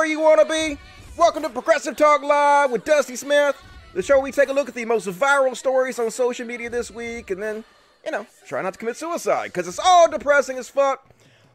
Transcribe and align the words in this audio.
where 0.00 0.08
you 0.08 0.20
want 0.20 0.40
to 0.40 0.46
be. 0.46 0.78
Welcome 1.18 1.42
to 1.42 1.50
Progressive 1.50 1.94
Talk 1.94 2.22
Live 2.22 2.70
with 2.70 2.86
Dusty 2.86 3.16
Smith, 3.16 3.54
the 3.92 4.00
show 4.00 4.18
we 4.18 4.32
take 4.32 4.48
a 4.48 4.52
look 4.54 4.66
at 4.66 4.74
the 4.74 4.86
most 4.86 5.06
viral 5.06 5.54
stories 5.54 5.98
on 5.98 6.10
social 6.10 6.46
media 6.46 6.70
this 6.70 6.90
week 6.90 7.30
and 7.30 7.42
then, 7.42 7.64
you 8.02 8.10
know, 8.10 8.26
try 8.46 8.62
not 8.62 8.72
to 8.72 8.78
commit 8.78 8.96
suicide 8.96 9.48
because 9.48 9.68
it's 9.68 9.78
all 9.78 10.10
depressing 10.10 10.56
as 10.56 10.70
fuck. 10.70 11.06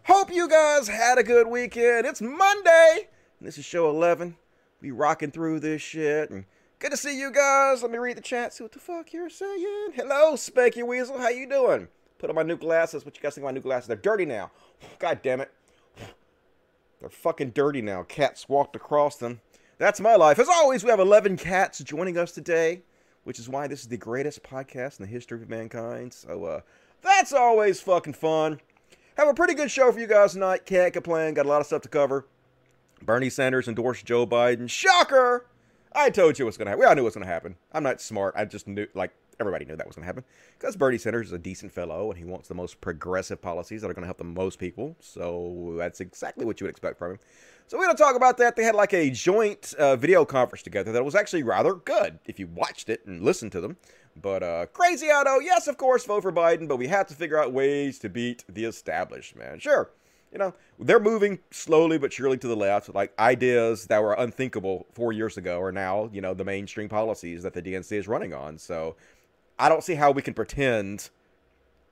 Hope 0.03 0.31
you 0.31 0.47
guys 0.47 0.87
had 0.87 1.17
a 1.17 1.23
good 1.23 1.47
weekend. 1.47 2.05
It's 2.05 2.21
Monday, 2.21 3.07
this 3.41 3.57
is 3.57 3.65
show 3.65 3.89
11. 3.89 4.35
We 4.79 4.91
rocking 4.91 5.31
through 5.31 5.61
this 5.61 5.81
shit, 5.81 6.29
and 6.29 6.45
good 6.77 6.91
to 6.91 6.97
see 6.97 7.19
you 7.19 7.31
guys. 7.31 7.81
Let 7.81 7.89
me 7.89 7.97
read 7.97 8.17
the 8.17 8.21
chat, 8.21 8.53
see 8.53 8.63
what 8.63 8.73
the 8.73 8.79
fuck 8.79 9.11
you're 9.11 9.31
saying. 9.31 9.93
Hello, 9.95 10.35
Spanky 10.35 10.85
Weasel, 10.85 11.17
how 11.17 11.29
you 11.29 11.49
doing? 11.49 11.87
Put 12.19 12.29
on 12.29 12.35
my 12.35 12.43
new 12.43 12.57
glasses. 12.57 13.05
What 13.05 13.17
you 13.17 13.23
guys 13.23 13.33
think 13.33 13.43
of 13.43 13.47
my 13.47 13.55
new 13.55 13.61
glasses? 13.61 13.87
They're 13.87 13.97
dirty 13.97 14.25
now. 14.25 14.51
God 14.99 15.21
damn 15.23 15.41
it. 15.41 15.51
They're 17.05 17.11
fucking 17.11 17.51
dirty 17.51 17.83
now. 17.83 18.01
Cats 18.01 18.49
walked 18.49 18.75
across 18.75 19.17
them. 19.17 19.39
That's 19.77 19.99
my 19.99 20.15
life. 20.15 20.39
As 20.39 20.49
always, 20.49 20.83
we 20.83 20.89
have 20.89 20.99
11 20.99 21.37
cats 21.37 21.77
joining 21.83 22.17
us 22.17 22.31
today, 22.31 22.81
which 23.25 23.37
is 23.37 23.47
why 23.47 23.67
this 23.67 23.81
is 23.81 23.89
the 23.89 23.95
greatest 23.95 24.41
podcast 24.41 24.99
in 24.99 25.05
the 25.05 25.11
history 25.11 25.39
of 25.39 25.47
mankind. 25.47 26.15
So, 26.15 26.45
uh, 26.45 26.61
that's 27.03 27.31
always 27.31 27.79
fucking 27.79 28.13
fun. 28.13 28.59
Have 29.17 29.27
a 29.27 29.35
pretty 29.35 29.53
good 29.53 29.69
show 29.69 29.91
for 29.91 29.99
you 29.99 30.07
guys 30.07 30.33
tonight. 30.33 30.65
Can't 30.65 30.93
complain. 30.93 31.35
Got 31.35 31.45
a 31.45 31.49
lot 31.49 31.61
of 31.61 31.67
stuff 31.67 31.83
to 31.83 31.89
cover. 31.89 32.25
Bernie 33.03 33.29
Sanders 33.29 33.67
endorsed 33.67 34.03
Joe 34.03 34.25
Biden. 34.25 34.67
Shocker! 34.67 35.45
I 35.93 36.09
told 36.09 36.39
you 36.39 36.45
what's 36.45 36.57
gonna 36.57 36.71
happen. 36.71 36.79
We 36.79 36.87
all 36.87 36.95
knew 36.95 37.03
what's 37.03 37.15
gonna 37.15 37.27
happen. 37.27 37.55
I'm 37.71 37.83
not 37.83 38.01
smart. 38.01 38.33
I 38.35 38.45
just 38.45 38.67
knew, 38.67 38.87
like, 38.95 39.11
everybody 39.39 39.65
knew 39.65 39.75
that 39.75 39.85
was 39.85 39.95
going 39.95 40.03
to 40.03 40.07
happen 40.07 40.23
because 40.57 40.75
Bernie 40.75 40.97
Sanders 40.97 41.27
is 41.27 41.33
a 41.33 41.37
decent 41.37 41.71
fellow 41.71 42.09
and 42.09 42.17
he 42.17 42.25
wants 42.25 42.47
the 42.47 42.55
most 42.55 42.81
progressive 42.81 43.41
policies 43.41 43.81
that 43.81 43.89
are 43.89 43.93
going 43.93 44.03
to 44.03 44.07
help 44.07 44.17
the 44.17 44.23
most 44.23 44.59
people. 44.59 44.95
So 44.99 45.75
that's 45.77 46.01
exactly 46.01 46.45
what 46.45 46.59
you 46.59 46.65
would 46.65 46.71
expect 46.71 46.97
from 46.97 47.11
him. 47.11 47.19
So 47.67 47.77
we're 47.77 47.85
going 47.85 47.97
to 47.97 48.03
talk 48.03 48.15
about 48.15 48.37
that. 48.37 48.55
They 48.55 48.63
had 48.63 48.75
like 48.75 48.93
a 48.93 49.09
joint 49.09 49.73
uh, 49.79 49.95
video 49.95 50.23
conference 50.23 50.61
together 50.61 50.91
that 50.91 51.03
was 51.03 51.15
actually 51.15 51.43
rather 51.43 51.73
good 51.73 52.19
if 52.25 52.39
you 52.39 52.47
watched 52.47 52.89
it 52.89 53.05
and 53.05 53.23
listened 53.23 53.51
to 53.53 53.61
them. 53.61 53.77
But 54.21 54.43
uh, 54.43 54.67
crazy 54.67 55.07
auto, 55.07 55.39
yes, 55.39 55.67
of 55.67 55.77
course, 55.77 56.05
vote 56.05 56.21
for 56.21 56.31
Biden, 56.31 56.67
but 56.67 56.77
we 56.77 56.87
have 56.87 57.07
to 57.07 57.15
figure 57.15 57.41
out 57.41 57.51
ways 57.51 57.99
to 57.99 58.09
beat 58.09 58.45
the 58.47 58.65
establishment. 58.65 59.61
Sure, 59.61 59.89
you 60.35 60.39
know, 60.39 60.53
they're 60.79 60.99
moving 60.99 61.39
slowly 61.51 61.97
but 61.97 62.11
surely 62.11 62.37
to 62.37 62.47
the 62.47 62.55
left. 62.55 62.93
Like 62.93 63.17
ideas 63.17 63.87
that 63.87 64.03
were 64.03 64.13
unthinkable 64.13 64.85
four 64.93 65.13
years 65.13 65.37
ago 65.37 65.61
are 65.61 65.71
now, 65.71 66.09
you 66.11 66.21
know, 66.21 66.33
the 66.33 66.43
mainstream 66.43 66.89
policies 66.89 67.43
that 67.43 67.53
the 67.53 67.61
DNC 67.61 67.91
is 67.93 68.07
running 68.07 68.33
on. 68.33 68.57
So 68.57 68.95
I 69.57 69.69
don't 69.69 69.83
see 69.83 69.95
how 69.95 70.11
we 70.11 70.21
can 70.21 70.33
pretend 70.33 71.09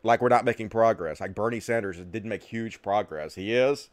like 0.03 0.21
we're 0.21 0.29
not 0.29 0.45
making 0.45 0.69
progress. 0.69 1.21
Like 1.21 1.33
Bernie 1.33 1.59
Sanders 1.59 1.97
didn't 1.97 2.29
make 2.29 2.43
huge 2.43 2.81
progress. 2.81 3.35
He 3.35 3.53
is, 3.53 3.89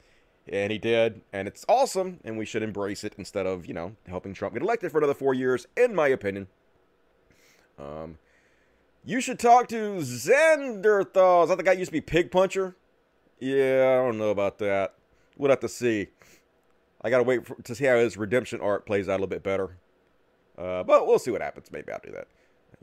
and 0.49 0.73
he 0.73 0.79
did, 0.79 1.23
and 1.33 1.47
it's 1.47 1.65
awesome, 1.69 2.19
and 2.25 2.37
we 2.37 2.45
should 2.45 2.63
embrace 2.63 3.05
it 3.05 3.15
instead 3.17 3.47
of, 3.47 3.67
you 3.67 3.75
know, 3.75 3.95
helping 4.09 4.35
Trump 4.35 4.55
get 4.55 4.63
elected 4.63 4.91
for 4.91 4.99
another 4.99 5.15
four 5.15 5.35
years, 5.35 5.67
in 5.77 5.95
my 5.95 6.09
opinion. 6.09 6.49
Um, 7.79 8.19
you 9.05 9.21
should 9.21 9.39
talk 9.39 9.69
to 9.69 9.99
Xanderthal. 10.01 11.45
Is 11.45 11.49
that 11.49 11.57
the 11.57 11.63
guy 11.63 11.73
used 11.73 11.89
to 11.89 11.93
be 11.93 12.01
Pig 12.01 12.31
Puncher? 12.31 12.77
Yeah, 13.39 13.99
I 13.99 14.05
don't 14.05 14.19
know 14.19 14.31
about 14.31 14.59
that. 14.59 14.95
We'll 15.37 15.51
have 15.51 15.61
to 15.61 15.69
see. 15.69 16.09
I 17.03 17.09
gotta 17.09 17.23
wait 17.23 17.47
for, 17.47 17.55
to 17.63 17.75
see 17.75 17.87
how 17.87 17.97
his 17.97 18.19
redemption 18.19 18.61
arc 18.61 18.85
plays 18.85 19.09
out 19.09 19.13
a 19.13 19.15
little 19.15 19.27
bit 19.29 19.43
better. 19.43 19.79
Uh, 20.59 20.83
but 20.83 21.07
we'll 21.07 21.19
see 21.19 21.31
what 21.31 21.41
happens. 21.41 21.73
Maybe 21.73 21.91
I'll 21.91 22.01
do 22.05 22.13
that. 22.13 22.29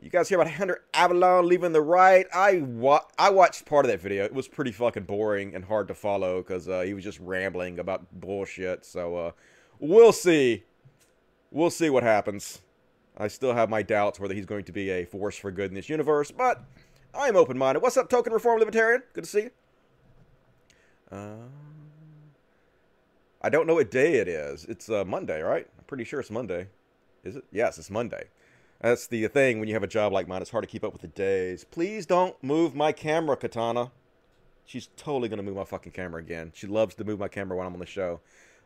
You 0.00 0.10
guys 0.10 0.28
hear 0.28 0.40
about 0.40 0.52
Hunter 0.52 0.84
Avallone 0.94 1.44
leaving 1.46 1.72
the 1.72 1.80
right? 1.80 2.26
I 2.32 2.58
wa- 2.58 3.04
I 3.18 3.30
watched 3.30 3.66
part 3.66 3.84
of 3.84 3.90
that 3.90 4.00
video. 4.00 4.24
It 4.24 4.32
was 4.32 4.46
pretty 4.46 4.70
fucking 4.70 5.04
boring 5.04 5.56
and 5.56 5.64
hard 5.64 5.88
to 5.88 5.94
follow 5.94 6.40
because 6.40 6.68
uh, 6.68 6.82
he 6.82 6.94
was 6.94 7.02
just 7.02 7.18
rambling 7.18 7.80
about 7.80 8.06
bullshit. 8.20 8.86
So 8.86 9.16
uh, 9.16 9.30
we'll 9.80 10.12
see. 10.12 10.62
We'll 11.50 11.70
see 11.70 11.90
what 11.90 12.04
happens. 12.04 12.60
I 13.16 13.26
still 13.26 13.54
have 13.54 13.68
my 13.68 13.82
doubts 13.82 14.20
whether 14.20 14.34
he's 14.34 14.46
going 14.46 14.64
to 14.66 14.72
be 14.72 14.90
a 14.90 15.04
force 15.04 15.36
for 15.36 15.50
good 15.50 15.70
in 15.70 15.74
this 15.74 15.88
universe, 15.88 16.30
but 16.30 16.62
I'm 17.12 17.34
open-minded. 17.34 17.82
What's 17.82 17.96
up, 17.96 18.08
Token 18.08 18.32
Reform 18.32 18.60
Libertarian? 18.60 19.02
Good 19.14 19.24
to 19.24 19.30
see 19.30 19.40
you. 19.40 19.50
Uh, 21.10 21.48
I 23.42 23.48
don't 23.48 23.66
know 23.66 23.74
what 23.74 23.90
day 23.90 24.16
it 24.16 24.28
is. 24.28 24.64
It's 24.66 24.88
uh, 24.88 25.04
Monday, 25.04 25.40
right? 25.40 25.66
I'm 25.76 25.84
pretty 25.86 26.04
sure 26.04 26.20
it's 26.20 26.30
Monday. 26.30 26.68
Is 27.24 27.34
it? 27.34 27.44
Yes, 27.50 27.78
it's 27.78 27.90
Monday. 27.90 28.24
That's 28.80 29.08
the 29.08 29.26
thing 29.28 29.58
when 29.58 29.68
you 29.68 29.74
have 29.74 29.82
a 29.82 29.88
job 29.88 30.12
like 30.12 30.28
mine. 30.28 30.40
It's 30.40 30.50
hard 30.50 30.62
to 30.62 30.68
keep 30.68 30.84
up 30.84 30.92
with 30.92 31.02
the 31.02 31.08
days. 31.08 31.64
Please 31.64 32.06
don't 32.06 32.40
move 32.42 32.74
my 32.76 32.92
camera, 32.92 33.36
Katana. 33.36 33.90
She's 34.64 34.88
totally 34.96 35.28
going 35.28 35.38
to 35.38 35.42
move 35.42 35.56
my 35.56 35.64
fucking 35.64 35.92
camera 35.92 36.20
again. 36.20 36.52
She 36.54 36.66
loves 36.66 36.94
to 36.96 37.04
move 37.04 37.18
my 37.18 37.28
camera 37.28 37.56
when 37.56 37.66
I'm 37.66 37.72
on 37.72 37.80
the 37.80 37.86
show. 37.86 38.20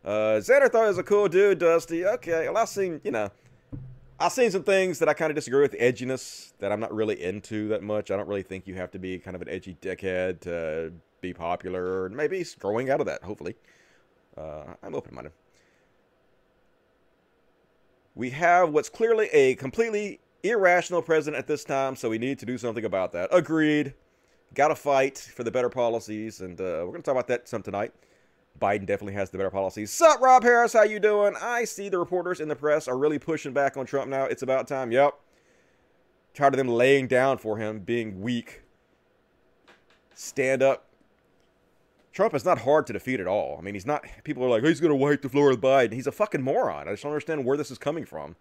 Uh, 0.05 0.41
he 0.41 0.53
was 0.53 0.99
a 0.99 1.03
cool 1.03 1.28
dude, 1.28 1.61
Dusty. 1.61 2.05
Okay, 2.05 2.49
well, 2.49 2.59
I've 2.59 2.69
seen, 2.69 3.00
you 3.05 3.12
know, 3.12 3.31
I've 4.19 4.33
seen 4.33 4.50
some 4.50 4.65
things 4.65 4.99
that 4.99 5.09
I 5.09 5.15
kind 5.15 5.31
of 5.31 5.37
disagree 5.37 5.62
with. 5.62 5.78
Edginess 5.78 6.53
that 6.59 6.73
I'm 6.73 6.81
not 6.81 6.93
really 6.93 7.23
into 7.23 7.69
that 7.69 7.83
much. 7.83 8.11
I 8.11 8.17
don't 8.17 8.29
really 8.29 8.43
think 8.43 8.67
you 8.67 8.75
have 8.75 8.91
to 8.91 8.99
be 8.99 9.19
kind 9.19 9.34
of 9.34 9.43
an 9.43 9.49
edgy 9.49 9.77
dickhead 9.81 10.41
to 10.41 10.93
be 11.21 11.33
popular. 11.33 12.09
Maybe 12.09 12.44
growing 12.59 12.91
out 12.91 13.00
of 13.00 13.06
that, 13.06 13.23
hopefully. 13.23 13.55
Uh, 14.37 14.75
I'm 14.83 14.94
open-minded 14.94 15.33
we 18.15 18.31
have 18.31 18.71
what's 18.71 18.89
clearly 18.89 19.28
a 19.28 19.55
completely 19.55 20.21
irrational 20.43 21.03
president 21.03 21.39
at 21.39 21.47
this 21.47 21.65
time, 21.65 21.97
so 21.97 22.11
we 22.11 22.19
need 22.19 22.39
to 22.41 22.47
do 22.47 22.59
something 22.59 22.84
about 22.84 23.12
that. 23.12 23.28
Agreed. 23.33 23.95
Got 24.55 24.69
to 24.69 24.75
fight 24.75 25.19
for 25.19 25.45
the 25.45 25.50
better 25.50 25.71
policies, 25.71 26.41
and 26.41 26.61
uh, 26.61 26.84
we're 26.84 26.93
going 26.93 26.97
to 26.97 27.03
talk 27.03 27.12
about 27.12 27.28
that 27.28 27.49
some 27.49 27.62
tonight. 27.62 27.93
Biden 28.61 28.84
definitely 28.84 29.15
has 29.15 29.31
the 29.31 29.39
better 29.39 29.50
policies. 29.50 29.91
Sup, 29.91 30.21
Rob 30.21 30.43
Harris? 30.43 30.75
How 30.75 30.83
you 30.83 31.00
doing? 31.00 31.34
I 31.41 31.65
see 31.65 31.89
the 31.89 31.99
reporters 31.99 32.39
in 32.39 32.49
the 32.49 32.56
press 32.56 32.87
are 32.87 32.99
really 32.99 33.19
pushing 33.19 33.53
back 33.53 33.78
on 33.78 33.87
Trump 33.87 34.11
now. 34.11 34.25
It's 34.25 34.43
about 34.43 34.69
time. 34.69 34.93
Yep. 34.93 35.15
Tired 36.34 36.55
of 36.55 36.59
them 36.59 36.69
laying 36.69 37.06
down 37.06 37.39
for 37.39 37.56
him, 37.56 37.81
being 37.81 38.21
weak. 38.21 38.62
Stand 40.15 40.62
up, 40.62 40.87
Trump 42.12 42.34
is 42.34 42.45
not 42.45 42.59
hard 42.59 42.87
to 42.87 42.93
defeat 42.93 43.21
at 43.21 43.27
all. 43.27 43.56
I 43.59 43.62
mean, 43.62 43.75
he's 43.75 43.87
not. 43.87 44.05
People 44.25 44.45
are 44.45 44.50
like, 44.50 44.65
he's 44.65 44.81
going 44.81 44.91
to 44.91 44.97
wipe 44.97 45.23
the 45.23 45.28
floor 45.28 45.49
with 45.49 45.61
Biden. 45.61 45.93
He's 45.93 46.06
a 46.06 46.12
fucking 46.12 46.43
moron. 46.43 46.89
I 46.89 46.93
just 46.93 47.03
don't 47.03 47.12
understand 47.12 47.45
where 47.45 47.56
this 47.56 47.71
is 47.71 47.78
coming 47.78 48.05
from. 48.05 48.37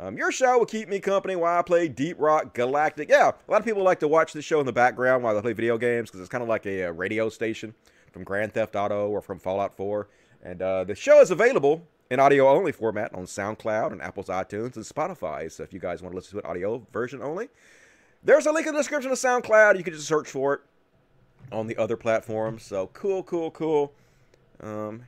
Um, 0.00 0.16
your 0.16 0.30
show 0.30 0.58
will 0.58 0.66
keep 0.66 0.88
me 0.88 1.00
company 1.00 1.34
while 1.34 1.58
I 1.58 1.62
play 1.62 1.88
Deep 1.88 2.16
Rock 2.20 2.54
Galactic. 2.54 3.08
Yeah, 3.08 3.30
a 3.30 3.50
lot 3.50 3.60
of 3.60 3.64
people 3.64 3.82
like 3.82 3.98
to 4.00 4.08
watch 4.08 4.32
this 4.32 4.44
show 4.44 4.60
in 4.60 4.66
the 4.66 4.72
background 4.72 5.24
while 5.24 5.34
they 5.34 5.40
play 5.40 5.52
video 5.52 5.76
games 5.76 6.08
because 6.08 6.20
it's 6.20 6.28
kind 6.28 6.42
of 6.42 6.48
like 6.48 6.66
a, 6.66 6.82
a, 6.82 6.92
radio 6.92 7.28
station 7.28 7.74
from 8.12 8.22
Grand 8.22 8.52
Theft 8.52 8.76
Auto 8.76 9.08
or 9.08 9.20
from 9.20 9.40
Fallout 9.40 9.76
4. 9.76 10.06
And 10.44 10.62
uh, 10.62 10.84
the 10.84 10.94
show 10.94 11.20
is 11.20 11.32
available 11.32 11.84
in 12.10 12.20
audio 12.20 12.48
only 12.48 12.70
format 12.70 13.12
on 13.12 13.24
SoundCloud 13.24 13.90
and 13.90 14.00
Apple's 14.00 14.28
iTunes 14.28 14.76
and 14.76 14.84
Spotify. 14.84 15.50
So 15.50 15.64
if 15.64 15.72
you 15.72 15.80
guys 15.80 16.00
want 16.00 16.12
to 16.12 16.16
listen 16.16 16.32
to 16.32 16.38
it 16.38 16.48
audio 16.48 16.86
version 16.92 17.20
only, 17.20 17.48
there's 18.22 18.46
a 18.46 18.52
link 18.52 18.68
in 18.68 18.74
the 18.74 18.80
description 18.80 19.10
of 19.10 19.18
SoundCloud. 19.18 19.76
You 19.76 19.84
can 19.84 19.94
just 19.94 20.06
search 20.06 20.28
for 20.28 20.54
it 20.54 20.60
on 21.52 21.66
the 21.66 21.76
other 21.76 21.96
platforms. 21.96 22.62
So 22.62 22.88
cool, 22.92 23.22
cool, 23.22 23.50
cool. 23.50 23.92
Um, 24.60 25.04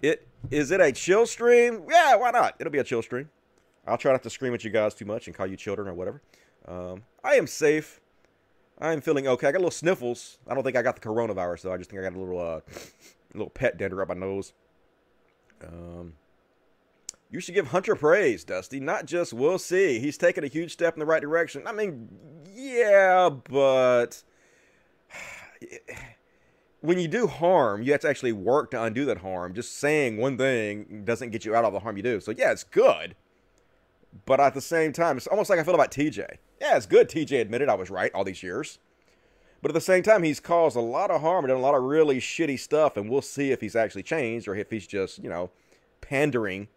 it 0.00 0.26
is 0.50 0.70
it 0.70 0.80
a 0.80 0.92
chill 0.92 1.26
stream? 1.26 1.84
Yeah, 1.88 2.16
why 2.16 2.30
not? 2.30 2.56
It'll 2.58 2.72
be 2.72 2.78
a 2.78 2.84
chill 2.84 3.02
stream. 3.02 3.28
I'll 3.86 3.98
try 3.98 4.12
not 4.12 4.22
to 4.22 4.30
scream 4.30 4.54
at 4.54 4.64
you 4.64 4.70
guys 4.70 4.94
too 4.94 5.04
much 5.06 5.26
and 5.26 5.36
call 5.36 5.46
you 5.46 5.56
children 5.56 5.88
or 5.88 5.94
whatever. 5.94 6.22
Um, 6.66 7.02
I 7.24 7.34
am 7.34 7.46
safe. 7.46 8.00
I 8.78 8.92
am 8.92 9.00
feeling 9.00 9.26
okay. 9.26 9.48
I 9.48 9.52
got 9.52 9.58
a 9.58 9.60
little 9.60 9.70
sniffles. 9.70 10.38
I 10.46 10.54
don't 10.54 10.62
think 10.62 10.76
I 10.76 10.82
got 10.82 10.94
the 10.94 11.00
coronavirus 11.00 11.62
though. 11.62 11.72
I 11.72 11.78
just 11.78 11.90
think 11.90 12.00
I 12.00 12.04
got 12.04 12.16
a 12.16 12.20
little 12.20 12.40
uh, 12.40 12.60
little 13.34 13.50
pet 13.50 13.76
dander 13.76 14.00
up 14.02 14.08
my 14.08 14.14
nose. 14.14 14.52
Um, 15.66 16.14
you 17.30 17.40
should 17.40 17.54
give 17.54 17.68
Hunter 17.68 17.94
praise, 17.94 18.44
Dusty. 18.44 18.80
Not 18.80 19.06
just 19.06 19.32
we'll 19.32 19.58
see. 19.58 19.98
He's 19.98 20.16
taken 20.16 20.44
a 20.44 20.48
huge 20.48 20.72
step 20.72 20.94
in 20.94 21.00
the 21.00 21.06
right 21.06 21.20
direction. 21.20 21.62
I 21.66 21.72
mean, 21.72 22.08
yeah, 22.54 23.28
but 23.28 24.22
when 26.80 26.98
you 26.98 27.08
do 27.08 27.26
harm, 27.26 27.82
you 27.82 27.92
have 27.92 28.00
to 28.02 28.08
actually 28.08 28.32
work 28.32 28.70
to 28.70 28.82
undo 28.82 29.04
that 29.04 29.18
harm. 29.18 29.54
Just 29.54 29.78
saying 29.78 30.16
one 30.16 30.38
thing 30.38 31.02
doesn't 31.04 31.30
get 31.30 31.44
you 31.44 31.54
out 31.54 31.64
of 31.64 31.72
the 31.72 31.80
harm 31.80 31.96
you 31.96 32.02
do. 32.02 32.20
So 32.20 32.32
yeah, 32.36 32.50
it's 32.50 32.64
good. 32.64 33.14
But 34.24 34.40
at 34.40 34.54
the 34.54 34.62
same 34.62 34.92
time, 34.92 35.18
it's 35.18 35.26
almost 35.26 35.50
like 35.50 35.58
I 35.58 35.64
feel 35.64 35.74
about 35.74 35.92
TJ. 35.92 36.38
Yeah, 36.60 36.76
it's 36.76 36.86
good. 36.86 37.10
TJ 37.10 37.40
admitted 37.42 37.68
I 37.68 37.74
was 37.74 37.90
right 37.90 38.10
all 38.14 38.24
these 38.24 38.42
years. 38.42 38.78
But 39.60 39.70
at 39.70 39.74
the 39.74 39.80
same 39.80 40.02
time, 40.02 40.22
he's 40.22 40.40
caused 40.40 40.76
a 40.76 40.80
lot 40.80 41.10
of 41.10 41.20
harm 41.20 41.44
and 41.44 41.50
done 41.50 41.58
a 41.58 41.62
lot 41.62 41.74
of 41.74 41.82
really 41.82 42.20
shitty 42.20 42.58
stuff, 42.58 42.96
and 42.96 43.10
we'll 43.10 43.22
see 43.22 43.50
if 43.50 43.60
he's 43.60 43.74
actually 43.74 44.04
changed 44.04 44.46
or 44.46 44.54
if 44.54 44.70
he's 44.70 44.86
just, 44.86 45.18
you 45.22 45.28
know, 45.28 45.50
pandering 46.00 46.68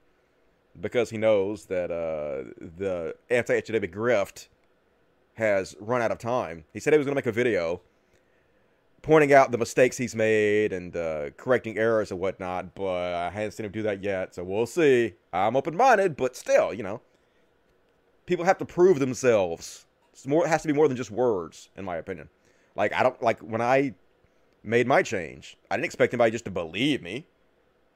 because 0.80 1.10
he 1.10 1.18
knows 1.18 1.66
that 1.66 1.92
uh, 1.92 2.52
the 2.78 3.16
anti-epidemic 3.30 3.94
grift 3.94 4.48
has 5.36 5.76
run 5.80 6.02
out 6.02 6.12
of 6.12 6.18
time. 6.18 6.66
He 6.74 6.80
said 6.80 6.94
he 6.94 6.98
was 6.98 7.06
going 7.06 7.16
to 7.16 7.20
make 7.20 7.26
a 7.26 7.32
video 7.32 7.82
pointing 9.02 9.34
out 9.34 9.52
the 9.52 9.58
mistakes 9.58 9.98
he's 9.98 10.16
made 10.16 10.72
and 10.72 10.96
uh, 10.96 11.32
correcting 11.32 11.78
errors 11.78 12.12
and 12.12 12.20
whatnot, 12.20 12.76
but 12.76 13.14
I 13.14 13.30
haven't 13.32 13.54
seen 13.54 13.66
him 13.66 13.72
do 13.72 13.82
that 13.84 14.04
yet, 14.04 14.36
so 14.36 14.44
we'll 14.44 14.68
see. 14.68 15.14
I'm 15.34 15.56
open-minded, 15.56 16.16
but 16.16 16.36
still, 16.36 16.72
you 16.74 16.84
know, 16.84 17.02
people 18.28 18.46
have 18.46 18.60
to 18.60 18.66
prove 18.66 19.00
themselves. 19.00 19.88
It's 20.14 20.28
more, 20.28 20.46
it 20.46 20.50
has 20.50 20.62
to 20.62 20.68
be 20.68 20.74
more 20.74 20.88
than 20.88 20.98
just 20.98 21.10
words, 21.10 21.70
in 21.76 21.84
my 21.84 21.98
opinion. 21.98 22.30
Like 22.76 22.94
I 22.94 23.02
don't 23.02 23.22
like 23.24 23.40
when 23.40 23.62
I 23.62 23.96
made 24.64 24.86
my 24.86 25.02
change. 25.02 25.58
I 25.72 25.78
didn't 25.78 25.86
expect 25.86 26.14
anybody 26.14 26.32
just 26.32 26.46
to 26.46 26.52
believe 26.52 27.02
me. 27.02 27.26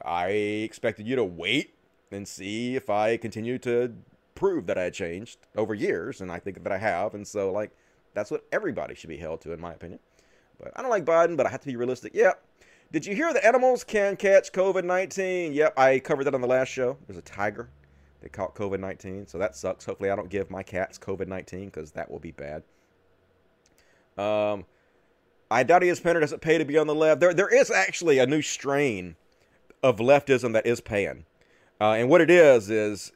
I 0.04 0.28
expected 0.30 1.08
you 1.08 1.16
to 1.18 1.24
wait 1.24 1.75
and 2.16 2.28
see 2.28 2.76
if 2.76 2.90
I 2.90 3.18
continue 3.18 3.58
to 3.60 3.94
prove 4.34 4.66
that 4.68 4.78
I 4.78 4.84
had 4.84 4.94
changed 4.94 5.40
over 5.56 5.74
years, 5.74 6.22
and 6.22 6.32
I 6.32 6.40
think 6.40 6.64
that 6.64 6.72
I 6.72 6.78
have. 6.78 7.14
And 7.14 7.28
so, 7.28 7.52
like, 7.52 7.72
that's 8.14 8.32
what 8.32 8.46
everybody 8.52 8.96
should 8.96 9.10
be 9.10 9.18
held 9.18 9.42
to, 9.42 9.54
in 9.54 9.60
my 9.60 9.74
opinion. 9.74 10.00
But 10.60 10.72
I 10.76 10.82
don't 10.82 10.92
like 10.92 11.06
Biden, 11.06 11.38
but 11.38 11.46
I 11.46 11.50
have 11.50 11.62
to 11.62 11.68
be 11.68 11.76
realistic. 11.76 12.14
Yeah. 12.16 12.34
Did 12.92 13.06
you 13.06 13.16
hear 13.16 13.34
the 13.34 13.46
animals 13.46 13.84
can 13.84 14.16
catch 14.16 14.52
COVID 14.52 14.84
19? 14.84 15.54
Yep, 15.54 15.78
I 15.78 16.00
covered 16.00 16.26
that 16.26 16.36
on 16.36 16.42
the 16.42 16.48
last 16.48 16.70
show. 16.70 16.98
There's 17.08 17.18
a 17.18 17.24
tiger 17.24 17.70
that 18.22 18.32
caught 18.32 18.56
COVID 18.56 18.80
19, 18.80 19.28
so 19.28 19.38
that 19.38 19.56
sucks. 19.56 19.86
Hopefully, 19.86 20.10
I 20.10 20.16
don't 20.16 20.30
give 20.30 20.50
my 20.50 20.64
cats 20.64 20.98
COVID 20.98 21.28
19 21.28 21.66
because 21.66 21.92
that 21.92 22.10
will 22.10 22.20
be 22.20 22.32
bad. 22.32 22.64
Um, 24.18 24.66
I 25.52 25.64
doubt 25.64 25.84
he 25.84 25.90
is 25.90 26.00
Penner 26.00 26.22
doesn't 26.22 26.42
pay 26.42 26.58
to 26.58 26.66
be 26.66 26.78
on 26.78 26.88
the 26.88 26.96
left. 26.96 27.20
There, 27.20 27.34
there 27.34 27.54
is 27.54 27.70
actually 27.70 28.20
a 28.20 28.26
new 28.26 28.42
strain 28.42 29.16
of 29.84 29.98
leftism 29.98 30.54
that 30.54 30.66
is 30.66 30.80
paying. 30.80 31.26
Uh, 31.86 31.94
and 31.94 32.10
what 32.10 32.20
it 32.20 32.32
is, 32.32 32.72
is 32.72 33.12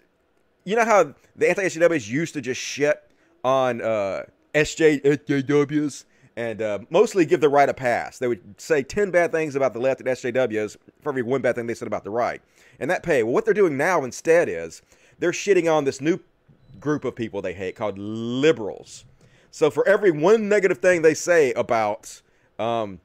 you 0.63 0.75
know 0.75 0.86
how 0.86 1.16
the 1.36 1.50
anti 1.50 1.63
SJWs 1.63 2.07
used 2.07 2.36
to 2.36 2.42
just 2.42 2.62
shit 2.62 3.01
on 3.44 3.81
uh, 3.81 4.25
SJ, 4.54 5.01
SJWs 5.01 6.06
and 6.36 6.62
uh, 6.62 6.77
mostly 6.92 7.25
give 7.25 7.42
the 7.42 7.50
right 7.50 7.68
a 7.68 7.74
pass. 7.74 8.19
They 8.19 8.27
would 8.27 8.62
say 8.62 8.83
10 8.83 9.10
bad 9.10 9.31
things 9.31 9.56
about 9.56 9.74
the 9.74 9.80
left 9.80 10.01
at 10.01 10.07
SJWs 10.07 10.77
for 11.01 11.10
every 11.10 11.24
one 11.24 11.42
bad 11.42 11.56
thing 11.56 11.66
they 11.66 11.74
said 11.74 11.88
about 11.88 12.04
the 12.04 12.12
right. 12.12 12.44
And 12.80 12.92
that 12.92 13.01
pay. 13.01 13.24
Well, 13.24 13.33
what 13.33 13.44
they're 13.44 13.56
doing 13.56 13.75
now 13.75 14.04
instead 14.04 14.48
is 14.48 14.83
they're 15.18 15.31
shitting 15.31 15.71
on 15.71 15.86
this 15.86 16.00
new 16.00 16.19
group 16.80 17.06
of 17.06 17.16
people 17.16 17.42
they 17.42 17.54
hate 17.54 17.75
called 17.75 17.98
liberals. 17.98 19.04
So 19.50 19.71
for 19.71 19.88
every 19.88 20.12
one 20.12 20.48
negative 20.48 20.77
thing 20.77 21.01
they 21.01 21.16
say 21.16 21.54
about 21.54 22.21
um, 22.60 23.00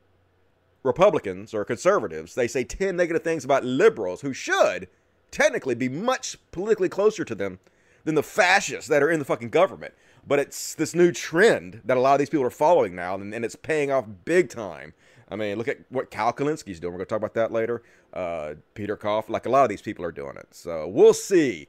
Republicans 0.82 1.55
or 1.55 1.64
conservatives, 1.64 2.34
they 2.34 2.49
say 2.49 2.64
10 2.64 2.96
negative 2.96 3.25
things 3.25 3.46
about 3.46 3.64
liberals 3.64 4.20
who 4.20 4.34
should 4.34 4.88
technically 5.35 5.75
be 5.75 5.89
much 5.89 6.39
politically 6.53 6.89
closer 6.89 7.25
to 7.25 7.35
them 7.35 7.59
than 8.05 8.15
the 8.15 8.23
fascists 8.23 8.89
that 8.89 9.03
are 9.03 9.11
in 9.11 9.19
the 9.19 9.25
fucking 9.25 9.51
government. 9.51 9.95
But 10.27 10.39
it's 10.39 10.75
this 10.75 10.95
new 10.95 11.13
trend 11.13 11.83
that 11.85 11.97
a 11.97 12.01
lot 12.01 12.15
of 12.15 12.19
these 12.19 12.31
people 12.31 12.47
are 12.47 12.51
following 12.51 12.95
now, 12.95 13.15
and, 13.15 13.35
and 13.35 13.45
it's 13.45 13.57
paying 13.57 13.91
off 13.91 14.07
big 14.25 14.49
time. 14.49 14.95
I 15.29 15.37
mean, 15.37 15.59
look 15.59 15.69
at 15.69 15.79
what 15.89 16.11
Cal 16.11 16.33
doing. 16.33 16.57
We're 16.57 16.91
going 16.91 16.99
to 17.01 17.05
talk 17.07 17.19
about 17.19 17.35
that 17.35 17.53
later. 17.53 17.83
Uh, 18.13 18.55
Peter 18.75 18.97
Koff, 18.97 19.29
like 19.29 19.47
a 19.47 19.51
lot 19.51 19.65
of 19.65 19.69
these 19.69 19.83
people 19.83 20.05
are 20.05 20.13
doing 20.13 20.37
it. 20.37 20.49
So 20.53 20.87
we'll 20.87 21.15
see. 21.15 21.69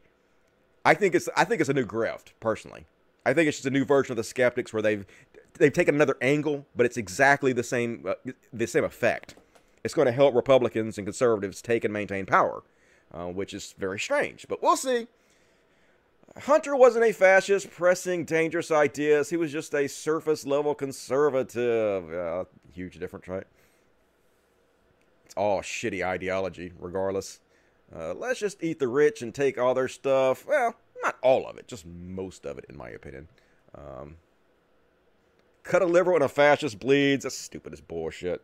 I 0.85 0.93
think 0.93 1.15
it's 1.15 1.27
I 1.35 1.45
think 1.45 1.61
it's 1.61 1.69
a 1.69 1.73
new 1.73 1.85
grift, 1.85 2.33
personally. 2.39 2.85
I 3.25 3.33
think 3.33 3.47
it's 3.47 3.57
just 3.57 3.65
a 3.65 3.71
new 3.71 3.85
version 3.85 4.11
of 4.11 4.17
the 4.17 4.23
skeptics 4.23 4.71
where 4.71 4.83
they've 4.83 5.05
they've 5.57 5.73
taken 5.73 5.95
another 5.95 6.15
angle, 6.21 6.67
but 6.75 6.85
it's 6.85 6.97
exactly 6.97 7.53
the 7.53 7.63
same 7.63 8.05
uh, 8.07 8.31
the 8.53 8.67
same 8.67 8.83
effect. 8.83 9.35
It's 9.83 9.93
going 9.93 10.05
to 10.05 10.11
help 10.11 10.35
Republicans 10.35 10.97
and 10.97 11.07
conservatives 11.07 11.61
take 11.61 11.83
and 11.83 11.93
maintain 11.93 12.25
power, 12.25 12.63
uh, 13.15 13.27
which 13.27 13.53
is 13.53 13.73
very 13.77 13.99
strange. 13.99 14.45
But 14.47 14.61
we'll 14.61 14.77
see. 14.77 15.07
Hunter 16.37 16.75
wasn't 16.75 17.05
a 17.05 17.13
fascist 17.13 17.71
pressing 17.71 18.25
dangerous 18.25 18.69
ideas. 18.69 19.29
He 19.29 19.37
was 19.37 19.51
just 19.51 19.73
a 19.73 19.87
surface 19.87 20.45
level 20.45 20.75
conservative. 20.75 22.13
Uh, 22.13 22.43
huge 22.73 22.99
difference, 22.99 23.27
right? 23.27 23.45
It's 25.25 25.35
all 25.35 25.61
shitty 25.61 26.05
ideology, 26.05 26.73
regardless. 26.77 27.39
Uh, 27.95 28.13
let's 28.13 28.39
just 28.39 28.61
eat 28.61 28.79
the 28.79 28.87
rich 28.87 29.21
and 29.21 29.33
take 29.33 29.57
all 29.57 29.73
their 29.73 29.87
stuff. 29.87 30.45
Well, 30.45 30.75
not 31.03 31.15
all 31.21 31.47
of 31.47 31.57
it, 31.57 31.67
just 31.67 31.85
most 31.85 32.45
of 32.45 32.57
it, 32.57 32.65
in 32.67 32.75
my 32.75 32.89
opinion. 32.89 33.29
Um, 33.73 34.17
cut 35.63 35.81
a 35.81 35.85
liver 35.85 36.11
when 36.11 36.21
a 36.21 36.27
fascist 36.27 36.79
bleeds. 36.79 37.23
That's 37.23 37.37
stupid 37.37 37.71
as 37.71 37.79
bullshit. 37.79 38.43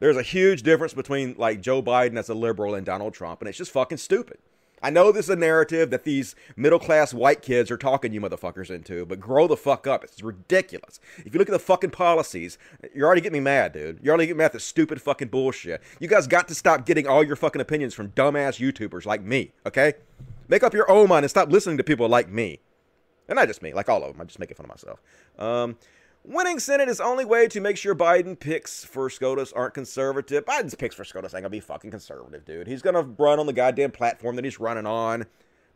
There's 0.00 0.16
a 0.16 0.22
huge 0.22 0.62
difference 0.62 0.94
between 0.94 1.34
like 1.38 1.60
Joe 1.60 1.82
Biden 1.82 2.18
as 2.18 2.28
a 2.28 2.34
liberal 2.34 2.74
and 2.74 2.84
Donald 2.84 3.14
Trump, 3.14 3.40
and 3.40 3.48
it's 3.48 3.58
just 3.58 3.70
fucking 3.70 3.98
stupid. 3.98 4.38
I 4.84 4.90
know 4.90 5.10
this 5.12 5.26
is 5.26 5.30
a 5.30 5.36
narrative 5.36 5.88
that 5.90 6.04
these 6.04 6.34
middle 6.56 6.78
class 6.78 7.14
white 7.14 7.40
kids 7.40 7.70
are 7.70 7.78
talking 7.78 8.12
you 8.12 8.20
motherfuckers 8.20 8.70
into, 8.70 9.06
but 9.06 9.18
grow 9.18 9.46
the 9.46 9.56
fuck 9.56 9.86
up. 9.86 10.04
It's 10.04 10.22
ridiculous. 10.22 11.00
If 11.24 11.32
you 11.32 11.38
look 11.38 11.48
at 11.48 11.52
the 11.52 11.58
fucking 11.58 11.88
policies, 11.88 12.58
you're 12.94 13.06
already 13.06 13.22
getting 13.22 13.38
me 13.38 13.44
mad, 13.44 13.72
dude. 13.72 14.00
You're 14.02 14.12
already 14.12 14.26
getting 14.26 14.36
mad 14.36 14.46
at 14.46 14.52
the 14.52 14.60
stupid 14.60 15.00
fucking 15.00 15.28
bullshit. 15.28 15.80
You 16.00 16.08
guys 16.08 16.26
got 16.26 16.48
to 16.48 16.54
stop 16.54 16.84
getting 16.84 17.06
all 17.06 17.24
your 17.24 17.34
fucking 17.34 17.62
opinions 17.62 17.94
from 17.94 18.10
dumbass 18.10 18.60
YouTubers 18.60 19.06
like 19.06 19.22
me, 19.22 19.52
okay? 19.64 19.94
Make 20.48 20.62
up 20.62 20.74
your 20.74 20.90
own 20.90 21.08
mind 21.08 21.24
and 21.24 21.30
stop 21.30 21.50
listening 21.50 21.78
to 21.78 21.84
people 21.84 22.06
like 22.06 22.28
me. 22.28 22.60
And 23.26 23.36
not 23.36 23.48
just 23.48 23.62
me, 23.62 23.72
like 23.72 23.88
all 23.88 24.02
of 24.02 24.12
them. 24.12 24.20
I'm 24.20 24.26
just 24.26 24.38
making 24.38 24.56
fun 24.56 24.66
of 24.66 24.70
myself. 24.70 25.00
Um, 25.38 25.78
winning 26.24 26.58
Senate 26.58 26.88
is 26.88 26.98
the 26.98 27.04
only 27.04 27.24
way 27.24 27.46
to 27.48 27.60
make 27.60 27.76
sure 27.76 27.94
Biden 27.94 28.38
picks 28.38 28.84
for 28.84 29.08
SCOTUS 29.10 29.52
aren't 29.52 29.74
conservative. 29.74 30.44
Biden's 30.44 30.74
picks 30.74 30.94
for 30.94 31.04
SCOTUS 31.04 31.34
ain't 31.34 31.42
gonna 31.42 31.50
be 31.50 31.60
fucking 31.60 31.90
conservative, 31.90 32.44
dude. 32.44 32.66
He's 32.66 32.82
gonna 32.82 33.02
run 33.02 33.38
on 33.38 33.46
the 33.46 33.52
goddamn 33.52 33.90
platform 33.90 34.36
that 34.36 34.44
he's 34.44 34.58
running 34.58 34.86
on. 34.86 35.26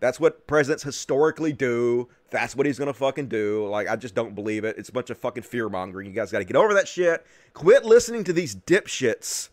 That's 0.00 0.20
what 0.20 0.46
presidents 0.46 0.84
historically 0.84 1.52
do. 1.52 2.08
That's 2.30 2.54
what 2.54 2.66
he's 2.66 2.78
gonna 2.78 2.94
fucking 2.94 3.28
do. 3.28 3.66
Like, 3.68 3.88
I 3.88 3.96
just 3.96 4.14
don't 4.14 4.34
believe 4.34 4.64
it. 4.64 4.78
It's 4.78 4.88
a 4.88 4.92
bunch 4.92 5.10
of 5.10 5.18
fucking 5.18 5.42
fear 5.42 5.68
mongering. 5.68 6.06
You 6.06 6.12
guys 6.12 6.32
gotta 6.32 6.44
get 6.44 6.56
over 6.56 6.72
that 6.74 6.88
shit. 6.88 7.26
Quit 7.52 7.84
listening 7.84 8.24
to 8.24 8.32
these 8.32 8.54
dipshits 8.54 9.50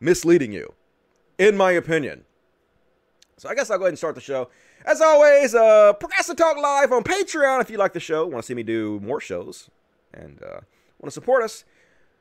misleading 0.00 0.52
you, 0.52 0.74
in 1.38 1.56
my 1.56 1.72
opinion. 1.72 2.24
So 3.36 3.48
I 3.48 3.54
guess 3.54 3.70
I'll 3.70 3.78
go 3.78 3.84
ahead 3.84 3.92
and 3.92 3.98
start 3.98 4.14
the 4.14 4.20
show. 4.20 4.48
As 4.86 5.00
always, 5.00 5.54
uh, 5.54 5.94
Progressive 5.94 6.36
Talk 6.36 6.56
Live 6.56 6.92
on 6.92 7.02
Patreon 7.02 7.60
if 7.60 7.70
you 7.70 7.78
like 7.78 7.94
the 7.94 8.00
show, 8.00 8.26
want 8.26 8.44
to 8.44 8.46
see 8.46 8.54
me 8.54 8.62
do 8.62 9.00
more 9.00 9.20
shows, 9.20 9.70
and 10.14 10.42
uh, 10.42 10.60
want 10.98 11.06
to 11.06 11.10
support 11.10 11.42
us. 11.42 11.64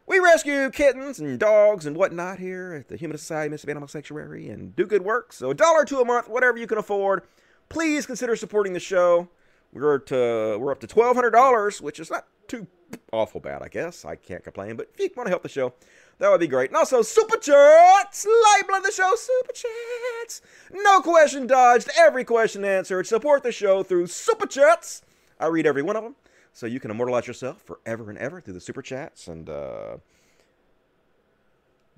We 0.05 0.19
rescue 0.19 0.69
kittens 0.69 1.19
and 1.19 1.39
dogs 1.39 1.85
and 1.85 1.95
whatnot 1.95 2.39
here 2.39 2.73
at 2.73 2.89
the 2.89 2.97
Human 2.97 3.17
Society 3.17 3.49
Mississippi 3.49 3.71
Animal 3.71 3.87
Sanctuary 3.87 4.49
and 4.49 4.75
do 4.75 4.85
good 4.85 5.03
work. 5.03 5.31
So 5.31 5.51
a 5.51 5.53
dollar 5.53 5.85
two 5.85 5.99
a 5.99 6.05
month, 6.05 6.27
whatever 6.27 6.57
you 6.57 6.67
can 6.67 6.77
afford. 6.77 7.23
Please 7.69 8.05
consider 8.05 8.35
supporting 8.35 8.73
the 8.73 8.79
show. 8.81 9.29
We're 9.71 9.99
to 9.99 10.57
we're 10.59 10.71
up 10.71 10.81
to 10.81 10.87
twelve 10.87 11.15
hundred 11.15 11.31
dollars, 11.31 11.81
which 11.81 11.99
is 11.99 12.11
not 12.11 12.27
too 12.47 12.67
awful 13.11 13.39
bad, 13.39 13.61
I 13.63 13.69
guess. 13.69 14.05
I 14.05 14.15
can't 14.15 14.43
complain. 14.43 14.75
But 14.75 14.89
if 14.93 14.99
you 14.99 15.09
want 15.15 15.27
to 15.27 15.31
help 15.31 15.41
the 15.41 15.49
show, 15.49 15.73
that 16.19 16.29
would 16.29 16.41
be 16.41 16.47
great. 16.47 16.69
And 16.69 16.77
also, 16.77 17.01
Super 17.01 17.37
Chats! 17.37 18.27
Labeling 18.27 18.83
the 18.83 18.91
show 18.91 19.11
Super 19.15 19.53
Chats! 19.53 20.41
No 20.71 21.01
question 21.01 21.47
dodged, 21.47 21.89
every 21.97 22.23
question 22.23 22.63
answered. 22.65 23.07
Support 23.07 23.41
the 23.43 23.51
show 23.51 23.81
through 23.81 24.07
Super 24.07 24.45
Chats. 24.45 25.01
I 25.39 25.47
read 25.47 25.65
every 25.65 25.81
one 25.81 25.95
of 25.95 26.03
them, 26.03 26.15
so 26.53 26.67
you 26.67 26.79
can 26.79 26.91
immortalize 26.91 27.27
yourself 27.27 27.61
forever 27.63 28.09
and 28.09 28.17
ever 28.19 28.39
through 28.39 28.53
the 28.53 28.61
Super 28.61 28.83
Chats. 28.83 29.27
And 29.27 29.49
uh, 29.49 29.97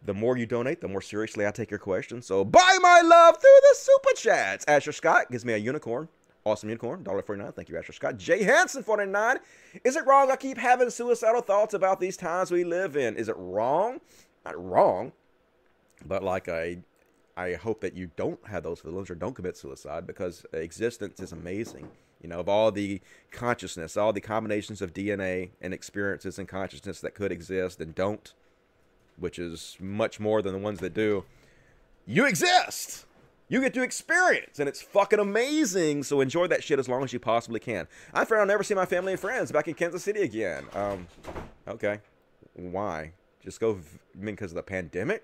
the 0.04 0.14
more 0.14 0.38
you 0.38 0.46
donate, 0.46 0.82
the 0.82 0.88
more 0.88 1.02
seriously 1.02 1.46
I 1.46 1.52
take 1.52 1.70
your 1.70 1.80
questions. 1.80 2.26
So 2.26 2.46
buy 2.46 2.78
my 2.82 3.02
love 3.02 3.36
through 3.36 3.60
the 3.70 3.76
Super 3.76 4.16
Chats. 4.16 4.66
Asher 4.68 4.94
Scott 4.94 5.30
gives 5.30 5.46
me 5.46 5.54
a 5.54 5.58
unicorn. 5.58 6.08
Awesome 6.46 6.70
unicorn, 6.70 7.04
$1.49. 7.04 7.56
Thank 7.56 7.70
you, 7.70 7.78
Asher 7.78 7.92
Scott. 7.92 8.18
Jay 8.18 8.44
Hansen, 8.44 8.84
49. 8.84 9.40
Is 9.84 9.96
it 9.96 10.06
wrong 10.06 10.30
I 10.30 10.36
keep 10.36 10.60
having 10.60 10.92
suicidal 10.92 11.42
thoughts 11.42 11.74
about 11.74 12.00
these 12.00 12.16
times 12.16 12.52
we 12.52 12.64
live 12.64 12.96
in? 12.96 13.18
Is 13.18 13.30
it 13.30 13.36
wrong? 13.38 14.00
Not 14.46 14.64
wrong, 14.64 15.12
but 16.06 16.24
like 16.24 16.48
I, 16.48 16.78
I 17.36 17.54
hope 17.54 17.82
that 17.82 17.96
you 17.96 18.12
don't 18.16 18.40
have 18.48 18.62
those 18.62 18.80
feelings 18.80 19.10
or 19.10 19.16
don't 19.16 19.34
commit 19.34 19.58
suicide 19.58 20.06
because 20.06 20.46
existence 20.54 21.20
is 21.20 21.32
amazing. 21.32 21.90
You 22.26 22.30
know, 22.30 22.40
of 22.40 22.50
all 22.50 22.72
the 22.72 23.02
consciousness, 23.30 23.96
all 23.96 24.12
the 24.12 24.20
combinations 24.20 24.82
of 24.82 24.94
DNA 24.94 25.52
and 25.62 25.76
experiences 25.76 26.40
and 26.40 26.48
consciousness 26.48 27.00
that 27.02 27.14
could 27.14 27.32
exist 27.32 27.80
and 27.80 27.94
don't, 27.94 28.34
which 29.16 29.38
is 29.38 29.78
much 29.80 30.20
more 30.20 30.42
than 30.42 30.54
the 30.54 30.58
ones 30.58 30.80
that 30.80 30.96
do, 30.96 31.24
you 32.08 32.26
exist 32.26 33.06
you 33.48 33.62
get 33.62 33.76
to 33.76 33.84
experience, 33.84 34.58
and 34.58 34.68
it's 34.68 34.82
fucking 34.82 35.20
amazing. 35.20 36.02
So 36.02 36.20
enjoy 36.20 36.48
that 36.48 36.64
shit 36.64 36.80
as 36.80 36.90
long 36.90 37.04
as 37.04 37.14
you 37.14 37.20
possibly 37.20 37.60
can. 37.60 37.88
I'm 38.12 38.24
afraid 38.24 38.40
I'll 38.40 38.48
never 38.48 38.64
see 38.64 38.74
my 38.74 38.88
family 38.88 39.12
and 39.12 39.22
friends 39.22 39.52
back 39.52 39.68
in 39.68 39.76
Kansas 39.76 40.04
City 40.04 40.22
again. 40.22 40.66
Um, 40.74 41.06
okay, 41.68 42.00
why? 42.56 43.12
Just 43.44 43.60
go, 43.60 43.80
I 44.16 44.18
mean, 44.18 44.34
because 44.34 44.50
of 44.50 44.56
the 44.56 44.64
pandemic? 44.64 45.24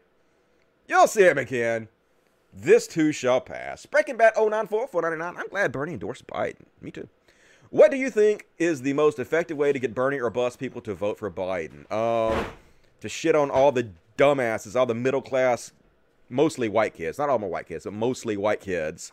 You'll 0.88 1.08
see 1.08 1.24
him 1.24 1.40
again. 1.40 1.88
This 2.54 2.88
too 2.88 3.12
shall 3.12 3.42
pass. 3.42 3.86
Breaking 3.86 4.18
Bad 4.18 4.34
094 4.36 4.88
499. 4.88 5.42
I'm 5.42 5.50
glad 5.50 5.72
Bernie 5.72 5.94
endorsed 5.94 6.28
Biden. 6.28 6.66
Me 6.82 6.92
too. 6.92 7.08
What 7.70 7.92
do 7.92 7.98
you 7.98 8.10
think 8.10 8.48
is 8.60 8.82
the 8.82 8.94
most 8.94 9.18
effective 9.18 9.56
way 9.56 9.72
to 9.72 9.80
get 9.80 9.96
Bernie 9.96 10.20
or 10.20 10.30
bust 10.30 10.60
people 10.60 10.82
to 10.82 10.94
vote 10.94 11.18
for 11.18 11.32
Biden? 11.32 11.90
Um, 11.92 12.46
to 13.00 13.08
shit 13.08 13.36
on 13.36 13.50
all 13.50 13.72
the 13.72 13.90
dumbasses, 14.18 14.76
all 14.76 14.86
the 14.86 14.94
middle 14.94 15.22
class 15.22 15.72
mostly 16.32 16.70
white 16.70 16.94
kids, 16.94 17.18
not 17.18 17.30
all 17.30 17.40
my 17.40 17.48
white 17.48 17.68
kids, 17.68 17.84
but 17.84 17.94
mostly 17.94 18.38
white 18.38 18.62
kids 18.62 19.12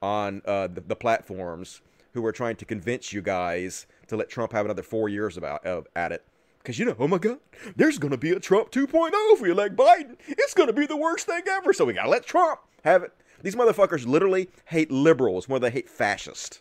on 0.00 0.42
uh, 0.46 0.66
the, 0.68 0.80
the, 0.80 0.94
platforms 0.94 1.80
who 2.12 2.24
are 2.24 2.32
trying 2.32 2.54
to 2.56 2.64
convince 2.64 3.12
you 3.12 3.20
guys 3.20 3.86
to 4.06 4.16
let 4.16 4.28
Trump 4.28 4.52
have 4.52 4.64
another 4.64 4.82
four 4.82 5.08
years 5.08 5.36
about 5.36 5.66
uh, 5.66 5.82
at 5.96 6.12
it. 6.12 6.24
Because 6.58 6.78
you 6.78 6.84
know, 6.84 6.94
oh 6.98 7.08
my 7.08 7.18
God, 7.18 7.38
there's 7.76 7.98
going 7.98 8.10
to 8.10 8.18
be 8.18 8.30
a 8.30 8.38
Trump 8.38 8.70
2.0 8.70 9.10
if 9.32 9.40
we 9.40 9.50
elect 9.50 9.74
Biden. 9.76 10.16
It's 10.28 10.54
going 10.54 10.68
to 10.68 10.72
be 10.72 10.86
the 10.86 10.96
worst 10.96 11.26
thing 11.26 11.42
ever. 11.48 11.72
So 11.72 11.84
we 11.84 11.94
got 11.94 12.04
to 12.04 12.10
let 12.10 12.26
Trump 12.26 12.60
have 12.88 13.02
it. 13.02 13.12
These 13.42 13.54
motherfuckers 13.54 14.06
literally 14.06 14.50
hate 14.66 14.90
liberals 14.90 15.48
more 15.48 15.58
than 15.58 15.70
they 15.70 15.74
hate 15.74 15.88
fascists. 15.88 16.60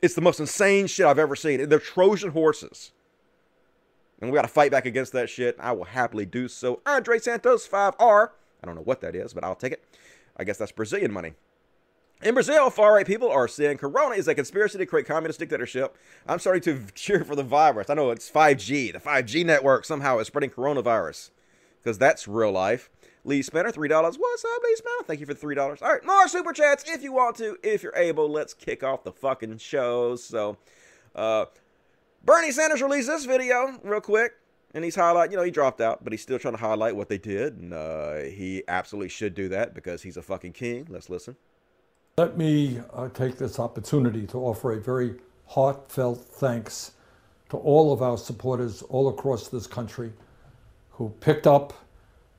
It's 0.00 0.14
the 0.14 0.20
most 0.20 0.38
insane 0.38 0.86
shit 0.86 1.06
I've 1.06 1.18
ever 1.18 1.34
seen. 1.34 1.68
They're 1.68 1.80
Trojan 1.80 2.30
horses. 2.30 2.92
and 4.20 4.30
we 4.30 4.36
got 4.36 4.42
to 4.42 4.48
fight 4.48 4.70
back 4.70 4.86
against 4.86 5.12
that 5.12 5.28
shit. 5.28 5.56
I 5.58 5.72
will 5.72 5.84
happily 5.84 6.24
do 6.26 6.46
so. 6.48 6.80
Andre 6.86 7.18
Santos 7.18 7.66
5R. 7.66 8.30
I 8.62 8.66
don't 8.66 8.76
know 8.76 8.82
what 8.82 9.00
that 9.00 9.16
is, 9.16 9.32
but 9.34 9.42
I'll 9.44 9.54
take 9.56 9.72
it. 9.72 9.84
I 10.36 10.44
guess 10.44 10.58
that's 10.58 10.72
Brazilian 10.72 11.12
money. 11.12 11.34
In 12.22 12.34
Brazil, 12.34 12.68
far 12.70 12.94
right 12.94 13.06
people 13.06 13.30
are 13.30 13.46
saying 13.46 13.78
Corona 13.78 14.16
is 14.16 14.26
a 14.26 14.34
conspiracy 14.34 14.78
to 14.78 14.86
create 14.86 15.06
communist 15.06 15.38
dictatorship. 15.38 15.96
I'm 16.26 16.40
starting 16.40 16.62
to 16.62 16.86
cheer 16.94 17.24
for 17.24 17.36
the 17.36 17.44
virus. 17.44 17.90
I 17.90 17.94
know 17.94 18.10
it's 18.10 18.30
5G. 18.30 18.92
The 18.92 18.98
5G 18.98 19.44
network 19.46 19.84
somehow 19.84 20.18
is 20.18 20.26
spreading 20.26 20.50
coronavirus 20.50 21.30
because 21.82 21.98
that's 21.98 22.26
real 22.26 22.52
life. 22.52 22.90
Lee 23.24 23.42
Spinner, 23.42 23.70
$3. 23.70 23.90
What's 24.18 24.44
up, 24.44 24.62
Lee 24.62 24.76
Spinner? 24.76 25.04
Thank 25.06 25.20
you 25.20 25.26
for 25.26 25.34
$3. 25.34 25.82
All 25.82 25.88
right, 25.88 26.04
more 26.04 26.28
super 26.28 26.52
chats 26.52 26.84
if 26.86 27.02
you 27.02 27.12
want 27.12 27.36
to, 27.36 27.56
if 27.62 27.82
you're 27.82 27.96
able. 27.96 28.28
Let's 28.30 28.54
kick 28.54 28.82
off 28.82 29.04
the 29.04 29.12
fucking 29.12 29.58
show. 29.58 30.16
So, 30.16 30.56
uh, 31.14 31.46
Bernie 32.24 32.52
Sanders 32.52 32.82
released 32.82 33.08
this 33.08 33.24
video 33.24 33.78
real 33.82 34.00
quick, 34.00 34.32
and 34.74 34.84
he's 34.84 34.94
highlight. 34.94 35.30
You 35.30 35.36
know, 35.36 35.42
he 35.42 35.50
dropped 35.50 35.80
out, 35.80 36.04
but 36.04 36.12
he's 36.12 36.22
still 36.22 36.38
trying 36.38 36.54
to 36.54 36.60
highlight 36.60 36.96
what 36.96 37.08
they 37.08 37.18
did, 37.18 37.58
and 37.58 37.72
uh, 37.72 38.16
he 38.16 38.62
absolutely 38.68 39.08
should 39.08 39.34
do 39.34 39.48
that 39.50 39.74
because 39.74 40.02
he's 40.02 40.16
a 40.16 40.22
fucking 40.22 40.52
king. 40.52 40.86
Let's 40.88 41.08
listen. 41.08 41.36
Let 42.16 42.36
me 42.36 42.80
uh, 42.92 43.08
take 43.10 43.38
this 43.38 43.60
opportunity 43.60 44.26
to 44.28 44.38
offer 44.38 44.72
a 44.72 44.80
very 44.80 45.14
heartfelt 45.46 46.20
thanks 46.20 46.92
to 47.50 47.56
all 47.56 47.92
of 47.92 48.02
our 48.02 48.18
supporters 48.18 48.82
all 48.82 49.08
across 49.08 49.48
this 49.48 49.66
country 49.66 50.12
who 50.90 51.10
picked 51.20 51.46
up 51.46 51.72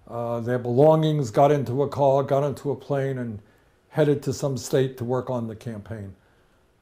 uh, 0.09 0.39
their 0.39 0.59
belongings, 0.59 1.31
got 1.31 1.51
into 1.51 1.83
a 1.83 1.87
car, 1.87 2.23
got 2.23 2.43
into 2.43 2.71
a 2.71 2.75
plane, 2.75 3.17
and 3.17 3.39
headed 3.89 4.23
to 4.23 4.33
some 4.33 4.57
state 4.57 4.97
to 4.97 5.03
work 5.03 5.29
on 5.29 5.47
the 5.47 5.55
campaign. 5.55 6.15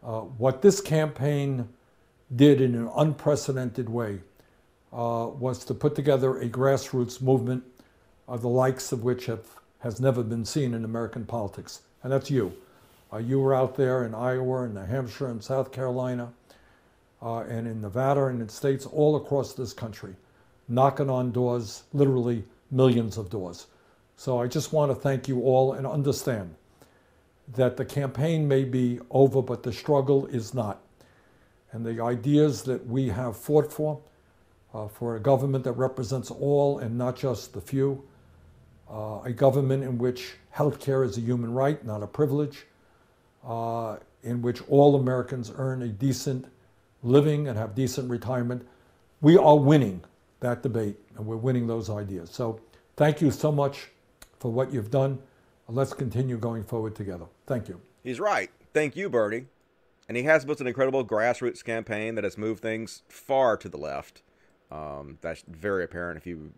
Uh, 0.03 0.21
what 0.21 0.61
this 0.61 0.79
campaign 0.79 1.67
did 2.35 2.61
in 2.61 2.75
an 2.75 2.89
unprecedented 2.95 3.89
way 3.89 4.19
uh, 4.93 5.27
was 5.39 5.63
to 5.65 5.73
put 5.73 5.95
together 5.95 6.39
a 6.39 6.47
grassroots 6.47 7.21
movement, 7.21 7.63
uh, 8.27 8.37
the 8.37 8.47
likes 8.47 8.91
of 8.91 9.03
which 9.03 9.25
have, 9.25 9.45
has 9.79 9.99
never 9.99 10.23
been 10.23 10.45
seen 10.45 10.73
in 10.73 10.85
American 10.85 11.25
politics. 11.25 11.81
And 12.03 12.11
that's 12.11 12.29
you. 12.29 12.53
Uh, 13.11 13.17
you 13.17 13.39
were 13.39 13.55
out 13.55 13.75
there 13.75 14.05
in 14.05 14.13
Iowa 14.13 14.63
and 14.63 14.75
New 14.75 14.81
Hampshire 14.81 15.27
and 15.27 15.43
South 15.43 15.71
Carolina 15.71 16.31
uh, 17.21 17.39
and 17.39 17.67
in 17.67 17.81
Nevada 17.81 18.25
and 18.25 18.41
in 18.41 18.49
states 18.49 18.85
all 18.85 19.15
across 19.15 19.53
this 19.53 19.73
country, 19.73 20.15
knocking 20.67 21.09
on 21.09 21.31
doors, 21.31 21.83
literally 21.93 22.43
millions 22.71 23.17
of 23.17 23.29
doors. 23.29 23.67
So 24.15 24.41
I 24.41 24.47
just 24.47 24.73
want 24.73 24.91
to 24.91 24.95
thank 24.95 25.27
you 25.27 25.41
all 25.41 25.73
and 25.73 25.85
understand 25.85 26.55
that 27.55 27.77
the 27.77 27.85
campaign 27.85 28.47
may 28.47 28.63
be 28.63 28.99
over, 29.11 29.41
but 29.41 29.63
the 29.63 29.71
struggle 29.71 30.25
is 30.27 30.53
not. 30.53 30.81
And 31.71 31.85
the 31.85 32.01
ideas 32.01 32.63
that 32.63 32.85
we 32.87 33.09
have 33.09 33.37
fought 33.37 33.71
for, 33.71 33.99
uh, 34.73 34.87
for 34.87 35.15
a 35.15 35.19
government 35.19 35.63
that 35.65 35.73
represents 35.73 36.31
all 36.31 36.79
and 36.79 36.97
not 36.97 37.15
just 37.15 37.53
the 37.53 37.61
few, 37.61 38.03
uh, 38.89 39.21
a 39.23 39.31
government 39.31 39.83
in 39.83 39.97
which 39.97 40.33
healthcare 40.55 41.05
is 41.05 41.17
a 41.17 41.21
human 41.21 41.53
right, 41.53 41.83
not 41.85 42.01
a 42.01 42.07
privilege, 42.07 42.65
uh, 43.45 43.97
in 44.23 44.41
which 44.41 44.61
all 44.69 44.95
Americans 44.95 45.51
earn 45.55 45.83
a 45.83 45.87
decent 45.87 46.45
living 47.03 47.47
and 47.47 47.57
have 47.57 47.75
decent 47.75 48.09
retirement. 48.09 48.65
We 49.21 49.37
are 49.37 49.57
winning 49.57 50.03
that 50.39 50.63
debate 50.63 50.97
and 51.15 51.25
we're 51.25 51.37
winning 51.37 51.67
those 51.67 51.89
ideas. 51.89 52.29
So 52.29 52.59
thank 52.95 53.21
you 53.21 53.31
so 53.31 53.51
much 53.51 53.89
for 54.39 54.51
what 54.51 54.71
you've 54.71 54.91
done. 54.91 55.19
Let's 55.67 55.93
continue 55.93 56.37
going 56.37 56.63
forward 56.63 56.95
together. 56.95 57.25
Thank 57.45 57.67
you. 57.67 57.81
He's 58.03 58.19
right. 58.19 58.49
Thank 58.73 58.95
you, 58.95 59.09
Bernie. 59.09 59.45
And 60.07 60.15
he 60.15 60.23
has 60.23 60.45
built 60.45 60.61
an 60.61 60.67
incredible 60.67 61.03
grassroots 61.05 61.63
campaign 61.63 62.15
that 62.15 62.23
has 62.23 62.37
moved 62.37 62.61
things 62.61 63.01
far 63.09 63.57
to 63.57 63.67
the 63.67 63.77
left. 63.77 64.21
Um, 64.71 65.17
that's 65.21 65.43
very 65.47 65.83
apparent 65.83 66.17
if 66.17 66.25
you 66.25 66.53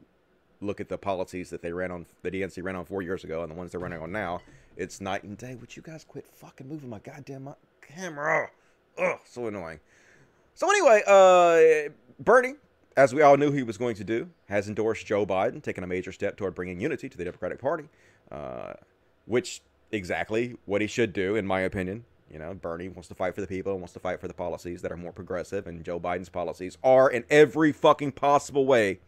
look 0.61 0.79
at 0.79 0.89
the 0.89 0.97
policies 0.97 1.49
that 1.49 1.61
they 1.61 1.71
ran 1.71 1.91
on, 1.91 2.05
the 2.21 2.29
DNC 2.29 2.63
ran 2.63 2.75
on 2.75 2.85
four 2.85 3.01
years 3.01 3.23
ago, 3.23 3.41
and 3.41 3.51
the 3.51 3.55
ones 3.55 3.71
they're 3.71 3.79
running 3.79 4.01
on 4.01 4.11
now 4.11 4.41
it's 4.79 5.01
night 5.01 5.23
and 5.23 5.37
day. 5.37 5.55
Would 5.55 5.75
you 5.75 5.81
guys 5.81 6.05
quit 6.05 6.25
fucking 6.25 6.67
moving 6.67 6.89
my 6.89 6.99
goddamn 6.99 7.53
camera? 7.81 8.49
Ugh, 8.97 9.19
so 9.25 9.47
annoying. 9.47 9.79
So 10.55 10.69
anyway, 10.69 11.03
uh, 11.05 11.91
Bernie, 12.19 12.53
as 12.99 13.13
we 13.13 13.21
all 13.21 13.37
knew 13.37 13.49
he 13.49 13.63
was 13.63 13.77
going 13.77 13.95
to 13.95 14.03
do, 14.03 14.29
has 14.49 14.67
endorsed 14.67 15.05
Joe 15.05 15.25
Biden, 15.25 15.63
taking 15.63 15.85
a 15.85 15.87
major 15.87 16.11
step 16.11 16.35
toward 16.35 16.53
bringing 16.53 16.81
unity 16.81 17.07
to 17.07 17.17
the 17.17 17.23
Democratic 17.23 17.57
Party, 17.57 17.85
uh, 18.29 18.73
which 19.25 19.61
exactly 19.89 20.57
what 20.65 20.81
he 20.81 20.87
should 20.87 21.13
do, 21.13 21.37
in 21.37 21.47
my 21.47 21.61
opinion. 21.61 22.03
You 22.29 22.39
know, 22.39 22.53
Bernie 22.53 22.89
wants 22.89 23.07
to 23.07 23.15
fight 23.15 23.35
for 23.35 23.41
the 23.41 23.47
people, 23.47 23.77
wants 23.77 23.93
to 23.93 24.01
fight 24.01 24.19
for 24.19 24.27
the 24.27 24.33
policies 24.33 24.81
that 24.81 24.91
are 24.91 24.97
more 24.97 25.13
progressive, 25.13 25.65
and 25.65 25.81
Joe 25.81 25.97
Biden's 25.97 26.27
policies 26.27 26.77
are, 26.83 27.09
in 27.09 27.23
every 27.29 27.71
fucking 27.71 28.11
possible 28.11 28.65
way, 28.65 28.99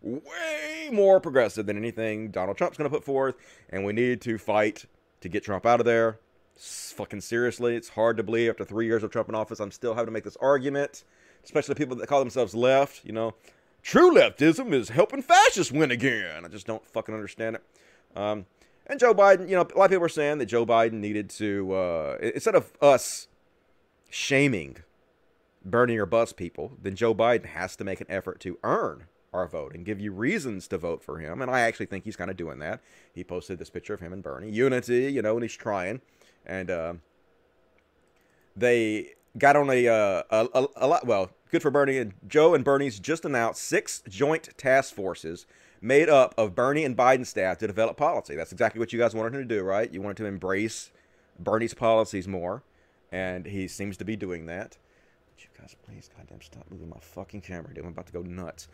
way 0.00 0.90
more 0.92 1.18
progressive 1.18 1.66
than 1.66 1.76
anything 1.76 2.30
Donald 2.30 2.56
Trump's 2.56 2.78
going 2.78 2.88
to 2.88 2.96
put 2.96 3.04
forth, 3.04 3.34
and 3.68 3.84
we 3.84 3.92
need 3.92 4.20
to 4.20 4.38
fight 4.38 4.84
to 5.22 5.28
get 5.28 5.42
Trump 5.42 5.66
out 5.66 5.80
of 5.80 5.86
there. 5.86 6.20
Fucking 6.56 7.20
seriously, 7.20 7.74
it's 7.74 7.88
hard 7.88 8.16
to 8.16 8.22
believe 8.22 8.50
after 8.50 8.64
three 8.64 8.86
years 8.86 9.02
of 9.02 9.10
Trump 9.10 9.28
in 9.28 9.34
office, 9.34 9.58
I'm 9.58 9.72
still 9.72 9.94
having 9.94 10.06
to 10.06 10.12
make 10.12 10.22
this 10.22 10.36
argument, 10.40 11.02
especially 11.44 11.74
people 11.74 11.96
that 11.96 12.08
call 12.08 12.20
themselves 12.20 12.54
left. 12.54 13.04
You 13.04 13.12
know, 13.12 13.34
true 13.82 14.14
leftism 14.14 14.72
is 14.72 14.88
helping 14.88 15.22
fascists 15.22 15.72
win 15.72 15.90
again. 15.90 16.44
I 16.44 16.48
just 16.48 16.66
don't 16.66 16.86
fucking 16.86 17.14
understand 17.14 17.56
it. 17.56 17.62
Um, 18.16 18.46
and 18.86 19.00
Joe 19.00 19.14
Biden, 19.14 19.48
you 19.48 19.56
know, 19.56 19.62
a 19.62 19.78
lot 19.78 19.84
of 19.84 19.90
people 19.90 20.04
are 20.04 20.08
saying 20.08 20.38
that 20.38 20.46
Joe 20.46 20.66
Biden 20.66 20.94
needed 20.94 21.30
to, 21.30 21.72
uh, 21.72 22.18
instead 22.20 22.54
of 22.54 22.72
us 22.82 23.28
shaming 24.10 24.78
Bernie 25.64 25.96
or 25.96 26.06
bust 26.06 26.36
people, 26.36 26.72
then 26.80 26.94
Joe 26.94 27.14
Biden 27.14 27.46
has 27.46 27.76
to 27.76 27.84
make 27.84 28.00
an 28.00 28.06
effort 28.10 28.40
to 28.40 28.58
earn 28.62 29.04
our 29.32 29.48
vote 29.48 29.74
and 29.74 29.84
give 29.84 30.00
you 30.00 30.12
reasons 30.12 30.68
to 30.68 30.78
vote 30.78 31.02
for 31.02 31.18
him. 31.18 31.42
And 31.42 31.50
I 31.50 31.60
actually 31.60 31.86
think 31.86 32.04
he's 32.04 32.14
kind 32.14 32.30
of 32.30 32.36
doing 32.36 32.58
that. 32.60 32.80
He 33.12 33.24
posted 33.24 33.58
this 33.58 33.70
picture 33.70 33.94
of 33.94 34.00
him 34.00 34.12
and 34.12 34.22
Bernie. 34.22 34.50
Unity, 34.50 35.12
you 35.12 35.22
know, 35.22 35.34
and 35.34 35.42
he's 35.42 35.56
trying. 35.56 36.00
And 36.46 36.70
uh, 36.70 36.94
they 38.54 39.14
got 39.38 39.56
on 39.56 39.70
a, 39.70 39.88
uh, 39.88 40.22
a, 40.30 40.48
a, 40.54 40.66
a 40.76 40.86
lot, 40.86 41.06
well, 41.06 41.30
good 41.50 41.62
for 41.62 41.70
Bernie. 41.70 41.98
And 41.98 42.14
Joe 42.26 42.54
and 42.54 42.64
Bernie's 42.64 42.98
just 42.98 43.24
announced 43.24 43.62
six 43.62 44.02
joint 44.08 44.50
task 44.56 44.94
forces 44.94 45.46
made 45.80 46.08
up 46.08 46.34
of 46.38 46.54
Bernie 46.54 46.84
and 46.84 46.96
Biden 46.96 47.26
staff 47.26 47.58
to 47.58 47.66
develop 47.66 47.96
policy. 47.96 48.34
That's 48.36 48.52
exactly 48.52 48.78
what 48.78 48.92
you 48.92 48.98
guys 48.98 49.14
wanted 49.14 49.34
him 49.34 49.48
to 49.48 49.54
do, 49.54 49.62
right? 49.62 49.92
You 49.92 50.00
wanted 50.00 50.16
to 50.18 50.26
embrace 50.26 50.90
Bernie's 51.38 51.74
policies 51.74 52.26
more. 52.26 52.62
And 53.12 53.46
he 53.46 53.68
seems 53.68 53.96
to 53.98 54.04
be 54.04 54.16
doing 54.16 54.46
that. 54.46 54.76
you 55.38 55.46
guys 55.58 55.76
please 55.86 56.10
goddamn 56.16 56.40
stop 56.40 56.64
moving 56.70 56.88
my 56.88 56.98
fucking 57.00 57.42
camera, 57.42 57.72
dude. 57.72 57.84
I'm 57.84 57.90
about 57.90 58.06
to 58.06 58.12
go 58.12 58.22
nuts. 58.22 58.68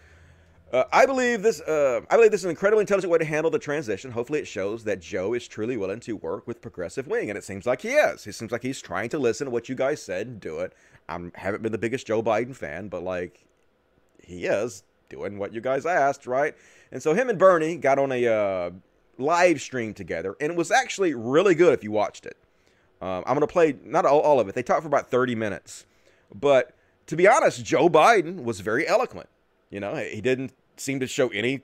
Uh, 0.73 0.85
I 0.93 1.05
believe 1.05 1.43
this. 1.43 1.61
Uh, 1.61 2.01
I 2.11 2.17
believe 2.17 2.31
this 2.31 2.43
is 2.43 2.45
an 2.45 2.51
incredibly 2.51 2.83
intelligent 2.83 3.11
way 3.11 3.19
to 3.19 3.25
handle 3.25 3.51
the 3.51 3.59
transition. 3.59 4.13
Hopefully, 4.13 4.39
it 4.39 4.47
shows 4.47 4.85
that 4.85 5.01
Joe 5.01 5.35
is 5.35 5.49
truly 5.49 5.77
willing 5.77 5.99
to 6.01 6.17
work 6.17 6.47
with 6.47 6.61
Progressive 6.63 7.09
Wing, 7.09 7.29
and 7.29 7.37
it 7.37 7.43
seems 7.43 7.67
like 7.67 7.83
he 7.83 7.91
is. 7.91 8.25
It 8.27 8.35
seems 8.35 8.53
like 8.53 8.63
he's 8.63 8.81
trying 8.81 9.09
to 9.09 9.19
listen 9.19 9.47
to 9.47 9.51
what 9.51 9.69
you 9.69 9.75
guys 9.75 10.01
said 10.01 10.29
and 10.29 10.41
do 10.41 10.61
it. 10.61 10.73
I 11.09 11.19
haven't 11.35 11.63
been 11.63 11.73
the 11.73 11.79
biggest 11.79 12.07
Joe 12.07 12.23
Biden 12.23 12.55
fan, 12.55 12.87
but 12.87 13.03
like, 13.03 13.45
he 14.23 14.47
is 14.47 14.85
doing 15.09 15.39
what 15.39 15.53
you 15.53 15.61
guys 15.61 15.87
asked, 15.87 16.29
right? 16.29 16.55
And 16.93 17.03
so 17.03 17.15
him 17.15 17.29
and 17.29 17.39
Bernie 17.39 17.77
got 17.77 17.99
on 17.99 18.13
a 18.13 18.27
uh, 18.27 18.71
live 19.19 19.61
stream 19.61 19.93
together, 19.93 20.37
and 20.41 20.53
it 20.53 20.57
was 20.57 20.71
actually 20.71 21.15
really 21.15 21.57
good 21.57 21.75
if 21.75 21.83
you 21.83 21.91
watched 21.91 22.27
it. 22.27 22.37
Um, 23.03 23.25
I'm 23.27 23.35
gonna 23.35 23.49
play 23.49 23.75
not 23.83 24.07
all, 24.07 24.21
all 24.21 24.39
of 24.39 24.49
it. 24.49 24.55
They 24.55 24.63
talked 24.63 24.83
for 24.83 24.89
about 24.89 25.11
30 25.11 25.35
minutes, 25.35 25.85
but 26.33 26.77
to 27.07 27.17
be 27.17 27.27
honest, 27.27 27.65
Joe 27.65 27.89
Biden 27.89 28.45
was 28.45 28.61
very 28.61 28.87
eloquent. 28.87 29.29
You 29.71 29.81
know, 29.81 29.95
he 29.97 30.21
didn't 30.21 30.53
seem 30.81 31.01
to 31.01 31.07
show 31.07 31.29
any 31.29 31.63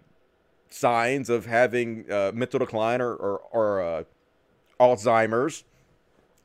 signs 0.68 1.30
of 1.30 1.46
having 1.46 2.10
uh, 2.10 2.32
mental 2.34 2.58
decline 2.58 3.00
or, 3.00 3.14
or, 3.14 3.38
or 3.52 3.82
uh, 3.82 4.02
Alzheimer's. 4.80 5.64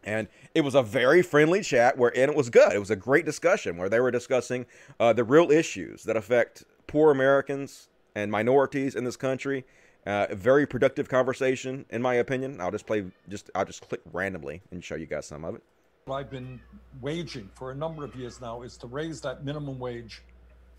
And 0.04 0.28
it 0.56 0.62
was 0.62 0.74
a 0.74 0.82
very 0.82 1.22
friendly 1.22 1.62
chat 1.62 1.98
where, 1.98 2.16
and 2.18 2.32
it 2.32 2.36
was 2.36 2.50
good. 2.50 2.74
It 2.74 2.80
was 2.80 2.90
a 2.90 2.96
great 2.96 3.26
discussion 3.26 3.78
where 3.78 3.90
they 3.90 4.00
were 4.00 4.10
discussing 4.10 4.66
uh, 5.00 5.14
the 5.14 5.24
real 5.24 5.52
issues 5.52 6.04
that 6.04 6.18
affect 6.18 6.64
poor 6.88 7.12
Americans 7.12 7.90
and 8.16 8.32
minorities 8.32 8.96
in 8.96 9.04
this 9.04 9.16
country. 9.16 9.64
Uh, 10.08 10.26
a 10.32 10.36
very 10.36 10.66
productive 10.66 11.08
conversation, 11.08 11.86
in 11.92 12.02
my 12.02 12.16
opinion. 12.16 12.60
I'll 12.60 12.72
just 12.72 12.88
play, 12.88 13.06
just 13.30 13.52
I'll 13.54 13.66
just 13.66 13.88
click 13.88 14.02
randomly 14.12 14.64
and 14.72 14.84
show 14.84 14.96
you 14.96 15.06
guys 15.06 15.28
some 15.28 15.46
of 15.46 15.54
it. 15.54 15.62
What 16.06 16.16
I've 16.16 16.32
been 16.32 16.60
waging 17.00 17.52
for 17.54 17.70
a 17.70 17.76
number 17.76 18.04
of 18.04 18.16
years 18.16 18.42
now 18.42 18.64
is 18.64 18.76
to 18.78 18.88
raise 18.88 19.22
that 19.22 19.46
minimum 19.46 19.78
wage 19.78 20.24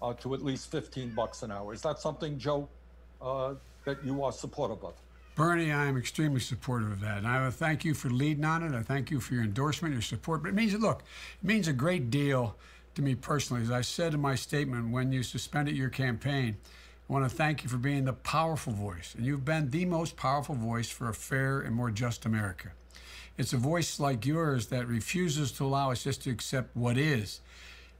uh, 0.02 0.12
to 0.14 0.35
at 0.35 0.44
least 0.44 0.71
15 0.71 1.11
bucks 1.11 1.42
an 1.42 1.52
hour. 1.52 1.73
Is 1.73 1.80
that 1.82 2.00
something, 2.00 2.38
Joe, 2.38 2.68
uh, 3.23 3.54
that 3.85 4.04
you 4.04 4.23
are 4.25 4.32
supportive 4.32 4.85
of? 4.85 4.94
Bernie, 5.35 5.73
I 5.73 5.87
am 5.87 5.97
extremely 5.97 6.40
supportive 6.40 6.90
of 6.90 7.00
that. 7.00 7.18
And 7.18 7.26
I 7.26 7.49
thank 7.50 7.85
you 7.85 7.94
for 7.94 8.11
leading 8.11 8.44
on 8.44 8.62
it. 8.62 8.76
I 8.76 8.82
thank 8.82 9.11
you 9.11 9.21
for 9.21 9.32
your 9.35 9.44
endorsement, 9.44 9.94
your 9.94 10.02
support. 10.02 10.42
But 10.42 10.50
it 10.50 10.54
means, 10.54 10.75
look, 10.75 11.02
it 11.42 11.47
means 11.47 11.68
a 11.68 11.73
great 11.73 12.11
deal 12.11 12.56
to 12.97 13.02
me 13.02 13.14
personally. 13.14 13.62
As 13.62 13.71
I 13.71 13.80
said 13.80 14.12
in 14.12 14.21
my 14.21 14.35
statement 14.35 14.90
when 14.90 15.12
you 15.12 15.23
suspended 15.23 15.75
your 15.75 15.88
campaign, 15.88 16.56
I 17.09 17.12
want 17.12 17.28
to 17.28 17.35
thank 17.35 17.62
you 17.62 17.71
for 17.71 17.78
being 17.78 18.04
the 18.04 18.12
powerful 18.12 18.75
voice. 18.75 19.14
And 19.16 19.25
you've 19.25 19.44
been 19.44 19.71
the 19.71 19.87
most 19.87 20.16
powerful 20.16 20.54
voice 20.54 20.90
for 20.90 21.09
a 21.09 21.14
fair 21.14 21.61
and 21.61 21.75
more 21.75 21.90
just 21.90 22.26
America. 22.26 22.73
It's 23.38 23.54
a 23.54 23.56
voice 23.56 23.99
like 23.99 24.26
yours 24.26 24.66
that 24.66 24.87
refuses 24.87 25.52
to 25.52 25.64
allow 25.64 25.92
us 25.92 26.04
just 26.04 26.23
to 26.25 26.30
accept 26.30 26.76
what 26.76 26.99
is 26.99 27.40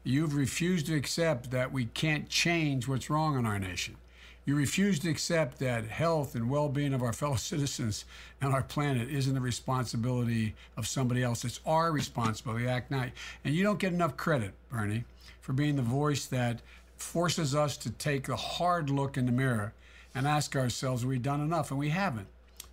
You've 0.05 0.35
refused 0.35 0.87
to 0.87 0.97
accept 0.97 1.53
that 1.53 1.73
we 1.73 1.85
can't 1.87 2.29
change 2.29 2.89
what's 2.89 3.09
wrong 3.09 3.39
in 3.39 3.47
our 3.47 3.59
nation. 3.59 3.97
You 4.45 4.57
refuse 4.57 4.99
to 5.01 5.11
accept 5.11 5.61
that 5.61 5.85
health 5.85 6.35
and 6.35 6.51
well 6.51 6.69
being 6.69 6.93
of 6.93 7.03
our 7.03 7.13
fellow 7.13 7.37
citizens 7.37 8.05
and 8.41 8.53
our 8.53 8.65
planet 8.65 9.09
isn't 9.09 9.35
the 9.35 9.41
responsibility 9.41 10.55
of 10.77 10.89
somebody 10.89 11.23
else. 11.23 11.45
It's 11.45 11.61
our 11.65 11.93
responsibility. 11.93 12.67
Act 12.67 12.91
now. 12.91 13.07
And 13.45 13.55
you 13.55 13.63
don't 13.63 13.79
get 13.79 13.93
enough 13.93 14.17
credit, 14.17 14.53
Bernie, 14.71 15.05
for 15.41 15.53
being 15.53 15.77
the 15.77 15.83
voice 15.83 16.27
that 16.27 16.61
forces 16.97 17.55
us 17.55 17.77
to 17.77 17.91
take 17.91 18.29
a 18.29 18.37
hard 18.37 18.91
look 18.91 19.17
in 19.17 19.27
the 19.27 19.33
mirror 19.33 19.73
and 20.15 20.27
ask 20.27 20.57
ourselves, 20.57 21.03
have 21.03 21.09
we 21.09 21.19
done 21.19 21.41
enough? 21.41 21.71
And 21.71 21.79
we 21.79 21.91
haven't. 21.91 22.27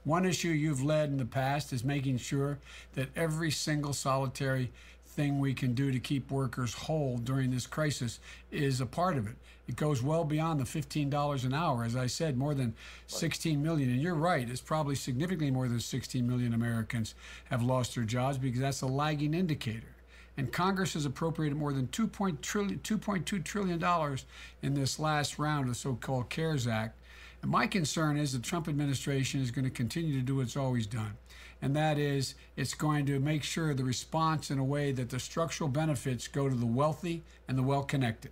One 0.04 0.26
issue 0.26 0.50
you've 0.50 0.84
led 0.84 1.10
in 1.10 1.18
the 1.18 1.26
past 1.26 1.72
is 1.74 1.84
making 1.84 2.18
sure 2.18 2.58
that 2.94 3.10
every 3.16 3.52
single 3.52 3.94
solitary 3.94 4.72
thing 5.10 5.40
we 5.40 5.54
can 5.54 5.74
do 5.74 5.92
to 5.92 6.00
keep 6.00 6.32
workers 6.32 6.74
whole 6.74 7.18
during 7.18 7.52
this 7.52 7.68
crisis 7.68 8.20
is 8.52 8.80
a 8.80 8.86
part 8.86 9.18
of 9.18 9.28
it. 9.28 9.36
It 9.68 9.76
goes 9.76 10.02
well 10.02 10.24
beyond 10.24 10.60
the 10.60 10.64
$15 10.64 11.46
an 11.46 11.54
hour. 11.54 11.84
As 11.84 11.96
I 11.96 12.08
said, 12.08 12.38
more 12.38 12.56
than 12.56 12.74
16 13.08 13.62
million. 13.62 13.90
And 13.90 14.02
you're 14.02 14.16
right, 14.16 14.50
it's 14.50 14.62
probably 14.62 14.96
significantly 14.96 15.52
more 15.52 15.68
than 15.68 15.80
16 15.80 16.28
million 16.28 16.54
Americans 16.54 17.16
have 17.50 17.62
lost 17.62 17.96
their 17.96 18.04
jobs 18.04 18.38
because 18.38 18.62
that's 18.62 18.82
a 18.82 18.88
lagging 18.88 19.34
indicator. 19.34 19.96
And 20.38 20.52
Congress 20.52 20.94
has 20.94 21.06
appropriated 21.06 21.58
more 21.58 21.74
than 21.74 21.88
$2.2 21.88 23.44
trillion 23.44 24.18
in 24.62 24.74
this 24.74 25.00
last 25.00 25.38
round 25.38 25.64
of 25.64 25.70
the 25.70 25.76
so 25.76 25.96
called 25.96 26.30
CARES 26.30 26.66
Act. 26.66 26.98
And 27.42 27.52
my 27.52 27.68
concern 27.68 28.18
is 28.18 28.32
the 28.32 28.40
Trump 28.40 28.68
administration 28.68 29.42
is 29.42 29.52
going 29.52 29.66
to 29.66 29.72
continue 29.72 30.16
to 30.16 30.26
do 30.26 30.38
what 30.38 30.44
it's 30.44 30.58
always 30.58 30.88
done 30.88 31.18
and 31.62 31.76
that 31.76 31.98
is 31.98 32.36
it's 32.56 32.74
going 32.74 33.06
to 33.08 33.20
make 33.20 33.44
sure 33.44 33.74
the 33.74 33.84
response 33.84 34.50
in 34.52 34.60
a 34.60 34.64
way 34.64 34.92
that 34.92 35.10
the 35.10 35.20
structural 35.20 35.70
benefits 35.70 36.28
go 36.28 36.50
to 36.50 36.56
the 36.56 36.66
wealthy 36.66 37.24
and 37.48 37.58
the 37.58 37.64
well 37.64 37.84
connected. 37.84 38.32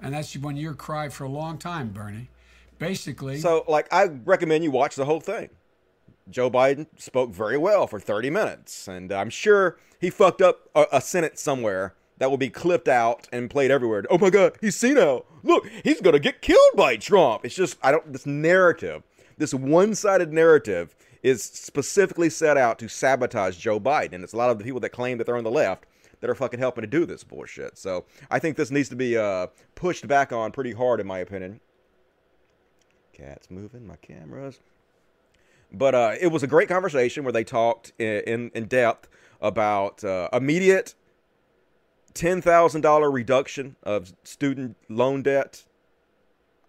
And 0.00 0.14
that's 0.14 0.36
been 0.36 0.56
your 0.56 0.74
cry 0.74 1.08
for 1.08 1.24
a 1.24 1.28
long 1.28 1.58
time, 1.58 1.88
Bernie. 1.88 2.28
Basically. 2.78 3.38
So, 3.38 3.64
like, 3.66 3.90
I 3.90 4.04
recommend 4.04 4.62
you 4.62 4.70
watch 4.70 4.96
the 4.96 5.06
whole 5.06 5.20
thing. 5.20 5.48
Joe 6.28 6.50
Biden 6.50 6.86
spoke 6.98 7.32
very 7.32 7.56
well 7.56 7.86
for 7.86 8.00
30 8.00 8.30
minutes, 8.30 8.88
and 8.88 9.12
I'm 9.12 9.30
sure 9.30 9.78
he 10.00 10.10
fucked 10.10 10.42
up 10.42 10.68
a, 10.74 10.86
a 10.92 11.00
sentence 11.00 11.40
somewhere 11.40 11.94
that 12.18 12.30
will 12.30 12.36
be 12.36 12.50
clipped 12.50 12.88
out 12.88 13.28
and 13.32 13.48
played 13.48 13.70
everywhere. 13.70 14.04
Oh 14.10 14.18
my 14.18 14.30
God, 14.30 14.56
he's 14.60 14.76
senile. 14.76 15.24
Look, 15.42 15.66
he's 15.84 16.00
gonna 16.00 16.18
get 16.18 16.42
killed 16.42 16.72
by 16.74 16.96
Trump. 16.96 17.44
It's 17.44 17.54
just 17.54 17.78
I 17.82 17.92
don't 17.92 18.12
this 18.12 18.26
narrative, 18.26 19.02
this 19.38 19.54
one-sided 19.54 20.32
narrative 20.32 20.96
is 21.26 21.42
specifically 21.42 22.30
set 22.30 22.56
out 22.56 22.78
to 22.78 22.86
sabotage 22.86 23.56
Joe 23.56 23.80
Biden. 23.80 24.12
And 24.12 24.22
it's 24.22 24.32
a 24.32 24.36
lot 24.36 24.50
of 24.50 24.58
the 24.58 24.64
people 24.64 24.78
that 24.78 24.90
claim 24.90 25.18
that 25.18 25.24
they're 25.24 25.36
on 25.36 25.42
the 25.42 25.50
left 25.50 25.84
that 26.20 26.30
are 26.30 26.36
fucking 26.36 26.60
helping 26.60 26.82
to 26.82 26.86
do 26.86 27.04
this 27.04 27.24
bullshit. 27.24 27.76
So 27.76 28.04
I 28.30 28.38
think 28.38 28.56
this 28.56 28.70
needs 28.70 28.88
to 28.90 28.96
be 28.96 29.16
uh, 29.16 29.48
pushed 29.74 30.06
back 30.06 30.32
on 30.32 30.52
pretty 30.52 30.70
hard, 30.70 31.00
in 31.00 31.06
my 31.08 31.18
opinion. 31.18 31.58
Cats 33.12 33.50
moving, 33.50 33.88
my 33.88 33.96
cameras. 33.96 34.60
But 35.72 35.96
uh, 35.96 36.12
it 36.20 36.28
was 36.28 36.44
a 36.44 36.46
great 36.46 36.68
conversation 36.68 37.24
where 37.24 37.32
they 37.32 37.42
talked 37.42 37.92
in, 37.98 38.22
in, 38.24 38.50
in 38.54 38.66
depth 38.66 39.08
about 39.40 40.04
uh, 40.04 40.28
immediate 40.32 40.94
$10,000 42.14 43.12
reduction 43.12 43.74
of 43.82 44.12
student 44.22 44.76
loan 44.88 45.22
debt 45.22 45.64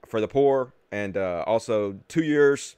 for 0.08 0.20
the 0.20 0.28
poor 0.28 0.74
and 0.91 1.15
uh, 1.15 1.43
also 1.46 2.00
two 2.08 2.24
years 2.24 2.76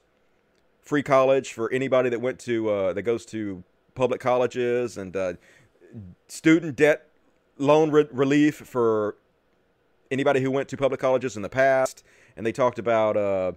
free 0.90 1.04
college 1.04 1.52
for 1.52 1.70
anybody 1.70 2.08
that 2.08 2.20
went 2.20 2.36
to 2.40 2.68
uh, 2.68 2.92
that 2.92 3.02
goes 3.02 3.24
to 3.24 3.62
public 3.94 4.20
colleges 4.20 4.96
and 4.98 5.16
uh, 5.16 5.34
student 6.26 6.74
debt 6.74 7.06
loan 7.58 7.92
re- 7.92 8.08
relief 8.10 8.56
for 8.56 9.14
anybody 10.10 10.40
who 10.40 10.50
went 10.50 10.68
to 10.68 10.76
public 10.76 10.98
colleges 10.98 11.36
in 11.36 11.42
the 11.42 11.48
past. 11.48 12.02
And 12.36 12.44
they 12.44 12.50
talked 12.50 12.80
about 12.80 13.16
uh, 13.16 13.52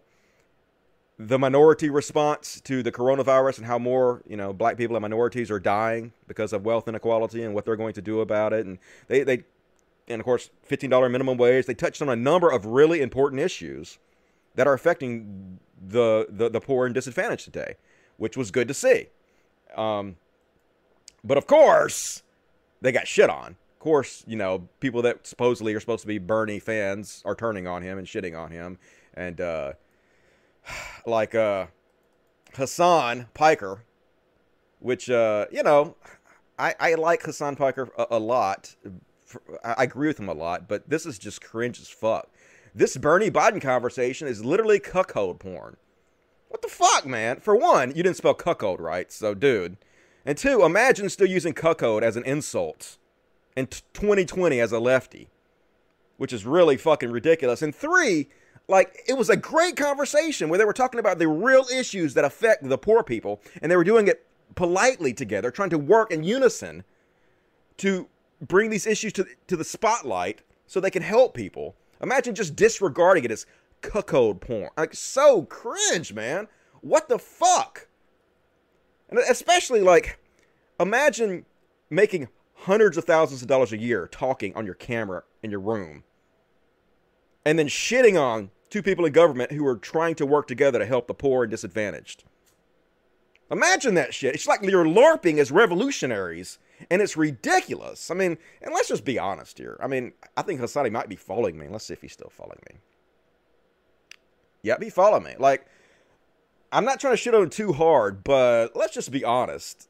the 1.17 1.39
minority 1.39 1.89
response 1.89 2.61
to 2.65 2.83
the 2.83 2.91
coronavirus 2.91 3.57
and 3.57 3.65
how 3.65 3.79
more 3.79 4.21
you 4.27 4.37
know 4.37 4.53
black 4.53 4.77
people 4.77 4.95
and 4.95 5.01
minorities 5.01 5.49
are 5.49 5.59
dying 5.59 6.13
because 6.27 6.53
of 6.53 6.63
wealth 6.63 6.87
inequality 6.87 7.41
and 7.41 7.55
what 7.55 7.65
they're 7.65 7.75
going 7.75 7.95
to 7.95 8.01
do 8.03 8.21
about 8.21 8.53
it. 8.53 8.67
And 8.67 8.77
they 9.07 9.23
they 9.23 9.43
and 10.07 10.19
of 10.21 10.25
course 10.25 10.51
fifteen 10.61 10.91
dollar 10.91 11.09
minimum 11.09 11.39
wage. 11.39 11.65
They 11.65 11.73
touched 11.73 12.03
on 12.03 12.09
a 12.09 12.15
number 12.15 12.51
of 12.51 12.67
really 12.67 13.01
important 13.01 13.41
issues 13.41 13.97
that 14.53 14.67
are 14.67 14.73
affecting 14.73 15.57
the, 15.87 16.27
the, 16.29 16.49
the 16.49 16.59
poor 16.59 16.85
and 16.85 16.95
disadvantaged 16.95 17.45
today, 17.45 17.75
which 18.17 18.37
was 18.37 18.51
good 18.51 18.67
to 18.67 18.73
see. 18.73 19.07
Um, 19.75 20.15
but 21.23 21.37
of 21.37 21.47
course, 21.47 22.23
they 22.81 22.91
got 22.91 23.07
shit 23.07 23.29
on. 23.29 23.55
Of 23.73 23.79
course, 23.79 24.23
you 24.27 24.35
know, 24.35 24.67
people 24.79 25.01
that 25.01 25.25
supposedly 25.27 25.73
are 25.73 25.79
supposed 25.79 26.01
to 26.01 26.07
be 26.07 26.17
Bernie 26.17 26.59
fans 26.59 27.21
are 27.25 27.35
turning 27.35 27.67
on 27.67 27.81
him 27.81 27.97
and 27.97 28.07
shitting 28.07 28.37
on 28.37 28.51
him. 28.51 28.77
And, 29.13 29.41
uh, 29.41 29.73
like, 31.05 31.35
uh, 31.35 31.67
Hasan 32.55 33.27
Piker, 33.33 33.83
which, 34.79 35.09
uh, 35.09 35.47
you 35.51 35.63
know, 35.63 35.95
I, 36.57 36.75
I 36.79 36.93
like 36.95 37.25
Hasan 37.25 37.55
Piker 37.55 37.89
a, 37.97 38.07
a 38.11 38.19
lot. 38.19 38.75
I 39.63 39.83
agree 39.83 40.07
with 40.07 40.19
him 40.19 40.29
a 40.29 40.33
lot, 40.33 40.67
but 40.67 40.89
this 40.89 41.05
is 41.05 41.17
just 41.17 41.41
cringe 41.41 41.79
as 41.79 41.89
fuck. 41.89 42.29
This 42.75 42.97
Bernie 42.97 43.29
Biden 43.29 43.61
conversation 43.61 44.27
is 44.27 44.43
literally 44.43 44.79
cuckold 44.79 45.39
porn. 45.39 45.77
What 46.49 46.63
the 46.63 46.67
fuck, 46.67 47.05
man? 47.05 47.39
For 47.39 47.55
one, 47.55 47.89
you 47.89 48.01
didn't 48.01 48.17
spell 48.17 48.33
cuckold 48.33 48.79
right, 48.79 49.11
so 49.11 49.35
dude. 49.35 49.77
And 50.25 50.37
two, 50.37 50.63
imagine 50.63 51.09
still 51.09 51.27
using 51.27 51.53
cuckold 51.53 52.03
as 52.03 52.15
an 52.15 52.23
insult 52.23 52.97
in 53.55 53.67
2020 53.67 54.59
as 54.59 54.71
a 54.71 54.79
lefty, 54.79 55.29
which 56.17 56.33
is 56.33 56.45
really 56.45 56.77
fucking 56.77 57.11
ridiculous. 57.11 57.61
And 57.61 57.75
three, 57.75 58.29
like 58.67 59.03
it 59.07 59.17
was 59.17 59.29
a 59.29 59.37
great 59.37 59.75
conversation 59.75 60.49
where 60.49 60.57
they 60.57 60.65
were 60.65 60.73
talking 60.73 60.99
about 60.99 61.19
the 61.19 61.27
real 61.27 61.65
issues 61.71 62.15
that 62.15 62.25
affect 62.25 62.67
the 62.67 62.77
poor 62.77 63.03
people, 63.03 63.39
and 63.61 63.71
they 63.71 63.75
were 63.75 63.83
doing 63.83 64.07
it 64.07 64.25
politely 64.55 65.13
together, 65.13 65.51
trying 65.51 65.69
to 65.69 65.77
work 65.77 66.11
in 66.11 66.23
unison 66.23 66.83
to 67.77 68.07
bring 68.41 68.71
these 68.71 68.87
issues 68.87 69.13
to, 69.13 69.27
to 69.45 69.55
the 69.55 69.63
spotlight 69.63 70.41
so 70.65 70.79
they 70.79 70.89
can 70.89 71.03
help 71.03 71.35
people. 71.35 71.75
Imagine 72.03 72.35
just 72.35 72.55
disregarding 72.55 73.23
it 73.23 73.31
as 73.31 73.45
cuckold 73.81 74.41
porn. 74.41 74.69
Like, 74.77 74.93
so 74.93 75.43
cringe, 75.43 76.13
man. 76.13 76.47
What 76.81 77.09
the 77.09 77.17
fuck? 77.17 77.87
And 79.09 79.17
especially, 79.17 79.81
like, 79.81 80.19
imagine 80.79 81.45
making 81.89 82.27
hundreds 82.53 82.97
of 82.97 83.05
thousands 83.05 83.41
of 83.41 83.47
dollars 83.47 83.71
a 83.71 83.77
year 83.77 84.07
talking 84.07 84.53
on 84.55 84.65
your 84.65 84.75
camera 84.75 85.23
in 85.41 85.49
your 85.49 85.59
room 85.59 86.03
and 87.45 87.59
then 87.59 87.67
shitting 87.67 88.19
on 88.19 88.51
two 88.69 88.81
people 88.81 89.05
in 89.05 89.11
government 89.11 89.51
who 89.51 89.65
are 89.65 89.75
trying 89.75 90.15
to 90.15 90.25
work 90.25 90.47
together 90.47 90.79
to 90.79 90.85
help 90.85 91.07
the 91.07 91.13
poor 91.13 91.43
and 91.43 91.51
disadvantaged. 91.51 92.23
Imagine 93.51 93.93
that 93.95 94.13
shit. 94.13 94.33
It's 94.33 94.47
like 94.47 94.61
you're 94.63 94.85
LARPing 94.85 95.37
as 95.37 95.51
revolutionaries 95.51 96.57
and 96.89 97.01
it's 97.01 97.17
ridiculous. 97.17 98.11
I 98.11 98.13
mean, 98.13 98.37
and 98.61 98.73
let's 98.73 98.87
just 98.87 99.05
be 99.05 99.19
honest 99.19 99.57
here. 99.57 99.77
I 99.81 99.87
mean, 99.87 100.13
I 100.37 100.41
think 100.41 100.61
Hasanabi 100.61 100.91
might 100.91 101.09
be 101.09 101.15
following 101.15 101.57
me. 101.57 101.67
Let's 101.67 101.85
see 101.85 101.93
if 101.93 102.01
he's 102.01 102.13
still 102.13 102.31
following 102.31 102.59
me. 102.69 102.77
Yep, 104.63 104.83
he 104.83 104.89
followed 104.89 105.23
me. 105.23 105.35
Like, 105.37 105.65
I'm 106.71 106.85
not 106.85 106.99
trying 106.99 107.13
to 107.13 107.17
shit 107.17 107.35
on 107.35 107.43
him 107.43 107.49
too 107.49 107.73
hard, 107.73 108.23
but 108.23 108.75
let's 108.75 108.93
just 108.93 109.11
be 109.11 109.23
honest. 109.23 109.89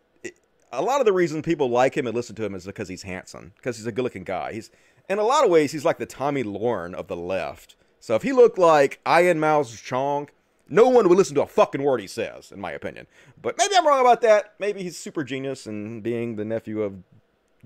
a 0.74 0.82
lot 0.82 1.00
of 1.00 1.06
the 1.06 1.14
reason 1.14 1.42
people 1.42 1.70
like 1.70 1.96
him 1.96 2.08
and 2.08 2.16
listen 2.16 2.36
to 2.36 2.44
him 2.44 2.56
is 2.56 2.66
because 2.66 2.90
he's 2.90 3.04
handsome, 3.04 3.54
because 3.58 3.78
he's 3.78 3.86
a 3.86 3.92
good-looking 3.92 4.24
guy. 4.24 4.54
He's, 4.54 4.72
in 5.08 5.20
a 5.20 5.24
lot 5.24 5.46
of 5.46 5.52
ways, 5.52 5.72
he's 5.72 5.86
like 5.86 6.00
the 6.00 6.06
Tomi 6.06 6.44
Lahren 6.44 6.94
of 6.94 7.08
the 7.08 7.16
left. 7.16 7.76
So 8.00 8.16
if 8.16 8.24
he 8.24 8.34
looked 8.34 8.58
like 8.58 9.00
Ian 9.08 9.40
Miles 9.40 9.80
Cheong, 9.80 10.30
no 10.70 10.88
one 10.90 11.08
would 11.10 11.18
listen 11.18 11.36
to 11.36 11.44
a 11.44 11.48
fucking 11.48 11.84
word 11.84 12.00
he 12.00 12.08
says, 12.08 12.52
in 12.52 12.60
my 12.60 12.72
opinion. 12.72 13.08
But 13.42 13.58
maybe 13.58 13.76
I'm 13.76 13.86
wrong 13.86 14.02
about 14.02 14.22
that. 14.22 14.54
Maybe 14.60 14.84
he's 14.84 14.98
super 14.98 15.24
genius, 15.24 15.68
and 15.68 16.02
being 16.02 16.36
the 16.36 16.46
nephew 16.46 16.82
of 16.82 16.96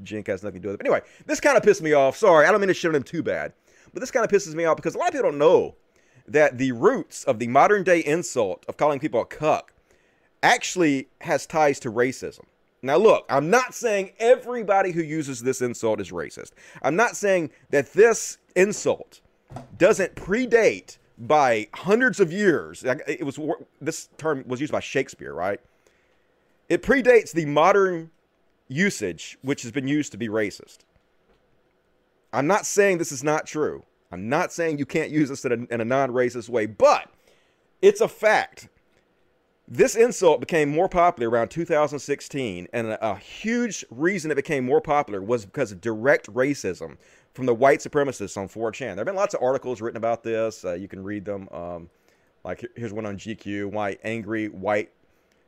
Cenk 0.03 0.27
has 0.27 0.43
nothing 0.43 0.62
to 0.62 0.67
do 0.67 0.67
with 0.69 0.75
it. 0.75 0.77
But 0.79 0.88
anyway, 0.88 1.01
this 1.25 1.39
kind 1.39 1.57
of 1.57 1.63
pissed 1.63 1.81
me 1.81 1.93
off. 1.93 2.17
Sorry, 2.17 2.45
I 2.45 2.51
don't 2.51 2.62
mean 2.62 2.67
to 2.69 2.73
shit 2.73 2.89
on 2.89 2.95
him 2.95 3.03
too 3.03 3.23
bad. 3.23 3.53
But 3.93 4.01
this 4.01 4.12
kind 4.12 4.25
of 4.25 4.31
pisses 4.31 4.53
me 4.53 4.65
off 4.65 4.75
because 4.75 4.95
a 4.95 4.97
lot 4.97 5.07
of 5.07 5.13
people 5.13 5.29
don't 5.29 5.39
know 5.39 5.75
that 6.27 6.57
the 6.57 6.71
roots 6.73 7.23
of 7.23 7.39
the 7.39 7.47
modern 7.47 7.83
day 7.83 7.99
insult 7.99 8.65
of 8.67 8.77
calling 8.77 8.99
people 8.99 9.21
a 9.21 9.25
cuck 9.25 9.73
actually 10.43 11.07
has 11.21 11.45
ties 11.45 11.79
to 11.79 11.91
racism. 11.91 12.43
Now, 12.81 12.97
look, 12.97 13.25
I'm 13.29 13.49
not 13.49 13.73
saying 13.73 14.12
everybody 14.19 14.91
who 14.91 15.01
uses 15.01 15.41
this 15.41 15.62
insult 15.62 15.99
is 15.99 16.12
racist. 16.12 16.51
I'm 16.83 16.95
not 16.95 17.15
saying 17.15 17.49
that 17.71 17.93
this 17.93 18.38
insult 18.55 19.21
doesn't 19.77 20.15
predate 20.15 20.97
by 21.17 21.67
hundreds 21.73 22.19
of 22.19 22.32
years. 22.32 22.84
It 22.84 23.25
was 23.25 23.39
this 23.82 24.10
term 24.17 24.43
was 24.47 24.62
used 24.62 24.71
by 24.71 24.80
Shakespeare, 24.80 25.34
right? 25.34 25.60
It 26.69 26.84
predates 26.84 27.32
the 27.32 27.45
modern 27.45 28.12
usage, 28.67 29.38
which 29.41 29.62
has 29.63 29.71
been 29.71 29.88
used 29.88 30.12
to 30.12 30.17
be 30.17 30.27
racist. 30.27 30.80
I'm 32.34 32.47
not 32.47 32.65
saying 32.65 32.97
this 32.97 33.12
is 33.12 33.23
not 33.23 33.45
true. 33.47 33.84
I'm 34.12 34.30
not 34.30 34.51
saying 34.51 34.77
you 34.77 34.86
can't 34.86 35.10
use 35.10 35.30
this 35.30 35.45
in 35.45 35.51
a, 35.51 35.73
in 35.73 35.82
a 35.82 35.86
non 35.86 36.12
racist 36.12 36.49
way, 36.49 36.65
but 36.65 37.10
it's 37.82 38.01
a 38.01 38.08
fact. 38.08 38.69
This 39.69 39.95
insult 39.95 40.39
became 40.39 40.69
more 40.69 40.88
popular 40.88 41.30
around 41.30 41.49
2016, 41.49 42.67
and 42.71 42.88
a, 42.88 43.12
a, 43.12 43.17
huge 43.17 43.84
reason 43.89 44.32
it 44.32 44.36
became 44.36 44.65
more 44.65 44.80
popular 44.80 45.21
was 45.21 45.45
because 45.45 45.73
of 45.73 45.82
direct 45.82 46.32
racism 46.34 46.95
from 47.38 47.45
the 47.45 47.54
white 47.54 47.80
supremacists 47.80 48.36
on 48.36 48.50
4chan. 48.50 48.80
There 48.80 48.95
have 48.97 49.06
been 49.06 49.15
lots 49.15 49.36
of 49.36 49.43
articles 49.43 49.80
written 49.80 49.97
about 49.97 50.23
this. 50.23 50.65
Uh, 50.65 50.73
you 50.73 50.88
can 50.88 51.04
read 51.04 51.23
them. 51.23 51.47
Um, 51.52 51.89
like 52.43 52.65
here's 52.76 52.91
one 52.91 53.06
on 53.06 53.17
GQ: 53.17 53.71
Why 53.71 53.97
angry 54.04 54.47
white 54.47 54.91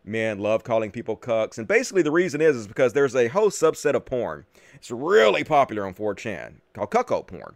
men 0.06 0.38
love 0.40 0.64
calling 0.64 0.92
people 0.92 1.18
cucks. 1.18 1.58
And 1.58 1.68
basically, 1.68 2.04
the 2.04 2.12
reason 2.12 2.42
is 2.42 2.56
is 2.56 2.68
because 2.68 2.94
there's 2.94 3.16
a 3.16 3.28
whole 3.28 3.50
subset 3.50 3.96
of 3.96 4.06
porn. 4.06 4.46
It's 4.76 4.92
really 4.92 5.44
popular 5.44 5.86
on 5.86 5.96
4chan 5.96 6.56
called 6.74 6.92
cuckold 6.92 7.28
porn, 7.28 7.56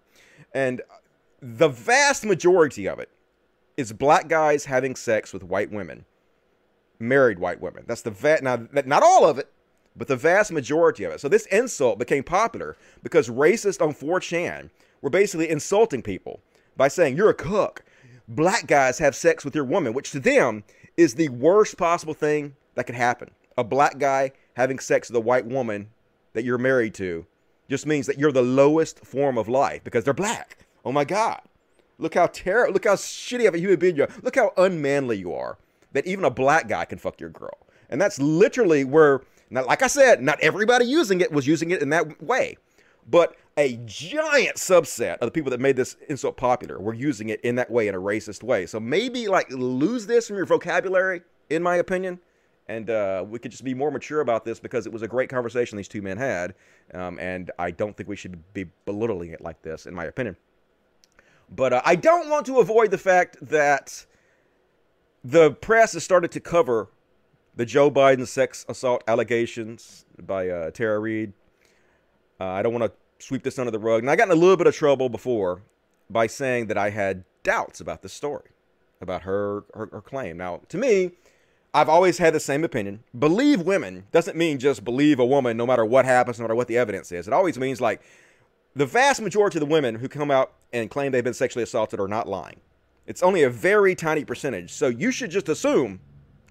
and 0.52 0.82
the 1.40 1.70
vast 1.70 2.26
majority 2.26 2.88
of 2.88 3.00
it 3.00 3.10
is 3.78 3.94
black 3.94 4.28
guys 4.28 4.66
having 4.66 4.96
sex 4.96 5.32
with 5.32 5.44
white 5.44 5.72
women, 5.72 6.06
married 7.00 7.38
white 7.38 7.62
women. 7.62 7.84
That's 7.88 8.02
the 8.02 8.12
va- 8.12 8.40
now 8.42 8.68
not 8.72 9.04
all 9.04 9.30
of 9.30 9.38
it, 9.38 9.53
but 9.96 10.08
the 10.08 10.16
vast 10.16 10.52
majority 10.52 11.04
of 11.04 11.12
it. 11.12 11.20
So 11.20 11.30
this 11.30 11.46
insult 11.48 12.00
became 12.00 12.24
popular 12.24 12.78
because 13.04 13.30
racists 13.30 13.82
on 13.82 13.94
4chan 13.94 14.70
were 15.02 15.10
basically 15.10 15.50
insulting 15.50 16.02
people 16.02 16.40
by 16.76 16.88
saying 16.88 17.16
you're 17.16 17.30
a 17.30 17.36
cook. 17.36 17.84
Black 18.28 18.68
guys 18.68 19.00
have 19.00 19.16
sex 19.16 19.44
with 19.44 19.54
your 19.54 19.66
woman, 19.66 19.94
which 19.94 20.12
to 20.12 20.20
them 20.20 20.64
is 20.98 21.16
the 21.16 21.30
worst 21.30 21.78
possible 21.78 22.14
thing 22.14 22.56
that 22.76 22.86
could 22.86 22.96
happen. 22.96 23.32
A 23.58 23.64
black 23.64 23.98
guy 24.00 24.32
having 24.56 24.80
sex 24.80 25.10
with 25.10 25.18
a 25.18 25.22
white 25.22 25.46
woman 25.46 25.90
that 26.34 26.44
you're 26.44 26.58
married 26.58 26.94
to 26.96 27.26
just 27.70 27.86
means 27.86 28.08
that 28.08 28.18
you're 28.18 28.32
the 28.32 28.42
lowest 28.42 29.06
form 29.06 29.38
of 29.38 29.48
life 29.48 29.84
because 29.84 30.04
they're 30.04 30.14
black. 30.14 30.66
Oh 30.86 30.92
my 30.92 31.06
God. 31.06 31.42
Look 32.00 32.16
how 32.16 32.28
terrible, 32.28 32.74
look 32.74 32.86
how 32.86 32.96
shitty 32.96 33.48
of 33.48 33.54
a 33.54 33.60
human 33.60 33.80
being 33.80 33.96
you 33.96 34.04
are. 34.04 34.10
Look 34.22 34.36
how 34.36 34.52
unmanly 34.58 35.18
you 35.18 35.34
are 35.34 35.58
that 35.94 36.08
even 36.08 36.26
a 36.26 36.30
black 36.30 36.68
guy 36.68 36.86
can 36.86 36.98
fuck 36.98 37.20
your 37.20 37.30
girl. 37.30 37.58
And 37.90 38.02
that's 38.02 38.20
literally 38.20 38.84
where, 38.84 39.22
now, 39.54 39.64
like 39.68 39.84
I 39.84 39.88
said, 39.88 40.20
not 40.20 40.40
everybody 40.40 40.86
using 40.86 41.22
it 41.22 41.32
was 41.32 41.46
using 41.46 41.70
it 41.70 41.84
in 41.84 41.90
that 41.90 42.24
way. 42.24 42.58
But 43.08 43.36
a 43.56 43.78
giant 43.86 44.56
subset 44.56 45.18
of 45.18 45.28
the 45.28 45.32
people 45.32 45.52
that 45.52 45.60
made 45.60 45.76
this 45.76 45.96
insult 46.10 46.38
popular 46.38 46.80
were 46.80 46.96
using 46.96 47.30
it 47.30 47.40
in 47.42 47.54
that 47.56 47.70
way, 47.70 47.88
in 47.88 47.94
a 47.94 48.00
racist 48.00 48.42
way. 48.42 48.66
So 48.66 48.80
maybe 48.80 49.28
like 49.28 49.52
lose 49.52 50.08
this 50.08 50.28
from 50.28 50.38
your 50.38 50.48
vocabulary, 50.48 51.22
in 51.52 51.62
my 51.62 51.76
opinion, 51.76 52.20
and 52.68 52.90
uh, 52.90 53.24
we 53.28 53.38
could 53.38 53.52
just 53.52 53.64
be 53.64 53.76
more 53.76 53.92
mature 53.92 54.22
about 54.22 54.44
this 54.44 54.60
because 54.60 54.88
it 54.88 54.92
was 54.92 55.04
a 55.04 55.08
great 55.08 55.30
conversation 55.30 55.78
these 55.78 55.88
two 55.88 56.02
men 56.02 56.18
had, 56.18 56.56
um, 56.96 57.20
and 57.20 57.52
I 57.60 57.70
don't 57.70 57.96
think 57.96 58.10
we 58.10 58.16
should 58.16 58.42
be 58.54 58.66
belittling 58.86 59.32
it 59.32 59.42
like 59.42 59.62
this, 59.62 59.86
in 59.86 59.94
my 59.94 60.06
opinion. 60.06 60.36
But 61.52 61.74
uh, 61.74 61.82
I 61.86 61.96
don't 61.96 62.28
want 62.28 62.48
to 62.48 62.58
avoid 62.58 62.90
the 62.90 62.98
fact 62.98 63.38
that 63.42 64.04
the 65.24 65.52
press 65.52 65.94
has 65.94 66.04
started 66.04 66.32
to 66.32 66.40
cover 66.40 66.90
the 67.56 67.66
Joe 67.66 67.92
Biden 67.92 68.28
sex 68.28 68.66
assault 68.68 69.04
allegations 69.08 70.06
by 70.22 70.50
uh, 70.50 70.72
Tara 70.72 71.00
Reade. 71.00 71.34
Uh, 72.40 72.46
I 72.46 72.62
don't 72.64 72.74
want 72.74 72.86
to 72.86 72.92
sweep 73.24 73.44
this 73.44 73.60
under 73.60 73.72
the 73.72 73.80
rug. 73.80 74.02
And 74.02 74.10
I 74.10 74.16
got 74.16 74.28
in 74.28 74.32
a 74.32 74.40
little 74.40 74.58
bit 74.58 74.68
of 74.68 74.76
trouble 74.76 75.10
before 75.10 75.62
by 76.10 76.28
saying 76.28 76.68
that 76.68 76.78
I 76.78 76.90
had 76.90 77.24
doubts 77.44 77.80
about 77.80 78.02
this 78.02 78.14
story, 78.14 78.50
about 79.02 79.24
her, 79.24 79.64
her, 79.74 79.90
her 79.92 80.02
claim. 80.02 80.38
Now, 80.38 80.62
to 80.70 80.78
me, 80.78 81.12
I've 81.74 81.90
always 81.90 82.18
had 82.18 82.34
the 82.34 82.40
same 82.40 82.64
opinion. 82.64 83.04
Believe 83.18 83.62
women 83.62 84.06
doesn't 84.12 84.38
mean 84.38 84.60
just 84.60 84.84
believe 84.84 85.20
a 85.20 85.26
woman 85.26 85.58
no 85.58 85.66
matter 85.66 85.86
what 85.86 86.06
happens, 86.06 86.40
no 86.40 86.44
matter 86.44 86.56
what 86.56 86.68
the 86.68 86.78
evidence 86.78 87.12
is. 87.12 87.28
It 87.28 87.34
always 87.34 87.58
means 87.58 87.82
like 87.82 88.02
the 88.76 88.86
vast 88.86 89.22
majority 89.22 89.58
of 89.58 89.62
the 89.62 89.72
women 89.72 89.96
who 89.96 90.08
come 90.08 90.30
out 90.30 90.54
and 90.72 90.90
claim 90.90 91.12
they've 91.12 91.24
been 91.24 91.34
sexually 91.34 91.64
assaulted 91.64 92.00
are 92.00 92.08
not 92.08 92.28
lying. 92.28 92.60
It's 93.06 93.24
only 93.24 93.44
a 93.44 93.50
very 93.50 93.96
tiny 93.96 94.24
percentage. 94.24 94.72
So 94.72 94.88
you 94.88 95.12
should 95.12 95.32
just 95.32 95.50
assume 95.50 96.00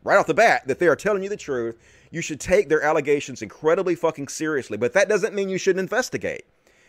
right 0.05 0.19
off 0.19 0.27
the 0.27 0.35
bat 0.35 0.67
that 0.67 0.79
they 0.79 0.89
are 0.89 0.97
telling 0.97 1.23
you 1.23 1.29
the 1.29 1.37
truth. 1.37 1.79
You 2.11 2.21
should 2.21 2.41
take 2.41 2.69
their 2.69 2.83
allegations 2.83 3.43
incredibly 3.43 3.95
fucking 3.95 4.29
seriously. 4.29 4.77
But 4.77 4.93
that 4.93 5.09
doesn't 5.09 5.35
mean 5.35 5.49
you 5.49 5.59
shouldn't 5.59 5.81
investigate. 5.81 6.45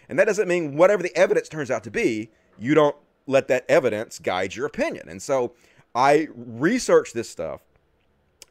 And 0.09 0.19
that 0.19 0.25
doesn't 0.25 0.47
mean 0.47 0.75
whatever 0.75 1.01
the 1.01 1.15
evidence 1.15 1.47
turns 1.47 1.71
out 1.71 1.83
to 1.85 1.91
be, 1.91 2.29
you 2.59 2.73
don't 2.73 2.95
let 3.25 3.47
that 3.47 3.65
evidence 3.69 4.19
guide 4.19 4.55
your 4.55 4.65
opinion. 4.65 5.07
And 5.07 5.21
so 5.21 5.53
I 5.95 6.27
researched 6.35 7.13
this 7.13 7.29
stuff 7.29 7.61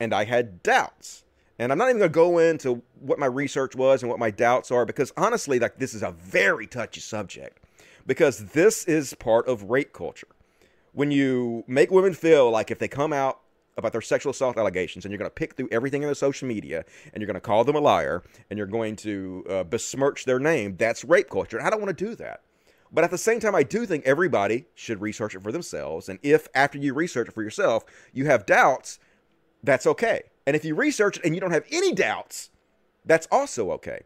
and 0.01 0.15
I 0.15 0.25
had 0.25 0.63
doubts. 0.63 1.25
And 1.59 1.71
I'm 1.71 1.79
not 1.79 1.91
even 1.91 1.99
going 1.99 2.11
to 2.11 2.15
go 2.15 2.39
into 2.39 2.83
what 3.01 3.19
my 3.19 3.27
research 3.27 3.77
was 3.77 4.03
and 4.03 4.11
what 4.11 4.19
my 4.19 4.31
doubts 4.31 4.71
are 4.71 4.87
because 4.87 5.13
honestly, 5.17 5.59
like 5.59 5.77
this 5.77 5.95
is 5.95 6.03
a 6.03 6.13
very 6.13 6.67
touchy 6.67 7.01
subject 7.01 7.59
because 8.07 8.47
this 8.47 8.85
is 8.85 9.15
part 9.15 9.47
of 9.47 9.65
rape 9.65 9.93
culture. 9.93 10.29
When 10.93 11.11
you 11.11 11.65
make 11.67 11.91
women 11.91 12.15
feel 12.15 12.51
like 12.51 12.71
if 12.71 12.79
they 12.79 12.89
come 12.89 13.13
out 13.13 13.41
about 13.77 13.93
their 13.93 14.01
sexual 14.01 14.31
assault 14.31 14.59
allegations 14.59 15.05
and 15.05 15.13
you're 15.13 15.19
going 15.19 15.31
to 15.31 15.35
pick 15.35 15.55
through 15.55 15.69
everything 15.73 16.03
in 16.03 16.09
the 16.09 16.15
social 16.15 16.47
media 16.47 16.85
and 17.13 17.21
you're 17.21 17.27
going 17.27 17.35
to 17.35 17.41
call 17.41 17.65
them 17.65 17.77
a 17.77 17.81
liar 17.81 18.23
and 18.51 18.59
you're 18.59 18.67
going 18.67 18.97
to 18.97 19.45
uh, 19.49 19.65
besmirch 19.65 20.25
their 20.25 20.39
name, 20.39 20.77
that's 20.77 21.05
rape 21.05 21.31
culture. 21.31 21.57
And 21.57 21.67
I 21.67 21.71
don't 21.71 21.81
want 21.81 21.97
to 21.97 22.05
do 22.05 22.15
that. 22.17 22.43
But 22.93 23.05
at 23.05 23.11
the 23.11 23.19
same 23.19 23.41
time, 23.41 23.55
I 23.55 23.63
do 23.63 23.87
think 23.87 24.05
everybody 24.05 24.67
should 24.75 25.01
research 25.01 25.35
it 25.35 25.43
for 25.43 25.51
themselves. 25.51 26.11
And 26.11 26.19
if 26.23 26.47
after 26.55 26.77
you 26.77 26.93
research 26.93 27.29
it 27.29 27.33
for 27.33 27.43
yourself, 27.43 27.85
you 28.13 28.27
have 28.27 28.45
doubts, 28.45 28.99
that's 29.63 29.87
okay. 29.87 30.25
And 30.47 30.55
if 30.55 30.65
you 30.65 30.75
research 30.75 31.17
it 31.17 31.25
and 31.25 31.35
you 31.35 31.41
don't 31.41 31.53
have 31.53 31.65
any 31.71 31.95
doubts, 31.95 32.51
that's 33.07 33.27
also 33.31 33.71
okay. 33.73 34.03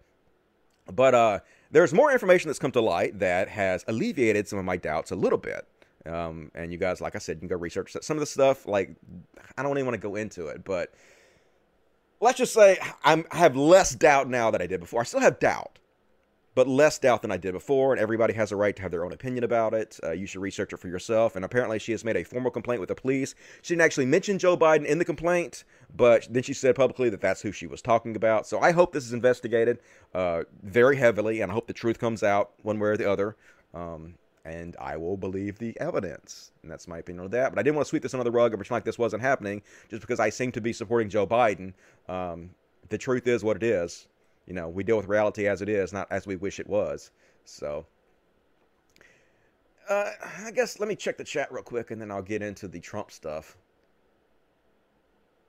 But 0.93 1.15
uh, 1.15 1.41
there's 1.71 1.93
more 1.93 2.13
information 2.13 2.49
that's 2.49 2.61
come 2.61 2.71
to 2.73 2.81
light 2.81 3.19
that 3.19 3.49
has 3.49 3.85
alleviated 3.89 4.47
some 4.47 4.59
of 4.59 4.65
my 4.65 4.77
doubts 4.77 5.11
a 5.11 5.17
little 5.17 5.39
bit. 5.39 5.67
Um, 6.07 6.51
and 6.55 6.73
you 6.73 6.79
guys, 6.79 7.01
like 7.01 7.17
I 7.17 7.19
said, 7.19 7.37
you 7.37 7.41
can 7.41 7.49
go 7.49 7.57
research 7.57 7.97
some 8.01 8.17
of 8.17 8.21
the 8.21 8.27
stuff. 8.27 8.67
Like, 8.67 8.95
I 9.57 9.63
don't 9.63 9.77
even 9.77 9.87
want 9.87 10.01
to 10.01 10.09
go 10.09 10.17
into 10.17 10.47
it, 10.47 10.65
but 10.65 10.93
let's 12.21 12.39
just 12.39 12.55
say 12.55 12.79
I'm, 13.05 13.25
I 13.31 13.39
have 13.39 13.57
less 13.57 13.95
doubt 13.95 14.29
now 14.29 14.51
than 14.51 14.63
I 14.63 14.67
did 14.67 14.81
before. 14.81 15.01
I 15.01 15.05
still 15.05 15.21
have 15.21 15.39
doubt, 15.39 15.79
but 16.55 16.69
less 16.69 16.99
doubt 16.99 17.23
than 17.23 17.31
I 17.31 17.37
did 17.37 17.53
before. 17.53 17.93
And 17.93 18.01
everybody 18.01 18.35
has 18.35 18.53
a 18.53 18.57
right 18.57 18.75
to 18.77 18.83
have 18.83 18.91
their 18.91 19.05
own 19.05 19.13
opinion 19.13 19.45
about 19.45 19.75
it. 19.75 19.99
Uh, 20.03 20.13
you 20.13 20.27
should 20.27 20.41
research 20.41 20.73
it 20.73 20.79
for 20.79 20.89
yourself. 20.89 21.37
And 21.37 21.45
apparently, 21.45 21.79
she 21.79 21.93
has 21.93 22.05
made 22.05 22.17
a 22.17 22.25
formal 22.25 22.51
complaint 22.51 22.81
with 22.81 22.89
the 22.89 22.95
police. 22.95 23.35
She 23.63 23.75
didn't 23.75 23.85
actually 23.85 24.07
mention 24.07 24.39
Joe 24.39 24.57
Biden 24.57 24.87
in 24.87 24.99
the 24.99 25.05
complaint, 25.05 25.65
but 25.95 26.27
then 26.31 26.43
she 26.43 26.55
said 26.55 26.77
publicly 26.77 27.11
that 27.11 27.21
that's 27.21 27.43
who 27.43 27.53
she 27.53 27.67
was 27.67 27.83
talking 27.83 28.17
about. 28.17 28.47
So 28.47 28.61
I 28.61 28.73
hope 28.73 28.93
this 28.93 29.05
is 29.05 29.13
investigated 29.13 29.81
uh, 30.15 30.45
very 30.63 30.97
heavily, 30.97 31.41
and 31.41 31.51
I 31.51 31.55
hope 31.55 31.67
the 31.67 31.73
truth 31.73 31.99
comes 31.99 32.23
out 32.23 32.53
one 32.63 32.79
way 32.79 32.91
or 32.91 32.97
the 32.97 33.11
other. 33.11 33.37
Um, 33.75 34.15
and 34.47 34.77
I 34.79 34.97
will 34.97 35.17
believe 35.17 35.59
the 35.59 35.79
evidence. 35.81 36.53
And 36.63 36.71
that's 36.71 36.87
my 36.87 36.99
opinion 36.99 37.25
on 37.25 37.31
that. 37.33 37.51
But 37.51 37.59
I 37.59 37.63
didn't 37.63 37.77
want 37.77 37.87
to 37.87 37.89
sweep 37.89 38.03
this 38.03 38.15
under 38.15 38.25
the 38.25 38.31
rug 38.31 38.53
and 38.53 38.59
pretend 38.59 38.77
like 38.77 38.85
this 38.85 38.99
wasn't 38.99 39.23
happening 39.23 39.61
just 39.91 40.01
because 40.01 40.21
I 40.21 40.31
seem 40.31 40.53
to 40.53 40.61
be 40.61 40.73
supporting 40.73 41.09
Joe 41.09 41.27
Biden. 41.27 41.73
Um, 42.09 42.51
the 42.89 42.97
truth 42.97 43.27
is 43.27 43.43
what 43.43 43.57
it 43.57 43.65
is. 43.65 44.07
You 44.47 44.55
know, 44.55 44.69
we 44.69 44.85
deal 44.85 44.97
with 44.97 45.09
reality 45.09 45.49
as 45.49 45.63
it 45.63 45.69
is, 45.69 45.93
not 45.93 46.07
as 46.13 46.27
we 46.27 46.37
wish 46.37 46.61
it 46.61 46.69
was. 46.69 47.11
So, 47.45 47.87
uh, 49.89 50.13
I 50.45 50.53
guess 50.53 50.79
let 50.79 50.89
me 50.89 50.95
check 50.95 51.19
the 51.19 51.25
chat 51.25 51.53
real 51.53 51.65
quick 51.65 51.91
and 51.91 52.01
then 52.01 52.13
I'll 52.13 52.23
get 52.23 52.43
into 52.43 52.69
the 52.69 52.79
Trump 52.79 53.11
stuff. 53.11 53.57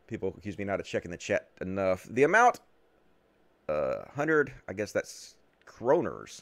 People 0.07 0.33
accuse 0.35 0.57
me 0.57 0.63
not 0.65 0.79
of 0.79 0.87
checking 0.87 1.11
the 1.11 1.17
chat 1.17 1.49
enough. 1.61 2.07
The 2.09 2.23
amount, 2.23 2.61
uh, 3.69 4.05
100, 4.05 4.53
I 4.67 4.73
guess 4.73 4.91
that's 4.91 5.35
kroners. 5.67 6.41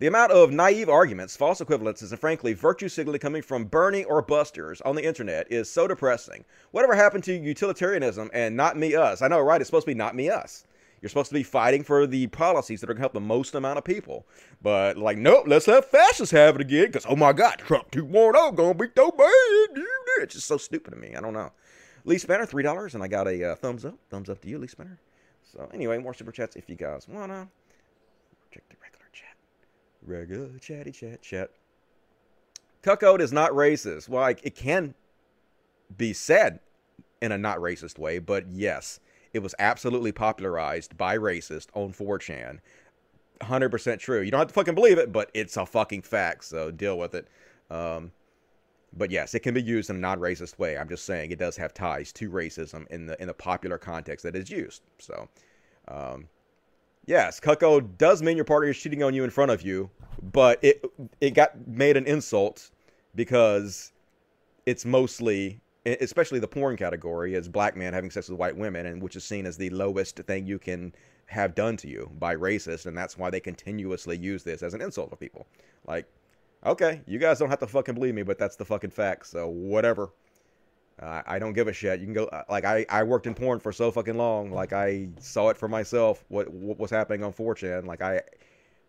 The 0.00 0.06
amount 0.06 0.30
of 0.30 0.52
naive 0.52 0.88
arguments, 0.88 1.36
false 1.36 1.60
equivalences, 1.60 2.10
and 2.10 2.20
frankly, 2.20 2.52
virtue 2.52 2.88
signaling 2.88 3.18
coming 3.18 3.42
from 3.42 3.64
Bernie 3.64 4.04
or 4.04 4.22
busters 4.22 4.80
on 4.82 4.94
the 4.94 5.04
internet 5.04 5.50
is 5.50 5.68
so 5.68 5.88
depressing. 5.88 6.44
Whatever 6.70 6.94
happened 6.94 7.24
to 7.24 7.32
utilitarianism 7.32 8.30
and 8.32 8.56
not 8.56 8.76
me 8.76 8.94
us? 8.94 9.22
I 9.22 9.28
know, 9.28 9.40
right? 9.40 9.60
It's 9.60 9.68
supposed 9.68 9.86
to 9.86 9.90
be 9.90 9.98
not 9.98 10.14
me 10.14 10.30
us. 10.30 10.64
You're 11.00 11.08
supposed 11.08 11.30
to 11.30 11.34
be 11.34 11.42
fighting 11.42 11.82
for 11.82 12.06
the 12.06 12.26
policies 12.28 12.80
that 12.80 12.90
are 12.90 12.94
going 12.94 12.98
to 12.98 13.02
help 13.02 13.12
the 13.12 13.20
most 13.20 13.54
amount 13.54 13.78
of 13.78 13.84
people. 13.84 14.26
But, 14.62 14.96
like, 14.96 15.18
nope, 15.18 15.44
let's 15.46 15.68
let 15.68 15.90
fascists 15.90 16.32
have 16.32 16.56
it 16.56 16.60
again 16.60 16.86
because, 16.86 17.06
oh 17.08 17.16
my 17.16 17.32
God, 17.32 17.58
Trump 17.58 17.90
2.0 17.90 18.54
going 18.56 18.78
to 18.78 18.84
be 18.84 18.90
so 18.96 19.10
bad. 19.10 19.82
It's 20.22 20.34
just 20.34 20.46
so 20.46 20.56
stupid 20.56 20.92
to 20.92 20.96
me. 20.96 21.14
I 21.16 21.20
don't 21.20 21.34
know. 21.34 21.52
Lee 22.04 22.18
Spanner, 22.18 22.46
$3, 22.46 22.94
and 22.94 23.02
I 23.02 23.08
got 23.08 23.28
a 23.28 23.52
uh, 23.52 23.54
thumbs 23.56 23.84
up. 23.84 23.98
Thumbs 24.10 24.28
up 24.28 24.40
to 24.42 24.48
you, 24.48 24.58
Lee 24.58 24.66
Spanner. 24.66 24.98
So, 25.52 25.68
anyway, 25.72 25.98
more 25.98 26.14
super 26.14 26.32
chats 26.32 26.56
if 26.56 26.68
you 26.68 26.74
guys 26.74 27.06
want 27.08 27.30
to. 27.30 27.48
Check 28.50 28.64
the 28.68 28.76
regular 28.82 29.06
chat. 29.12 29.36
Regular 30.06 30.58
chatty 30.58 30.92
chat 30.92 31.22
chat. 31.22 31.50
Cuckold 32.82 33.20
is 33.20 33.32
not 33.32 33.50
racist. 33.52 34.08
Well, 34.08 34.24
it 34.26 34.54
can 34.54 34.94
be 35.96 36.12
said 36.12 36.60
in 37.20 37.32
a 37.32 37.38
not 37.38 37.58
racist 37.58 37.98
way, 37.98 38.18
but 38.18 38.46
yes, 38.50 39.00
it 39.32 39.40
was 39.40 39.54
absolutely 39.58 40.12
popularized 40.12 40.96
by 40.96 41.18
racists 41.18 41.68
on 41.74 41.92
4chan. 41.92 42.60
100% 43.40 43.98
true. 43.98 44.20
You 44.20 44.30
don't 44.30 44.40
have 44.40 44.48
to 44.48 44.54
fucking 44.54 44.74
believe 44.74 44.98
it, 44.98 45.12
but 45.12 45.30
it's 45.34 45.56
a 45.56 45.66
fucking 45.66 46.02
fact, 46.02 46.44
so 46.44 46.70
deal 46.70 46.98
with 46.98 47.14
it. 47.14 47.28
Um, 47.70 48.12
but 48.96 49.10
yes, 49.10 49.34
it 49.34 49.40
can 49.40 49.54
be 49.54 49.62
used 49.62 49.90
in 49.90 49.96
a 49.96 49.98
non-racist 49.98 50.58
way. 50.58 50.78
I'm 50.78 50.88
just 50.88 51.04
saying 51.04 51.30
it 51.30 51.38
does 51.38 51.56
have 51.56 51.74
ties 51.74 52.12
to 52.14 52.30
racism 52.30 52.86
in 52.88 53.06
the 53.06 53.20
in 53.20 53.28
the 53.28 53.34
popular 53.34 53.78
context 53.78 54.22
that 54.24 54.34
it's 54.34 54.50
used. 54.50 54.82
So, 54.98 55.28
um, 55.88 56.28
yes, 57.08 57.40
cuckold 57.40 57.98
does 57.98 58.22
mean 58.22 58.36
your 58.36 58.44
partner 58.44 58.70
is 58.70 58.78
cheating 58.78 59.02
on 59.02 59.14
you 59.14 59.24
in 59.24 59.30
front 59.30 59.50
of 59.50 59.62
you, 59.62 59.90
but 60.22 60.62
it 60.62 60.84
it 61.20 61.30
got 61.34 61.66
made 61.66 61.96
an 61.96 62.06
insult 62.06 62.70
because 63.14 63.92
it's 64.66 64.84
mostly 64.84 65.60
especially 65.86 66.38
the 66.38 66.48
porn 66.48 66.76
category, 66.76 67.34
is 67.34 67.48
black 67.48 67.74
men 67.76 67.94
having 67.94 68.10
sex 68.10 68.28
with 68.28 68.38
white 68.38 68.56
women, 68.56 68.86
and 68.86 69.02
which 69.02 69.16
is 69.16 69.24
seen 69.24 69.46
as 69.46 69.56
the 69.56 69.70
lowest 69.70 70.18
thing 70.18 70.46
you 70.46 70.58
can 70.58 70.94
have 71.26 71.54
done 71.54 71.76
to 71.76 71.88
you 71.88 72.10
by 72.18 72.34
racist 72.34 72.86
and 72.86 72.96
that's 72.96 73.18
why 73.18 73.28
they 73.28 73.40
continuously 73.40 74.16
use 74.16 74.42
this 74.44 74.62
as 74.62 74.74
an 74.74 74.80
insult 74.80 75.10
to 75.10 75.16
people. 75.16 75.46
Like, 75.86 76.06
okay, 76.64 77.02
you 77.06 77.18
guys 77.18 77.38
don't 77.38 77.50
have 77.50 77.58
to 77.60 77.66
fucking 77.66 77.94
believe 77.94 78.14
me, 78.14 78.22
but 78.22 78.38
that's 78.38 78.56
the 78.56 78.64
fucking 78.64 78.90
fact. 78.90 79.26
So 79.26 79.48
whatever. 79.48 80.10
Uh, 81.00 81.22
I 81.26 81.38
don't 81.38 81.52
give 81.52 81.68
a 81.68 81.72
shit. 81.72 82.00
You 82.00 82.06
can 82.06 82.14
go 82.14 82.24
uh, 82.24 82.42
like 82.50 82.64
I, 82.64 82.84
I 82.88 83.02
worked 83.04 83.26
in 83.26 83.34
porn 83.34 83.60
for 83.60 83.72
so 83.72 83.90
fucking 83.90 84.16
long. 84.16 84.50
Like 84.50 84.72
I 84.72 85.08
saw 85.20 85.48
it 85.50 85.56
for 85.56 85.68
myself. 85.68 86.24
What 86.28 86.52
what 86.52 86.78
was 86.78 86.90
happening 86.90 87.22
on 87.22 87.32
4chan? 87.32 87.86
Like 87.86 88.02
I 88.02 88.22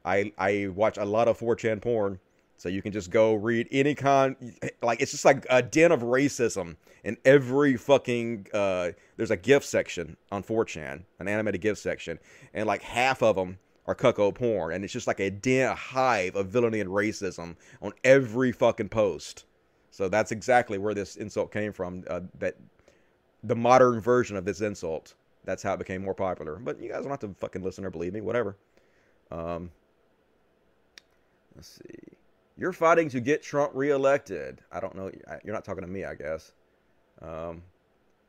I 0.03 0.31
I 0.37 0.67
watch 0.67 0.97
a 0.97 1.05
lot 1.05 1.27
of 1.27 1.39
4chan 1.39 1.81
porn. 1.81 2.19
So 2.57 2.67
you 2.67 2.81
can 2.81 2.91
just 2.91 3.09
go 3.09 3.35
read 3.35 3.67
any 3.71 3.95
con 3.95 4.35
like 4.81 5.01
it's 5.01 5.11
just 5.11 5.23
like 5.23 5.45
a 5.49 5.61
den 5.61 5.91
of 5.91 6.01
racism 6.01 6.75
in 7.03 7.15
every 7.23 7.77
fucking 7.77 8.47
uh 8.53 8.91
there's 9.15 9.31
a 9.31 9.37
GIF 9.37 9.63
section 9.63 10.17
on 10.31 10.43
4chan, 10.43 11.03
an 11.19 11.27
animated 11.27 11.61
GIF 11.61 11.77
section, 11.77 12.19
and 12.53 12.65
like 12.67 12.81
half 12.81 13.21
of 13.21 13.35
them 13.35 13.59
are 13.85 13.95
cuckold 13.95 14.35
porn 14.35 14.73
and 14.73 14.83
it's 14.83 14.93
just 14.93 15.07
like 15.07 15.19
a 15.19 15.29
den 15.29 15.69
a 15.69 15.75
hive 15.75 16.35
of 16.35 16.47
villainy 16.47 16.79
and 16.79 16.89
racism 16.89 17.55
on 17.81 17.93
every 18.03 18.51
fucking 18.51 18.89
post. 18.89 19.45
So 19.91 20.09
that's 20.09 20.31
exactly 20.31 20.77
where 20.77 20.93
this 20.93 21.15
insult 21.15 21.51
came 21.51 21.73
from. 21.73 22.03
Uh, 22.07 22.21
that 22.39 22.55
the 23.43 23.55
modern 23.55 23.99
version 23.99 24.37
of 24.37 24.45
this 24.45 24.61
insult. 24.61 25.13
That's 25.45 25.63
how 25.63 25.73
it 25.73 25.79
became 25.79 26.03
more 26.03 26.13
popular. 26.13 26.57
But 26.57 26.79
you 26.81 26.89
guys 26.89 27.01
don't 27.01 27.09
have 27.09 27.19
to 27.19 27.33
fucking 27.39 27.63
listen 27.63 27.85
or 27.85 27.89
believe 27.89 28.13
me. 28.13 28.21
Whatever. 28.21 28.57
Um, 29.31 29.71
let's 31.55 31.69
see. 31.69 32.17
You're 32.57 32.73
fighting 32.73 33.09
to 33.09 33.21
get 33.21 33.41
Trump 33.41 33.71
reelected. 33.73 34.59
I 34.71 34.79
don't 34.79 34.95
know. 34.95 35.09
You're 35.43 35.53
not 35.53 35.63
talking 35.63 35.81
to 35.81 35.87
me, 35.87 36.03
I 36.03 36.15
guess. 36.15 36.51
Um, 37.21 37.63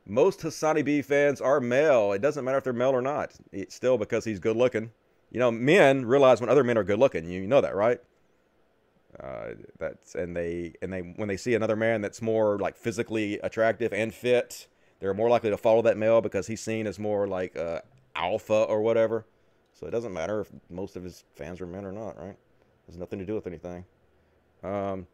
most 0.07 0.41
Hasanabi 0.41 1.05
fans 1.05 1.41
are 1.41 1.61
male. 1.61 2.13
It 2.13 2.23
doesn't 2.23 2.45
matter 2.45 2.59
if 2.59 2.65
they're 2.65 2.73
male 2.73 2.91
or 2.91 3.03
not. 3.03 3.33
It's 3.53 3.75
still 3.75 3.99
because 3.99 4.25
he's 4.25 4.39
good 4.39 4.57
looking. 4.57 4.93
You 5.31 5.41
know, 5.41 5.51
men 5.51 6.07
realize 6.07 6.41
when 6.41 6.49
other 6.49 6.65
men 6.65 6.79
are 6.79 6.85
good 6.85 6.99
looking. 6.99 7.29
You 7.29 7.47
know 7.47 7.61
that, 7.61 7.75
right? 7.75 8.01
Uh, 9.19 9.55
that's 9.79 10.15
and 10.15 10.37
they 10.37 10.75
and 10.83 10.93
they 10.93 11.01
when 11.01 11.29
they 11.29 11.37
see 11.37 11.55
another 11.55 11.77
man 11.77 12.01
that's 12.01 12.23
more 12.23 12.59
like 12.59 12.77
physically 12.77 13.39
attractive 13.41 13.93
and 13.93 14.15
fit, 14.15 14.69
they're 15.01 15.15
more 15.15 15.29
likely 15.29 15.51
to 15.51 15.57
follow 15.57 15.83
that 15.83 15.97
male 15.97 16.21
because 16.21 16.47
he's 16.47 16.61
seen 16.61 16.87
as 16.87 16.99
more 16.99 17.27
like 17.27 17.57
uh, 17.57 17.81
alpha 18.15 18.55
or 18.65 18.81
whatever. 18.81 19.27
So 19.73 19.87
it 19.87 19.91
doesn't 19.91 20.13
matter 20.13 20.41
if 20.43 20.51
most 20.69 20.97
of 20.97 21.03
his 21.03 21.25
fans 21.35 21.61
are 21.61 21.67
men 21.67 21.85
or 21.85 21.93
not, 21.93 22.19
right? 22.19 22.31
It 22.31 22.87
has 22.87 22.97
nothing 22.97 23.19
to 23.19 23.25
do 23.25 23.35
with 23.35 23.47
anything. 23.47 23.85
Um, 24.63 25.07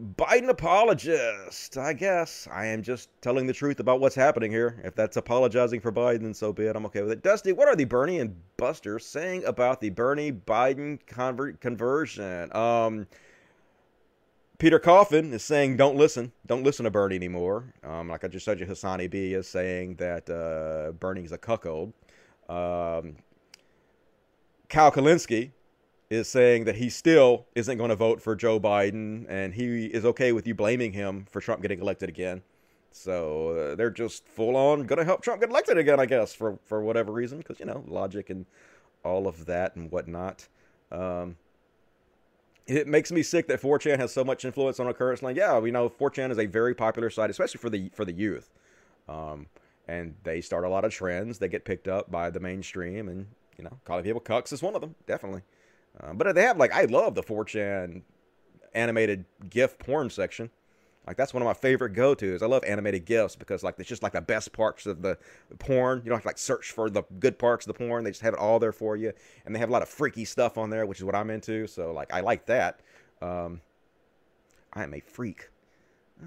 Biden 0.00 0.48
apologist. 0.48 1.78
I 1.78 1.92
guess 1.92 2.48
I 2.50 2.66
am 2.66 2.82
just 2.82 3.10
telling 3.20 3.46
the 3.46 3.52
truth 3.52 3.78
about 3.78 4.00
what's 4.00 4.16
happening 4.16 4.50
here. 4.50 4.80
If 4.82 4.96
that's 4.96 5.16
apologizing 5.16 5.80
for 5.80 5.92
Biden, 5.92 6.34
so 6.34 6.52
be 6.52 6.64
it. 6.64 6.74
I'm 6.74 6.84
okay 6.86 7.02
with 7.02 7.12
it. 7.12 7.22
Dusty, 7.22 7.52
what 7.52 7.68
are 7.68 7.76
the 7.76 7.84
Bernie 7.84 8.18
and 8.18 8.34
Buster 8.56 8.98
saying 8.98 9.44
about 9.44 9.80
the 9.80 9.90
Bernie 9.90 10.32
Biden 10.32 10.98
convert 11.06 11.60
conversion? 11.60 12.54
Um, 12.56 13.06
Peter 14.58 14.80
Coffin 14.80 15.32
is 15.32 15.44
saying, 15.44 15.76
"Don't 15.76 15.96
listen, 15.96 16.32
don't 16.44 16.64
listen 16.64 16.84
to 16.84 16.90
Bernie 16.90 17.16
anymore." 17.16 17.72
Um, 17.84 18.08
like 18.08 18.24
I 18.24 18.28
just 18.28 18.44
said, 18.44 18.58
you 18.58 18.66
Hasanabi 18.66 19.32
is 19.32 19.46
saying 19.46 19.96
that 19.96 20.28
uh, 20.28 20.92
Bernie's 20.92 21.32
a 21.32 21.38
cuckold. 21.38 21.92
Um, 22.48 23.16
Kyle 24.68 24.90
Kulinski 24.90 25.52
is 26.14 26.28
saying 26.28 26.64
that 26.64 26.76
he 26.76 26.88
still 26.90 27.46
isn't 27.54 27.78
going 27.78 27.90
to 27.90 27.96
vote 27.96 28.20
for 28.20 28.34
Joe 28.34 28.58
Biden 28.60 29.26
and 29.28 29.54
he 29.54 29.86
is 29.86 30.04
okay 30.04 30.32
with 30.32 30.46
you 30.46 30.54
blaming 30.54 30.92
him 30.92 31.26
for 31.30 31.40
Trump 31.40 31.62
getting 31.62 31.80
elected 31.80 32.08
again. 32.08 32.42
So 32.90 33.50
uh, 33.50 33.74
they're 33.74 33.90
just 33.90 34.26
full 34.28 34.56
on 34.56 34.84
going 34.84 34.98
to 34.98 35.04
help 35.04 35.22
Trump 35.22 35.40
get 35.40 35.50
elected 35.50 35.78
again, 35.78 35.98
I 35.98 36.06
guess, 36.06 36.32
for, 36.32 36.58
for 36.64 36.82
whatever 36.82 37.12
reason, 37.12 37.38
because, 37.38 37.58
you 37.58 37.66
know, 37.66 37.84
logic 37.88 38.30
and 38.30 38.46
all 39.04 39.26
of 39.26 39.46
that 39.46 39.74
and 39.76 39.90
whatnot. 39.90 40.48
Um, 40.92 41.36
it 42.66 42.86
makes 42.86 43.12
me 43.12 43.22
sick 43.22 43.48
that 43.48 43.60
4chan 43.60 43.98
has 43.98 44.12
so 44.12 44.24
much 44.24 44.44
influence 44.44 44.80
on 44.80 44.86
our 44.86 44.94
current 44.94 45.18
slang. 45.18 45.36
Yeah, 45.36 45.58
we 45.58 45.70
know 45.70 45.88
4chan 45.88 46.30
is 46.30 46.38
a 46.38 46.46
very 46.46 46.74
popular 46.74 47.10
site, 47.10 47.30
especially 47.30 47.58
for 47.58 47.68
the 47.68 47.90
for 47.94 48.04
the 48.04 48.12
youth. 48.12 48.50
Um, 49.08 49.46
and 49.86 50.14
they 50.22 50.40
start 50.40 50.64
a 50.64 50.68
lot 50.68 50.84
of 50.84 50.92
trends. 50.92 51.38
They 51.38 51.48
get 51.48 51.64
picked 51.64 51.88
up 51.88 52.10
by 52.10 52.30
the 52.30 52.40
mainstream, 52.40 53.08
and 53.08 53.26
you 53.58 53.64
know, 53.64 53.78
calling 53.84 54.04
people 54.04 54.20
cucks 54.20 54.52
is 54.52 54.62
one 54.62 54.74
of 54.74 54.80
them, 54.80 54.94
definitely. 55.06 55.42
Uh, 56.00 56.12
but 56.12 56.34
they 56.34 56.42
have 56.42 56.56
like 56.56 56.72
I 56.72 56.84
love 56.84 57.14
the 57.14 57.22
4chan 57.22 58.02
animated 58.74 59.24
GIF 59.48 59.78
porn 59.78 60.10
section. 60.10 60.50
Like 61.06 61.16
that's 61.16 61.34
one 61.34 61.42
of 61.42 61.46
my 61.46 61.54
favorite 61.54 61.90
go-tos. 61.90 62.42
I 62.42 62.46
love 62.46 62.64
animated 62.64 63.04
GIFs 63.04 63.36
because 63.36 63.62
like 63.62 63.74
it's 63.78 63.88
just 63.88 64.02
like 64.02 64.12
the 64.12 64.22
best 64.22 64.52
parts 64.52 64.86
of 64.86 65.02
the 65.02 65.18
porn. 65.58 65.98
You 65.98 66.08
don't 66.08 66.16
have 66.16 66.22
to 66.22 66.28
like 66.28 66.38
search 66.38 66.72
for 66.72 66.88
the 66.88 67.02
good 67.20 67.38
parts 67.38 67.66
of 67.66 67.74
the 67.74 67.78
porn. 67.78 68.04
They 68.04 68.10
just 68.10 68.22
have 68.22 68.34
it 68.34 68.40
all 68.40 68.58
there 68.58 68.72
for 68.72 68.96
you, 68.96 69.12
and 69.44 69.54
they 69.54 69.58
have 69.58 69.68
a 69.68 69.72
lot 69.72 69.82
of 69.82 69.88
freaky 69.88 70.24
stuff 70.24 70.56
on 70.56 70.70
there, 70.70 70.86
which 70.86 70.98
is 70.98 71.04
what 71.04 71.14
I'm 71.14 71.30
into. 71.30 71.66
So 71.66 71.92
like 71.92 72.12
I 72.12 72.20
like 72.20 72.46
that. 72.46 72.80
Um, 73.20 73.60
I 74.72 74.82
am 74.82 74.94
a 74.94 75.00
freak. 75.00 75.50
Uh, 76.20 76.26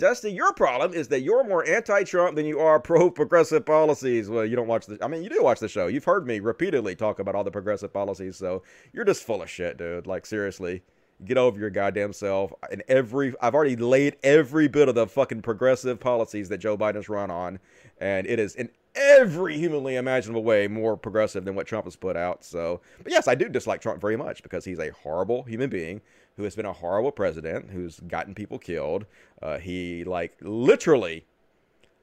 Dusty, 0.00 0.32
your 0.32 0.54
problem 0.54 0.94
is 0.94 1.08
that 1.08 1.20
you're 1.20 1.44
more 1.44 1.62
anti-Trump 1.68 2.34
than 2.34 2.46
you 2.46 2.58
are 2.58 2.80
pro-progressive 2.80 3.66
policies. 3.66 4.30
Well, 4.30 4.46
you 4.46 4.56
don't 4.56 4.66
watch 4.66 4.86
the. 4.86 4.98
I 5.04 5.08
mean, 5.08 5.22
you 5.22 5.28
do 5.28 5.42
watch 5.42 5.60
the 5.60 5.68
show. 5.68 5.88
You've 5.88 6.04
heard 6.04 6.26
me 6.26 6.40
repeatedly 6.40 6.96
talk 6.96 7.18
about 7.18 7.34
all 7.34 7.44
the 7.44 7.50
progressive 7.50 7.92
policies, 7.92 8.36
so 8.36 8.62
you're 8.94 9.04
just 9.04 9.24
full 9.24 9.42
of 9.42 9.50
shit, 9.50 9.76
dude. 9.76 10.06
Like 10.06 10.24
seriously, 10.24 10.82
get 11.26 11.36
over 11.36 11.60
your 11.60 11.68
goddamn 11.68 12.14
self. 12.14 12.50
And 12.72 12.82
every, 12.88 13.34
I've 13.42 13.54
already 13.54 13.76
laid 13.76 14.16
every 14.22 14.68
bit 14.68 14.88
of 14.88 14.94
the 14.94 15.06
fucking 15.06 15.42
progressive 15.42 16.00
policies 16.00 16.48
that 16.48 16.58
Joe 16.58 16.78
Biden's 16.78 17.10
run 17.10 17.30
on, 17.30 17.58
and 17.98 18.26
it 18.26 18.38
is 18.38 18.54
in 18.54 18.70
every 18.94 19.58
humanly 19.58 19.96
imaginable 19.96 20.42
way 20.42 20.66
more 20.66 20.96
progressive 20.96 21.44
than 21.44 21.54
what 21.54 21.66
Trump 21.66 21.84
has 21.84 21.94
put 21.94 22.16
out. 22.16 22.42
So, 22.42 22.80
but 23.02 23.12
yes, 23.12 23.28
I 23.28 23.34
do 23.34 23.50
dislike 23.50 23.82
Trump 23.82 24.00
very 24.00 24.16
much 24.16 24.42
because 24.42 24.64
he's 24.64 24.78
a 24.78 24.92
horrible 24.92 25.42
human 25.42 25.68
being 25.68 26.00
who 26.40 26.44
has 26.44 26.56
been 26.56 26.64
a 26.64 26.72
horrible 26.72 27.12
president, 27.12 27.70
who's 27.70 28.00
gotten 28.00 28.34
people 28.34 28.58
killed. 28.58 29.04
Uh, 29.42 29.58
he 29.58 30.04
like 30.04 30.38
literally, 30.40 31.26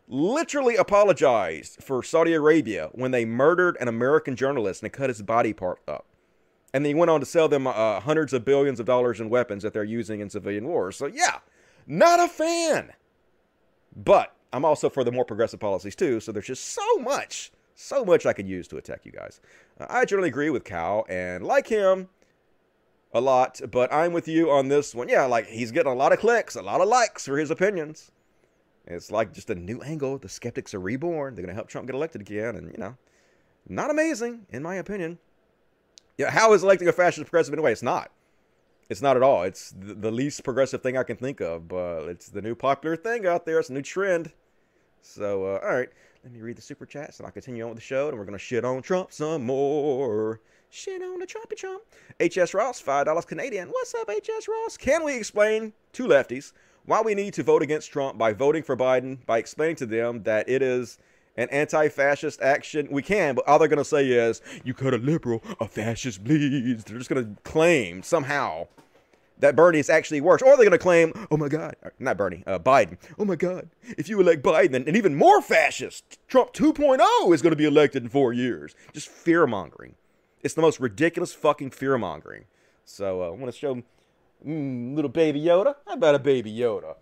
literally 0.07 0.75
apologized 0.75 1.81
for 1.81 2.03
Saudi 2.03 2.33
Arabia 2.33 2.89
when 2.91 3.09
they 3.09 3.25
murdered 3.25 3.75
an 3.79 3.87
American 3.87 4.35
journalist 4.35 4.83
and 4.83 4.93
cut 4.93 5.09
his 5.09 5.23
body 5.23 5.53
part 5.53 5.79
up. 5.87 6.05
And 6.71 6.85
then 6.85 6.91
he 6.91 6.99
went 6.99 7.09
on 7.09 7.19
to 7.19 7.25
sell 7.25 7.47
them 7.47 7.65
uh, 7.65 7.99
hundreds 7.99 8.31
of 8.31 8.45
billions 8.45 8.79
of 8.79 8.85
dollars 8.85 9.19
in 9.19 9.29
weapons 9.29 9.63
that 9.63 9.73
they're 9.73 9.83
using 9.83 10.19
in 10.19 10.29
civilian 10.29 10.67
wars. 10.67 10.95
So 10.95 11.07
yeah, 11.07 11.39
not 11.87 12.19
a 12.19 12.27
fan. 12.27 12.93
But 13.95 14.35
I'm 14.53 14.65
also 14.65 14.87
for 14.87 15.03
the 15.03 15.11
more 15.11 15.25
progressive 15.25 15.59
policies 15.59 15.95
too. 15.95 16.19
So 16.19 16.31
there's 16.31 16.45
just 16.45 16.73
so 16.73 16.97
much, 16.99 17.51
so 17.73 18.05
much 18.05 18.27
I 18.27 18.33
could 18.33 18.47
use 18.47 18.67
to 18.67 18.77
attack 18.77 19.03
you 19.03 19.11
guys. 19.11 19.41
Uh, 19.79 19.87
I 19.89 20.05
generally 20.05 20.29
agree 20.29 20.51
with 20.51 20.63
Cal, 20.63 21.07
and 21.09 21.43
like 21.43 21.67
him, 21.67 22.09
a 23.17 23.21
lot, 23.21 23.59
but 23.71 23.91
I'm 23.91 24.13
with 24.13 24.27
you 24.27 24.51
on 24.51 24.67
this 24.67 24.93
one. 24.93 25.09
Yeah, 25.09 25.25
like 25.25 25.47
he's 25.47 25.71
getting 25.71 25.91
a 25.91 25.95
lot 25.95 26.13
of 26.13 26.19
clicks, 26.19 26.55
a 26.55 26.61
lot 26.61 26.81
of 26.81 26.87
likes 26.87 27.25
for 27.25 27.37
his 27.37 27.51
opinions. 27.51 28.11
It's 28.85 29.11
like 29.11 29.33
just 29.33 29.49
a 29.49 29.55
new 29.55 29.81
angle. 29.81 30.17
The 30.17 30.29
skeptics 30.29 30.73
are 30.73 30.79
reborn. 30.79 31.35
They're 31.35 31.43
going 31.43 31.53
to 31.53 31.55
help 31.55 31.67
Trump 31.67 31.87
get 31.87 31.95
elected 31.95 32.21
again, 32.21 32.55
and 32.55 32.71
you 32.71 32.77
know, 32.77 32.95
not 33.67 33.89
amazing 33.89 34.45
in 34.49 34.63
my 34.63 34.75
opinion. 34.75 35.19
Yeah, 36.17 36.31
how 36.31 36.53
is 36.53 36.63
electing 36.63 36.87
a 36.87 36.93
fascist 36.93 37.25
progressive 37.25 37.53
anyway? 37.53 37.71
It's 37.71 37.83
not. 37.83 38.11
It's 38.89 39.01
not 39.01 39.17
at 39.17 39.23
all. 39.23 39.43
It's 39.43 39.73
the, 39.77 40.11
least 40.11 40.43
progressive 40.43 40.81
thing 40.81 40.97
I 40.97 41.03
can 41.03 41.17
think 41.17 41.41
of, 41.41 41.67
but 41.67 42.07
it's 42.07 42.29
the 42.29 42.41
new 42.41 42.55
popular 42.55 42.95
thing 42.95 43.27
out 43.27 43.45
there. 43.45 43.59
It's 43.59 43.69
a 43.69 43.73
new 43.73 43.81
trend. 43.81 44.31
So, 45.01 45.43
uh, 45.43 45.59
all 45.61 45.75
right, 45.75 45.89
let 46.23 46.31
me 46.31 46.41
read 46.41 46.57
the 46.57 46.61
super 46.61 46.85
chats 46.85 47.19
and 47.19 47.25
I'll 47.25 47.33
continue 47.33 47.63
on 47.63 47.69
with 47.69 47.77
the 47.77 47.83
show, 47.83 48.07
and 48.07 48.17
we're 48.17 48.25
going 48.25 48.37
to 48.37 48.43
shit 48.43 48.63
on 48.63 48.81
Trump 48.81 49.11
some 49.11 49.45
more. 49.45 50.39
Shit 50.69 51.01
on 51.01 51.19
the 51.19 51.25
Trumpy 51.25 51.55
Trump. 51.55 51.81
HS 52.19 52.53
Ross, 52.53 52.81
$5 52.81 53.25
Canadian. 53.25 53.69
What's 53.69 53.95
up, 53.95 54.09
HS 54.09 54.47
Ross? 54.47 54.77
Can 54.77 55.03
we 55.03 55.15
explain 55.15 55.73
to 55.93 56.07
lefties 56.07 56.51
why 56.85 57.01
we 57.01 57.15
need 57.15 57.33
to 57.35 57.43
vote 57.43 57.61
against 57.61 57.91
Trump 57.91 58.17
by 58.17 58.33
voting 58.33 58.63
for 58.63 58.75
Biden, 58.75 59.25
by 59.25 59.37
explaining 59.37 59.77
to 59.77 59.85
them 59.85 60.23
that 60.23 60.47
it 60.49 60.61
is 60.61 60.97
an 61.37 61.49
anti-fascist 61.49 62.41
action. 62.41 62.87
We 62.89 63.01
can, 63.01 63.35
but 63.35 63.47
all 63.47 63.59
they're 63.59 63.67
going 63.67 63.77
to 63.77 63.85
say 63.85 64.07
is, 64.07 64.41
you 64.63 64.73
cut 64.73 64.93
a 64.93 64.97
liberal, 64.97 65.43
a 65.59 65.67
fascist 65.67 66.23
bleeds. 66.23 66.83
They're 66.83 66.97
just 66.97 67.09
going 67.09 67.23
to 67.23 67.41
claim 67.43 68.03
somehow 68.03 68.67
that 69.39 69.55
Bernie 69.55 69.79
is 69.79 69.89
actually 69.89 70.19
worse. 70.19 70.41
Or 70.41 70.55
they're 70.57 70.65
going 70.65 70.71
to 70.71 70.77
claim, 70.79 71.13
oh 71.29 71.37
my 71.37 71.47
God, 71.47 71.75
not 71.99 72.17
Bernie, 72.17 72.43
uh, 72.47 72.57
Biden. 72.57 72.97
Oh 73.19 73.25
my 73.25 73.35
God, 73.35 73.69
if 73.97 74.09
you 74.09 74.19
elect 74.19 74.41
Biden, 74.41 74.87
an 74.87 74.95
even 74.95 75.15
more 75.15 75.41
fascist, 75.41 76.17
Trump 76.27 76.53
2.0 76.53 77.33
is 77.33 77.41
going 77.41 77.51
to 77.51 77.57
be 77.57 77.65
elected 77.65 78.03
in 78.03 78.09
four 78.09 78.33
years. 78.33 78.73
Just 78.93 79.07
fear 79.07 79.45
mongering. 79.45 79.95
It's 80.41 80.53
the 80.53 80.61
most 80.61 80.79
ridiculous 80.79 81.33
fucking 81.33 81.71
fear 81.71 81.97
mongering. 81.97 82.45
So 82.85 83.21
uh, 83.21 83.27
I 83.27 83.29
want 83.29 83.51
to 83.51 83.57
show 83.57 83.81
mm, 84.45 84.95
little 84.95 85.09
baby 85.09 85.41
Yoda. 85.41 85.75
How 85.85 85.93
about 85.93 86.15
a 86.15 86.19
baby 86.19 86.53
Yoda? 86.53 86.95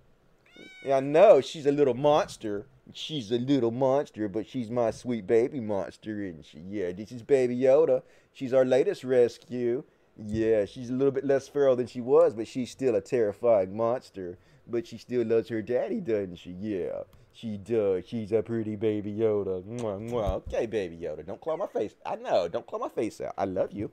Yeah, 0.85 0.97
I 0.97 0.99
know 0.99 1.41
she's 1.41 1.65
a 1.65 1.71
little 1.71 1.93
monster. 1.93 2.65
She's 2.93 3.31
a 3.31 3.37
little 3.37 3.71
monster, 3.71 4.29
but 4.29 4.47
she's 4.47 4.69
my 4.69 4.91
sweet 4.91 5.25
baby 5.25 5.59
monster, 5.59 6.21
isn't 6.21 6.45
she? 6.45 6.59
Yeah, 6.59 6.91
this 6.91 7.11
is 7.11 7.23
Baby 7.23 7.57
Yoda. 7.57 8.03
She's 8.31 8.53
our 8.53 8.63
latest 8.63 9.03
rescue. 9.03 9.83
Yeah, 10.17 10.65
she's 10.65 10.91
a 10.91 10.93
little 10.93 11.11
bit 11.11 11.25
less 11.25 11.47
feral 11.47 11.75
than 11.75 11.87
she 11.87 11.99
was, 12.01 12.35
but 12.35 12.47
she's 12.47 12.69
still 12.71 12.95
a 12.95 13.01
terrifying 13.01 13.75
monster. 13.75 14.37
But 14.67 14.87
she 14.87 14.97
still 14.97 15.25
loves 15.25 15.49
her 15.49 15.61
daddy, 15.61 15.99
doesn't 15.99 16.37
she? 16.37 16.51
Yeah, 16.51 17.01
she 17.35 17.57
does. 17.57 18.05
She's 18.07 18.31
a 18.31 18.41
pretty 18.41 18.75
baby 18.75 19.13
Yoda. 19.13 19.61
Mwah, 19.63 20.09
mwah. 20.09 20.35
Okay, 20.47 20.65
baby 20.65 20.97
Yoda, 20.97 21.25
don't 21.25 21.41
claw 21.41 21.57
my 21.57 21.67
face. 21.67 21.93
I 22.05 22.15
know, 22.15 22.47
don't 22.47 22.65
claw 22.65 22.79
my 22.79 22.89
face 22.89 23.19
out. 23.21 23.33
I 23.37 23.45
love 23.45 23.71
you. 23.71 23.91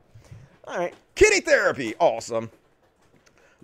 All 0.65 0.79
right, 0.79 0.95
kitty 1.15 1.41
therapy, 1.41 1.95
awesome. 1.99 2.51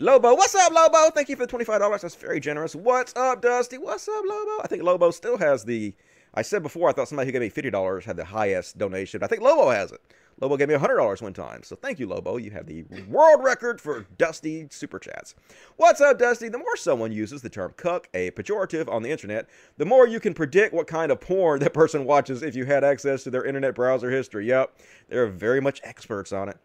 Lobo, 0.00 0.34
what's 0.34 0.54
up, 0.54 0.72
Lobo? 0.72 1.10
Thank 1.10 1.28
you 1.28 1.36
for 1.36 1.46
the 1.46 1.52
$25. 1.52 2.00
That's 2.00 2.14
very 2.14 2.38
generous. 2.38 2.74
What's 2.74 3.14
up, 3.16 3.42
Dusty? 3.42 3.78
What's 3.78 4.08
up, 4.08 4.22
Lobo? 4.24 4.62
I 4.62 4.66
think 4.68 4.82
Lobo 4.82 5.10
still 5.10 5.36
has 5.38 5.64
the. 5.64 5.92
I 6.34 6.42
said 6.42 6.62
before, 6.62 6.88
I 6.88 6.92
thought 6.92 7.08
somebody 7.08 7.26
who 7.26 7.32
gave 7.32 7.40
me 7.40 7.50
$50 7.50 8.04
had 8.04 8.16
the 8.16 8.24
highest 8.24 8.78
donation. 8.78 9.24
I 9.24 9.26
think 9.26 9.42
Lobo 9.42 9.70
has 9.70 9.90
it. 9.90 10.00
Lobo 10.40 10.56
gave 10.56 10.68
me 10.68 10.74
$100 10.74 11.20
one 11.20 11.32
time. 11.32 11.62
So 11.64 11.74
thank 11.74 11.98
you, 11.98 12.06
Lobo. 12.06 12.36
You 12.36 12.52
have 12.52 12.66
the 12.66 12.84
world 13.08 13.42
record 13.42 13.80
for 13.80 14.06
Dusty 14.16 14.68
Super 14.70 14.98
Chats. 14.98 15.34
What's 15.76 16.00
up, 16.00 16.18
Dusty? 16.18 16.48
The 16.48 16.58
more 16.58 16.76
someone 16.76 17.10
uses 17.10 17.42
the 17.42 17.48
term 17.50 17.74
cook, 17.76 18.08
a 18.14 18.30
pejorative, 18.30 18.88
on 18.88 19.02
the 19.02 19.10
internet, 19.10 19.48
the 19.76 19.84
more 19.84 20.06
you 20.06 20.20
can 20.20 20.34
predict 20.34 20.72
what 20.72 20.86
kind 20.86 21.10
of 21.10 21.20
porn 21.20 21.60
that 21.60 21.74
person 21.74 22.04
watches 22.04 22.42
if 22.42 22.54
you 22.54 22.64
had 22.66 22.84
access 22.84 23.24
to 23.24 23.30
their 23.30 23.44
internet 23.44 23.74
browser 23.74 24.10
history. 24.10 24.46
Yep, 24.46 24.78
they're 25.08 25.26
very 25.26 25.60
much 25.60 25.80
experts 25.82 26.32
on 26.32 26.48
it. 26.48 26.56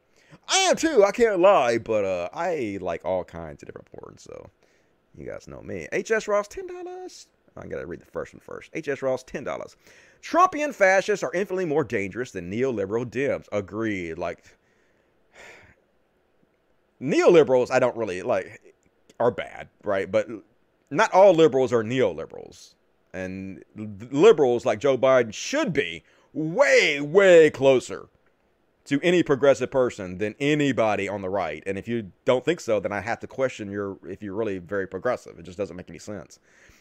I 0.47 0.57
am 0.57 0.75
too, 0.75 1.03
I 1.03 1.11
can't 1.11 1.39
lie, 1.39 1.77
but 1.77 2.05
uh, 2.05 2.29
I 2.33 2.77
like 2.81 3.03
all 3.05 3.23
kinds 3.23 3.63
of 3.63 3.67
different 3.67 3.91
porn, 3.91 4.17
so 4.17 4.49
you 5.17 5.25
guys 5.25 5.47
know 5.47 5.61
me. 5.61 5.87
HS 5.91 6.27
Ross, 6.27 6.47
$10. 6.47 7.27
I 7.55 7.67
got 7.67 7.79
to 7.79 7.85
read 7.85 8.01
the 8.01 8.05
first 8.05 8.33
one 8.33 8.39
first. 8.39 8.69
H.S. 8.73 9.01
Ross, 9.01 9.23
$10. 9.23 9.75
Trumpian 10.21 10.73
fascists 10.73 11.23
are 11.23 11.33
infinitely 11.33 11.65
more 11.65 11.83
dangerous 11.83 12.31
than 12.31 12.51
neoliberal 12.51 13.05
Dems. 13.05 13.47
Agreed. 13.51 14.17
Like, 14.17 14.43
neoliberals, 17.01 17.69
I 17.71 17.79
don't 17.79 17.95
really 17.95 18.21
like, 18.21 18.75
are 19.19 19.31
bad, 19.31 19.69
right? 19.83 20.11
But 20.11 20.27
not 20.89 21.11
all 21.13 21.33
liberals 21.33 21.71
are 21.71 21.83
neoliberals. 21.83 22.75
And 23.13 23.63
liberals 23.75 24.65
like 24.65 24.79
Joe 24.79 24.97
Biden 24.97 25.33
should 25.33 25.71
be 25.71 26.03
way, 26.33 26.99
way 26.99 27.51
closer 27.51 28.09
to 28.85 28.99
any 29.01 29.23
progressive 29.23 29.71
person 29.71 30.17
than 30.17 30.35
anybody 30.39 31.07
on 31.07 31.21
the 31.21 31.29
right. 31.29 31.63
And 31.65 31.77
if 31.77 31.87
you 31.87 32.11
don't 32.25 32.43
think 32.43 32.59
so, 32.59 32.79
then 32.79 32.91
I 32.91 32.99
have 32.99 33.19
to 33.21 33.27
question 33.27 33.71
your 33.71 33.97
if 34.07 34.21
you're 34.21 34.35
really 34.35 34.57
very 34.57 34.87
progressive. 34.87 35.39
It 35.39 35.43
just 35.43 35.57
doesn't 35.57 35.77
make 35.77 35.89
any 35.89 35.99
sense. 35.99 36.39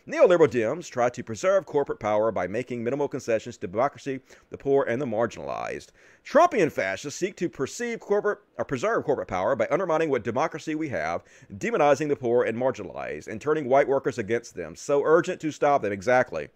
Neoliberal 0.09 0.49
Dems 0.49 0.91
try 0.91 1.11
to 1.11 1.23
preserve 1.23 1.65
corporate 1.65 2.01
power 2.01 2.33
by 2.33 2.49
making 2.49 2.83
minimal 2.83 3.07
concessions 3.07 3.57
to 3.59 3.69
democracy, 3.69 4.19
the 4.51 4.59
poor, 4.59 4.85
and 4.85 5.01
the 5.01 5.07
marginalized. 5.07 5.89
Trumpian 6.27 6.73
fascists 6.73 7.21
seek 7.21 7.37
to 7.37 7.49
perceive 7.49 8.01
corporate 8.01 8.41
or 8.59 8.65
preserve 8.65 9.05
corporate 9.05 9.29
power 9.29 9.55
by 9.55 9.69
undermining 9.71 10.11
what 10.11 10.25
democracy 10.25 10.75
we 10.75 10.89
have, 10.89 11.23
demonizing 11.57 12.09
the 12.09 12.17
poor 12.17 12.43
and 12.43 12.59
marginalized, 12.59 13.29
and 13.29 13.41
turning 13.41 13.69
white 13.69 13.87
workers 13.87 14.19
against 14.19 14.57
them. 14.57 14.75
So 14.75 15.05
urgent 15.05 15.41
to 15.43 15.53
stop 15.53 15.83
them. 15.83 15.93
Exactly 15.93 16.49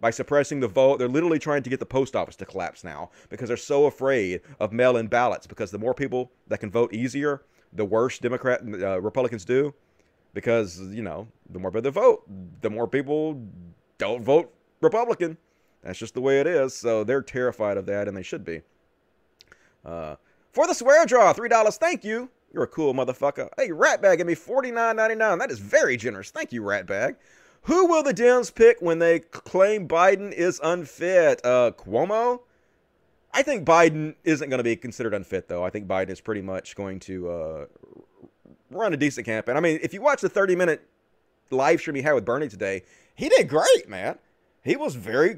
by 0.00 0.10
suppressing 0.10 0.60
the 0.60 0.68
vote. 0.68 0.98
They're 0.98 1.08
literally 1.08 1.38
trying 1.38 1.62
to 1.62 1.70
get 1.70 1.80
the 1.80 1.86
post 1.86 2.14
office 2.16 2.36
to 2.36 2.46
collapse 2.46 2.84
now 2.84 3.10
because 3.28 3.48
they're 3.48 3.56
so 3.56 3.86
afraid 3.86 4.40
of 4.60 4.72
mail 4.72 4.96
in 4.96 5.06
ballots. 5.06 5.46
Because 5.46 5.70
the 5.70 5.78
more 5.78 5.94
people 5.94 6.30
that 6.48 6.60
can 6.60 6.70
vote 6.70 6.92
easier, 6.92 7.42
the 7.72 7.84
worse 7.84 8.18
Democrat 8.18 8.62
uh, 8.62 9.00
Republicans 9.00 9.44
do. 9.44 9.74
Because 10.34 10.80
you 10.92 11.02
know, 11.02 11.26
the 11.50 11.58
more 11.58 11.70
people 11.70 11.90
vote, 11.90 12.24
the 12.60 12.70
more 12.70 12.86
people 12.86 13.42
don't 13.98 14.22
vote 14.22 14.52
Republican. 14.80 15.38
That's 15.82 15.98
just 15.98 16.14
the 16.14 16.20
way 16.20 16.40
it 16.40 16.46
is. 16.46 16.74
So 16.74 17.04
they're 17.04 17.22
terrified 17.22 17.76
of 17.76 17.86
that, 17.86 18.08
and 18.08 18.16
they 18.16 18.22
should 18.22 18.44
be. 18.44 18.62
Uh, 19.84 20.16
for 20.52 20.66
the 20.66 20.74
swear 20.74 21.06
draw, 21.06 21.32
three 21.32 21.48
dollars. 21.48 21.76
Thank 21.76 22.04
you. 22.04 22.28
You're 22.52 22.64
a 22.64 22.68
cool 22.68 22.94
motherfucker. 22.94 23.48
Hey, 23.56 23.68
Ratbag, 23.68 24.18
give 24.18 24.26
me 24.26 24.34
forty 24.34 24.70
nine 24.70 24.96
ninety 24.96 25.14
nine. 25.14 25.38
That 25.38 25.50
is 25.50 25.58
very 25.58 25.96
generous. 25.96 26.30
Thank 26.30 26.52
you, 26.52 26.62
Ratbag. 26.62 27.16
Who 27.66 27.86
will 27.86 28.04
the 28.04 28.14
Dems 28.14 28.54
pick 28.54 28.80
when 28.80 29.00
they 29.00 29.18
claim 29.18 29.88
Biden 29.88 30.30
is 30.32 30.60
unfit? 30.62 31.44
Uh, 31.44 31.72
Cuomo? 31.76 32.42
I 33.34 33.42
think 33.42 33.66
Biden 33.66 34.14
isn't 34.22 34.48
going 34.48 34.58
to 34.58 34.64
be 34.64 34.76
considered 34.76 35.12
unfit, 35.12 35.48
though. 35.48 35.64
I 35.64 35.70
think 35.70 35.88
Biden 35.88 36.10
is 36.10 36.20
pretty 36.20 36.42
much 36.42 36.76
going 36.76 37.00
to 37.00 37.28
uh, 37.28 37.66
run 38.70 38.94
a 38.94 38.96
decent 38.96 39.26
campaign. 39.26 39.56
I 39.56 39.60
mean, 39.60 39.80
if 39.82 39.92
you 39.92 40.00
watch 40.00 40.20
the 40.20 40.28
30 40.28 40.54
minute 40.54 40.88
live 41.50 41.80
stream 41.80 41.96
he 41.96 42.02
had 42.02 42.12
with 42.12 42.24
Bernie 42.24 42.48
today, 42.48 42.82
he 43.16 43.28
did 43.28 43.48
great, 43.48 43.88
man. 43.88 44.20
He 44.62 44.76
was 44.76 44.94
very 44.94 45.36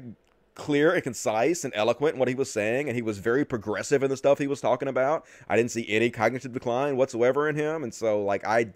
clear 0.53 0.93
and 0.93 1.01
concise 1.01 1.63
and 1.63 1.73
eloquent 1.75 2.13
in 2.13 2.19
what 2.19 2.27
he 2.27 2.35
was 2.35 2.51
saying, 2.51 2.87
and 2.87 2.95
he 2.95 3.01
was 3.01 3.17
very 3.17 3.43
progressive 3.43 4.03
in 4.03 4.09
the 4.11 4.17
stuff 4.17 4.37
he 4.37 4.45
was 4.45 4.61
talking 4.61 4.87
about. 4.87 5.25
I 5.47 5.57
didn't 5.57 5.71
see 5.71 5.89
any 5.89 6.11
cognitive 6.11 6.53
decline 6.53 6.95
whatsoever 6.95 7.49
in 7.49 7.55
him, 7.55 7.81
and 7.81 7.91
so, 7.91 8.23
like, 8.23 8.45
I 8.45 8.73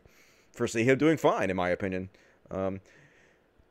foresee 0.53 0.83
him 0.83 0.97
doing 0.97 1.17
fine, 1.17 1.51
in 1.51 1.55
my 1.55 1.69
opinion. 1.69 2.09
Um, 2.49 2.81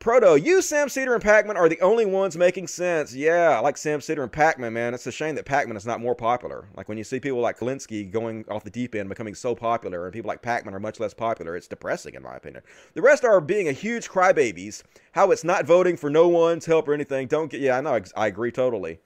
Proto, 0.03 0.35
you, 0.35 0.61
Sam 0.61 0.89
Seder, 0.89 1.13
and 1.13 1.23
Pakman 1.23 1.55
are 1.55 1.69
the 1.69 1.79
only 1.79 2.05
ones 2.05 2.35
making 2.35 2.67
sense. 2.67 3.15
Yeah, 3.15 3.55
I 3.55 3.59
like 3.59 3.77
Sam 3.77 4.01
Seder 4.01 4.21
and 4.21 4.29
Pakman, 4.29 4.73
man. 4.73 4.93
It's 4.93 5.07
a 5.07 5.13
shame 5.13 5.35
that 5.35 5.45
Pakman 5.45 5.77
is 5.77 5.85
not 5.85 6.01
more 6.01 6.13
popular. 6.13 6.67
Like 6.75 6.89
when 6.89 6.97
you 6.97 7.05
see 7.05 7.21
people 7.21 7.39
like 7.39 7.57
Kulinski 7.57 8.11
going 8.11 8.43
off 8.49 8.65
the 8.65 8.69
deep 8.69 8.95
end, 8.95 9.07
becoming 9.07 9.33
so 9.33 9.55
popular, 9.55 10.03
and 10.03 10.11
people 10.11 10.27
like 10.27 10.41
Pakman 10.41 10.73
are 10.73 10.79
much 10.81 10.99
less 10.99 11.13
popular, 11.13 11.55
it's 11.55 11.69
depressing, 11.69 12.15
in 12.15 12.21
my 12.21 12.35
opinion. 12.35 12.63
The 12.95 13.01
rest 13.01 13.23
are 13.23 13.39
being 13.39 13.69
a 13.69 13.71
huge 13.71 14.09
crybabies. 14.09 14.83
How 15.13 15.31
it's 15.31 15.45
not 15.45 15.65
voting 15.65 15.95
for 15.95 16.09
no 16.09 16.27
one's 16.27 16.65
help 16.65 16.89
or 16.89 16.93
anything. 16.93 17.27
Don't 17.27 17.49
get. 17.49 17.61
Yeah, 17.61 17.77
I 17.77 17.79
know. 17.79 17.97
I 18.17 18.27
agree 18.27 18.51
totally. 18.51 18.99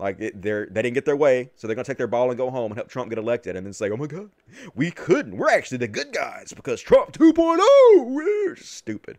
Like 0.00 0.18
it, 0.18 0.42
they're 0.42 0.66
they 0.66 0.82
didn't 0.82 0.94
get 0.94 1.04
their 1.04 1.14
way, 1.14 1.52
so 1.54 1.68
they're 1.68 1.76
gonna 1.76 1.84
take 1.84 1.96
their 1.96 2.08
ball 2.08 2.28
and 2.28 2.36
go 2.36 2.50
home 2.50 2.72
and 2.72 2.76
help 2.76 2.88
Trump 2.88 3.08
get 3.10 3.20
elected, 3.20 3.54
and 3.54 3.64
then 3.64 3.72
say, 3.72 3.88
"Oh 3.88 3.96
my 3.96 4.08
God, 4.08 4.30
we 4.74 4.90
couldn't. 4.90 5.36
We're 5.36 5.50
actually 5.50 5.78
the 5.78 5.86
good 5.86 6.12
guys 6.12 6.52
because 6.52 6.80
Trump 6.80 7.12
2.0." 7.12 7.60
We're 8.04 8.56
stupid. 8.56 9.16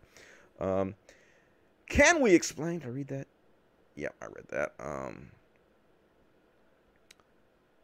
Um, 0.61 0.93
can 1.91 2.21
we 2.21 2.33
explain? 2.33 2.79
Did 2.79 2.87
I 2.87 2.91
read 2.91 3.07
that? 3.09 3.27
Yeah, 3.95 4.09
I 4.21 4.25
read 4.25 4.45
that. 4.49 4.73
Um, 4.79 5.27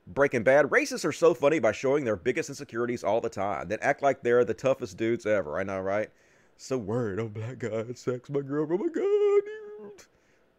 Breaking 0.08 0.44
Bad. 0.44 0.68
Racists 0.68 1.04
are 1.04 1.12
so 1.12 1.34
funny 1.34 1.60
by 1.60 1.74
showing 1.74 2.06
their 2.06 2.16
biggest 2.16 2.48
insecurities 2.48 3.04
all 3.04 3.20
the 3.20 3.30
time, 3.30 3.68
then 3.68 3.80
act 3.82 4.02
like 4.02 4.24
they're 4.24 4.46
the 4.46 4.54
toughest 4.54 4.96
dudes 4.96 5.26
ever. 5.26 5.60
I 5.60 5.64
know, 5.64 5.82
right? 5.82 6.10
So 6.56 6.78
worried. 6.78 7.20
Oh, 7.20 7.28
black 7.28 7.60
guy 7.60 7.84
sex 7.94 8.30
my 8.30 8.40
girl. 8.40 8.66
Oh 8.72 8.78
my 8.78 8.88
god, 8.88 8.94
dude. 8.94 10.06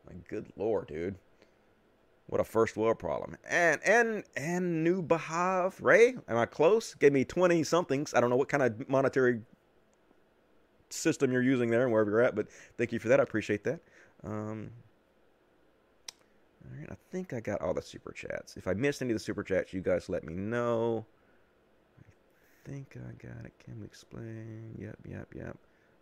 My 0.07 0.13
good 0.29 0.47
lord, 0.57 0.89
dude. 0.89 1.17
What 2.27 2.43
a 2.43 2.45
first 2.45 2.77
world 2.77 2.99
problem. 2.99 3.39
And 3.49 3.81
and 3.83 4.25
and 4.37 4.85
new 4.85 5.03
Bahav 5.03 5.83
Ray. 5.83 6.17
Am 6.29 6.37
I 6.37 6.45
close? 6.45 6.95
Gave 6.95 7.15
me 7.15 7.25
twenty 7.25 7.65
somethings. 7.65 8.13
I 8.13 8.21
don't 8.21 8.29
know 8.29 8.37
what 8.37 8.51
kind 8.51 8.63
of 8.63 8.89
monetary 8.91 9.41
system 10.91 11.33
you're 11.33 11.43
using 11.43 11.71
there 11.71 11.85
and 11.85 11.93
wherever 11.93 12.11
you're 12.11 12.23
at. 12.23 12.35
But 12.35 12.49
thank 12.77 12.93
you 12.93 12.99
for 12.99 13.09
that. 13.09 13.21
I 13.21 13.23
appreciate 13.23 13.65
that. 13.65 13.81
Um, 14.25 14.71
all 16.65 16.79
right, 16.79 16.89
I 16.91 16.97
think 17.11 17.33
I 17.33 17.41
got 17.41 17.61
all 17.61 17.75
the 17.75 17.83
super 17.83 18.13
chats. 18.13 18.57
If 18.57 18.67
I 18.67 18.75
missed 18.75 19.03
any 19.03 19.13
of 19.13 19.17
the 19.17 19.25
super 19.25 19.43
chats, 19.43 19.73
you 19.73 19.81
guys 19.81 20.09
let 20.09 20.25
me 20.25 20.35
know. 20.35 21.07
I 22.01 22.71
think 22.71 22.97
I 22.97 23.27
got 23.27 23.45
it. 23.45 23.53
Can 23.65 23.81
we 23.81 23.87
explain? 23.87 24.75
Yep, 24.79 24.99
yep, 25.09 25.29
yep. 25.35 25.57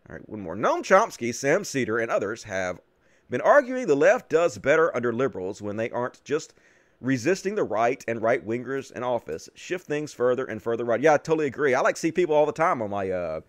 All 0.09 0.16
right, 0.16 0.29
one 0.29 0.40
more. 0.40 0.57
Noam 0.57 0.81
Chomsky, 0.83 1.35
Sam 1.35 1.64
Seder, 1.64 1.99
and 1.99 2.11
others 2.11 2.44
have 2.44 2.81
been 3.29 3.40
arguing 3.40 3.87
the 3.87 3.96
left 3.96 4.29
does 4.29 4.59
better 4.59 4.94
under 4.96 5.12
liberals 5.12 5.61
when 5.61 5.77
they 5.77 5.90
aren't 5.90 6.22
just 6.25 6.55
resisting 7.01 7.55
the 7.55 7.64
right 7.64 8.05
and 8.09 8.22
right 8.22 8.47
wingers 8.47 8.93
in 8.93 9.03
office, 9.03 9.49
shift 9.55 9.87
things 9.87 10.12
further 10.12 10.45
and 10.45 10.62
further 10.62 10.84
right. 10.84 11.01
Yeah, 11.01 11.14
I 11.14 11.18
totally 11.18 11.47
agree. 11.47 11.74
I 11.74 11.80
like 11.80 11.97
see 11.97 12.12
people 12.12 12.34
all 12.34 12.47
the 12.47 12.53
time 12.53 12.80
on 12.82 12.91
my 12.91 13.11
uh, 13.11 13.41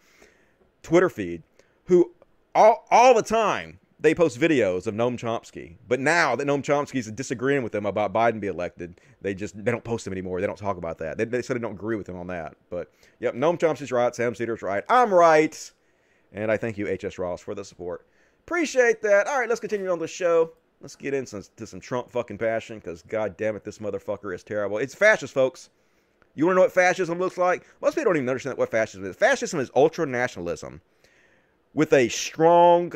Twitter 0.83 1.09
feed 1.09 1.43
who 1.85 2.11
all, 2.53 2.85
all 2.89 3.13
the 3.13 3.23
time 3.23 3.79
they 3.99 4.13
post 4.13 4.39
videos 4.39 4.85
of 4.85 4.93
Noam 4.93 5.17
Chomsky. 5.17 5.77
But 5.87 5.99
now 5.99 6.35
that 6.35 6.47
Noam 6.47 6.61
Chomsky 6.61 6.95
is 6.95 7.11
disagreeing 7.11 7.63
with 7.63 7.71
them 7.71 7.85
about 7.85 8.13
Biden 8.13 8.39
be 8.39 8.47
elected, 8.47 9.01
they 9.21 9.33
just 9.33 9.63
they 9.63 9.71
don't 9.71 9.83
post 9.83 10.05
them 10.05 10.13
anymore. 10.13 10.39
They 10.39 10.47
don't 10.47 10.57
talk 10.57 10.77
about 10.77 10.99
that. 10.99 11.17
They, 11.17 11.25
they 11.25 11.41
said 11.41 11.55
they 11.55 11.61
don't 11.61 11.73
agree 11.73 11.95
with 11.95 12.07
him 12.07 12.17
on 12.17 12.27
that. 12.27 12.55
But 12.69 12.91
yep, 13.19 13.33
Noam 13.33 13.57
Chomsky's 13.57 13.91
right. 13.91 14.13
Sam 14.13 14.33
Seder's 14.33 14.61
right. 14.61 14.83
I'm 14.89 15.13
right. 15.13 15.71
And 16.31 16.51
I 16.51 16.57
thank 16.57 16.77
you, 16.77 16.93
HS 16.95 17.17
Ross, 17.17 17.41
for 17.41 17.55
the 17.55 17.63
support. 17.63 18.05
Appreciate 18.41 19.01
that. 19.01 19.27
All 19.27 19.39
right, 19.39 19.49
let's 19.49 19.61
continue 19.61 19.89
on 19.89 19.99
the 19.99 20.07
show. 20.07 20.51
Let's 20.81 20.95
get 20.95 21.13
into 21.13 21.41
some, 21.41 21.65
some 21.65 21.79
Trump 21.79 22.11
fucking 22.11 22.37
passion 22.37 22.77
because 22.77 23.01
god 23.01 23.35
damn 23.35 23.55
it, 23.55 23.63
this 23.63 23.79
motherfucker 23.79 24.33
is 24.35 24.43
terrible. 24.43 24.77
It's 24.77 24.93
fascist, 24.93 25.33
folks. 25.33 25.69
You 26.37 26.45
want 26.45 26.53
to 26.53 26.57
know 26.57 26.65
what 26.65 26.71
fascism 26.71 27.17
looks 27.17 27.35
like? 27.35 27.65
Most 27.81 27.95
people 27.95 28.11
don't 28.11 28.17
even 28.17 28.29
understand 28.29 28.59
what 28.59 28.69
fascism 28.69 29.03
is. 29.05 29.15
Fascism 29.15 29.59
is 29.59 29.71
ultra 29.75 30.05
nationalism 30.05 30.81
with 31.73 31.91
a 31.93 32.09
strong 32.09 32.93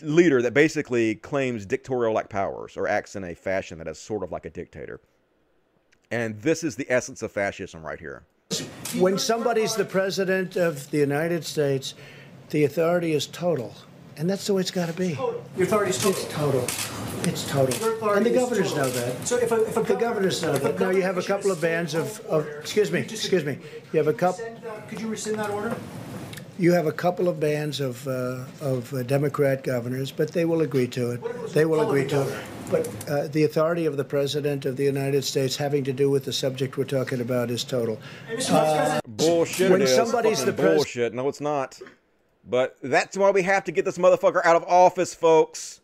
leader 0.00 0.40
that 0.40 0.54
basically 0.54 1.16
claims 1.16 1.66
dictatorial 1.66 2.14
like 2.14 2.30
powers 2.30 2.74
or 2.74 2.88
acts 2.88 3.16
in 3.16 3.24
a 3.24 3.34
fashion 3.34 3.76
that 3.76 3.86
is 3.86 3.98
sort 3.98 4.22
of 4.22 4.32
like 4.32 4.46
a 4.46 4.50
dictator. 4.50 4.98
And 6.10 6.40
this 6.40 6.64
is 6.64 6.76
the 6.76 6.86
essence 6.88 7.20
of 7.20 7.32
fascism 7.32 7.84
right 7.84 8.00
here. 8.00 8.24
When 8.96 9.18
somebody's 9.18 9.74
the 9.74 9.84
president 9.84 10.56
of 10.56 10.90
the 10.90 10.98
United 10.98 11.44
States, 11.44 11.92
the 12.48 12.64
authority 12.64 13.12
is 13.12 13.26
total. 13.26 13.74
And 14.18 14.28
that's 14.30 14.46
the 14.46 14.54
way 14.54 14.62
it's 14.62 14.70
got 14.70 14.86
to 14.86 14.94
be. 14.94 15.14
The 15.56 15.62
authority 15.64 15.90
is 15.90 15.98
total. 15.98 16.64
It's 17.24 17.44
total. 17.50 17.70
It's 17.70 17.80
total. 17.80 18.10
And 18.12 18.24
the 18.24 18.30
governors 18.30 18.74
know 18.74 18.88
that. 18.88 19.26
So 19.26 19.36
if 19.36 19.52
a, 19.52 19.56
if 19.66 19.76
a 19.76 19.80
The 19.80 19.86
governor- 19.94 20.00
governors 20.00 20.42
know 20.42 20.54
if 20.54 20.62
that. 20.62 20.78
Now, 20.80 20.90
you 20.90 21.02
have 21.02 21.18
a 21.18 21.22
couple 21.22 21.50
of 21.50 21.60
bands 21.60 21.94
of, 21.94 22.20
of, 22.26 22.46
excuse 22.60 22.90
me, 22.90 23.02
could 23.02 23.10
you 23.10 23.16
just- 23.16 23.24
excuse 23.24 23.44
me. 23.44 23.58
You 23.92 23.98
have 23.98 24.08
a 24.08 24.12
couple, 24.14 24.44
Could 24.88 25.00
you 25.00 25.08
rescind 25.08 25.38
that 25.38 25.50
order? 25.50 25.74
you 26.58 26.72
have 26.72 26.86
a 26.86 26.92
couple 26.92 27.28
of 27.28 27.38
bands 27.38 27.80
of, 27.80 28.06
uh, 28.08 28.44
of 28.62 28.92
uh, 28.94 29.02
Democrat 29.02 29.62
governors, 29.62 30.10
but 30.10 30.32
they 30.32 30.46
will 30.46 30.62
agree 30.62 30.86
to 30.88 31.10
it. 31.10 31.20
It 31.22 31.50
They 31.52 31.66
will 31.66 31.86
agree 31.86 32.06
to 32.06 32.22
it. 32.22 32.34
But 32.70 32.88
uh, 33.10 33.28
the 33.28 33.44
authority 33.44 33.84
of 33.86 33.96
the 33.98 34.04
President 34.04 34.64
of 34.64 34.76
the 34.76 34.84
United 34.84 35.22
States 35.24 35.56
having 35.56 35.84
to 35.84 35.92
do 35.92 36.08
with 36.10 36.24
the 36.24 36.32
subject 36.32 36.78
we're 36.78 36.84
talking 36.84 37.20
about 37.20 37.50
is 37.50 37.62
total. 37.64 37.98
Hey, 38.26 38.36
Mr. 38.36 38.50
Vice 38.50 38.76
President, 38.76 39.02
Bullshit. 39.18 39.70
When 39.70 39.82
it 39.82 39.84
is. 39.84 39.94
somebody's 39.94 40.38
Fucking 40.38 40.56
the 40.56 40.62
pres- 40.62 40.74
bullshit. 40.76 41.12
No, 41.14 41.28
it's 41.28 41.40
not. 41.42 41.78
But 42.46 42.76
that's 42.80 43.16
why 43.16 43.30
we 43.30 43.42
have 43.42 43.64
to 43.64 43.72
get 43.72 43.84
this 43.84 43.98
motherfucker 43.98 44.44
out 44.44 44.56
of 44.56 44.64
office, 44.64 45.14
folks. 45.14 45.80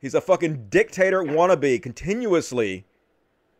He's 0.00 0.14
a 0.14 0.20
fucking 0.20 0.68
dictator 0.68 1.22
wannabe. 1.22 1.82
Continuously 1.82 2.86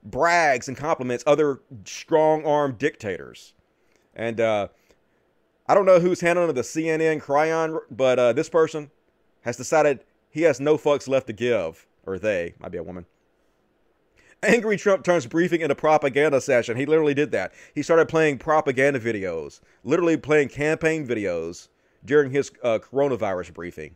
brags 0.03 0.69
and 0.69 0.77
compliments 0.77 1.25
other 1.27 1.61
strong 1.85 2.45
arm 2.45 2.77
dictators. 2.79 3.55
And 4.15 4.41
uh, 4.41 4.69
I 5.67 5.75
don't 5.75 5.87
know 5.87 6.01
who's 6.01 6.21
handling 6.21 6.55
the 6.55 6.63
CNN 6.63 7.23
chyron, 7.23 7.79
but 7.91 8.19
uh, 8.19 8.33
this 8.33 8.49
person 8.49 8.91
has 9.43 9.57
decided 9.57 10.05
he 10.31 10.43
has 10.43 10.61
no 10.61 10.77
fucks 10.77 11.09
left 11.09 11.27
to 11.29 11.33
give, 11.33 11.87
or 12.05 12.19
they 12.19 12.55
might 12.59 12.73
be 12.73 12.79
a 12.79 12.83
woman. 12.83 13.07
Angry 14.43 14.77
Trump 14.77 15.05
turns 15.05 15.27
briefing 15.27 15.61
into 15.61 15.75
propaganda 15.75 16.41
session. 16.41 16.77
He 16.77 16.85
literally 16.85 17.15
did 17.15 17.31
that. 17.31 17.53
He 17.75 17.83
started 17.83 18.09
playing 18.09 18.39
propaganda 18.39 18.99
videos, 18.99 19.61
literally 19.85 20.17
playing 20.17 20.49
campaign 20.49 21.07
videos 21.07 21.69
during 22.05 22.33
his 22.33 22.51
uh, 22.63 22.81
coronavirus 22.81 23.55
briefing. 23.55 23.95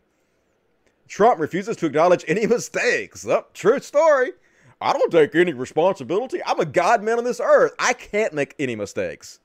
Trump 1.07 1.39
refuses 1.39 1.75
to 1.77 1.85
acknowledge 1.85 2.23
any 2.27 2.47
mistakes. 2.47 3.27
Oh, 3.27 3.45
true 3.53 3.79
story. 3.79 4.31
I 4.79 4.93
don't 4.93 5.11
take 5.11 5.35
any 5.35 5.53
responsibility. 5.53 6.39
I'm 6.45 6.59
a 6.59 6.65
god 6.65 7.03
man 7.03 7.17
on 7.17 7.23
this 7.23 7.39
earth. 7.39 7.73
I 7.79 7.93
can't 7.93 8.33
make 8.33 8.55
any 8.59 8.75
mistakes. 8.75 9.39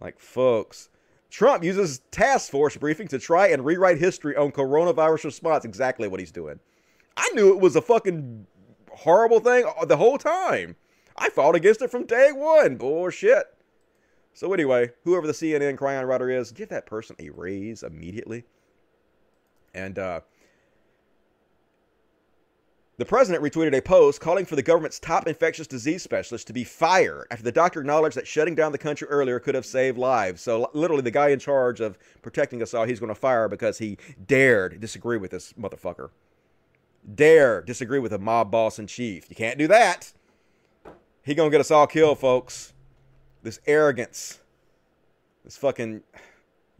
Like, 0.00 0.20
folks, 0.20 0.90
Trump 1.30 1.64
uses 1.64 2.00
task 2.10 2.50
force 2.50 2.76
briefing 2.76 3.08
to 3.08 3.18
try 3.18 3.48
and 3.48 3.64
rewrite 3.64 3.98
history 3.98 4.36
on 4.36 4.52
coronavirus 4.52 5.24
response. 5.24 5.64
Exactly 5.64 6.06
what 6.08 6.20
he's 6.20 6.30
doing. 6.30 6.60
I 7.16 7.28
knew 7.34 7.50
it 7.50 7.60
was 7.60 7.76
a 7.76 7.82
fucking 7.82 8.46
horrible 8.96 9.40
thing 9.40 9.64
the 9.86 9.96
whole 9.96 10.18
time. 10.18 10.76
I 11.16 11.30
fought 11.30 11.54
against 11.54 11.82
it 11.82 11.90
from 11.90 12.06
day 12.06 12.30
one. 12.32 12.76
Bullshit. 12.76 13.44
So 14.32 14.52
anyway, 14.52 14.90
whoever 15.04 15.26
the 15.26 15.32
CNN 15.32 15.78
chyron 15.78 16.08
writer 16.08 16.28
is, 16.28 16.50
give 16.50 16.68
that 16.70 16.86
person 16.86 17.14
a 17.20 17.30
raise 17.30 17.84
immediately. 17.84 18.44
And 19.72 19.98
uh, 19.98 20.20
the 22.96 23.04
president 23.04 23.42
retweeted 23.42 23.76
a 23.76 23.80
post 23.80 24.20
calling 24.20 24.44
for 24.44 24.54
the 24.54 24.62
government's 24.62 25.00
top 25.00 25.26
infectious 25.26 25.66
disease 25.66 26.02
specialist 26.02 26.46
to 26.48 26.52
be 26.52 26.62
fired 26.62 27.26
after 27.30 27.42
the 27.42 27.50
doctor 27.50 27.80
acknowledged 27.80 28.16
that 28.16 28.26
shutting 28.26 28.54
down 28.54 28.70
the 28.72 28.78
country 28.78 29.08
earlier 29.08 29.40
could 29.40 29.56
have 29.56 29.66
saved 29.66 29.98
lives. 29.98 30.42
So 30.42 30.70
literally, 30.74 31.02
the 31.02 31.10
guy 31.10 31.28
in 31.28 31.40
charge 31.40 31.80
of 31.80 31.98
protecting 32.22 32.62
us 32.62 32.72
all, 32.72 32.84
he's 32.84 33.00
going 33.00 33.08
to 33.08 33.14
fire 33.16 33.48
because 33.48 33.78
he 33.78 33.98
dared 34.26 34.80
disagree 34.80 35.16
with 35.16 35.32
this 35.32 35.52
motherfucker. 35.54 36.10
Dare 37.12 37.62
disagree 37.62 37.98
with 37.98 38.12
a 38.12 38.18
mob 38.18 38.50
boss 38.50 38.78
in 38.78 38.86
chief. 38.86 39.28
You 39.28 39.36
can't 39.36 39.58
do 39.58 39.66
that. 39.68 40.12
He 41.22 41.34
gonna 41.34 41.50
get 41.50 41.60
us 41.60 41.70
all 41.70 41.86
killed, 41.86 42.18
folks. 42.18 42.72
This 43.42 43.60
arrogance, 43.66 44.40
this 45.44 45.56
fucking 45.56 46.02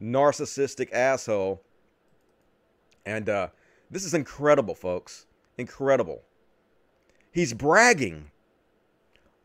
narcissistic 0.01 0.93
asshole. 0.93 1.62
And 3.05 3.29
uh, 3.29 3.49
this 3.91 4.05
is 4.05 4.14
incredible, 4.14 4.75
folks. 4.75 5.27
Incredible. 5.59 6.22
He's 7.31 7.53
bragging 7.53 8.31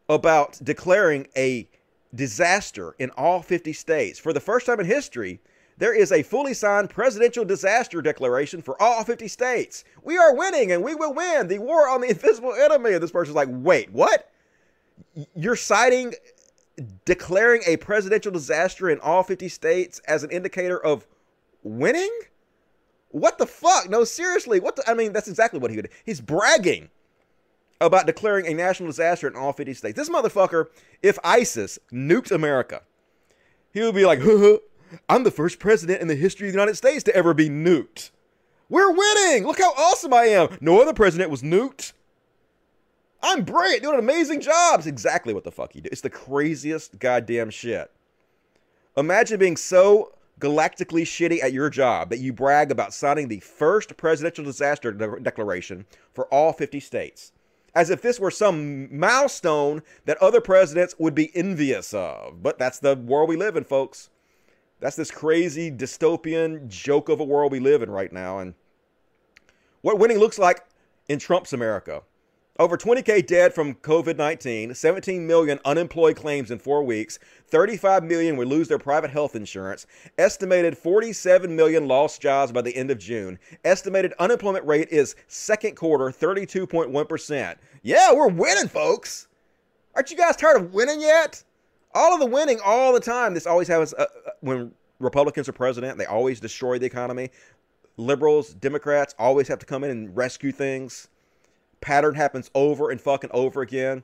about 0.08 0.60
declaring 0.64 1.28
a 1.36 1.70
disaster 2.14 2.96
in 3.00 3.10
all 3.12 3.42
50 3.42 3.74
states. 3.74 4.18
For 4.18 4.34
the 4.34 4.40
first 4.40 4.66
time 4.66 4.80
in 4.80 4.86
history, 4.86 5.40
there 5.80 5.96
is 5.96 6.12
a 6.12 6.22
fully 6.22 6.54
signed 6.54 6.90
presidential 6.90 7.46
disaster 7.46 8.02
declaration 8.02 8.62
for 8.62 8.80
all 8.82 9.04
50 9.04 9.28
states. 9.30 9.86
We 10.04 10.18
are 10.18 10.36
winning 10.36 10.74
and 10.74 10.84
we 10.84 10.94
will 10.94 11.14
win 11.14 11.48
the 11.48 11.60
war 11.60 11.90
on 11.90 12.02
the 12.02 12.10
invisible 12.12 12.54
enemy. 12.54 12.94
And 12.94 13.02
this 13.02 13.12
person's 13.12 13.36
like, 13.36 13.48
wait, 13.50 13.92
what? 13.92 14.30
You're 15.36 15.56
citing 15.56 16.14
declaring 17.06 17.62
a 17.66 17.78
presidential 17.78 18.32
disaster 18.32 18.90
in 18.90 19.00
all 19.00 19.24
50 19.24 19.48
states 19.50 20.00
as 20.06 20.24
an 20.24 20.32
indicator 20.32 20.78
of 20.78 21.08
winning? 21.64 22.12
What 23.10 23.38
the 23.38 23.48
fuck? 23.48 23.90
No, 23.90 24.04
seriously. 24.04 24.60
What 24.60 24.76
the, 24.76 24.84
I 24.86 24.94
mean, 24.94 25.14
that's 25.14 25.30
exactly 25.30 25.60
what 25.60 25.72
he 25.72 25.78
would. 25.78 25.90
He's 26.06 26.22
bragging 26.22 26.90
about 27.82 28.06
declaring 28.06 28.46
a 28.48 28.54
national 28.54 28.90
disaster 28.90 29.28
in 29.28 29.36
all 29.38 29.54
50 29.54 29.74
states. 29.74 29.96
This 29.96 30.10
motherfucker, 30.10 30.66
if 31.02 31.18
ISIS 31.24 31.80
nuked 31.92 32.32
America, 32.32 32.82
he 33.74 33.82
would 33.82 33.96
be 33.96 34.06
like, 34.06 34.20
I'm 35.08 35.24
the 35.24 35.32
first 35.32 35.60
president 35.60 36.02
in 36.02 36.08
the 36.08 36.16
history 36.16 36.48
of 36.48 36.54
the 36.54 36.60
United 36.60 36.76
States 36.76 37.04
to 37.04 37.16
ever 37.16 37.34
be 37.34 37.50
nuked. 37.50 38.12
We're 38.70 38.92
winning. 38.92 39.46
Look 39.46 39.60
how 39.60 39.74
awesome 39.74 40.14
I 40.14 40.26
am. 40.26 40.58
No 40.62 40.82
other 40.82 40.94
president 40.94 41.32
was 41.32 41.42
nuked. 41.42 41.94
I'm 43.22 43.44
brilliant, 43.44 43.84
doing 43.84 43.96
an 43.96 44.00
amazing 44.00 44.42
job. 44.42 44.80
It's 44.80 44.88
exactly 44.88 45.34
what 45.34 45.44
the 45.44 45.52
fuck 45.52 45.74
he 45.74 45.82
did. 45.82 45.92
It's 45.92 46.02
the 46.02 46.10
craziest 46.10 47.00
goddamn 47.00 47.50
shit. 47.50 47.92
Imagine 48.96 49.40
being 49.40 49.58
so 49.58 50.14
galactically 50.40 51.04
shitty 51.04 51.44
at 51.44 51.52
your 51.52 51.70
job 51.70 52.10
that 52.10 52.20
you 52.20 52.32
brag 52.32 52.72
about 52.72 52.94
signing 52.94 53.28
the 53.28 53.42
first 53.42 53.98
presidential 53.98 54.46
disaster 54.46 54.92
de- 54.92 55.20
declaration 55.20 55.86
for 56.14 56.26
all 56.28 56.54
50 56.54 56.80
states. 56.80 57.34
As 57.76 57.90
if 57.90 58.02
this 58.02 58.20
were 58.20 58.32
some 58.32 58.98
milestone 58.98 59.84
that 60.06 60.18
other 60.18 60.42
presidents 60.42 60.96
would 60.98 61.14
be 61.14 61.36
envious 61.36 61.94
of. 61.94 62.42
But 62.42 62.58
that's 62.58 62.80
the 62.80 62.96
world 62.96 63.30
we 63.30 63.36
live 63.36 63.58
in, 63.58 63.64
folks. 63.64 64.10
That's 64.80 64.96
this 64.96 65.12
crazy 65.12 65.70
dystopian 65.72 66.68
joke 66.68 67.10
of 67.10 67.20
a 67.20 67.24
world 67.24 67.52
we 67.52 67.60
live 67.60 67.82
in 67.82 67.90
right 67.90 68.12
now. 68.12 68.40
And 68.40 68.54
what 69.82 70.00
winning 70.00 70.20
looks 70.20 70.40
like 70.40 70.62
in 71.08 71.20
Trump's 71.20 71.54
America. 71.54 72.04
Over 72.60 72.78
20K 72.78 73.26
dead 73.26 73.54
from 73.54 73.76
COVID 73.76 74.18
19, 74.18 74.76
17 74.76 75.26
million 75.26 75.60
unemployed 75.64 76.18
claims 76.18 76.52
in 76.52 76.60
four 76.60 76.84
weeks, 76.84 77.18
35 77.48 78.04
million 78.04 78.36
will 78.36 78.48
lose 78.48 78.68
their 78.68 78.78
private 78.78 79.12
health 79.12 79.34
insurance, 79.34 79.88
estimated 80.18 80.78
47 80.78 81.56
million 81.56 81.88
lost 81.88 82.22
jobs 82.22 82.52
by 82.52 82.62
the 82.62 82.76
end 82.76 82.92
of 82.92 83.00
June. 83.00 83.40
Estimated 83.64 84.14
unemployment 84.20 84.66
rate 84.66 84.90
is 84.92 85.16
second 85.28 85.78
quarter 85.78 86.06
32.1%. 86.06 87.56
Yeah, 87.82 88.14
we're 88.14 88.28
winning, 88.28 88.68
folks. 88.68 89.30
Aren't 89.96 90.12
you 90.12 90.18
guys 90.18 90.36
tired 90.36 90.58
of 90.58 90.74
winning 90.74 91.00
yet? 91.00 91.42
All 91.94 92.14
of 92.14 92.20
the 92.20 92.26
winning 92.26 92.60
all 92.64 92.94
the 92.94 93.00
time. 93.00 93.34
This 93.34 93.48
always 93.48 93.68
happens 93.68 93.94
uh, 93.94 94.02
uh, 94.04 94.32
when 94.42 94.72
Republicans 95.00 95.48
are 95.50 95.54
president, 95.54 95.98
they 95.98 96.06
always 96.06 96.40
destroy 96.40 96.78
the 96.78 96.86
economy. 96.86 97.30
Liberals, 97.98 98.54
Democrats 98.54 99.16
always 99.18 99.48
have 99.48 99.60
to 99.60 99.66
come 99.66 99.84
in 99.84 99.90
and 99.90 100.16
rescue 100.16 100.52
things 100.52 101.08
pattern 101.82 102.16
happens 102.16 102.50
over 102.56 102.90
and 102.90 103.00
fucking 103.00 103.30
over 103.34 103.62
again. 103.62 104.04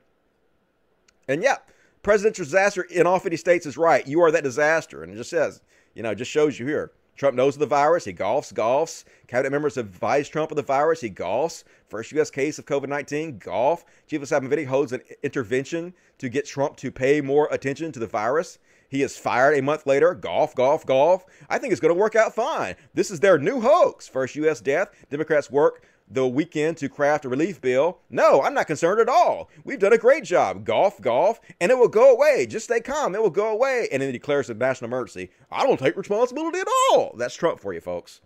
And 1.28 1.42
yeah, 1.42 1.58
presidential 2.04 2.46
disaster 2.46 2.84
in 2.84 3.08
all 3.08 3.20
50 3.20 3.38
states 3.38 3.66
is 3.66 3.78
right. 3.78 4.06
You 4.08 4.22
are 4.22 4.32
that 4.32 4.44
disaster. 4.44 5.04
And 5.04 5.12
it 5.12 5.18
just 5.18 5.30
says, 5.30 5.62
you 5.94 6.04
know, 6.04 6.12
it 6.12 6.16
just 6.16 6.32
shows 6.32 6.60
you 6.60 6.66
here. 6.66 6.92
Trump 7.16 7.36
knows 7.36 7.56
of 7.56 7.60
the 7.60 7.66
virus. 7.66 8.06
He 8.06 8.14
golfs, 8.14 8.54
golfs. 8.54 9.06
Cabinet 9.28 9.52
members 9.52 9.78
advise 9.78 10.28
Trump 10.28 10.52
of 10.52 10.58
the 10.58 10.64
virus. 10.64 11.02
He 11.02 11.10
golfs. 11.10 11.64
First 11.88 12.12
U.S. 12.14 12.30
case 12.30 12.60
of 12.60 12.66
COVID 12.66 12.90
19, 12.90 13.38
golf. 13.38 13.86
Chief 14.08 14.22
of 14.22 14.28
Staff 14.28 14.44
Nvidia 14.44 14.66
holds 14.66 14.92
an 14.92 15.02
intervention 15.24 15.94
to 16.18 16.30
get 16.30 16.46
Trump 16.46 16.78
to 16.78 16.92
pay 16.92 17.22
more 17.22 17.48
attention 17.52 17.92
to 17.94 18.00
the 18.00 18.08
virus. 18.08 18.60
He 18.90 19.02
is 19.02 19.18
fired 19.18 19.58
a 19.58 19.62
month 19.62 19.86
later. 19.86 20.14
Golf, 20.14 20.56
golf, 20.56 20.86
golf. 20.86 21.26
I 21.50 21.58
think 21.58 21.72
it's 21.72 21.82
going 21.82 21.94
to 21.94 22.00
work 22.00 22.16
out 22.16 22.36
fine. 22.36 22.76
This 22.94 23.12
is 23.12 23.20
their 23.20 23.40
new 23.40 23.62
hoax. 23.62 24.08
First 24.08 24.36
U.S. 24.36 24.62
death. 24.62 24.90
Democrats 25.10 25.50
work 25.50 25.84
the 26.08 26.28
weekend 26.28 26.78
to 26.78 26.90
craft 26.90 27.26
a 27.26 27.30
relief 27.30 27.60
bill. 27.62 28.00
No, 28.10 28.42
I'm 28.42 28.54
not 28.54 28.68
concerned 28.68 29.00
at 29.00 29.10
all. 29.10 29.50
We've 29.64 29.80
done 29.80 29.94
a 29.94 29.98
great 29.98 30.24
job. 30.24 30.64
Golf, 30.64 31.02
golf, 31.02 31.40
and 31.60 31.72
it 31.72 31.78
will 31.78 31.88
go 31.88 32.14
away. 32.14 32.46
Just 32.46 32.66
stay 32.66 32.80
calm. 32.80 33.16
It 33.16 33.22
will 33.22 33.30
go 33.30 33.50
away. 33.50 33.88
And 33.92 34.02
then 34.02 34.10
he 34.10 34.14
declares 34.14 34.50
a 34.50 34.54
national 34.54 34.90
emergency. 34.90 35.32
I 35.52 35.66
don't 35.66 35.80
take 35.80 35.98
responsibility 35.98 36.60
at 36.60 36.68
all. 36.92 37.16
That's 37.18 37.36
Trump 37.36 37.60
for 37.60 37.74
you, 37.74 37.82
folks. 37.82 38.22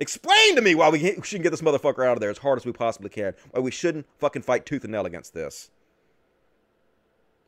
Explain 0.00 0.54
to 0.54 0.62
me 0.62 0.74
why 0.74 0.90
we 0.90 1.00
shouldn't 1.00 1.42
get 1.42 1.50
this 1.50 1.62
motherfucker 1.62 2.06
out 2.06 2.12
of 2.12 2.20
there 2.20 2.30
as 2.30 2.38
hard 2.38 2.58
as 2.58 2.66
we 2.66 2.72
possibly 2.72 3.10
can. 3.10 3.34
Why 3.50 3.60
we 3.60 3.70
shouldn't 3.70 4.06
fucking 4.18 4.42
fight 4.42 4.64
tooth 4.64 4.84
and 4.84 4.92
nail 4.92 5.06
against 5.06 5.34
this. 5.34 5.70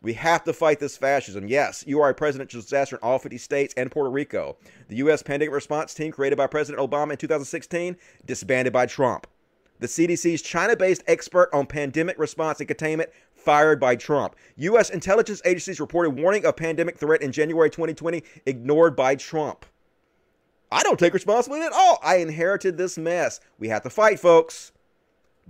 We 0.03 0.15
have 0.15 0.45
to 0.45 0.55
fight 0.55 0.81
this 0.81 0.97
fascism. 0.97 1.47
Yes, 1.47 1.85
you 1.87 2.01
are 2.01 2.09
a 2.09 2.15
presidential 2.15 2.63
disaster 2.63 2.97
in 2.97 3.03
all 3.03 3.19
50 3.19 3.37
states 3.37 3.75
and 3.77 3.91
Puerto 3.91 4.11
Rico. 4.11 4.57
The 4.89 4.97
U.S. 4.97 5.23
pandemic 5.23 5.55
response 5.55 5.93
team 5.93 6.11
created 6.11 6.37
by 6.37 6.47
President 6.47 6.83
Obama 6.83 7.13
in 7.13 7.19
2016 7.19 7.97
disbanded 8.25 8.73
by 8.73 8.87
Trump. 8.87 9.27
The 9.79 9.87
CDC's 9.87 10.41
China 10.41 10.75
based 10.75 11.03
expert 11.07 11.51
on 11.53 11.67
pandemic 11.67 12.19
response 12.19 12.61
and 12.61 12.69
containment 12.69 13.11
fired 13.35 13.79
by 13.79 13.97
Trump. 13.97 14.37
U.S. 14.57 14.89
intelligence 14.89 15.43
agencies 15.45 15.81
reported 15.81 16.11
warning 16.11 16.47
of 16.47 16.57
pandemic 16.57 16.99
threat 16.99 17.21
in 17.21 17.33
January 17.33 17.69
2020 17.69 18.23
ignored 18.47 18.97
by 18.97 19.17
Trump. 19.17 19.67
I 20.73 20.83
don't 20.83 20.99
take 20.99 21.15
responsibility 21.15 21.67
at 21.67 21.73
all. 21.73 21.99
I 22.03 22.17
inherited 22.17 22.79
this 22.79 22.97
mess. 22.97 23.41
We 23.59 23.69
have 23.69 23.83
to 23.83 23.91
fight, 23.91 24.21
folks. 24.21 24.73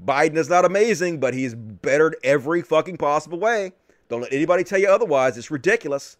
Biden 0.02 0.36
is 0.36 0.48
not 0.48 0.64
amazing, 0.64 1.20
but 1.20 1.34
he's 1.34 1.54
bettered 1.54 2.16
every 2.24 2.62
fucking 2.62 2.96
possible 2.96 3.38
way. 3.38 3.72
Don't 4.10 4.20
let 4.22 4.32
anybody 4.32 4.64
tell 4.64 4.80
you 4.80 4.88
otherwise. 4.88 5.38
It's 5.38 5.52
ridiculous. 5.52 6.16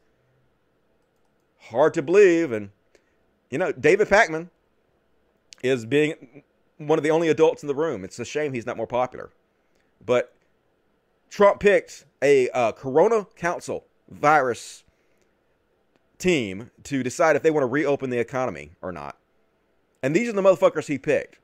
Hard 1.59 1.93
to 1.95 2.03
believe. 2.03 2.53
And, 2.53 2.71
you 3.51 3.59
know, 3.59 3.73
David 3.73 4.09
Pakman 4.09 4.49
is 5.63 5.85
being 5.85 6.45
one 6.79 6.99
of 6.99 7.03
the 7.03 7.11
only 7.11 7.29
adults 7.29 7.65
in 7.65 7.67
the 7.67 7.75
room. 7.75 8.05
It's 8.05 8.19
a 8.21 8.25
shame 8.25 8.53
he's 8.53 8.65
not 8.65 8.77
more 8.77 8.87
popular. 8.87 9.31
But 10.07 10.33
Trump 11.29 11.59
picked 11.59 12.05
a 12.23 12.49
uh, 12.51 12.73
Corona 12.73 13.27
Council 13.35 13.85
virus 14.09 14.85
team 16.19 16.71
to 16.85 17.03
decide 17.03 17.35
if 17.35 17.43
they 17.43 17.51
want 17.51 17.63
to 17.63 17.69
reopen 17.69 18.11
the 18.11 18.21
economy 18.21 18.71
or 18.81 18.93
not. 18.93 19.19
And 20.01 20.15
these 20.15 20.29
are 20.29 20.33
the 20.33 20.43
motherfuckers 20.43 20.87
he 20.87 20.97
picked. 20.97 21.40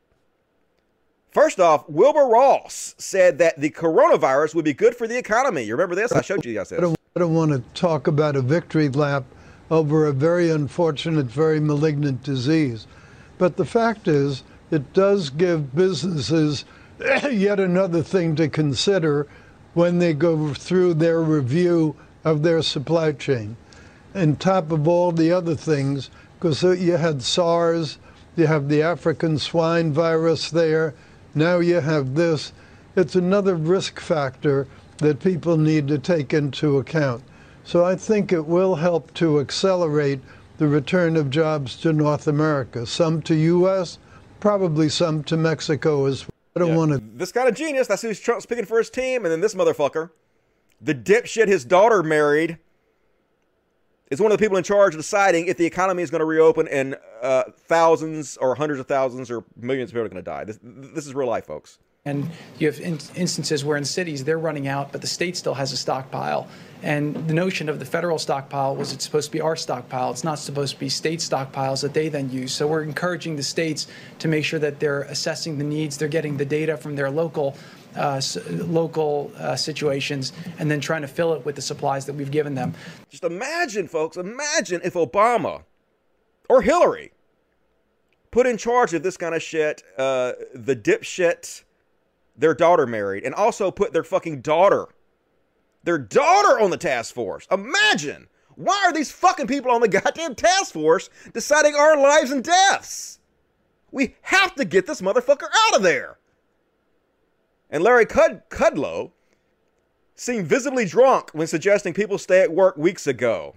First 1.37 1.61
off, 1.61 1.87
Wilbur 1.87 2.29
Ross 2.29 2.95
said 2.97 3.37
that 3.41 3.61
the 3.61 3.69
coronavirus 3.69 4.55
would 4.55 4.65
be 4.65 4.73
good 4.73 4.97
for 4.97 5.07
the 5.07 5.19
economy. 5.19 5.65
You 5.65 5.75
remember 5.75 5.95
this? 5.95 6.11
I 6.11 6.23
showed 6.23 6.47
you 6.47 6.55
guys 6.55 6.71
this. 6.71 6.79
I 6.79 6.81
don't, 6.81 6.97
I 7.15 7.21
don't 7.21 7.35
want 7.35 7.51
to 7.51 7.63
talk 7.79 8.07
about 8.07 8.37
a 8.37 8.41
victory 8.41 8.89
lap 8.89 9.25
over 9.71 10.07
a 10.07 10.15
very 10.15 10.49
unfortunate, 10.49 11.27
very 11.27 11.61
malignant 11.61 12.23
disease. 12.23 12.87
But 13.37 13.59
the 13.59 13.67
fact 13.67 14.09
is, 14.09 14.45
it 14.71 14.95
does 14.95 15.29
give 15.29 15.77
businesses 15.77 16.65
yet 17.31 17.61
another 17.61 18.03
thing 18.03 18.35
to 18.37 18.49
consider 18.49 19.27
when 19.75 19.99
they 19.99 20.15
go 20.15 20.55
through 20.55 20.95
their 20.95 21.21
review 21.21 21.97
of 22.25 22.45
their 22.45 22.63
supply 22.63 23.13
chain. 23.13 23.59
And 24.15 24.41
top 24.41 24.73
of 24.73 24.89
all 24.89 25.13
the 25.13 25.33
other 25.33 25.55
things, 25.55 26.09
because 26.41 26.63
you 26.63 26.97
had 26.97 27.21
SARS, 27.21 27.99
you 28.37 28.47
have 28.47 28.71
the 28.71 28.81
African 28.81 29.39
swine 29.39 29.93
virus 29.93 30.51
there, 30.51 30.95
now 31.37 31.59
you 31.59 31.81
have 31.81 32.15
this. 32.15 32.53
It's 32.97 33.15
another 33.15 33.55
risk 33.55 34.01
factor 34.01 34.67
that 34.99 35.21
people 35.21 35.57
need 35.57 35.87
to 35.89 35.99
take 35.99 36.33
into 36.33 36.79
account. 36.79 37.23
So 37.65 37.85
I 37.85 37.97
think 37.97 38.33
it 38.33 38.47
will 38.47 38.77
help 38.77 39.13
to 39.15 39.41
accelerate 39.41 40.21
the 40.59 40.67
return 40.67 41.17
of 41.17 41.29
jobs 41.29 41.77
to 41.77 41.93
North 41.93 42.27
America, 42.27 42.87
some 42.87 43.21
to 43.23 43.35
U.S., 43.35 43.99
probably 44.41 44.89
some 44.89 45.23
to 45.25 45.37
Mexico 45.37 46.07
as 46.07 46.23
well. 46.23 46.31
I 46.55 46.61
don't 46.61 46.69
Yeah. 46.71 46.77
want 46.77 46.93
to. 46.93 47.03
This 47.15 47.33
kind 47.33 47.49
of 47.49 47.55
genius. 47.55 47.87
That's 47.87 48.01
who 48.01 48.15
Trump's 48.15 48.47
picking 48.47 48.65
for 48.65 48.79
his 48.79 48.89
team. 48.89 49.25
And 49.27 49.33
then 49.33 49.41
this 49.43 49.55
motherfucker, 49.55 50.11
the 50.81 50.95
dipshit 50.95 51.49
his 51.49 51.67
daughter 51.67 52.03
married, 52.03 52.59
is 54.11 54.21
one 54.21 54.31
of 54.31 54.39
the 54.39 54.43
people 54.43 54.57
in 54.57 54.65
charge 54.65 54.95
of 54.95 55.01
deciding 55.01 55.47
if 55.47 55.57
the 55.57 55.67
economy 55.67 56.03
is 56.03 56.11
going 56.11 56.21
to 56.21 56.27
reopen 56.27 56.69
and 56.69 56.97
uh, 57.23 57.45
thousands 57.67 58.37
or 58.37 58.55
hundreds 58.55 58.81
of 58.81 58.87
thousands 58.87 59.31
or 59.31 59.45
millions 59.57 59.91
of 59.91 59.95
people 59.95 60.07
are 60.07 60.09
going 60.09 60.23
to 60.23 60.31
die. 60.31 60.45
This, 60.45 60.59
this 60.63 61.07
is 61.07 61.15
real 61.15 61.29
life, 61.29 61.47
folks. 61.47 61.79
And 62.05 62.31
you 62.59 62.69
have 62.69 62.79
in- 62.79 63.01
instances 63.17 63.65
where 63.65 63.77
in 63.77 63.85
cities 63.85 64.23
they're 64.23 64.39
running 64.39 64.69
out, 64.69 64.93
but 64.93 65.01
the 65.01 65.09
state 65.09 65.37
still 65.37 65.55
has 65.55 65.73
a 65.73 65.77
stockpile. 65.77 66.47
And 66.85 67.27
the 67.27 67.35
notion 67.35 67.69
of 67.69 67.81
the 67.81 67.85
federal 67.85 68.17
stockpile 68.17 68.77
was 68.77 68.93
it's 68.93 69.05
supposed 69.05 69.27
to 69.27 69.33
be 69.33 69.41
our 69.41 69.57
stockpile. 69.57 70.13
It's 70.13 70.23
not 70.23 70.39
supposed 70.39 70.75
to 70.75 70.81
be 70.81 70.89
state 70.89 71.19
stockpiles 71.19 71.83
that 71.83 71.95
they 71.95 72.09
then 72.09 72.31
use. 72.31 72.53
So 72.53 72.69
we're 72.69 72.85
encouraging 72.85 73.35
the 73.35 73.43
states 73.43 73.89
to 74.21 74.29
make 74.29 74.45
sure 74.45 74.61
that 74.61 74.79
they're 74.79 75.03
assessing 75.03 75.59
the 75.59 75.65
needs, 75.65 75.97
they're 75.97 76.07
getting 76.07 76.37
the 76.37 76.45
data 76.45 76.77
from 76.77 76.95
their 76.95 77.11
local. 77.11 77.57
Uh, 77.97 78.21
local 78.51 79.33
uh, 79.39 79.57
situations, 79.57 80.33
and 80.59 80.71
then 80.71 80.81
trying 80.81 81.03
to 81.03 81.09
fill 81.09 81.33
it 81.33 81.45
with 81.45 81.55
the 81.57 81.63
supplies 81.63 82.05
that 82.07 82.13
we've 82.13 82.31
given 82.31 82.55
them. 82.55 82.75
Just 83.11 83.25
imagine, 83.25 83.89
folks, 83.89 84.17
imagine 84.17 84.81
if 84.85 84.95
Obama 84.95 85.63
or 86.49 86.63
Hillary 86.63 87.13
put 88.31 88.47
in 88.47 88.59
charge 88.59 88.93
of 88.93 89.03
this 89.03 89.17
kind 89.17 89.35
of 89.35 89.43
shit, 89.43 89.83
uh, 89.97 90.33
the 90.55 90.77
dipshit 90.77 91.65
their 92.37 92.55
daughter 92.55 92.87
married, 92.87 93.25
and 93.25 93.35
also 93.35 93.71
put 93.71 93.93
their 93.93 94.05
fucking 94.05 94.41
daughter, 94.41 94.89
their 95.85 95.99
daughter 95.99 96.61
on 96.61 96.71
the 96.71 96.77
task 96.77 97.15
force. 97.15 97.47
Imagine. 97.51 98.29
Why 98.57 98.85
are 98.87 98.93
these 98.93 99.11
fucking 99.11 99.47
people 99.47 99.71
on 99.71 99.81
the 99.81 99.89
goddamn 100.01 100.35
task 100.35 100.73
force 100.73 101.09
deciding 101.33 101.75
our 101.75 101.97
lives 101.97 102.31
and 102.31 102.43
deaths? 102.43 103.21
We 103.91 104.17
have 104.23 104.55
to 104.57 104.65
get 104.65 104.87
this 104.87 105.01
motherfucker 105.01 105.49
out 105.67 105.77
of 105.77 105.83
there. 105.83 106.19
And 107.71 107.83
Larry 107.83 108.07
Cud- 108.07 108.43
Kudlow 108.49 109.13
seemed 110.15 110.47
visibly 110.47 110.85
drunk 110.85 111.31
when 111.33 111.47
suggesting 111.47 111.93
people 111.93 112.19
stay 112.19 112.41
at 112.43 112.53
work 112.53 112.77
weeks 112.77 113.07
ago. 113.07 113.55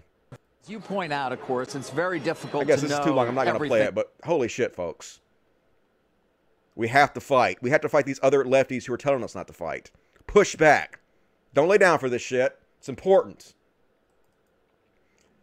As 0.63 0.69
you 0.69 0.79
point 0.79 1.13
out, 1.13 1.31
of 1.31 1.41
course, 1.41 1.75
it's 1.75 1.89
very 1.89 2.19
difficult 2.19 2.63
I 2.63 2.65
guess 2.65 2.81
to 2.81 2.87
this 2.87 2.99
is 2.99 3.05
too 3.05 3.13
long. 3.13 3.27
I'm 3.27 3.35
not 3.35 3.45
going 3.45 3.59
to 3.59 3.67
play 3.67 3.83
it, 3.83 3.95
but 3.95 4.13
holy 4.23 4.47
shit, 4.47 4.75
folks. 4.75 5.21
We 6.75 6.87
have 6.89 7.13
to 7.13 7.21
fight. 7.21 7.57
We 7.61 7.69
have 7.71 7.81
to 7.81 7.89
fight 7.89 8.05
these 8.05 8.19
other 8.23 8.43
lefties 8.43 8.85
who 8.85 8.93
are 8.93 8.97
telling 8.97 9.23
us 9.23 9.35
not 9.35 9.47
to 9.47 9.53
fight. 9.53 9.91
Push 10.27 10.55
back. 10.55 10.99
Don't 11.53 11.67
lay 11.67 11.77
down 11.77 11.99
for 11.99 12.09
this 12.09 12.21
shit. 12.21 12.57
It's 12.77 12.89
important. 12.89 13.53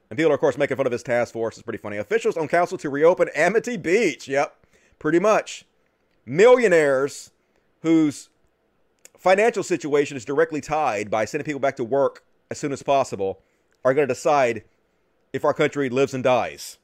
And 0.08 0.16
people 0.16 0.30
are, 0.30 0.34
of 0.34 0.40
course, 0.40 0.56
making 0.56 0.76
fun 0.76 0.86
of 0.86 0.92
his 0.92 1.02
task 1.02 1.32
force. 1.32 1.56
It's 1.56 1.62
pretty 1.62 1.78
funny. 1.78 1.96
Officials 1.96 2.36
on 2.36 2.48
council 2.48 2.78
to 2.78 2.88
reopen 2.88 3.28
Amity 3.34 3.76
Beach. 3.76 4.28
Yep, 4.28 4.66
pretty 4.98 5.18
much. 5.18 5.64
Millionaires 6.24 7.32
whose 7.82 8.28
financial 9.26 9.64
situation 9.64 10.16
is 10.16 10.24
directly 10.24 10.60
tied 10.60 11.10
by 11.10 11.24
sending 11.24 11.44
people 11.44 11.58
back 11.58 11.74
to 11.74 11.82
work 11.82 12.22
as 12.48 12.58
soon 12.58 12.70
as 12.70 12.80
possible 12.80 13.42
are 13.84 13.92
going 13.92 14.06
to 14.06 14.14
decide 14.14 14.62
if 15.32 15.44
our 15.44 15.52
country 15.52 15.90
lives 15.90 16.14
and 16.14 16.22
dies. 16.22 16.78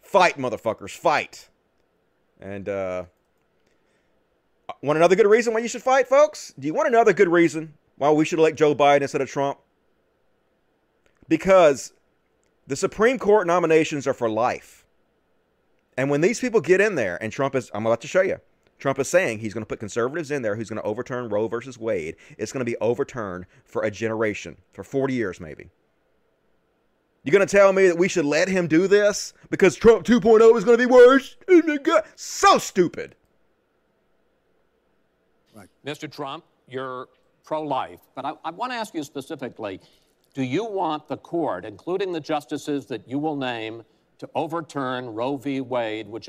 Fight, 0.00 0.38
motherfuckers, 0.38 0.96
fight. 0.96 1.48
And 2.40 2.68
uh 2.68 3.06
want 4.80 4.96
another 4.96 5.16
good 5.16 5.26
reason 5.26 5.52
why 5.52 5.58
you 5.58 5.66
should 5.66 5.82
fight, 5.82 6.06
folks? 6.06 6.54
Do 6.56 6.68
you 6.68 6.72
want 6.72 6.86
another 6.86 7.12
good 7.12 7.28
reason 7.28 7.74
why 7.96 8.12
we 8.12 8.24
should 8.24 8.38
elect 8.38 8.56
Joe 8.56 8.76
Biden 8.76 9.02
instead 9.02 9.20
of 9.20 9.28
Trump? 9.28 9.58
Because 11.26 11.94
the 12.68 12.76
Supreme 12.76 13.18
Court 13.18 13.44
nominations 13.44 14.06
are 14.06 14.14
for 14.14 14.30
life. 14.30 14.86
And 15.96 16.10
when 16.10 16.20
these 16.20 16.38
people 16.38 16.60
get 16.60 16.80
in 16.80 16.94
there, 16.94 17.20
and 17.20 17.32
Trump 17.32 17.56
is, 17.56 17.72
I'm 17.74 17.86
about 17.86 18.02
to 18.02 18.06
show 18.06 18.22
you, 18.22 18.38
Trump 18.80 18.98
is 18.98 19.08
saying 19.08 19.38
he's 19.38 19.54
going 19.54 19.62
to 19.62 19.68
put 19.68 19.78
conservatives 19.78 20.30
in 20.30 20.42
there 20.42 20.56
who's 20.56 20.68
going 20.68 20.80
to 20.80 20.86
overturn 20.86 21.28
Roe 21.28 21.46
versus 21.46 21.78
Wade. 21.78 22.16
It's 22.38 22.50
going 22.50 22.64
to 22.64 22.70
be 22.70 22.76
overturned 22.78 23.46
for 23.64 23.82
a 23.82 23.90
generation, 23.90 24.56
for 24.72 24.82
40 24.82 25.14
years 25.14 25.40
maybe. 25.40 25.70
You're 27.22 27.32
going 27.32 27.46
to 27.46 27.56
tell 27.56 27.72
me 27.72 27.86
that 27.86 27.98
we 27.98 28.08
should 28.08 28.24
let 28.24 28.48
him 28.48 28.66
do 28.66 28.88
this 28.88 29.34
because 29.50 29.76
Trump 29.76 30.06
2.0 30.06 30.56
is 30.56 30.64
going 30.64 30.78
to 30.78 30.86
be 30.86 30.90
worse? 30.90 31.36
Oh 31.48 31.62
my 31.66 31.76
God. 31.76 32.04
So 32.16 32.56
stupid. 32.56 33.14
Right. 35.54 35.68
Mr. 35.84 36.10
Trump, 36.10 36.44
you're 36.66 37.08
pro 37.44 37.62
life, 37.62 38.00
but 38.14 38.24
I, 38.24 38.32
I 38.44 38.50
want 38.50 38.72
to 38.72 38.76
ask 38.76 38.94
you 38.94 39.02
specifically 39.02 39.80
do 40.32 40.42
you 40.42 40.64
want 40.64 41.08
the 41.08 41.16
court, 41.16 41.64
including 41.64 42.12
the 42.12 42.20
justices 42.20 42.86
that 42.86 43.06
you 43.08 43.18
will 43.18 43.34
name, 43.36 43.82
to 44.18 44.30
overturn 44.34 45.06
Roe 45.06 45.36
v. 45.36 45.60
Wade, 45.60 46.06
which 46.06 46.28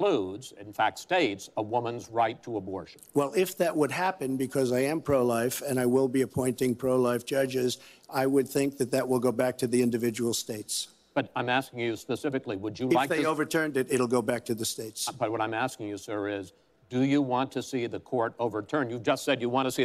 includes, 0.00 0.52
in 0.58 0.72
fact, 0.72 0.98
states 0.98 1.50
a 1.56 1.62
woman's 1.62 2.08
right 2.10 2.42
to 2.42 2.56
abortion? 2.56 3.00
Well, 3.14 3.32
if 3.36 3.56
that 3.58 3.76
would 3.76 3.90
happen, 3.92 4.36
because 4.36 4.72
I 4.72 4.80
am 4.80 5.00
pro 5.00 5.24
life 5.24 5.62
and 5.66 5.78
I 5.78 5.86
will 5.86 6.08
be 6.08 6.22
appointing 6.22 6.74
pro 6.74 6.96
life 6.96 7.24
judges, 7.26 7.78
I 8.08 8.26
would 8.26 8.48
think 8.48 8.78
that 8.78 8.90
that 8.92 9.06
will 9.06 9.18
go 9.20 9.32
back 9.32 9.58
to 9.58 9.66
the 9.66 9.82
individual 9.82 10.32
states. 10.32 10.88
But 11.14 11.30
I'm 11.36 11.48
asking 11.48 11.80
you 11.80 11.96
specifically, 11.96 12.56
would 12.56 12.78
you 12.78 12.88
If 12.88 12.94
like 12.94 13.10
they 13.10 13.22
to? 13.22 13.28
overturned 13.28 13.76
it, 13.76 13.88
it'll 13.90 14.06
go 14.06 14.22
back 14.22 14.44
to 14.46 14.54
the 14.54 14.64
states. 14.64 15.10
but 15.10 15.30
what 15.30 15.40
I'm 15.40 15.54
asking 15.54 15.88
you, 15.88 15.98
sir, 15.98 16.28
is 16.28 16.52
do 16.88 17.02
you 17.02 17.20
want 17.20 17.52
to 17.52 17.62
see 17.62 17.86
the 17.86 18.00
court 18.00 18.34
overturn? 18.38 18.90
You 18.90 18.98
just 18.98 19.24
said 19.24 19.40
you 19.42 19.48
want 19.48 19.66
to 19.66 19.72
see 19.72 19.84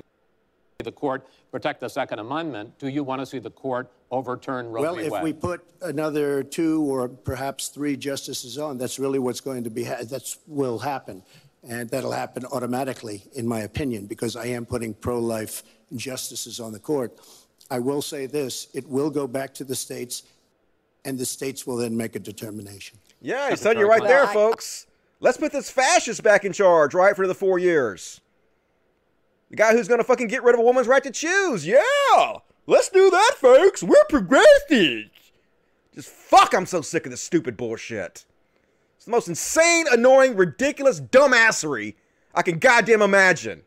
the 0.83 0.91
court 0.91 1.27
protect 1.51 1.79
the 1.79 1.87
Second 1.89 2.19
Amendment. 2.19 2.77
Do 2.79 2.89
you 2.89 3.03
want 3.03 3.21
to 3.21 3.25
see 3.25 3.39
the 3.39 3.49
court 3.49 3.89
overturn 4.11 4.67
Roe 4.67 4.81
Well, 4.81 4.95
v. 4.95 5.03
if 5.03 5.11
Wade? 5.11 5.23
we 5.23 5.33
put 5.33 5.63
another 5.81 6.43
two 6.43 6.81
or 6.83 7.07
perhaps 7.07 7.69
three 7.69 7.95
justices 7.95 8.57
on, 8.57 8.77
that's 8.77 8.99
really 8.99 9.19
what's 9.19 9.39
going 9.39 9.63
to 9.63 9.69
be, 9.69 9.85
ha- 9.85 10.03
that's 10.03 10.37
will 10.47 10.79
happen. 10.79 11.23
And 11.67 11.89
that'll 11.89 12.11
happen 12.11 12.45
automatically, 12.45 13.23
in 13.33 13.47
my 13.47 13.61
opinion, 13.61 14.05
because 14.05 14.35
I 14.35 14.47
am 14.47 14.65
putting 14.65 14.93
pro-life 14.93 15.63
justices 15.95 16.59
on 16.59 16.73
the 16.73 16.79
court. 16.79 17.17
I 17.71 17.79
will 17.79 18.01
say 18.01 18.27
this, 18.27 18.67
it 18.73 18.87
will 18.87 19.09
go 19.09 19.27
back 19.27 19.53
to 19.55 19.63
the 19.63 19.75
states, 19.75 20.23
and 21.05 21.17
the 21.17 21.25
states 21.25 21.65
will 21.65 21.77
then 21.77 21.95
make 21.97 22.15
a 22.15 22.19
determination. 22.19 22.99
Yeah, 23.21 23.55
son, 23.55 23.79
you're 23.79 23.87
right 23.87 24.03
there, 24.03 24.27
folks. 24.27 24.85
Let's 25.21 25.37
put 25.37 25.51
this 25.51 25.71
fascist 25.71 26.21
back 26.21 26.43
in 26.45 26.51
charge, 26.51 26.93
right, 26.93 27.15
for 27.15 27.25
the 27.25 27.33
four 27.33 27.57
years. 27.57 28.19
The 29.55 29.63
guy 29.63 29.71
who's 29.71 29.87
to 29.87 30.03
fucking 30.03 30.27
get 30.27 30.43
rid 30.43 30.53
of 30.53 30.59
a 30.59 30.63
woman's 30.63 30.85
right 30.85 31.01
to 31.01 31.11
choose. 31.11 31.65
Yeah, 31.65 31.79
let's 32.67 32.89
do 32.89 33.09
that, 33.09 33.35
folks. 33.37 33.81
We're 33.81 34.03
progressive. 34.09 35.05
Just 35.93 36.09
fuck, 36.09 36.53
I'm 36.53 36.65
so 36.65 36.81
sick 36.81 37.05
of 37.05 37.11
this 37.11 37.21
stupid 37.21 37.55
bullshit. 37.55 38.25
It's 38.97 39.05
the 39.05 39.11
most 39.11 39.29
insane, 39.29 39.85
annoying, 39.89 40.35
ridiculous 40.35 40.99
dumbassery 40.99 41.95
I 42.33 42.41
can 42.41 42.59
goddamn 42.59 43.01
imagine. 43.01 43.61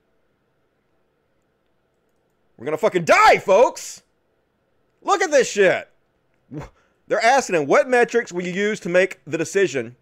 We're 2.58 2.66
gonna 2.66 2.76
fucking 2.76 3.06
die, 3.06 3.38
folks. 3.38 4.02
Look 5.00 5.22
at 5.22 5.30
this 5.30 5.50
shit. 5.50 5.88
They're 7.06 7.24
asking 7.24 7.56
him, 7.56 7.66
what 7.66 7.88
metrics 7.88 8.30
will 8.30 8.44
you 8.44 8.52
use 8.52 8.78
to 8.80 8.90
make 8.90 9.20
the 9.26 9.38
decision 9.38 9.96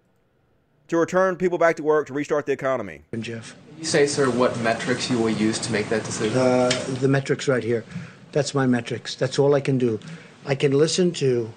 to 0.89 0.97
return 0.97 1.37
people 1.37 1.59
back 1.59 1.77
to 1.77 1.85
work 1.85 2.09
to 2.09 2.13
restart 2.13 2.47
the 2.47 2.53
economy? 2.53 3.03
Jeff, 3.21 3.55
You 3.79 3.85
say, 3.85 4.07
sir, 4.07 4.31
what 4.31 4.59
metrics 4.61 5.11
you 5.11 5.19
will 5.19 5.31
use 5.31 5.59
to 5.61 5.73
make 5.73 5.89
that 5.91 6.05
decision? 6.05 6.39
uh, 6.39 6.71
the 7.01 7.09
metrics 7.09 7.47
right 7.47 7.63
here. 7.63 7.85
That's 8.33 8.55
my 8.55 8.67
metrics. 8.67 9.15
That's 9.15 9.39
all 9.39 9.55
I 9.55 9.61
can 9.61 9.79
do. 9.79 10.01
I 10.47 10.55
can 10.55 10.73
listen 10.73 11.13
to 11.13 11.53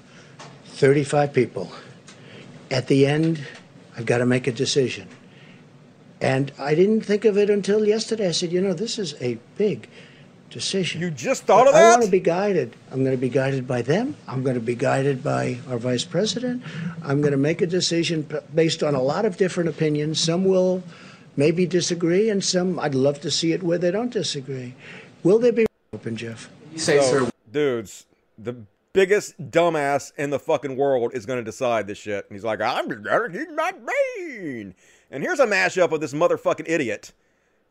35 0.66 1.34
people. 1.34 1.72
At 2.72 2.88
the 2.88 3.06
end, 3.06 3.42
I've 3.98 4.06
got 4.06 4.20
to 4.20 4.26
make 4.26 4.48
a 4.48 4.52
decision. 4.52 5.08
And 6.22 6.52
I 6.60 6.76
didn't 6.76 7.02
think 7.02 7.24
of 7.26 7.38
it 7.38 7.50
until 7.50 7.86
yesterday. 7.86 8.28
I 8.28 8.32
said, 8.32 8.52
you 8.52 8.62
know, 8.62 8.74
this 8.74 9.00
is 9.00 9.16
a 9.22 9.38
big 9.58 9.88
decision. 10.50 11.00
You 11.00 11.12
just 11.12 11.44
thought 11.44 11.66
But 11.66 11.68
of 11.70 11.74
that? 11.76 11.84
I 11.84 11.90
want 11.92 12.04
to 12.04 12.12
be 12.12 12.20
guided. 12.20 12.76
I'm 12.92 13.04
going 13.04 13.16
to 13.16 13.22
be 13.22 13.30
guided 13.30 13.68
by 13.68 13.82
them. 13.82 14.16
I'm 14.28 14.44
going 14.44 14.56
to 14.56 14.62
be 14.62 14.76
guided 14.76 15.24
by 15.24 15.60
our 15.70 15.78
vice 15.78 16.04
president. 16.04 16.64
I'm 17.04 17.22
going 17.22 17.32
to 17.32 17.38
make 17.38 17.62
a 17.62 17.68
decision 17.68 18.28
based 18.54 18.84
on 18.84 18.96
a 18.96 19.02
lot 19.02 19.26
of 19.26 19.38
different 19.38 19.70
opinions. 19.70 20.20
Some 20.20 20.44
will 20.44 20.84
maybe 21.36 21.66
disagree, 21.66 22.30
and 22.30 22.44
some 22.44 22.80
I'd 22.80 22.96
love 22.96 23.22
to 23.22 23.32
see 23.32 23.52
it 23.54 23.64
where 23.64 23.78
they 23.78 23.92
don't 23.92 24.12
disagree. 24.12 24.76
Will 25.24 25.40
there 25.40 25.52
be 25.52 25.66
open, 25.94 26.16
Jeff? 26.16 26.50
You 26.74 26.80
say, 26.80 27.00
So, 27.02 27.26
sir, 27.26 27.30
dudes, 27.52 28.06
the 28.38 28.56
biggest 28.94 29.52
dumbass 29.52 30.12
in 30.18 30.30
the 30.30 30.40
fucking 30.40 30.76
world 30.76 31.12
is 31.14 31.26
going 31.26 31.38
to 31.38 31.44
decide 31.44 31.88
this 31.88 31.98
shit. 31.98 32.26
And 32.28 32.36
he's 32.36 32.44
like, 32.44 32.62
I'm 32.62 32.90
just 32.90 33.04
going 33.04 33.32
to 33.32 33.38
keep 33.40 33.52
my 33.56 33.72
brain. 33.72 34.76
And 35.12 35.24
here's 35.24 35.40
a 35.40 35.46
mashup 35.46 35.92
of 35.92 36.02
this 36.02 36.14
motherfucking 36.14 36.68
idiot 36.68 37.12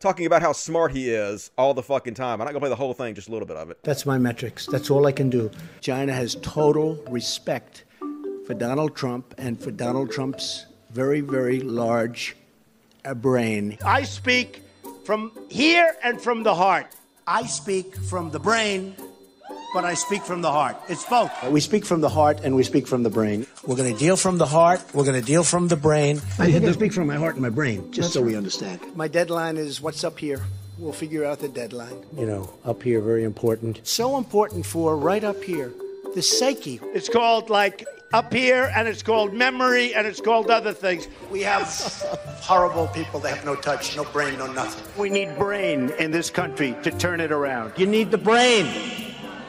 talking 0.01 0.27
about 0.27 0.43
how 0.43 0.53
smart 0.53 0.93
he 0.93 1.11
is 1.11 1.51
all 1.59 1.75
the 1.75 1.83
fucking 1.83 2.15
time. 2.15 2.41
I'm 2.41 2.47
not 2.47 2.53
going 2.53 2.55
to 2.55 2.61
play 2.61 2.69
the 2.69 2.77
whole 2.77 2.95
thing, 2.95 3.15
just 3.15 3.29
a 3.29 3.33
little 3.33 3.47
bit 3.47 3.57
of 3.57 3.71
it. 3.71 3.79
That's 3.83 4.07
my 4.07 4.19
metrics. 4.19 4.67
That's 4.67 4.91
all 4.91 5.07
I 5.07 5.13
can 5.13 5.29
do. 5.29 5.51
China 5.81 6.13
has 6.13 6.37
total 6.37 7.03
respect 7.09 7.85
for 8.47 8.55
Donald 8.55 8.95
Trump 8.95 9.35
and 9.39 9.61
for 9.61 9.71
Donald 9.71 10.11
Trump's 10.11 10.67
very, 10.91 11.21
very 11.21 11.61
large 11.61 12.37
uh, 13.05 13.15
brain. 13.15 13.79
I 13.85 14.03
speak 14.03 14.63
from 15.05 15.33
here 15.49 15.95
and 16.03 16.21
from 16.21 16.43
the 16.43 16.55
heart. 16.55 16.87
I 17.27 17.45
speak 17.47 17.97
from 17.97 18.31
the 18.31 18.39
brain, 18.39 18.95
but 19.75 19.85
I 19.85 19.95
speak 19.95 20.23
from 20.23 20.41
the 20.41 20.51
heart. 20.51 20.77
It's 20.89 21.05
both. 21.05 21.31
We 21.51 21.61
speak 21.61 21.85
from 21.85 22.01
the 22.01 22.09
heart 22.09 22.41
and 22.43 22.57
we 22.57 22.63
speak 22.63 22.87
from 22.87 23.03
the 23.03 23.11
brain. 23.11 23.47
We're 23.67 23.77
going 23.77 23.93
to 23.93 23.99
deal 23.99 24.17
from 24.17 24.39
the 24.39 24.47
heart. 24.47 24.81
We're 24.95 25.05
going 25.05 25.21
to 25.21 25.27
deal 25.27 25.45
from 25.45 25.69
the 25.69 25.77
brain. 25.77 26.19
I 26.39 26.51
think 26.51 26.65
I 26.65 26.73
speak 26.73 26.93
from 26.93 27.07
my 27.07 27.17
heart 27.17 27.35
and 27.35 27.43
my 27.43 27.51
brain, 27.51 27.93
just 27.93 28.13
so 28.13 28.23
we 28.23 28.37
understand. 28.37 28.81
My 28.97 29.09
deadline 29.09 29.57
is 29.57 29.81
what's 29.81 30.05
up 30.05 30.19
here. 30.19 30.41
We'll 30.79 30.93
figure 30.93 31.25
out 31.25 31.41
the 31.41 31.49
deadline. 31.49 32.05
You 32.17 32.27
know, 32.27 32.55
up 32.65 32.83
here, 32.83 33.01
very 33.01 33.25
important. 33.25 33.81
So 33.87 34.17
important 34.17 34.65
for 34.65 34.97
right 34.97 35.25
up 35.25 35.43
here, 35.43 35.73
the 36.19 36.23
psyche. 36.23 36.81
It's 36.95 37.09
called 37.09 37.49
like 37.49 37.87
up 38.13 38.33
here, 38.33 38.73
and 38.75 38.89
it's 38.89 39.05
called 39.05 39.33
memory, 39.33 39.95
and 39.95 40.05
it's 40.05 40.21
called 40.21 40.51
other 40.51 40.73
things. 40.73 41.07
We 41.31 41.43
have 41.43 41.69
horrible 42.41 42.89
people 42.89 43.21
that 43.21 43.37
have 43.37 43.45
no 43.45 43.55
touch, 43.55 43.97
no 43.97 44.03
brain, 44.03 44.37
no 44.39 44.51
nothing. 44.51 44.83
We 45.01 45.11
need 45.11 45.39
brain 45.39 45.91
in 45.91 46.11
this 46.11 46.29
country 46.29 46.75
to 46.83 46.91
turn 46.91 47.21
it 47.21 47.31
around. 47.31 47.75
You 47.77 47.87
need 47.87 48.11
the 48.11 48.19
brain. 48.19 48.67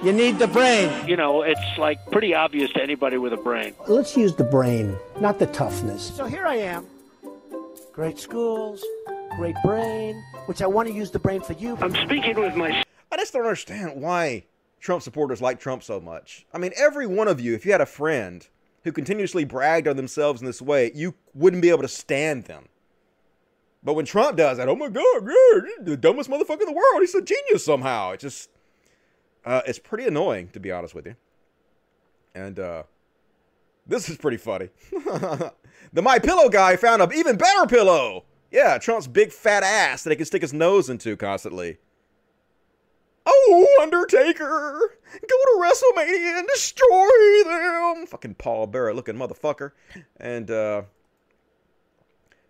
You 0.03 0.13
need 0.13 0.37
the 0.37 0.47
brain. 0.47 1.07
You 1.07 1.17
know, 1.17 1.41
it's 1.41 1.59
like 1.79 2.05
pretty 2.11 2.35
obvious 2.35 2.71
to 2.73 2.83
anybody 2.83 3.17
with 3.17 3.33
a 3.33 3.37
brain. 3.37 3.73
Let's 3.87 4.15
use 4.15 4.35
the 4.35 4.43
brain, 4.43 4.95
not 5.19 5.39
the 5.39 5.47
toughness. 5.47 6.13
So 6.15 6.25
here 6.25 6.45
I 6.45 6.57
am. 6.57 6.85
Great 7.93 8.19
schools, 8.19 8.85
great 9.37 9.55
brain, 9.65 10.23
which 10.45 10.61
I 10.61 10.67
want 10.67 10.87
to 10.87 10.93
use 10.93 11.09
the 11.09 11.17
brain 11.17 11.41
for 11.41 11.53
you. 11.53 11.79
I'm 11.81 11.95
speaking 11.95 12.39
with 12.39 12.55
my 12.55 12.83
I 13.11 13.17
just 13.17 13.33
don't 13.33 13.41
understand 13.41 13.99
why 13.99 14.43
Trump 14.79 15.03
supporters 15.03 15.41
like 15.41 15.59
Trump 15.59 15.83
so 15.83 15.99
much. 15.99 16.45
I 16.53 16.57
mean, 16.57 16.71
every 16.77 17.05
one 17.05 17.27
of 17.27 17.39
you, 17.39 17.53
if 17.53 17.65
you 17.65 17.71
had 17.71 17.81
a 17.81 17.85
friend 17.85 18.47
who 18.83 18.91
continuously 18.91 19.43
bragged 19.43 19.87
on 19.87 19.97
themselves 19.97 20.41
in 20.41 20.47
this 20.47 20.61
way, 20.61 20.91
you 20.95 21.15
wouldn't 21.33 21.61
be 21.61 21.69
able 21.69 21.81
to 21.81 21.87
stand 21.87 22.45
them. 22.45 22.69
But 23.83 23.93
when 23.93 24.05
Trump 24.05 24.37
does 24.37 24.57
that, 24.57 24.67
oh 24.67 24.75
my 24.75 24.89
God, 24.89 25.03
yeah, 25.25 25.61
the 25.81 25.97
dumbest 25.97 26.29
motherfucker 26.29 26.61
in 26.61 26.67
the 26.67 26.73
world. 26.73 27.01
He's 27.01 27.15
a 27.15 27.21
genius 27.21 27.63
somehow. 27.63 28.11
It's 28.11 28.23
just, 28.23 28.49
uh, 29.45 29.61
it's 29.65 29.79
pretty 29.79 30.05
annoying 30.05 30.49
to 30.49 30.59
be 30.59 30.71
honest 30.71 30.95
with 30.95 31.05
you. 31.05 31.15
And 32.35 32.59
uh, 32.59 32.83
this 33.87 34.09
is 34.09 34.17
pretty 34.17 34.37
funny. 34.37 34.69
the 34.91 36.01
My 36.01 36.19
Pillow 36.19 36.49
guy 36.49 36.75
found 36.75 37.01
an 37.01 37.13
even 37.13 37.37
better 37.37 37.65
pillow. 37.67 38.25
Yeah, 38.51 38.77
Trump's 38.77 39.07
big 39.07 39.31
fat 39.31 39.63
ass 39.63 40.03
that 40.03 40.09
he 40.09 40.15
can 40.15 40.25
stick 40.25 40.41
his 40.41 40.53
nose 40.53 40.89
into 40.89 41.15
constantly. 41.15 41.77
Oh, 43.31 43.77
Undertaker! 43.81 44.79
Go 45.21 45.27
to 45.27 45.59
WrestleMania 45.61 46.39
and 46.39 46.47
destroy 46.47 47.07
them! 47.45 48.07
Fucking 48.07 48.35
Paul 48.35 48.67
Bearer 48.67 48.93
looking 48.93 49.15
motherfucker. 49.15 49.71
And, 50.17 50.49
uh, 50.49 50.83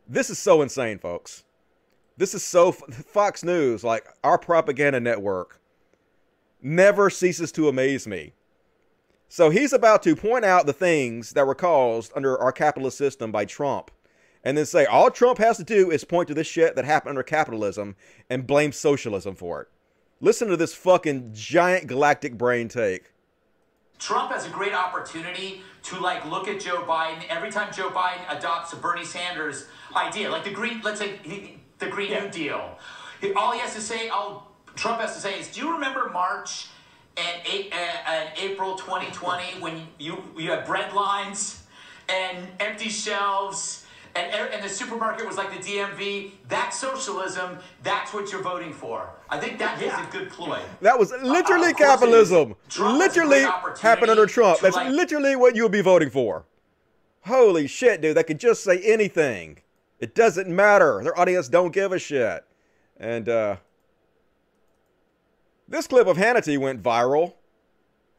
this 0.07 0.29
is 0.29 0.39
so 0.39 0.61
insane, 0.61 0.97
folks. 0.97 1.43
This 2.17 2.33
is 2.33 2.43
so. 2.43 2.71
Fox 2.71 3.43
News, 3.43 3.83
like 3.83 4.05
our 4.23 4.37
propaganda 4.37 4.99
network, 4.99 5.61
never 6.61 7.09
ceases 7.09 7.51
to 7.53 7.69
amaze 7.69 8.07
me. 8.07 8.33
So 9.27 9.51
he's 9.51 9.71
about 9.71 10.01
to 10.03 10.15
point 10.15 10.45
out 10.45 10.65
the 10.65 10.73
things 10.73 11.31
that 11.31 11.45
were 11.45 11.55
caused 11.55 12.11
under 12.15 12.37
our 12.37 12.51
capitalist 12.51 12.97
system 12.97 13.31
by 13.31 13.45
Trump. 13.45 13.91
And 14.43 14.57
then 14.57 14.65
say 14.65 14.85
all 14.85 15.11
Trump 15.11 15.37
has 15.37 15.57
to 15.57 15.63
do 15.63 15.91
is 15.91 16.03
point 16.03 16.27
to 16.29 16.33
this 16.33 16.47
shit 16.47 16.75
that 16.75 16.85
happened 16.85 17.11
under 17.11 17.23
capitalism 17.23 17.95
and 18.29 18.47
blame 18.47 18.71
socialism 18.71 19.35
for 19.35 19.61
it. 19.61 19.67
Listen 20.21 20.49
to 20.49 20.57
this 20.57 20.73
fucking 20.73 21.31
giant 21.33 21.87
galactic 21.87 22.37
brain 22.37 22.67
take. 22.67 23.11
Trump 23.99 24.31
has 24.31 24.45
a 24.45 24.49
great 24.49 24.73
opportunity 24.73 25.61
to 25.83 25.99
like 25.99 26.25
look 26.25 26.47
at 26.47 26.59
Joe 26.59 26.83
Biden 26.83 27.23
every 27.29 27.51
time 27.51 27.71
Joe 27.73 27.89
Biden 27.89 28.21
adopts 28.37 28.73
a 28.73 28.75
Bernie 28.75 29.05
Sanders 29.05 29.67
idea, 29.95 30.29
like 30.29 30.43
the 30.43 30.51
green, 30.51 30.81
let's 30.83 30.99
say 30.99 31.17
he, 31.23 31.59
the 31.79 31.87
Green 31.87 32.11
New 32.11 32.29
Deal. 32.29 32.77
All 33.35 33.53
he 33.53 33.59
has 33.59 33.73
to 33.75 33.81
say, 33.81 34.09
all 34.09 34.51
Trump 34.75 35.01
has 35.01 35.15
to 35.15 35.21
say 35.21 35.39
is, 35.39 35.49
"Do 35.49 35.61
you 35.61 35.73
remember 35.73 36.09
March 36.09 36.67
and, 37.17 37.41
A- 37.45 37.69
uh, 37.71 38.11
and 38.11 38.29
April 38.37 38.75
2020 38.75 39.59
when 39.59 39.87
you 39.97 40.23
you 40.37 40.51
had 40.51 40.65
bread 40.65 40.93
lines 40.93 41.63
and 42.07 42.47
empty 42.59 42.89
shelves?" 42.89 43.78
And, 44.15 44.33
and 44.33 44.63
the 44.63 44.69
supermarket 44.69 45.25
was 45.27 45.37
like 45.37 45.51
the 45.51 45.57
DMV. 45.63 46.31
That's 46.47 46.77
socialism. 46.79 47.59
That's 47.83 48.13
what 48.13 48.31
you're 48.31 48.41
voting 48.41 48.73
for. 48.73 49.09
I 49.29 49.37
think 49.39 49.59
that 49.59 49.81
is 49.81 49.93
a 49.93 50.07
good 50.11 50.29
ploy. 50.29 50.61
That 50.81 50.97
was 50.97 51.11
literally 51.11 51.71
of 51.71 51.77
course 51.77 52.01
it 52.01 52.09
is. 52.09 52.29
capitalism. 52.29 52.55
Trump 52.69 53.01
has 53.01 53.17
a 53.17 53.23
Literally 53.25 53.41
happened 53.81 54.11
under 54.11 54.25
Trump. 54.25 54.59
That's 54.59 54.75
like- 54.75 54.89
literally 54.89 55.35
what 55.35 55.55
you 55.55 55.63
would 55.63 55.71
be 55.71 55.81
voting 55.81 56.09
for. 56.09 56.45
Holy 57.25 57.67
shit, 57.67 58.01
dude. 58.01 58.17
They 58.17 58.23
could 58.23 58.39
just 58.39 58.63
say 58.63 58.79
anything. 58.79 59.59
It 59.99 60.15
doesn't 60.15 60.47
matter. 60.47 61.01
Their 61.03 61.17
audience 61.19 61.49
don't 61.49 61.71
give 61.71 61.91
a 61.91 61.99
shit. 61.99 62.43
And 62.97 63.29
uh 63.29 63.57
this 65.67 65.85
clip 65.87 66.07
of 66.07 66.17
Hannity 66.17 66.57
went 66.57 66.81
viral. 66.81 67.33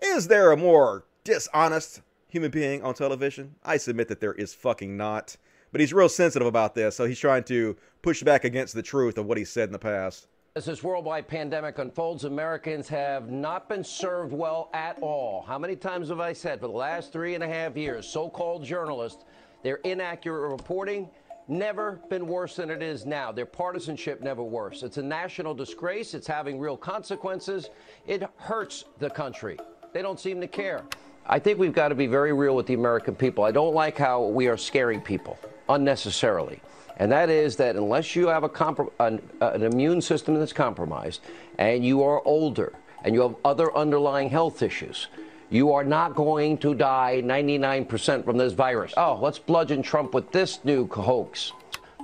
Is 0.02 0.28
there 0.28 0.52
a 0.52 0.56
more 0.56 1.04
dishonest 1.24 2.00
human 2.28 2.50
being 2.50 2.82
on 2.82 2.94
television? 2.94 3.56
I 3.64 3.76
submit 3.76 4.08
that 4.08 4.20
there 4.20 4.34
is 4.34 4.54
fucking 4.54 4.96
not. 4.96 5.36
But 5.72 5.80
he's 5.80 5.92
real 5.92 6.08
sensitive 6.08 6.48
about 6.48 6.74
this, 6.74 6.96
so 6.96 7.04
he's 7.04 7.18
trying 7.18 7.44
to 7.44 7.76
push 8.02 8.22
back 8.22 8.44
against 8.44 8.74
the 8.74 8.82
truth 8.82 9.18
of 9.18 9.26
what 9.26 9.38
he 9.38 9.44
said 9.44 9.68
in 9.68 9.72
the 9.72 9.78
past. 9.78 10.26
As 10.56 10.64
this 10.64 10.82
worldwide 10.82 11.28
pandemic 11.28 11.78
unfolds, 11.78 12.24
Americans 12.24 12.88
have 12.88 13.30
not 13.30 13.68
been 13.68 13.84
served 13.84 14.32
well 14.32 14.68
at 14.74 14.98
all. 15.00 15.44
How 15.46 15.58
many 15.58 15.76
times 15.76 16.08
have 16.08 16.18
I 16.18 16.32
said 16.32 16.58
for 16.58 16.66
the 16.66 16.72
last 16.72 17.12
three 17.12 17.36
and 17.36 17.44
a 17.44 17.48
half 17.48 17.76
years, 17.76 18.06
so 18.08 18.28
called 18.28 18.64
journalists, 18.64 19.24
their 19.62 19.76
inaccurate 19.84 20.48
reporting 20.48 21.08
never 21.46 22.00
been 22.08 22.26
worse 22.26 22.56
than 22.56 22.70
it 22.70 22.82
is 22.82 23.06
now. 23.06 23.30
Their 23.30 23.46
partisanship 23.46 24.22
never 24.22 24.42
worse. 24.42 24.82
It's 24.82 24.96
a 24.96 25.02
national 25.02 25.54
disgrace. 25.54 26.14
It's 26.14 26.26
having 26.26 26.58
real 26.58 26.76
consequences. 26.76 27.70
It 28.06 28.22
hurts 28.36 28.84
the 28.98 29.10
country. 29.10 29.58
They 29.92 30.02
don't 30.02 30.18
seem 30.18 30.40
to 30.40 30.48
care. 30.48 30.84
I 31.32 31.38
think 31.38 31.60
we've 31.60 31.72
got 31.72 31.88
to 31.88 31.94
be 31.94 32.08
very 32.08 32.32
real 32.32 32.56
with 32.56 32.66
the 32.66 32.74
American 32.74 33.14
people. 33.14 33.44
I 33.44 33.52
don't 33.52 33.72
like 33.72 33.96
how 33.96 34.24
we 34.24 34.48
are 34.48 34.56
scaring 34.56 35.00
people 35.00 35.38
unnecessarily. 35.68 36.60
And 36.96 37.10
that 37.12 37.30
is 37.30 37.54
that 37.56 37.76
unless 37.76 38.16
you 38.16 38.26
have 38.26 38.42
a 38.42 38.50
an, 38.98 39.22
an 39.40 39.62
immune 39.62 40.02
system 40.02 40.34
that's 40.34 40.52
compromised 40.52 41.20
and 41.56 41.84
you 41.84 42.02
are 42.02 42.20
older 42.24 42.72
and 43.04 43.14
you 43.14 43.20
have 43.22 43.36
other 43.44 43.74
underlying 43.76 44.28
health 44.28 44.60
issues, 44.60 45.06
you 45.50 45.72
are 45.72 45.84
not 45.84 46.16
going 46.16 46.58
to 46.58 46.74
die 46.74 47.22
99% 47.24 48.24
from 48.24 48.36
this 48.36 48.52
virus. 48.52 48.92
Oh, 48.96 49.16
let's 49.22 49.38
bludgeon 49.38 49.82
Trump 49.82 50.14
with 50.14 50.32
this 50.32 50.64
new 50.64 50.88
hoax. 50.88 51.52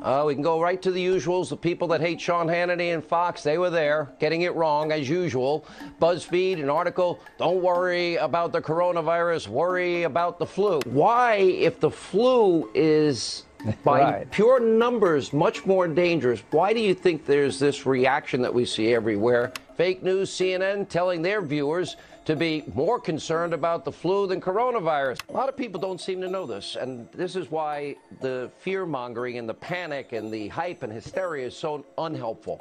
Uh, 0.02 0.24
we 0.26 0.34
can 0.34 0.42
go 0.42 0.60
right 0.60 0.80
to 0.82 0.90
the 0.90 1.04
usuals. 1.04 1.48
The 1.48 1.56
people 1.56 1.88
that 1.88 2.00
hate 2.00 2.20
Sean 2.20 2.46
Hannity 2.46 2.92
and 2.94 3.02
Fox, 3.04 3.42
they 3.42 3.58
were 3.58 3.70
there, 3.70 4.12
getting 4.20 4.42
it 4.42 4.54
wrong 4.54 4.92
as 4.92 5.08
usual. 5.08 5.66
BuzzFeed, 6.00 6.62
an 6.62 6.70
article, 6.70 7.20
don't 7.38 7.62
worry 7.62 8.16
about 8.16 8.52
the 8.52 8.60
coronavirus, 8.60 9.48
worry 9.48 10.04
about 10.04 10.38
the 10.38 10.46
flu. 10.46 10.80
Why, 10.84 11.36
if 11.36 11.80
the 11.80 11.90
flu 11.90 12.70
is 12.74 13.44
by 13.84 14.00
Right. 14.00 14.30
pure 14.30 14.60
numbers 14.60 15.32
much 15.32 15.66
more 15.66 15.88
dangerous, 15.88 16.42
why 16.50 16.72
do 16.72 16.80
you 16.80 16.94
think 16.94 17.24
there's 17.26 17.58
this 17.58 17.86
reaction 17.86 18.42
that 18.42 18.52
we 18.54 18.64
see 18.64 18.94
everywhere? 18.94 19.52
Fake 19.76 20.02
news 20.02 20.30
CNN 20.30 20.88
telling 20.88 21.20
their 21.22 21.42
viewers 21.42 21.96
to 22.26 22.34
be 22.34 22.64
more 22.74 22.98
concerned 22.98 23.54
about 23.54 23.84
the 23.84 23.92
flu 23.92 24.26
than 24.26 24.40
coronavirus. 24.40 25.20
A 25.28 25.32
lot 25.32 25.48
of 25.48 25.56
people 25.56 25.80
don't 25.80 26.00
seem 26.00 26.20
to 26.20 26.28
know 26.28 26.44
this, 26.44 26.74
and 26.74 27.08
this 27.12 27.36
is 27.36 27.52
why 27.52 27.94
the 28.20 28.50
fear 28.58 28.84
mongering 28.84 29.38
and 29.38 29.48
the 29.48 29.54
panic 29.54 30.12
and 30.12 30.32
the 30.32 30.48
hype 30.48 30.82
and 30.82 30.92
hysteria 30.92 31.46
is 31.46 31.56
so 31.56 31.84
unhelpful. 31.98 32.60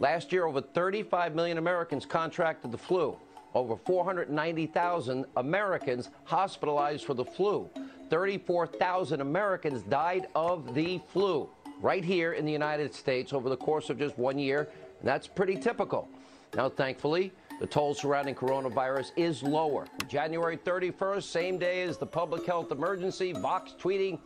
Last 0.00 0.32
year, 0.32 0.46
over 0.46 0.60
35 0.60 1.36
million 1.36 1.58
Americans 1.58 2.04
contracted 2.04 2.72
the 2.72 2.78
flu. 2.78 3.16
Over 3.54 3.76
490,000 3.76 5.26
Americans 5.36 6.10
hospitalized 6.24 7.04
for 7.04 7.14
the 7.14 7.24
flu. 7.24 7.70
34,000 8.10 9.20
Americans 9.20 9.82
died 9.82 10.26
of 10.34 10.74
the 10.74 11.00
flu 11.12 11.48
right 11.80 12.04
here 12.04 12.32
in 12.32 12.44
the 12.44 12.52
United 12.52 12.92
States 12.92 13.32
over 13.32 13.48
the 13.48 13.56
course 13.56 13.90
of 13.90 13.98
just 13.98 14.18
one 14.18 14.40
year. 14.40 14.68
And 14.98 15.08
that's 15.08 15.28
pretty 15.28 15.54
typical. 15.54 16.08
Now, 16.56 16.68
thankfully, 16.68 17.32
the 17.64 17.70
toll 17.70 17.94
surrounding 17.94 18.34
coronavirus 18.34 19.10
is 19.16 19.42
lower. 19.42 19.86
January 20.06 20.58
31st, 20.58 21.22
same 21.22 21.56
day 21.56 21.80
as 21.80 21.96
the 21.96 22.04
public 22.04 22.44
health 22.44 22.70
emergency, 22.70 23.32
Vox 23.32 23.74
tweeting, 23.80 24.18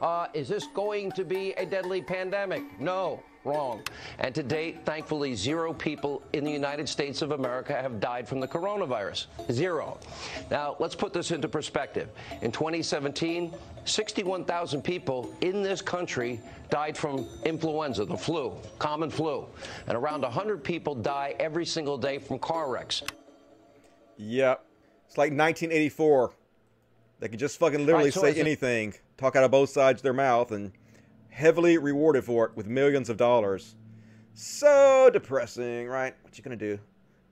uh, 0.00 0.26
is 0.34 0.48
this 0.48 0.66
going 0.74 1.12
to 1.12 1.24
be 1.24 1.52
a 1.52 1.66
deadly 1.66 2.02
pandemic? 2.02 2.62
No. 2.80 3.22
Wrong. 3.44 3.80
And 4.18 4.34
to 4.34 4.42
date, 4.42 4.84
thankfully, 4.84 5.36
zero 5.36 5.72
people 5.72 6.20
in 6.32 6.42
the 6.42 6.50
United 6.50 6.88
States 6.88 7.22
of 7.22 7.30
America 7.30 7.74
have 7.74 8.00
died 8.00 8.26
from 8.26 8.40
the 8.40 8.48
coronavirus. 8.48 9.26
Zero. 9.52 10.00
Now, 10.50 10.74
let's 10.80 10.96
put 10.96 11.12
this 11.12 11.30
into 11.30 11.46
perspective. 11.48 12.08
In 12.42 12.50
2017, 12.50 13.52
61,000 13.84 14.82
people 14.82 15.32
in 15.42 15.62
this 15.62 15.80
country 15.80 16.40
died 16.70 16.98
from 16.98 17.24
influenza, 17.44 18.04
the 18.04 18.16
flu, 18.16 18.52
common 18.80 19.10
flu. 19.10 19.46
And 19.86 19.96
around 19.96 20.22
100 20.22 20.64
people 20.64 20.96
die 20.96 21.36
every 21.38 21.66
single 21.66 21.96
day 21.96 22.18
from 22.18 22.40
car 22.40 22.68
wrecks. 22.68 23.04
Yep. 24.16 24.64
It's 25.06 25.16
like 25.18 25.30
1984. 25.30 26.32
They 27.20 27.28
could 27.28 27.38
just 27.38 27.60
fucking 27.60 27.86
literally 27.86 28.06
Right, 28.06 28.12
so 28.12 28.22
say 28.22 28.30
is 28.30 28.38
it- 28.38 28.40
anything, 28.40 28.94
talk 29.16 29.36
out 29.36 29.44
of 29.44 29.50
both 29.50 29.70
sides 29.70 30.00
of 30.00 30.02
their 30.02 30.12
mouth, 30.12 30.52
and 30.52 30.72
heavily 31.30 31.78
rewarded 31.78 32.24
for 32.24 32.46
it 32.46 32.56
with 32.56 32.66
millions 32.66 33.08
of 33.08 33.16
dollars. 33.16 33.74
So 34.34 35.10
depressing, 35.12 35.88
right? 35.88 36.14
What 36.22 36.36
you 36.36 36.44
gonna 36.44 36.56
do? 36.56 36.78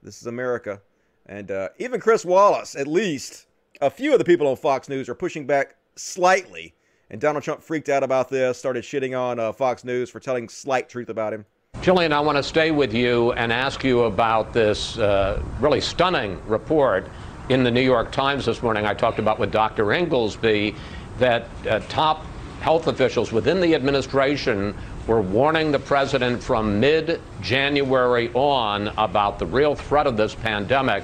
This 0.03 0.21
is 0.21 0.27
America. 0.27 0.81
And 1.25 1.49
uh, 1.49 1.69
even 1.79 1.99
Chris 1.99 2.23
Wallace, 2.23 2.75
at 2.75 2.87
least, 2.87 3.47
a 3.81 3.89
few 3.89 4.13
of 4.13 4.19
the 4.19 4.25
people 4.25 4.47
on 4.47 4.55
Fox 4.55 4.89
News 4.89 5.09
are 5.09 5.15
pushing 5.15 5.47
back 5.47 5.75
slightly. 5.95 6.75
And 7.09 7.19
Donald 7.19 7.43
Trump 7.43 7.61
freaked 7.61 7.89
out 7.89 8.03
about 8.03 8.29
this, 8.29 8.57
started 8.57 8.83
shitting 8.83 9.19
on 9.19 9.39
uh, 9.39 9.51
Fox 9.51 9.83
News 9.83 10.09
for 10.09 10.19
telling 10.19 10.49
slight 10.49 10.89
truth 10.89 11.09
about 11.09 11.33
him. 11.33 11.45
Jillian, 11.81 12.11
I 12.11 12.19
want 12.19 12.37
to 12.37 12.43
stay 12.43 12.71
with 12.71 12.93
you 12.93 13.33
and 13.33 13.51
ask 13.51 13.83
you 13.83 14.03
about 14.03 14.53
this 14.53 14.97
uh, 14.97 15.43
really 15.59 15.81
stunning 15.81 16.41
report 16.47 17.07
in 17.49 17.63
the 17.63 17.69
New 17.69 17.81
York 17.81 18.11
Times 18.11 18.45
this 18.45 18.63
morning. 18.63 18.85
I 18.85 18.93
talked 18.93 19.19
about 19.19 19.37
with 19.37 19.51
Dr. 19.51 19.91
Inglesby 19.91 20.73
that 21.19 21.47
uh, 21.67 21.79
top 21.87 22.25
health 22.61 22.87
officials 22.87 23.31
within 23.31 23.61
the 23.61 23.75
administration 23.75 24.75
were 25.07 25.21
warning 25.21 25.71
the 25.71 25.79
president 25.79 26.41
from 26.41 26.79
mid 26.79 27.21
January 27.41 28.31
on 28.33 28.87
about 28.97 29.37
the 29.37 29.45
real 29.45 29.75
threat 29.75 30.07
of 30.07 30.17
this 30.17 30.33
pandemic, 30.33 31.03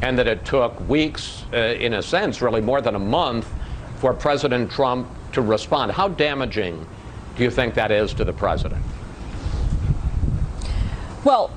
and 0.00 0.16
that 0.18 0.28
it 0.28 0.44
took 0.44 0.78
weeks, 0.88 1.44
uh, 1.52 1.56
in 1.56 1.94
a 1.94 2.02
sense, 2.02 2.40
really 2.40 2.60
more 2.60 2.80
than 2.80 2.94
a 2.94 3.00
month, 3.00 3.48
for 3.96 4.14
President 4.14 4.70
Trump 4.70 5.08
to 5.32 5.42
respond. 5.42 5.92
How 5.92 6.08
damaging 6.08 6.86
do 7.36 7.42
you 7.42 7.50
think 7.50 7.74
that 7.74 7.90
is 7.90 8.14
to 8.14 8.24
the 8.24 8.32
president? 8.32 8.82
Well, 11.24 11.50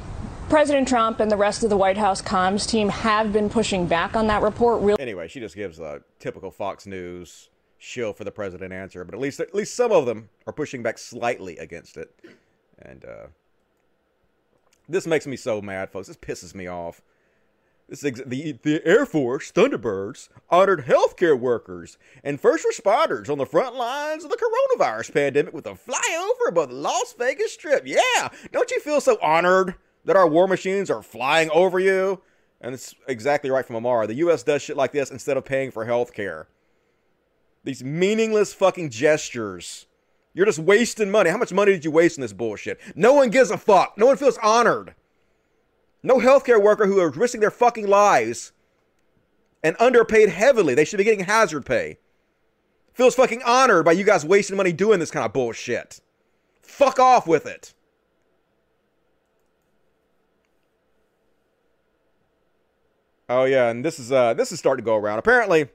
President 0.50 0.88
Trump 0.88 1.20
and 1.20 1.32
the 1.32 1.38
rest 1.38 1.64
of 1.64 1.70
the 1.72 1.78
White 1.78 1.98
House 1.98 2.22
comms 2.22 2.70
team 2.70 2.90
have 2.90 3.34
been 3.34 3.50
pushing 3.50 3.88
back 3.88 4.16
on 4.16 4.28
that 4.28 4.44
report. 4.44 4.82
Real 4.82 4.96
Anyway, 5.00 5.28
she 5.28 5.40
just 5.40 5.56
gives 5.56 5.80
a 5.80 6.02
typical 6.20 6.52
Fox 6.52 6.86
News 6.86 7.50
shill 7.78 8.14
for 8.14 8.24
the 8.24 8.32
president 8.32 8.74
answer, 8.74 9.04
but 9.04 9.14
at 9.14 9.22
least 9.22 9.40
at 9.40 9.54
least 9.54 9.76
some 9.76 9.92
of 9.92 10.06
them 10.06 10.30
are 10.48 10.54
pushing 10.54 10.84
back 10.84 10.98
slightly 10.98 11.58
against 11.58 11.98
it. 11.98 12.14
And 12.80 13.06
uh, 13.06 13.28
this 14.88 15.08
makes 15.08 15.28
me 15.28 15.36
so 15.36 15.62
mad, 15.62 15.92
folks. 15.92 16.08
This 16.08 16.18
pisses 16.18 16.54
me 16.56 16.68
off. 16.68 17.02
This 17.88 18.00
is 18.00 18.06
ex- 18.06 18.22
the 18.26 18.58
the 18.64 18.86
Air 18.86 19.06
Force 19.06 19.52
Thunderbirds 19.52 20.30
honored 20.50 20.86
healthcare 20.86 21.40
workers 21.40 21.98
and 22.24 22.40
first 22.40 22.66
responders 22.66 23.30
on 23.30 23.38
the 23.38 23.46
front 23.46 23.76
lines 23.76 24.24
of 24.24 24.32
the 24.32 24.38
coronavirus 24.38 25.14
pandemic 25.14 25.54
with 25.54 25.68
a 25.68 25.72
flyover 25.76 26.50
above 26.50 26.70
the 26.70 26.76
Las 26.76 27.14
Vegas 27.18 27.54
Strip. 27.54 27.84
Yeah, 27.86 28.30
don't 28.52 28.72
you 28.72 28.80
feel 28.80 29.02
so 29.02 29.18
honored 29.22 29.76
that 30.06 30.16
our 30.16 30.28
war 30.28 30.48
machines 30.48 30.90
are 30.90 31.04
flying 31.04 31.50
over 31.52 31.80
you? 31.80 32.22
And 32.62 32.74
it's 32.74 32.96
exactly 33.08 33.52
right 33.52 33.66
from 33.66 33.76
Amara. 33.76 34.08
The 34.08 34.16
U.S. 34.16 34.42
does 34.42 34.62
shit 34.62 34.78
like 34.78 34.92
this 34.92 35.12
instead 35.12 35.38
of 35.38 35.46
paying 35.46 35.70
for 35.70 35.86
health 35.86 36.14
care. 36.14 36.48
These 37.66 37.84
meaningless 37.84 38.54
fucking 38.54 38.92
gestures. 38.92 39.88
You're 40.34 40.46
just 40.46 40.60
wasting 40.60 41.10
money. 41.10 41.32
How 41.32 41.38
much 41.38 41.52
money 41.52 41.72
did 41.72 41.84
you 41.84 41.92
waste 41.92 42.18
in 42.18 42.22
this 42.22 42.32
bullshit? 42.32 42.80
No 42.96 43.14
one 43.14 43.32
gives 43.32 43.50
a 43.50 43.58
fuck. 43.58 43.98
No 43.98 44.06
one 44.06 44.18
feels 44.18 44.38
honored. 44.38 44.94
No 46.04 46.20
healthcare 46.20 46.62
worker 46.62 46.86
who 46.86 47.00
are 47.00 47.10
risking 47.10 47.42
their 47.42 47.52
fucking 47.52 47.88
lives 47.88 48.52
and 49.64 49.76
underpaid 49.80 50.30
heavily, 50.30 50.76
they 50.76 50.86
should 50.86 50.98
be 50.98 51.04
getting 51.04 51.26
hazard 51.26 51.66
pay. 51.66 51.98
Feels 52.94 53.16
fucking 53.16 53.42
honored 53.44 53.84
by 53.84 53.94
you 53.94 54.04
guys 54.04 54.24
wasting 54.24 54.56
money 54.56 54.72
doing 54.72 55.00
this 55.00 55.10
kind 55.10 55.26
of 55.26 55.34
bullshit. 55.34 56.02
Fuck 56.62 57.00
off 57.00 57.26
with 57.26 57.48
it. 57.48 57.74
Oh 63.28 63.46
yeah, 63.46 63.70
and 63.72 63.84
this 63.84 63.98
is 63.98 64.12
uh 64.12 64.36
this 64.36 64.52
is 64.52 64.60
starting 64.60 64.86
to 64.86 64.86
go 64.86 64.96
around. 64.96 65.18
Apparently, 65.18 65.70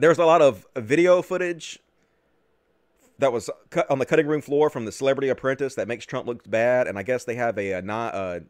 there's 0.00 0.18
a 0.18 0.24
lot 0.24 0.42
of 0.42 0.66
video 0.76 1.22
footage 1.22 1.78
that 3.18 3.32
was 3.32 3.50
cut 3.68 3.90
on 3.90 3.98
the 3.98 4.06
cutting 4.06 4.26
room 4.26 4.40
floor 4.40 4.70
from 4.70 4.86
the 4.86 4.92
Celebrity 4.92 5.28
Apprentice 5.28 5.74
that 5.74 5.86
makes 5.86 6.06
Trump 6.06 6.26
look 6.26 6.48
bad, 6.50 6.86
and 6.86 6.98
I 6.98 7.02
guess 7.02 7.24
they 7.24 7.34
have 7.34 7.58
a, 7.58 7.72
a 7.72 7.82
non 7.82 8.12
uh 8.12 8.40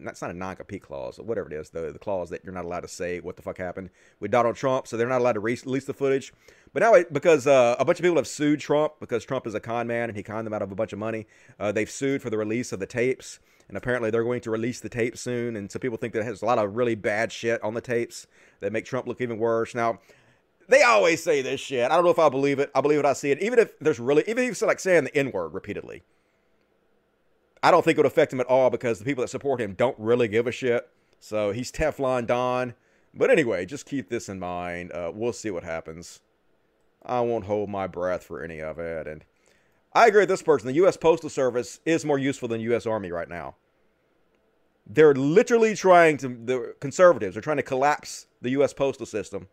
that's 0.00 0.22
not 0.22 0.30
a 0.30 0.34
non-compete 0.34 0.82
clause, 0.82 1.18
or 1.18 1.24
whatever 1.24 1.48
it 1.48 1.54
is, 1.54 1.70
the 1.70 1.92
the 1.92 1.98
clause 1.98 2.30
that 2.30 2.44
you're 2.44 2.54
not 2.54 2.64
allowed 2.64 2.80
to 2.80 2.88
say 2.88 3.20
what 3.20 3.36
the 3.36 3.42
fuck 3.42 3.58
happened 3.58 3.90
with 4.20 4.30
Donald 4.30 4.56
Trump, 4.56 4.86
so 4.86 4.96
they're 4.96 5.08
not 5.08 5.20
allowed 5.20 5.32
to 5.32 5.40
re- 5.40 5.58
release 5.64 5.84
the 5.84 5.94
footage. 5.94 6.32
But 6.72 6.82
now, 6.82 6.94
it, 6.94 7.12
because 7.12 7.46
uh, 7.46 7.76
a 7.78 7.84
bunch 7.84 7.98
of 7.98 8.02
people 8.02 8.16
have 8.16 8.26
sued 8.26 8.60
Trump 8.60 8.94
because 9.00 9.24
Trump 9.24 9.46
is 9.46 9.54
a 9.54 9.60
con 9.60 9.86
man 9.86 10.08
and 10.08 10.16
he 10.16 10.22
conned 10.22 10.46
them 10.46 10.54
out 10.54 10.62
of 10.62 10.70
a 10.70 10.74
bunch 10.74 10.92
of 10.92 10.98
money, 10.98 11.26
uh, 11.58 11.72
they've 11.72 11.90
sued 11.90 12.22
for 12.22 12.30
the 12.30 12.38
release 12.38 12.72
of 12.72 12.80
the 12.80 12.86
tapes, 12.86 13.40
and 13.68 13.76
apparently 13.76 14.10
they're 14.10 14.24
going 14.24 14.40
to 14.42 14.50
release 14.50 14.80
the 14.80 14.88
tapes 14.88 15.20
soon. 15.20 15.56
And 15.56 15.70
some 15.70 15.80
people 15.80 15.98
think 15.98 16.12
that 16.14 16.24
has 16.24 16.42
a 16.42 16.46
lot 16.46 16.58
of 16.58 16.76
really 16.76 16.94
bad 16.94 17.32
shit 17.32 17.62
on 17.62 17.74
the 17.74 17.80
tapes 17.80 18.26
that 18.60 18.72
make 18.72 18.84
Trump 18.84 19.06
look 19.06 19.20
even 19.20 19.38
worse. 19.38 19.74
Now, 19.74 19.98
they 20.68 20.82
always 20.82 21.22
say 21.22 21.40
this 21.42 21.60
shit. 21.60 21.90
I 21.90 21.94
don't 21.94 22.04
know 22.04 22.10
if 22.10 22.18
I 22.18 22.28
believe 22.28 22.58
it. 22.58 22.70
I 22.74 22.80
believe 22.80 22.98
it. 22.98 23.06
I 23.06 23.14
see 23.14 23.30
it. 23.30 23.42
Even 23.42 23.58
if 23.58 23.78
there's 23.78 23.98
really, 23.98 24.22
even 24.28 24.44
if 24.44 24.50
it's 24.50 24.62
like 24.62 24.80
saying 24.80 25.04
the 25.04 25.16
N 25.16 25.32
word 25.32 25.54
repeatedly, 25.54 26.02
I 27.62 27.70
don't 27.70 27.84
think 27.84 27.96
it 27.96 28.00
would 28.00 28.06
affect 28.06 28.32
him 28.32 28.40
at 28.40 28.46
all 28.46 28.70
because 28.70 28.98
the 28.98 29.04
people 29.04 29.22
that 29.22 29.28
support 29.28 29.60
him 29.60 29.72
don't 29.72 29.98
really 29.98 30.28
give 30.28 30.46
a 30.46 30.52
shit. 30.52 30.88
So 31.18 31.52
he's 31.52 31.72
Teflon 31.72 32.26
Don. 32.26 32.74
But 33.14 33.30
anyway, 33.30 33.64
just 33.64 33.86
keep 33.86 34.10
this 34.10 34.28
in 34.28 34.38
mind. 34.38 34.92
Uh, 34.92 35.10
we'll 35.12 35.32
see 35.32 35.50
what 35.50 35.64
happens. 35.64 36.20
I 37.04 37.20
won't 37.20 37.46
hold 37.46 37.70
my 37.70 37.86
breath 37.86 38.24
for 38.24 38.44
any 38.44 38.60
of 38.60 38.78
it. 38.78 39.06
And 39.06 39.24
I 39.94 40.06
agree 40.06 40.22
with 40.22 40.28
this 40.28 40.42
person. 40.42 40.68
The 40.68 40.74
U.S. 40.74 40.98
Postal 40.98 41.30
Service 41.30 41.80
is 41.86 42.04
more 42.04 42.18
useful 42.18 42.48
than 42.48 42.60
U.S. 42.60 42.86
Army 42.86 43.10
right 43.10 43.28
now. 43.28 43.56
They're 44.86 45.14
literally 45.14 45.74
trying 45.74 46.18
to, 46.18 46.28
the 46.28 46.74
conservatives 46.80 47.36
are 47.36 47.40
trying 47.40 47.56
to 47.56 47.62
collapse 47.62 48.26
the 48.42 48.50
U.S. 48.50 48.72
postal 48.72 49.06
system 49.06 49.48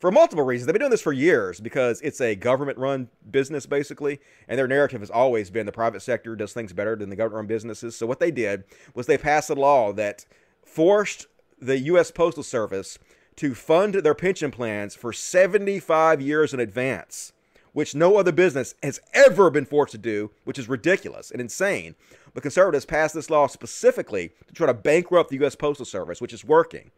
for 0.00 0.10
multiple 0.10 0.44
reasons. 0.44 0.66
They've 0.66 0.72
been 0.72 0.80
doing 0.80 0.90
this 0.90 1.02
for 1.02 1.12
years 1.12 1.60
because 1.60 2.00
it's 2.00 2.20
a 2.20 2.34
government 2.34 2.78
run 2.78 3.10
business, 3.30 3.66
basically. 3.66 4.18
And 4.48 4.58
their 4.58 4.66
narrative 4.66 5.00
has 5.00 5.10
always 5.10 5.50
been 5.50 5.66
the 5.66 5.72
private 5.72 6.00
sector 6.00 6.34
does 6.34 6.54
things 6.54 6.72
better 6.72 6.96
than 6.96 7.10
the 7.10 7.16
government 7.16 7.36
run 7.36 7.46
businesses. 7.46 7.96
So 7.96 8.06
what 8.06 8.18
they 8.18 8.30
did 8.30 8.64
was 8.94 9.06
they 9.06 9.18
passed 9.18 9.50
a 9.50 9.54
law 9.54 9.92
that 9.92 10.24
forced 10.64 11.26
the 11.60 11.78
U.S. 11.80 12.10
Postal 12.10 12.42
Service 12.42 12.98
to 13.36 13.54
fund 13.54 13.94
their 13.94 14.14
pension 14.14 14.50
plans 14.50 14.94
for 14.94 15.12
75 15.12 16.20
years 16.20 16.54
in 16.54 16.60
advance, 16.60 17.32
which 17.72 17.94
no 17.94 18.16
other 18.16 18.32
business 18.32 18.74
has 18.82 19.00
ever 19.12 19.50
been 19.50 19.66
forced 19.66 19.92
to 19.92 19.98
do, 19.98 20.30
which 20.44 20.58
is 20.58 20.68
ridiculous 20.68 21.30
and 21.30 21.40
insane. 21.40 21.94
But 22.32 22.42
conservatives 22.42 22.86
passed 22.86 23.14
this 23.14 23.28
law 23.28 23.48
specifically 23.48 24.32
to 24.46 24.54
try 24.54 24.66
to 24.66 24.74
bankrupt 24.74 25.28
the 25.30 25.36
U.S. 25.36 25.56
Postal 25.56 25.84
Service, 25.84 26.22
which 26.22 26.32
is 26.32 26.44
working. 26.44 26.90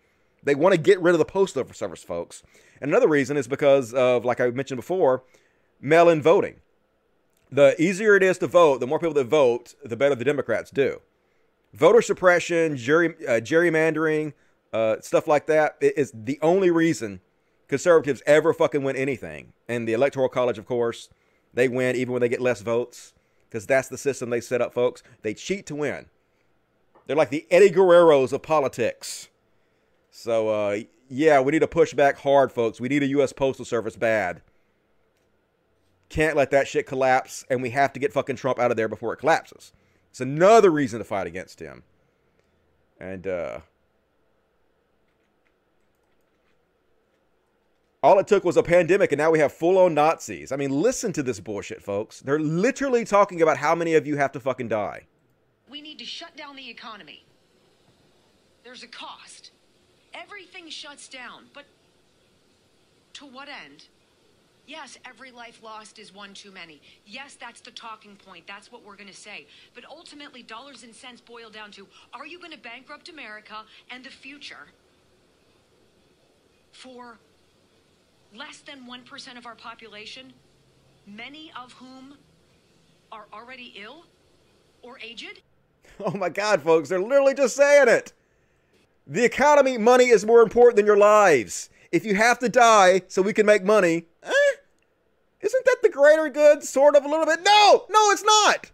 They 0.42 0.54
want 0.54 0.74
to 0.74 0.80
get 0.80 1.00
rid 1.00 1.14
of 1.14 1.18
the 1.18 1.24
Postal 1.24 1.64
Service, 1.72 2.02
folks. 2.02 2.42
And 2.80 2.90
another 2.90 3.08
reason 3.08 3.36
is 3.36 3.46
because 3.46 3.94
of, 3.94 4.24
like 4.24 4.40
I 4.40 4.50
mentioned 4.50 4.78
before, 4.78 5.22
mail 5.80 6.08
in 6.08 6.20
voting. 6.20 6.56
The 7.50 7.80
easier 7.80 8.16
it 8.16 8.22
is 8.22 8.38
to 8.38 8.46
vote, 8.46 8.80
the 8.80 8.86
more 8.86 8.98
people 8.98 9.14
that 9.14 9.26
vote, 9.26 9.74
the 9.84 9.96
better 9.96 10.14
the 10.14 10.24
Democrats 10.24 10.70
do. 10.70 11.00
Voter 11.74 12.02
suppression, 12.02 12.76
jury, 12.76 13.14
uh, 13.26 13.40
gerrymandering, 13.40 14.32
uh, 14.72 14.96
stuff 15.00 15.28
like 15.28 15.46
that 15.46 15.76
is 15.80 16.12
the 16.14 16.38
only 16.42 16.70
reason 16.70 17.20
conservatives 17.68 18.22
ever 18.26 18.52
fucking 18.52 18.82
win 18.82 18.96
anything. 18.96 19.52
And 19.68 19.86
the 19.86 19.92
Electoral 19.92 20.28
College, 20.28 20.58
of 20.58 20.66
course, 20.66 21.08
they 21.54 21.68
win 21.68 21.96
even 21.96 22.12
when 22.12 22.20
they 22.20 22.28
get 22.28 22.40
less 22.40 22.62
votes 22.62 23.12
because 23.48 23.66
that's 23.66 23.88
the 23.88 23.98
system 23.98 24.30
they 24.30 24.40
set 24.40 24.62
up, 24.62 24.72
folks. 24.72 25.02
They 25.20 25.34
cheat 25.34 25.66
to 25.66 25.74
win. 25.74 26.06
They're 27.06 27.16
like 27.16 27.30
the 27.30 27.46
Eddie 27.50 27.70
Guerreros 27.70 28.32
of 28.32 28.42
politics. 28.42 29.28
So, 30.14 30.50
uh, 30.50 30.78
yeah, 31.08 31.40
we 31.40 31.52
need 31.52 31.60
to 31.60 31.66
push 31.66 31.94
back 31.94 32.18
hard, 32.18 32.52
folks. 32.52 32.80
We 32.80 32.88
need 32.88 33.02
a 33.02 33.06
U.S. 33.06 33.32
Postal 33.32 33.64
Service 33.64 33.96
bad. 33.96 34.42
Can't 36.10 36.36
let 36.36 36.50
that 36.50 36.68
shit 36.68 36.86
collapse, 36.86 37.46
and 37.48 37.62
we 37.62 37.70
have 37.70 37.94
to 37.94 37.98
get 37.98 38.12
fucking 38.12 38.36
Trump 38.36 38.58
out 38.58 38.70
of 38.70 38.76
there 38.76 38.88
before 38.88 39.14
it 39.14 39.16
collapses. 39.16 39.72
It's 40.10 40.20
another 40.20 40.70
reason 40.70 40.98
to 40.98 41.04
fight 41.04 41.26
against 41.26 41.60
him. 41.60 41.82
And, 43.00 43.26
uh, 43.26 43.60
all 48.02 48.18
it 48.18 48.26
took 48.26 48.44
was 48.44 48.58
a 48.58 48.62
pandemic, 48.62 49.12
and 49.12 49.18
now 49.18 49.30
we 49.30 49.38
have 49.38 49.52
full 49.52 49.78
on 49.78 49.94
Nazis. 49.94 50.52
I 50.52 50.56
mean, 50.56 50.70
listen 50.82 51.14
to 51.14 51.22
this 51.22 51.40
bullshit, 51.40 51.82
folks. 51.82 52.20
They're 52.20 52.38
literally 52.38 53.06
talking 53.06 53.40
about 53.40 53.56
how 53.56 53.74
many 53.74 53.94
of 53.94 54.06
you 54.06 54.18
have 54.18 54.32
to 54.32 54.40
fucking 54.40 54.68
die. 54.68 55.06
We 55.70 55.80
need 55.80 55.98
to 56.00 56.04
shut 56.04 56.36
down 56.36 56.56
the 56.56 56.68
economy. 56.68 57.24
There's 58.62 58.82
a 58.82 58.88
cost. 58.88 59.51
Everything 60.14 60.68
shuts 60.68 61.08
down, 61.08 61.44
but 61.54 61.64
to 63.14 63.26
what 63.26 63.48
end? 63.48 63.84
Yes, 64.66 64.96
every 65.04 65.30
life 65.32 65.60
lost 65.62 65.98
is 65.98 66.14
one 66.14 66.34
too 66.34 66.52
many. 66.52 66.80
Yes, 67.04 67.36
that's 67.40 67.60
the 67.60 67.72
talking 67.72 68.16
point. 68.16 68.46
That's 68.46 68.70
what 68.70 68.84
we're 68.84 68.96
going 68.96 69.08
to 69.08 69.14
say. 69.14 69.46
But 69.74 69.84
ultimately, 69.84 70.42
dollars 70.42 70.84
and 70.84 70.94
cents 70.94 71.20
boil 71.20 71.50
down 71.50 71.72
to 71.72 71.86
are 72.14 72.26
you 72.26 72.38
going 72.38 72.52
to 72.52 72.58
bankrupt 72.58 73.08
America 73.08 73.64
and 73.90 74.04
the 74.04 74.10
future 74.10 74.68
for 76.70 77.18
less 78.34 78.58
than 78.58 78.86
1% 78.86 79.36
of 79.36 79.46
our 79.46 79.54
population, 79.54 80.32
many 81.06 81.52
of 81.60 81.72
whom 81.72 82.14
are 83.10 83.26
already 83.32 83.74
ill 83.76 84.04
or 84.82 84.98
aged? 85.00 85.40
Oh 86.04 86.12
my 86.12 86.30
God, 86.30 86.62
folks, 86.62 86.88
they're 86.88 87.00
literally 87.00 87.34
just 87.34 87.54
saying 87.54 87.86
it. 87.86 88.12
The 89.06 89.24
economy, 89.24 89.78
money 89.78 90.08
is 90.08 90.24
more 90.24 90.42
important 90.42 90.76
than 90.76 90.86
your 90.86 90.96
lives. 90.96 91.70
If 91.90 92.04
you 92.04 92.14
have 92.14 92.38
to 92.38 92.48
die 92.48 93.02
so 93.08 93.20
we 93.20 93.32
can 93.32 93.46
make 93.46 93.64
money, 93.64 94.06
eh, 94.22 94.56
isn't 95.40 95.64
that 95.64 95.78
the 95.82 95.88
greater 95.88 96.28
good, 96.28 96.62
sort 96.62 96.96
of 96.96 97.04
a 97.04 97.08
little 97.08 97.26
bit? 97.26 97.40
No, 97.42 97.84
no, 97.90 98.10
it's 98.10 98.24
not. 98.24 98.70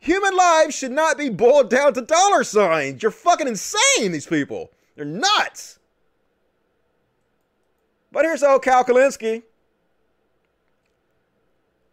Human 0.00 0.36
lives 0.36 0.74
should 0.74 0.90
not 0.90 1.16
be 1.16 1.28
boiled 1.28 1.70
down 1.70 1.94
to 1.94 2.02
dollar 2.02 2.42
signs. 2.42 3.02
You're 3.02 3.12
fucking 3.12 3.46
insane, 3.46 4.10
these 4.10 4.26
people. 4.26 4.72
They're 4.96 5.04
nuts. 5.04 5.78
But 8.10 8.24
here's 8.24 8.42
old 8.42 8.62
Kyle 8.62 8.84
Kulinski. 8.84 9.44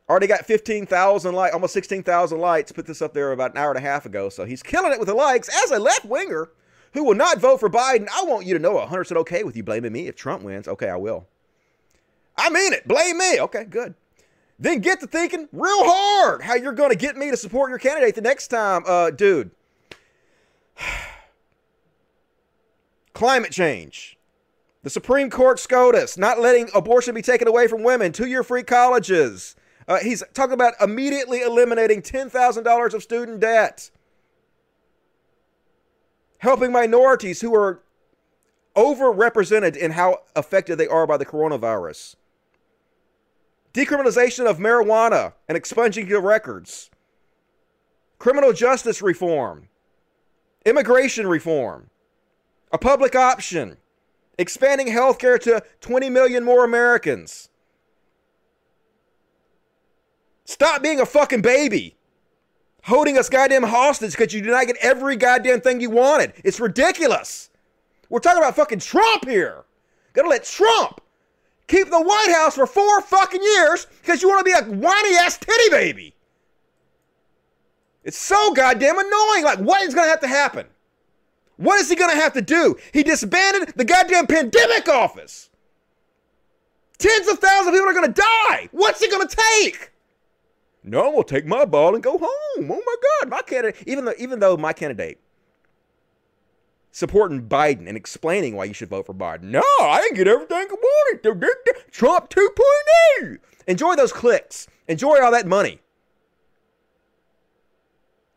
Already 0.09 0.25
got 0.25 0.45
15,000 0.45 1.35
likes, 1.35 1.53
almost 1.53 1.73
16,000 1.73 2.39
likes. 2.39 2.71
Put 2.71 2.87
this 2.87 3.01
up 3.01 3.13
there 3.13 3.31
about 3.31 3.51
an 3.51 3.57
hour 3.57 3.69
and 3.69 3.77
a 3.77 3.87
half 3.87 4.07
ago. 4.07 4.29
So 4.29 4.43
he's 4.43 4.63
killing 4.63 4.91
it 4.91 4.97
with 4.99 5.07
the 5.07 5.13
likes. 5.13 5.47
As 5.63 5.69
a 5.69 5.77
left 5.77 6.03
winger 6.03 6.49
who 6.93 7.03
will 7.03 7.15
not 7.15 7.39
vote 7.39 7.59
for 7.59 7.69
Biden, 7.69 8.07
I 8.13 8.23
want 8.23 8.45
you 8.45 8.53
to 8.53 8.59
know 8.59 8.75
100% 8.75 9.15
okay 9.17 9.43
with 9.43 9.55
you 9.55 9.63
blaming 9.63 9.91
me 9.91 10.07
if 10.07 10.15
Trump 10.15 10.43
wins. 10.43 10.67
Okay, 10.67 10.89
I 10.89 10.95
will. 10.95 11.27
I 12.37 12.49
mean 12.49 12.73
it. 12.73 12.87
Blame 12.87 13.17
me. 13.17 13.39
Okay, 13.41 13.65
good. 13.65 13.95
Then 14.57 14.79
get 14.79 14.99
to 14.99 15.07
thinking 15.07 15.47
real 15.51 15.83
hard 15.85 16.41
how 16.41 16.55
you're 16.55 16.73
going 16.73 16.89
to 16.91 16.97
get 16.97 17.15
me 17.15 17.31
to 17.31 17.37
support 17.37 17.69
your 17.69 17.79
candidate 17.79 18.15
the 18.15 18.21
next 18.21 18.47
time. 18.47 18.83
Uh, 18.85 19.09
dude. 19.11 19.51
Climate 23.13 23.51
change. 23.51 24.17
The 24.83 24.89
Supreme 24.89 25.29
Court 25.29 25.59
SCOTUS 25.59 26.17
not 26.17 26.39
letting 26.39 26.69
abortion 26.73 27.13
be 27.13 27.21
taken 27.21 27.47
away 27.47 27.67
from 27.67 27.83
women, 27.83 28.13
two 28.13 28.27
year 28.27 28.43
free 28.43 28.63
colleges. 28.63 29.55
Uh, 29.87 29.97
he's 29.99 30.23
talking 30.33 30.53
about 30.53 30.73
immediately 30.79 31.41
eliminating 31.41 32.01
$10,000 32.01 32.93
of 32.93 33.03
student 33.03 33.39
debt, 33.39 33.89
helping 36.39 36.71
minorities 36.71 37.41
who 37.41 37.55
are 37.55 37.81
overrepresented 38.75 39.75
in 39.75 39.91
how 39.91 40.19
affected 40.35 40.77
they 40.77 40.87
are 40.87 41.07
by 41.07 41.17
the 41.17 41.25
coronavirus, 41.25 42.15
decriminalization 43.73 44.49
of 44.49 44.57
marijuana 44.57 45.33
and 45.47 45.57
expunging 45.57 46.07
your 46.07 46.21
records, 46.21 46.89
criminal 48.17 48.51
justice 48.51 49.01
reform, 49.01 49.69
immigration 50.65 51.27
reform, 51.27 51.89
a 52.71 52.77
public 52.77 53.15
option. 53.15 53.77
Expanding 54.37 54.87
healthcare 54.87 55.37
to 55.37 55.61
20 55.81 56.09
million 56.09 56.45
more 56.45 56.63
Americans. 56.63 57.49
Stop 60.45 60.81
being 60.81 61.01
a 61.01 61.05
fucking 61.05 61.41
baby. 61.41 61.97
Holding 62.89 63.19
us 63.19 63.29
goddamn 63.29 63.61
hostage 63.61 64.13
because 64.13 64.33
you 64.33 64.41
did 64.41 64.49
not 64.49 64.65
get 64.65 64.75
every 64.81 65.15
goddamn 65.15 65.61
thing 65.61 65.79
you 65.79 65.91
wanted. 65.91 66.33
It's 66.43 66.59
ridiculous. 66.59 67.51
We're 68.09 68.17
talking 68.17 68.41
about 68.41 68.55
fucking 68.55 68.79
Trump 68.79 69.27
here. 69.27 69.63
Gotta 70.13 70.27
let 70.27 70.43
Trump 70.43 70.99
keep 71.67 71.91
the 71.91 72.01
White 72.01 72.33
House 72.33 72.55
for 72.55 72.65
four 72.65 73.01
fucking 73.01 73.43
years 73.43 73.85
because 74.01 74.23
you 74.23 74.27
want 74.27 74.39
to 74.39 74.43
be 74.43 74.57
a 74.57 74.75
whiny 74.75 75.15
ass 75.17 75.37
titty 75.37 75.69
baby. 75.69 76.15
It's 78.03 78.17
so 78.17 78.53
goddamn 78.53 78.97
annoying. 78.97 79.43
Like, 79.43 79.59
what 79.59 79.83
is 79.83 79.93
gonna 79.93 80.09
have 80.09 80.21
to 80.21 80.27
happen? 80.27 80.65
What 81.57 81.79
is 81.79 81.89
he 81.89 81.95
to 81.95 82.21
have 82.21 82.33
to 82.33 82.41
do? 82.41 82.75
He 82.91 83.03
disbanded 83.03 83.73
the 83.75 83.85
goddamn 83.85 84.25
pandemic 84.25 84.89
office. 84.89 85.51
Tens 86.97 87.27
of 87.27 87.37
thousands 87.37 87.67
of 87.67 87.73
people 87.73 87.89
are 87.89 87.93
to 88.07 88.13
die. 88.13 88.69
What's 88.71 89.05
going 89.05 89.27
to 89.27 89.35
take? 89.61 89.91
No, 90.83 91.09
I'm 91.09 91.23
to 91.23 91.23
take 91.23 91.45
my 91.45 91.65
ball 91.65 91.93
and 91.93 92.03
go 92.03 92.17
home. 92.17 92.71
Oh 92.71 92.81
my 92.85 92.95
God, 93.19 93.29
my 93.29 93.41
candidate. 93.41 93.83
Even 93.85 94.05
though, 94.05 94.13
even 94.17 94.39
though 94.39 94.57
my 94.57 94.73
candidate 94.73 95.19
supporting 96.91 97.47
Biden 97.47 97.87
and 97.87 97.95
explaining 97.95 98.55
why 98.55 98.65
you 98.65 98.73
should 98.73 98.89
vote 98.89 99.05
for 99.05 99.13
Biden. 99.13 99.43
No, 99.43 99.63
I 99.79 100.01
didn't 100.01 100.17
get 100.17 100.27
everything 100.27 100.57
I 100.57 100.73
wanted. 100.73 101.61
Trump 101.91 102.29
2.0. 102.29 103.37
Enjoy 103.67 103.95
those 103.95 104.11
clicks. 104.11 104.67
Enjoy 104.87 105.21
all 105.21 105.31
that 105.31 105.47
money. 105.47 105.79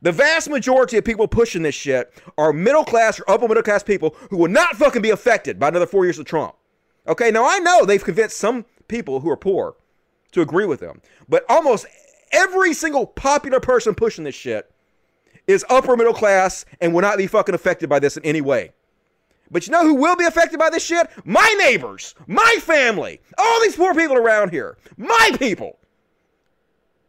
The 0.02 0.12
vast 0.12 0.50
majority 0.50 0.98
of 0.98 1.04
people 1.04 1.28
pushing 1.28 1.62
this 1.62 1.76
shit 1.76 2.12
are 2.36 2.52
middle 2.52 2.84
class 2.84 3.20
or 3.20 3.30
upper 3.30 3.46
middle 3.46 3.62
class 3.62 3.82
people 3.82 4.16
who 4.30 4.36
will 4.36 4.48
not 4.48 4.76
fucking 4.76 5.00
be 5.00 5.10
affected 5.10 5.58
by 5.60 5.68
another 5.68 5.86
four 5.86 6.04
years 6.04 6.18
of 6.18 6.26
Trump. 6.26 6.56
Okay, 7.06 7.30
now 7.30 7.46
I 7.46 7.58
know 7.58 7.84
they've 7.84 8.02
convinced 8.02 8.36
some 8.36 8.64
people 8.88 9.20
who 9.20 9.30
are 9.30 9.36
poor 9.36 9.76
to 10.32 10.40
agree 10.40 10.66
with 10.66 10.80
them, 10.80 11.00
but 11.28 11.44
almost 11.48 11.86
every 12.32 12.74
single 12.74 13.06
popular 13.06 13.60
person 13.60 13.94
pushing 13.94 14.24
this 14.24 14.34
shit 14.34 14.70
is 15.46 15.64
upper 15.68 15.96
middle 15.96 16.14
class 16.14 16.64
and 16.80 16.92
will 16.92 17.02
not 17.02 17.18
be 17.18 17.26
fucking 17.26 17.54
affected 17.54 17.88
by 17.88 17.98
this 17.98 18.16
in 18.16 18.24
any 18.24 18.40
way. 18.40 18.72
But 19.50 19.66
you 19.66 19.72
know 19.72 19.82
who 19.82 19.94
will 19.94 20.16
be 20.16 20.24
affected 20.24 20.58
by 20.58 20.70
this 20.70 20.82
shit? 20.82 21.08
My 21.24 21.54
neighbors, 21.58 22.14
my 22.26 22.56
family, 22.60 23.20
all 23.36 23.60
these 23.60 23.76
poor 23.76 23.94
people 23.94 24.16
around 24.16 24.50
here, 24.50 24.78
my 24.96 25.30
people. 25.38 25.78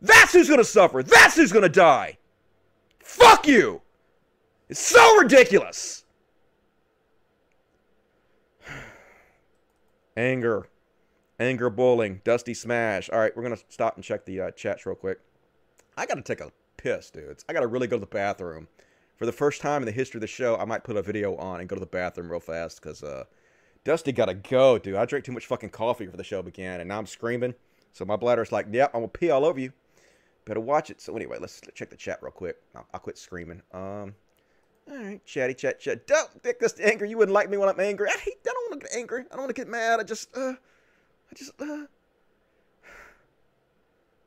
That's 0.01 0.33
who's 0.33 0.49
gonna 0.49 0.65
suffer. 0.65 1.01
That's 1.01 1.35
who's 1.35 1.53
gonna 1.53 1.69
die. 1.69 2.17
Fuck 2.99 3.47
you! 3.47 3.81
It's 4.67 4.81
so 4.81 5.17
ridiculous! 5.17 6.03
Anger. 10.17 10.67
Anger 11.43 11.69
bowling. 11.69 12.21
Dusty 12.23 12.53
smash. 12.53 13.09
All 13.09 13.19
right, 13.19 13.35
we're 13.35 13.43
going 13.43 13.53
to 13.53 13.63
stop 13.67 13.95
and 13.97 14.03
check 14.03 14.23
the 14.25 14.39
uh, 14.39 14.51
chats 14.51 14.85
real 14.85 14.95
quick. 14.95 15.19
I 15.97 16.05
got 16.05 16.15
to 16.15 16.21
take 16.21 16.39
a 16.39 16.53
piss, 16.77 17.09
dudes. 17.09 17.43
I 17.49 17.53
got 17.53 17.59
to 17.59 17.67
really 17.67 17.85
go 17.85 17.97
to 17.97 17.99
the 17.99 18.05
bathroom. 18.05 18.69
For 19.17 19.25
the 19.25 19.33
first 19.33 19.59
time 19.61 19.81
in 19.81 19.85
the 19.85 19.91
history 19.91 20.19
of 20.19 20.21
the 20.21 20.27
show, 20.27 20.55
I 20.55 20.63
might 20.63 20.85
put 20.85 20.95
a 20.95 21.01
video 21.01 21.35
on 21.35 21.59
and 21.59 21.67
go 21.67 21.75
to 21.75 21.81
the 21.81 21.85
bathroom 21.85 22.31
real 22.31 22.39
fast 22.39 22.81
because 22.81 23.03
uh, 23.03 23.25
Dusty 23.83 24.13
got 24.13 24.27
to 24.27 24.35
go, 24.35 24.77
dude. 24.77 24.95
I 24.95 25.03
drank 25.03 25.25
too 25.25 25.33
much 25.33 25.45
fucking 25.45 25.71
coffee 25.71 26.05
before 26.05 26.15
the 26.15 26.23
show 26.23 26.41
began, 26.41 26.79
and 26.79 26.87
now 26.87 26.97
I'm 26.97 27.05
screaming. 27.05 27.55
So 27.91 28.05
my 28.05 28.15
bladder's 28.15 28.53
like, 28.53 28.67
yep, 28.71 28.91
I'm 28.93 29.01
going 29.01 29.11
to 29.11 29.19
pee 29.19 29.29
all 29.29 29.43
over 29.43 29.59
you. 29.59 29.73
Better 30.45 30.61
watch 30.61 30.89
it. 30.91 31.01
So 31.01 31.13
anyway, 31.17 31.39
let's 31.41 31.59
check 31.73 31.89
the 31.89 31.97
chat 31.97 32.19
real 32.21 32.31
quick. 32.31 32.55
I'll, 32.73 32.87
I'll 32.93 33.01
quit 33.01 33.17
screaming. 33.17 33.61
Um, 33.73 34.15
all 34.89 34.97
right, 34.97 35.25
chatty 35.25 35.55
chat 35.55 35.81
chat. 35.81 36.07
Don't 36.07 36.41
think 36.41 36.59
this 36.59 36.79
angry. 36.79 37.09
You 37.09 37.17
wouldn't 37.17 37.33
like 37.33 37.49
me 37.49 37.57
when 37.57 37.67
I'm 37.67 37.79
angry. 37.81 38.07
I 38.07 38.17
hate. 38.17 38.37
I 38.47 38.53
don't 38.53 38.71
want 38.71 38.81
to 38.81 38.87
get 38.87 38.97
angry. 38.97 39.23
I 39.29 39.35
don't 39.35 39.43
want 39.43 39.55
to 39.55 39.61
get 39.61 39.67
mad. 39.67 39.99
I 39.99 40.03
just, 40.03 40.35
uh, 40.37 40.53
I 41.33 41.35
just, 41.35 41.59
uh, 41.59 41.87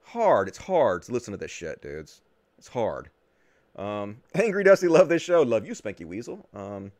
hard. 0.03 0.49
It's 0.49 0.59
hard 0.59 1.03
to 1.05 1.13
listen 1.13 1.31
to 1.31 1.39
this 1.39 1.53
shit, 1.53 1.81
dudes. 1.81 2.21
It's 2.59 2.67
hard. 2.67 3.11
Um, 3.77 4.17
angry 4.35 4.65
Dusty, 4.65 4.89
love 4.89 5.09
this 5.09 5.23
show. 5.23 5.43
Love 5.43 5.65
you, 5.65 5.73
Spanky 5.73 6.05
Weasel. 6.05 6.49
Um, 6.53 6.91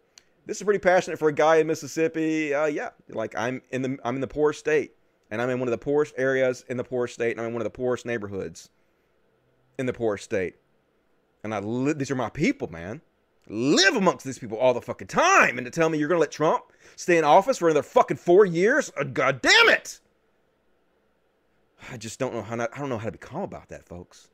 this 0.45 0.59
is 0.59 0.63
pretty 0.63 0.79
passionate 0.79 1.19
for 1.19 1.27
a 1.27 1.33
guy 1.33 1.57
in 1.57 1.67
Mississippi. 1.67 2.55
Uh, 2.55 2.67
yeah, 2.67 2.91
like 3.09 3.35
I'm 3.37 3.63
in 3.71 3.83
the 3.83 3.99
I'm 4.05 4.15
in 4.15 4.21
the 4.21 4.29
poorest 4.29 4.61
state, 4.61 4.93
and 5.33 5.43
I'm 5.43 5.51
in 5.51 5.59
one 5.59 5.67
of 5.67 5.73
the 5.73 5.79
poorest 5.79 6.15
areas 6.17 6.65
in 6.69 6.77
the 6.77 6.85
poorest 6.85 7.15
state, 7.15 7.33
and 7.33 7.41
I'm 7.41 7.49
in 7.49 7.53
one 7.55 7.63
of 7.63 7.65
the 7.65 7.77
poorest 7.77 8.07
neighborhoods 8.07 8.69
in 9.77 9.87
the 9.87 9.93
poorest 9.93 10.23
state. 10.23 10.55
And 11.43 11.53
I 11.53 11.59
li- 11.59 11.95
these 11.95 12.13
are 12.13 12.17
my 12.17 12.31
people, 12.31 12.69
man. 12.71 13.01
Live 13.49 13.97
amongst 13.97 14.25
these 14.25 14.39
people 14.39 14.59
all 14.59 14.75
the 14.75 14.81
fucking 14.81 15.09
time. 15.09 15.59
And 15.59 15.65
to 15.65 15.71
tell 15.71 15.89
me 15.89 15.99
you're 15.99 16.09
gonna 16.09 16.21
let 16.21 16.33
Trump 16.33 16.65
stay 16.97 17.19
in 17.19 17.25
office 17.25 17.59
for 17.59 17.69
another 17.69 17.83
fucking 17.83 18.17
four 18.17 18.45
years? 18.45 18.93
Uh, 18.97 19.05
God 19.05 19.41
damn 19.41 19.69
it! 19.69 20.01
I 21.91 21.97
just 21.97 22.19
don't 22.19 22.35
know 22.35 22.43
how 22.43 22.57
not, 22.57 22.71
I 22.75 22.81
don't 22.81 22.89
know 22.89 22.99
how 22.99 23.07
to 23.07 23.13
be 23.13 23.19
calm 23.19 23.43
about 23.43 23.69
that, 23.69 23.87
folks. 23.87 24.31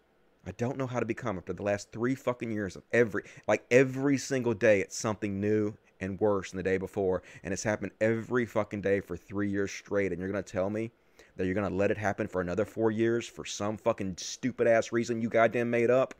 I 0.46 0.52
don't 0.52 0.76
know 0.76 0.86
how 0.86 0.98
to 0.98 1.06
become 1.06 1.38
after 1.38 1.52
the 1.52 1.62
last 1.62 1.92
three 1.92 2.14
fucking 2.14 2.50
years 2.50 2.74
of 2.74 2.82
every, 2.92 3.22
like 3.46 3.64
every 3.70 4.18
single 4.18 4.54
day, 4.54 4.80
it's 4.80 4.96
something 4.96 5.40
new 5.40 5.74
and 6.00 6.20
worse 6.20 6.50
than 6.50 6.56
the 6.56 6.64
day 6.64 6.78
before. 6.78 7.22
And 7.44 7.52
it's 7.52 7.62
happened 7.62 7.92
every 8.00 8.44
fucking 8.44 8.80
day 8.80 9.00
for 9.00 9.16
three 9.16 9.48
years 9.48 9.70
straight. 9.70 10.10
And 10.10 10.20
you're 10.20 10.30
going 10.30 10.42
to 10.42 10.52
tell 10.52 10.68
me 10.68 10.90
that 11.36 11.44
you're 11.44 11.54
going 11.54 11.70
to 11.70 11.76
let 11.76 11.92
it 11.92 11.98
happen 11.98 12.26
for 12.26 12.40
another 12.40 12.64
four 12.64 12.90
years 12.90 13.26
for 13.26 13.44
some 13.44 13.76
fucking 13.76 14.16
stupid 14.18 14.66
ass 14.66 14.90
reason 14.90 15.22
you 15.22 15.28
goddamn 15.28 15.70
made 15.70 15.90
up? 15.90 16.14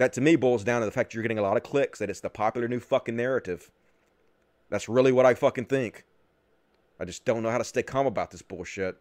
That 0.00 0.14
to 0.14 0.22
me 0.22 0.34
boils 0.34 0.64
down 0.64 0.80
to 0.80 0.86
the 0.86 0.92
fact 0.92 1.12
you're 1.12 1.20
getting 1.22 1.38
a 1.38 1.42
lot 1.42 1.58
of 1.58 1.62
clicks, 1.62 1.98
that 1.98 2.08
it's 2.08 2.20
the 2.20 2.30
popular 2.30 2.66
new 2.66 2.80
fucking 2.80 3.16
narrative. 3.16 3.70
That's 4.70 4.88
really 4.88 5.12
what 5.12 5.26
I 5.26 5.34
fucking 5.34 5.66
think. 5.66 6.06
I 6.98 7.04
just 7.04 7.26
don't 7.26 7.42
know 7.42 7.50
how 7.50 7.58
to 7.58 7.64
stay 7.64 7.82
calm 7.82 8.06
about 8.06 8.30
this 8.30 8.40
bullshit. 8.40 8.96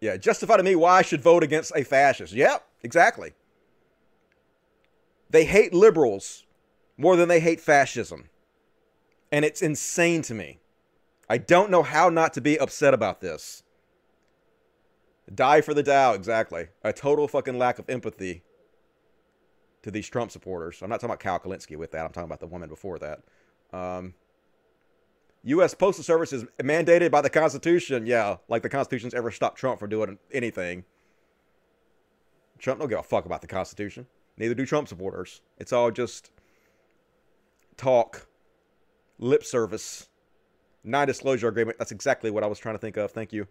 Yeah, 0.00 0.16
justify 0.16 0.56
to 0.56 0.62
me 0.62 0.74
why 0.74 0.96
I 0.96 1.02
should 1.02 1.20
vote 1.20 1.42
against 1.42 1.76
a 1.76 1.84
fascist. 1.84 2.32
Yep, 2.32 2.66
exactly. 2.82 3.34
They 5.28 5.44
hate 5.44 5.74
liberals 5.74 6.46
more 6.96 7.14
than 7.14 7.28
they 7.28 7.40
hate 7.40 7.60
fascism. 7.60 8.30
And 9.30 9.44
it's 9.44 9.60
insane 9.60 10.22
to 10.22 10.32
me. 10.32 10.60
I 11.28 11.36
don't 11.36 11.70
know 11.70 11.82
how 11.82 12.08
not 12.08 12.32
to 12.32 12.40
be 12.40 12.58
upset 12.58 12.94
about 12.94 13.20
this. 13.20 13.64
Die 15.34 15.60
for 15.60 15.74
the 15.74 15.82
Dow, 15.82 16.14
exactly. 16.14 16.68
A 16.82 16.94
total 16.94 17.28
fucking 17.28 17.58
lack 17.58 17.78
of 17.78 17.90
empathy 17.90 18.42
to 19.84 19.90
these 19.90 20.08
Trump 20.08 20.30
supporters. 20.30 20.80
I'm 20.80 20.88
not 20.88 20.96
talking 20.96 21.10
about 21.10 21.20
Cal 21.20 21.38
Kulinski 21.38 21.76
with 21.76 21.92
that. 21.92 22.06
I'm 22.06 22.12
talking 22.12 22.24
about 22.24 22.40
the 22.40 22.46
woman 22.46 22.70
before 22.70 22.98
that. 23.00 23.20
Um, 23.70 24.14
U.S. 25.44 25.74
Postal 25.74 26.02
Service 26.02 26.32
is 26.32 26.44
mandated 26.58 27.10
by 27.10 27.20
the 27.20 27.28
Constitution. 27.28 28.06
Yeah, 28.06 28.38
like 28.48 28.62
the 28.62 28.70
Constitution's 28.70 29.12
ever 29.12 29.30
stopped 29.30 29.58
Trump 29.58 29.78
from 29.78 29.90
doing 29.90 30.18
anything. 30.32 30.84
Trump 32.58 32.80
don't 32.80 32.88
give 32.88 32.98
a 32.98 33.02
fuck 33.02 33.26
about 33.26 33.42
the 33.42 33.46
Constitution. 33.46 34.06
Neither 34.38 34.54
do 34.54 34.64
Trump 34.64 34.88
supporters. 34.88 35.42
It's 35.58 35.72
all 35.72 35.90
just 35.90 36.30
talk, 37.76 38.26
lip 39.18 39.44
service, 39.44 40.08
non-disclosure 40.82 41.48
agreement. 41.48 41.78
That's 41.78 41.92
exactly 41.92 42.30
what 42.30 42.42
I 42.42 42.46
was 42.46 42.58
trying 42.58 42.74
to 42.76 42.80
think 42.80 42.96
of. 42.96 43.10
Thank 43.10 43.34
you. 43.34 43.46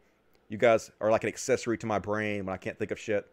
You 0.50 0.58
guys 0.58 0.90
are 1.00 1.12
like 1.12 1.24
an 1.24 1.30
accessory 1.30 1.78
to 1.78 1.86
my 1.86 2.00
brain 2.00 2.46
when 2.46 2.56
I 2.56 2.58
can't 2.58 2.78
think 2.80 2.90
of 2.90 3.00
shit. 3.00 3.28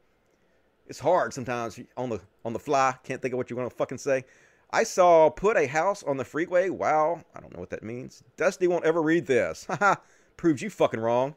It's 0.91 0.99
hard 0.99 1.32
sometimes 1.32 1.78
on 1.97 2.11
the 2.11 2.20
on 2.45 2.53
the 2.53 2.59
fly. 2.59 2.97
Can't 3.05 3.22
think 3.22 3.32
of 3.32 3.38
what 3.38 3.49
you're 3.49 3.57
gonna 3.57 3.70
fucking 3.70 3.99
say. 3.99 4.24
I 4.72 4.82
saw 4.82 5.30
put 5.30 5.57
a 5.57 5.68
house 5.68 6.03
on 6.03 6.16
the 6.16 6.24
freeway. 6.24 6.68
Wow, 6.68 7.22
I 7.32 7.41
don't 7.41 7.55
know 7.55 7.61
what 7.61 7.70
that 7.70 7.84
means. 7.84 8.24
Dusty 8.36 8.66
won't 8.66 8.84
ever 8.84 9.01
read 9.01 9.24
this. 9.24 9.66
Haha, 9.70 9.95
proves 10.36 10.62
you 10.62 10.68
fucking 10.68 10.99
wrong. 10.99 11.36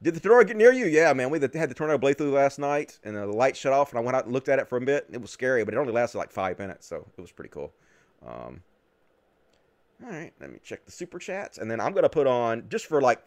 Did 0.00 0.14
the 0.14 0.20
tornado 0.20 0.46
get 0.46 0.56
near 0.56 0.72
you? 0.72 0.86
Yeah, 0.86 1.12
man. 1.14 1.30
We 1.30 1.40
had 1.40 1.50
the 1.50 1.74
tornado 1.74 1.98
blade 1.98 2.16
through 2.16 2.30
last 2.30 2.60
night, 2.60 3.00
and 3.02 3.16
the 3.16 3.26
light 3.26 3.56
shut 3.56 3.72
off, 3.72 3.90
and 3.90 3.98
I 3.98 4.02
went 4.02 4.16
out 4.16 4.24
and 4.26 4.32
looked 4.32 4.48
at 4.48 4.60
it 4.60 4.68
for 4.68 4.78
a 4.78 4.80
bit. 4.80 5.08
It 5.10 5.20
was 5.20 5.32
scary, 5.32 5.64
but 5.64 5.74
it 5.74 5.78
only 5.78 5.92
lasted 5.92 6.18
like 6.18 6.30
five 6.30 6.60
minutes, 6.60 6.86
so 6.86 7.04
it 7.18 7.20
was 7.20 7.32
pretty 7.32 7.50
cool. 7.50 7.72
Um, 8.24 8.62
all 10.04 10.10
right, 10.10 10.32
let 10.40 10.52
me 10.52 10.60
check 10.62 10.84
the 10.84 10.92
super 10.92 11.18
chats, 11.18 11.58
and 11.58 11.68
then 11.68 11.80
I'm 11.80 11.92
gonna 11.92 12.08
put 12.08 12.28
on 12.28 12.68
just 12.68 12.86
for 12.86 13.00
like 13.00 13.20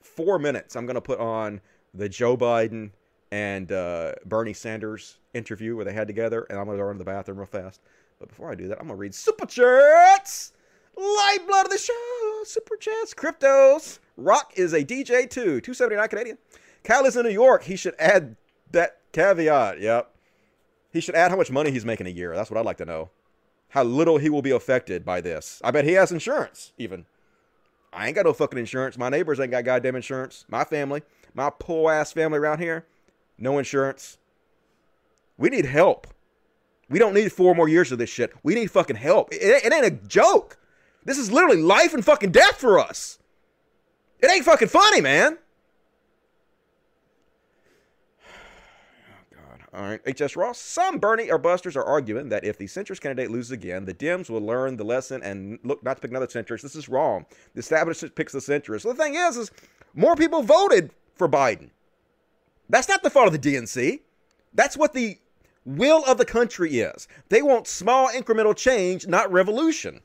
four 0.00 0.38
minutes. 0.38 0.74
I'm 0.74 0.86
gonna 0.86 1.02
put 1.02 1.18
on 1.18 1.60
the 1.92 2.08
Joe 2.08 2.34
Biden 2.34 2.92
and 3.32 3.72
uh, 3.72 4.12
Bernie 4.26 4.52
Sanders 4.52 5.18
interview 5.32 5.74
where 5.74 5.86
they 5.86 5.94
had 5.94 6.06
together, 6.06 6.46
and 6.50 6.58
I'm 6.58 6.66
gonna 6.66 6.76
go 6.76 6.90
into 6.90 6.98
the 6.98 7.04
bathroom 7.04 7.38
real 7.38 7.46
fast. 7.46 7.80
But 8.20 8.28
before 8.28 8.52
I 8.52 8.54
do 8.54 8.68
that, 8.68 8.78
I'm 8.78 8.86
gonna 8.86 8.98
read 8.98 9.14
super 9.14 9.46
chats. 9.46 10.52
Lifeblood 10.94 11.64
of 11.64 11.70
the 11.70 11.78
show, 11.78 12.42
super 12.44 12.76
chats, 12.76 13.14
cryptos. 13.14 14.00
Rock 14.18 14.52
is 14.56 14.74
a 14.74 14.84
DJ 14.84 15.28
too, 15.28 15.62
279 15.62 16.08
Canadian. 16.08 16.38
Cal 16.84 17.06
is 17.06 17.16
in 17.16 17.24
New 17.24 17.32
York. 17.32 17.64
He 17.64 17.74
should 17.74 17.94
add 17.98 18.36
that 18.70 18.98
caveat. 19.12 19.80
Yep. 19.80 20.14
He 20.92 21.00
should 21.00 21.14
add 21.14 21.30
how 21.30 21.38
much 21.38 21.50
money 21.50 21.70
he's 21.70 21.86
making 21.86 22.06
a 22.06 22.10
year. 22.10 22.36
That's 22.36 22.50
what 22.50 22.58
I'd 22.58 22.66
like 22.66 22.76
to 22.76 22.84
know. 22.84 23.08
How 23.68 23.82
little 23.82 24.18
he 24.18 24.28
will 24.28 24.42
be 24.42 24.50
affected 24.50 25.06
by 25.06 25.22
this. 25.22 25.58
I 25.64 25.70
bet 25.70 25.86
he 25.86 25.92
has 25.92 26.12
insurance, 26.12 26.74
even. 26.76 27.06
I 27.94 28.08
ain't 28.08 28.14
got 28.14 28.26
no 28.26 28.34
fucking 28.34 28.58
insurance. 28.58 28.98
My 28.98 29.08
neighbors 29.08 29.40
ain't 29.40 29.52
got 29.52 29.64
goddamn 29.64 29.96
insurance. 29.96 30.44
My 30.50 30.64
family, 30.64 31.02
my 31.32 31.50
poor 31.58 31.90
ass 31.90 32.12
family 32.12 32.38
around 32.38 32.58
here, 32.58 32.84
no 33.38 33.58
insurance. 33.58 34.18
We 35.36 35.50
need 35.50 35.64
help. 35.64 36.06
We 36.88 36.98
don't 36.98 37.14
need 37.14 37.32
four 37.32 37.54
more 37.54 37.68
years 37.68 37.90
of 37.90 37.98
this 37.98 38.10
shit. 38.10 38.32
We 38.42 38.54
need 38.54 38.70
fucking 38.70 38.96
help. 38.96 39.32
It, 39.32 39.64
it 39.64 39.72
ain't 39.72 39.86
a 39.86 39.90
joke. 39.90 40.58
This 41.04 41.18
is 41.18 41.32
literally 41.32 41.62
life 41.62 41.94
and 41.94 42.04
fucking 42.04 42.32
death 42.32 42.56
for 42.56 42.78
us. 42.78 43.18
It 44.20 44.30
ain't 44.30 44.44
fucking 44.44 44.68
funny, 44.68 45.00
man. 45.00 45.38
Oh 49.34 49.34
God. 49.34 49.60
All 49.72 49.88
right, 49.88 50.16
HS 50.16 50.36
Ross. 50.36 50.58
Some 50.58 50.98
Bernie 50.98 51.30
or 51.30 51.38
Busters 51.38 51.76
are 51.76 51.84
arguing 51.84 52.28
that 52.28 52.44
if 52.44 52.58
the 52.58 52.66
centrist 52.66 53.00
candidate 53.00 53.30
loses 53.30 53.52
again, 53.52 53.84
the 53.84 53.94
Dems 53.94 54.28
will 54.28 54.40
learn 54.40 54.76
the 54.76 54.84
lesson 54.84 55.22
and 55.22 55.58
look 55.64 55.82
not 55.82 55.96
to 55.96 56.00
pick 56.02 56.10
another 56.10 56.26
centrist. 56.26 56.62
This 56.62 56.76
is 56.76 56.88
wrong. 56.88 57.26
The 57.54 57.60
establishment 57.60 58.14
picks 58.14 58.32
the 58.32 58.38
centrist. 58.38 58.82
So 58.82 58.92
the 58.92 59.02
thing 59.02 59.14
is, 59.14 59.36
is 59.36 59.50
more 59.94 60.14
people 60.14 60.42
voted 60.42 60.90
for 61.14 61.28
Biden. 61.28 61.70
That's 62.72 62.88
not 62.88 63.02
the 63.02 63.10
fault 63.10 63.26
of 63.26 63.38
the 63.38 63.54
DNC. 63.54 64.00
That's 64.54 64.78
what 64.78 64.94
the 64.94 65.18
will 65.66 66.02
of 66.06 66.16
the 66.16 66.24
country 66.24 66.80
is. 66.80 67.06
They 67.28 67.42
want 67.42 67.66
small 67.66 68.08
incremental 68.08 68.56
change, 68.56 69.06
not 69.06 69.30
revolution. 69.30 70.00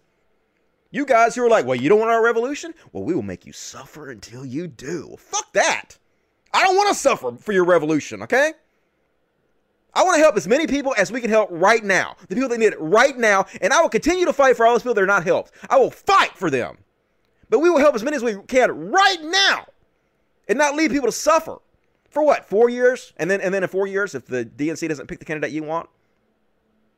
You 0.92 1.06
guys 1.06 1.34
who 1.34 1.46
are 1.46 1.50
like, 1.50 1.66
well, 1.66 1.78
you 1.78 1.88
don't 1.88 2.00
want 2.00 2.12
our 2.12 2.22
revolution? 2.22 2.74
Well, 2.92 3.06
we 3.06 3.16
will 3.16 3.24
make 3.24 3.46
you 3.46 3.54
suffer 3.54 4.12
until 4.12 4.46
you 4.46 4.68
do. 4.68 5.16
Fuck 5.18 5.54
that. 5.54 5.98
I 6.54 6.62
don't 6.62 6.76
want 6.76 6.90
to 6.90 6.96
suffer 6.96 7.32
for 7.38 7.54
your 7.54 7.64
revolution, 7.64 8.22
okay? 8.24 8.52
I 9.94 10.04
want 10.04 10.16
to 10.16 10.22
help 10.22 10.36
as 10.36 10.48
many 10.48 10.68
people 10.68 10.94
as 10.98 11.10
we 11.10 11.22
can 11.22 11.30
help 11.30 11.48
right 11.50 11.84
now. 11.84 12.18
The 12.28 12.36
people 12.36 12.50
that 12.50 12.60
need 12.60 12.74
it 12.74 12.82
right 12.82 13.18
now. 13.18 13.46
And 13.62 13.72
I 13.72 13.82
will 13.82 13.90
continue 13.90 14.26
to 14.26 14.34
fight 14.34 14.58
for 14.58 14.66
all 14.66 14.74
those 14.74 14.84
people 14.84 14.96
that 14.96 15.04
are 15.04 15.08
not 15.08 15.24
helped. 15.24 15.54
I 15.70 15.78
will 15.78 15.92
fight 15.92 16.36
for 16.36 16.50
them. 16.50 16.78
But 17.50 17.60
we 17.60 17.70
will 17.70 17.80
help 17.80 17.96
as 17.96 18.04
many 18.04 18.18
as 18.18 18.24
we 18.24 18.36
can 18.48 18.92
right 18.92 19.24
now 19.24 19.68
and 20.50 20.58
not 20.58 20.76
leave 20.76 20.92
people 20.92 21.08
to 21.08 21.14
suffer. 21.14 21.60
For 22.18 22.24
what? 22.24 22.46
Four 22.46 22.68
years? 22.68 23.14
And 23.18 23.30
then 23.30 23.42
and 23.42 23.54
then 23.54 23.62
in 23.62 23.70
four 23.70 23.86
years, 23.86 24.16
if 24.16 24.26
the 24.26 24.44
DNC 24.44 24.90
doesn't 24.90 25.06
pick 25.06 25.20
the 25.20 25.26
candidate 25.26 25.52
you 25.52 25.62
want, 25.62 25.88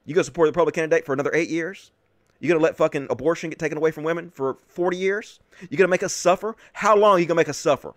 you 0.06 0.16
go 0.16 0.22
support 0.22 0.46
the 0.46 0.52
Republican 0.52 0.84
candidate 0.84 1.06
for 1.06 1.12
another 1.12 1.32
eight 1.34 1.50
years? 1.50 1.92
You're 2.40 2.54
gonna 2.54 2.64
let 2.64 2.78
fucking 2.78 3.08
abortion 3.10 3.50
get 3.50 3.60
taken 3.60 3.78
away 3.78 3.92
from 3.92 4.06
women 4.06 4.30
for 4.30 4.60
40 4.70 4.96
years? 4.96 5.42
You're 5.70 5.78
gonna 5.78 5.90
make 5.90 6.04
us 6.04 6.16
suffer? 6.16 6.56
How 6.72 6.96
long 6.96 7.18
are 7.18 7.20
you 7.20 7.26
gonna 7.26 7.36
make 7.36 7.50
us 7.50 7.58
suffer? 7.58 7.96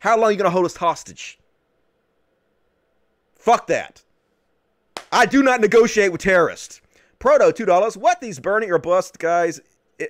How 0.00 0.18
long 0.18 0.24
are 0.24 0.30
you 0.30 0.36
gonna 0.36 0.50
hold 0.50 0.66
us 0.66 0.76
hostage? 0.76 1.38
Fuck 3.34 3.66
that. 3.68 4.02
I 5.10 5.24
do 5.24 5.42
not 5.42 5.62
negotiate 5.62 6.12
with 6.12 6.20
terrorists. 6.20 6.82
Proto, 7.18 7.50
two 7.50 7.64
dollars. 7.64 7.96
What 7.96 8.20
these 8.20 8.40
Bernie 8.40 8.70
or 8.70 8.76
bust 8.76 9.18
guys 9.18 9.62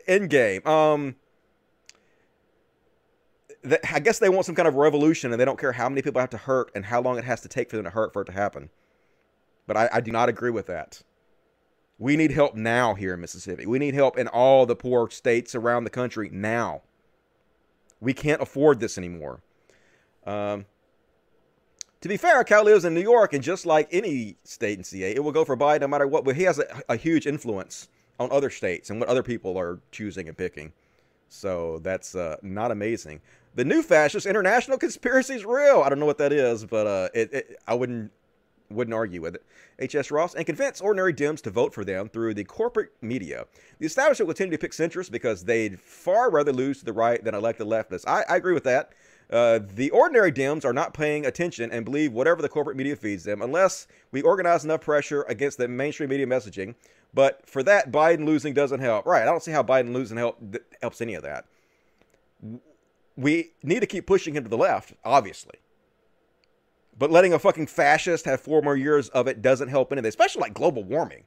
in 0.09 0.27
game? 0.27 0.67
Um, 0.67 1.15
I 3.93 4.01
guess 4.01 4.19
they 4.19 4.29
want 4.29 4.47
some 4.47 4.55
kind 4.55 4.69
of 4.69 4.75
revolution, 4.75 5.33
and 5.33 5.41
they 5.41 5.45
don't 5.45 5.59
care 5.59 5.73
how 5.73 5.89
many 5.89 6.03
people 6.03 6.21
have 6.21 6.31
to 6.31 6.37
hurt 6.37 6.71
and 6.75 6.85
how 6.85 7.01
long 7.01 7.19
it 7.19 7.25
has 7.25 7.41
to 7.43 7.49
take 7.49 7.71
for 7.71 7.77
them 7.77 7.85
to 7.85 7.91
hurt 7.91 8.13
for 8.13 8.23
it 8.23 8.27
to 8.27 8.33
happen. 8.33 8.71
But 9.67 9.77
I, 9.77 9.89
I 9.95 10.01
do 10.01 10.13
not 10.13 10.29
agree 10.29 10.51
with 10.51 10.67
that. 10.67 11.03
We 11.99 12.17
need 12.17 12.31
help 12.31 12.55
now 12.55 12.95
here 12.95 13.15
in 13.15 13.21
Mississippi. 13.21 13.67
We 13.67 13.79
need 13.79 13.95
help 13.95 14.19
in 14.19 14.29
all 14.29 14.67
the 14.67 14.77
poor 14.77 15.11
states 15.11 15.55
around 15.55 15.85
the 15.85 15.91
country 15.91 16.29
now. 16.31 16.83
We 18.01 18.13
can't 18.13 18.43
afford 18.43 18.81
this 18.81 18.99
anymore. 18.99 19.41
Um, 20.27 20.67
to 22.03 22.09
be 22.09 22.19
fair, 22.19 22.45
Cal 22.45 22.65
lives 22.65 22.85
in 22.85 22.93
New 22.93 23.01
York, 23.01 23.33
and 23.33 23.43
just 23.43 23.65
like 23.65 23.89
any 23.91 24.37
state 24.45 24.79
in 24.79 24.85
CA, 24.85 25.15
it 25.15 25.25
will 25.25 25.33
go 25.33 25.45
for 25.45 25.57
Biden 25.57 25.81
no 25.81 25.89
matter 25.89 26.07
what. 26.07 26.25
But 26.25 26.37
he 26.37 26.43
has 26.43 26.59
a, 26.59 26.83
a 26.89 26.97
huge 26.97 27.27
influence 27.27 27.89
on 28.21 28.31
other 28.31 28.51
states 28.51 28.91
and 28.91 29.01
what 29.01 29.09
other 29.09 29.23
people 29.23 29.59
are 29.59 29.81
choosing 29.91 30.29
and 30.29 30.37
picking. 30.37 30.73
So 31.29 31.81
that's 31.83 32.15
uh, 32.15 32.37
not 32.43 32.71
amazing. 32.71 33.21
The 33.57 33.65
new 33.65 33.83
fascist 33.83 34.27
international 34.27 34.77
conspiracy 34.87 35.35
is 35.35 35.45
real. 35.45 35.83
I 35.83 35.89
don't 35.89 35.99
know 35.99 36.07
what 36.07 36.19
that 36.19 36.33
is, 36.33 36.65
but 36.65 36.87
uh, 36.87 37.09
it, 37.13 37.33
it, 37.33 37.59
I 37.67 37.75
wouldn't 37.75 38.13
wouldn't 38.69 38.95
argue 38.95 39.23
with 39.23 39.37
it. 39.37 39.45
H.S. 39.79 40.11
Ross 40.11 40.35
and 40.35 40.45
convince 40.45 40.81
ordinary 40.81 41.15
Dems 41.15 41.41
to 41.43 41.51
vote 41.51 41.73
for 41.73 41.85
them 41.85 42.09
through 42.09 42.35
the 42.35 42.43
corporate 42.43 42.91
media. 43.01 43.47
The 43.79 43.87
establishment 43.87 44.27
will 44.27 44.35
tend 44.35 44.51
to 44.51 44.59
pick 44.59 44.73
centrists 44.73 45.11
because 45.11 45.45
they'd 45.45 45.79
far 45.79 46.31
rather 46.31 46.53
lose 46.53 46.81
to 46.81 46.85
the 46.85 46.93
right 46.93 47.23
than 47.23 47.35
elect 47.35 47.61
the 47.61 47.67
leftists. 47.67 48.05
I, 48.09 48.25
I 48.29 48.37
agree 48.37 48.55
with 48.55 48.65
that. 48.65 48.91
Uh, 49.31 49.61
the 49.63 49.91
ordinary 49.91 50.33
Dems 50.33 50.65
are 50.65 50.73
not 50.73 50.95
paying 50.95 51.25
attention 51.25 51.71
and 51.71 51.85
believe 51.85 52.13
whatever 52.13 52.43
the 52.43 52.49
corporate 52.49 52.77
media 52.77 52.97
feeds 52.97 53.23
them 53.23 53.41
unless 53.41 53.87
we 54.11 54.21
organize 54.21 54.65
enough 54.65 54.81
pressure 54.81 55.23
against 55.29 55.59
the 55.59 55.69
mainstream 55.69 56.11
media 56.11 56.27
messaging. 56.27 56.75
But 57.15 57.49
for 57.49 57.63
that, 57.63 57.93
Biden 57.93 58.27
losing 58.27 58.53
doesn't 58.53 58.81
help. 58.81 59.07
Right. 59.07 59.23
I 59.23 59.27
don't 59.27 59.43
see 59.43 59.53
how 59.53 59.63
Biden 59.63 59.93
losing 59.93 60.17
help 60.17 60.43
helps 60.83 61.01
any 61.01 61.15
of 61.15 61.23
that 61.23 61.47
we 63.17 63.53
need 63.63 63.81
to 63.81 63.87
keep 63.87 64.07
pushing 64.07 64.35
him 64.35 64.45
to 64.45 64.51
the 64.51 64.57
left, 64.59 64.93
obviously. 65.05 65.57
But 66.99 67.11
letting 67.11 67.33
a 67.33 67.39
fucking 67.39 67.67
fascist 67.67 68.25
have 68.25 68.41
four 68.41 68.63
more 68.63 68.77
years 68.77 69.09
of 69.11 69.27
it 69.27 69.43
doesn't 69.43 69.69
help 69.69 69.93
anything, 69.93 70.09
especially 70.09 70.41
like 70.41 70.55
global 70.55 70.85
warming. 70.85 71.25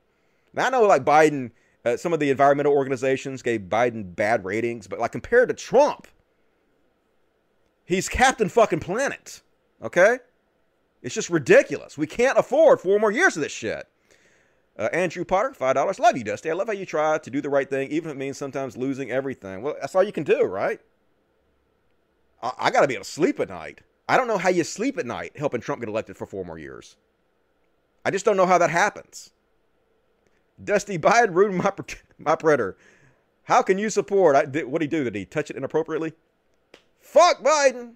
Now, 0.54 0.68
I 0.68 0.70
know 0.70 0.84
like 0.84 1.06
Biden, 1.06 1.52
uh, 1.86 1.98
some 1.98 2.14
of 2.14 2.20
the 2.20 2.32
environmental 2.32 2.74
organizations 2.74 3.42
gave 3.42 3.62
Biden 3.62 4.16
bad 4.16 4.46
ratings, 4.46 4.88
but 4.88 5.00
like 5.00 5.12
compared 5.12 5.50
to 5.50 5.56
Trump, 5.56 6.08
he's 7.86 8.10
Captain 8.10 8.50
fucking 8.50 8.80
Planet. 8.80 9.42
Okay? 9.82 10.20
It's 11.02 11.16
just 11.16 11.30
ridiculous. 11.30 11.98
We 11.98 12.08
can't 12.08 12.38
afford 12.38 12.82
four 12.82 13.00
more 13.00 13.12
years 13.12 13.38
of 13.38 13.44
this 13.44 13.52
shit. 13.52 13.88
Uh, 14.78 14.90
Andrew 14.94 15.26
Potter, 15.26 15.54
five 15.54 15.76
dollars. 15.76 16.00
Love 16.00 16.18
you, 16.18 16.24
Dusty. 16.24 16.50
I 16.50 16.54
love 16.54 16.68
how 16.68 16.74
you 16.74 16.86
try 16.86 17.18
to 17.18 17.30
do 17.30 17.42
the 17.42 17.50
right 17.50 17.70
thing, 17.70 17.92
even 17.92 18.10
if 18.10 18.16
it 18.16 18.20
means 18.20 18.38
sometimes 18.38 18.78
losing 18.78 19.12
everything. 19.12 19.62
Well, 19.62 19.76
that's 19.80 19.94
all 19.94 20.04
you 20.04 20.14
can 20.14 20.24
do, 20.24 20.44
right? 20.44 20.80
I, 22.42 22.52
I 22.58 22.72
got 22.72 22.82
to 22.82 22.88
be 22.88 22.96
able 22.96 23.04
to 23.04 23.10
sleep 23.10 23.40
at 23.40 23.50
night. 23.50 23.82
I 24.08 24.18
don't 24.18 24.28
know 24.28 24.38
how 24.38 24.50
you 24.50 24.64
sleep 24.64 24.98
at 24.98 25.06
night 25.06 25.34
helping 25.38 25.62
Trump 25.62 25.82
get 25.82 25.90
elected 25.90 26.18
for 26.18 26.26
four 26.26 26.44
more 26.44 26.58
years. 26.58 26.96
I 28.04 28.12
just 28.12 28.26
don't 28.26 28.38
know 28.38 28.46
how 28.46 28.58
that 28.58 28.70
happens. 28.70 29.32
Dusty 30.64 30.98
Biden 31.00 31.34
ruined 31.34 31.58
my 31.58 31.72
my 32.18 32.36
printer. 32.36 32.78
How 33.44 33.62
can 33.62 33.78
you 33.78 33.90
support? 33.90 34.36
I, 34.36 34.46
did, 34.46 34.66
what 34.66 34.80
did 34.80 34.92
he 34.92 34.98
do? 34.98 35.04
Did 35.06 35.16
he 35.16 35.26
touch 35.26 35.50
it 35.50 35.58
inappropriately? 35.58 36.14
Fuck 37.02 37.42
Biden. 37.42 37.96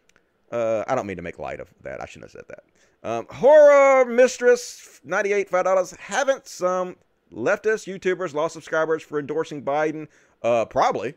Uh, 0.52 0.84
I 0.88 0.96
don't 0.96 1.06
mean 1.06 1.18
to 1.18 1.24
make 1.24 1.40
light 1.40 1.60
of 1.60 1.70
that. 1.82 2.02
I 2.02 2.06
shouldn't 2.06 2.32
have 2.32 2.46
said 2.46 2.46
that. 2.48 2.64
Um, 3.04 3.28
horror 3.30 4.06
mistress, 4.06 5.02
ninety-eight 5.04 5.50
five 5.50 5.66
dollars. 5.66 5.92
Haven't 5.92 6.48
some 6.48 6.96
leftist 7.32 7.92
YouTubers 7.92 8.34
lost 8.34 8.54
subscribers 8.54 9.04
for 9.04 9.20
endorsing 9.20 9.64
Biden? 9.64 10.08
Uh, 10.42 10.66
probably. 10.66 11.16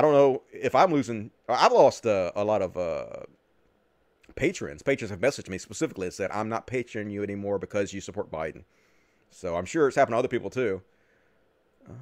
I 0.00 0.02
don't 0.02 0.14
know 0.14 0.40
if 0.50 0.74
I'm 0.74 0.94
losing. 0.94 1.30
I've 1.46 1.72
lost 1.72 2.06
uh, 2.06 2.32
a 2.34 2.42
lot 2.42 2.62
of 2.62 2.74
uh, 2.74 3.24
patrons. 4.34 4.82
Patrons 4.82 5.10
have 5.10 5.20
messaged 5.20 5.50
me 5.50 5.58
specifically 5.58 6.06
and 6.06 6.14
said, 6.14 6.30
"I'm 6.30 6.48
not 6.48 6.66
patroning 6.66 7.10
you 7.10 7.22
anymore 7.22 7.58
because 7.58 7.92
you 7.92 8.00
support 8.00 8.30
Biden." 8.30 8.64
So 9.28 9.56
I'm 9.56 9.66
sure 9.66 9.88
it's 9.88 9.96
happened 9.98 10.14
to 10.14 10.18
other 10.18 10.26
people 10.26 10.48
too. 10.48 10.80
Uh, 11.86 11.92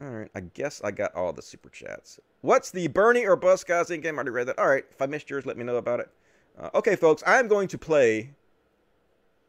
all 0.00 0.10
right, 0.10 0.30
I 0.32 0.42
guess 0.42 0.80
I 0.84 0.92
got 0.92 1.12
all 1.16 1.32
the 1.32 1.42
super 1.42 1.70
chats. 1.70 2.20
What's 2.42 2.70
the 2.70 2.86
Bernie 2.86 3.26
or 3.26 3.34
Bus 3.34 3.64
guys 3.64 3.90
in 3.90 4.02
game? 4.02 4.14
I 4.14 4.18
already 4.18 4.30
read 4.30 4.46
that. 4.46 4.60
All 4.60 4.68
right, 4.68 4.84
if 4.88 5.02
I 5.02 5.06
missed 5.06 5.28
yours, 5.28 5.44
let 5.44 5.56
me 5.56 5.64
know 5.64 5.74
about 5.74 5.98
it. 5.98 6.08
Uh, 6.56 6.70
okay, 6.72 6.94
folks, 6.94 7.24
I'm 7.26 7.48
going 7.48 7.66
to 7.66 7.78
play 7.78 8.30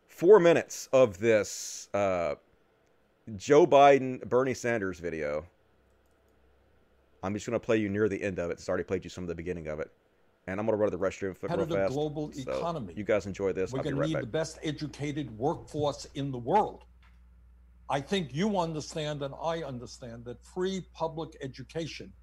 four 0.07 0.39
minutes 0.39 0.89
of 0.91 1.19
this 1.19 1.87
uh, 1.93 2.33
Joe 3.35 3.67
Biden 3.67 4.27
Bernie 4.27 4.55
Sanders 4.55 4.99
video. 4.99 5.45
I'm 7.23 7.33
just 7.33 7.45
going 7.45 7.59
to 7.59 7.65
play 7.65 7.77
you 7.77 7.89
near 7.89 8.07
the 8.09 8.21
end 8.21 8.39
of 8.39 8.49
it. 8.49 8.53
It's 8.53 8.69
already 8.69 8.83
played 8.83 9.03
you 9.03 9.09
some 9.09 9.23
of 9.23 9.27
the 9.27 9.35
beginning 9.35 9.67
of 9.67 9.79
it. 9.79 9.91
And 10.47 10.59
I'm 10.59 10.65
going 10.65 10.77
to 10.77 10.81
run 10.81 10.91
to 10.91 10.97
the 10.97 11.03
restroom 11.03 11.35
real 11.41 11.65
fast. 11.65 11.93
global 11.93 12.31
So, 12.31 12.57
economy. 12.57 12.93
You 12.95 13.03
guys 13.03 13.25
enjoy 13.25 13.51
this. 13.51 13.73
We're 13.73 13.83
going 13.83 13.95
to 13.95 14.07
need 14.07 14.13
back. 14.13 14.21
the 14.21 14.27
best 14.27 14.59
educated 14.63 15.29
workforce 15.37 16.07
in 16.15 16.31
the 16.31 16.37
world. 16.37 16.85
I 17.89 18.01
think 18.01 18.33
you 18.33 18.57
understand 18.59 19.23
and 19.23 19.33
I 19.41 19.63
understand 19.63 20.25
that 20.25 20.43
free 20.45 20.85
public 20.93 21.37
education 21.41 22.13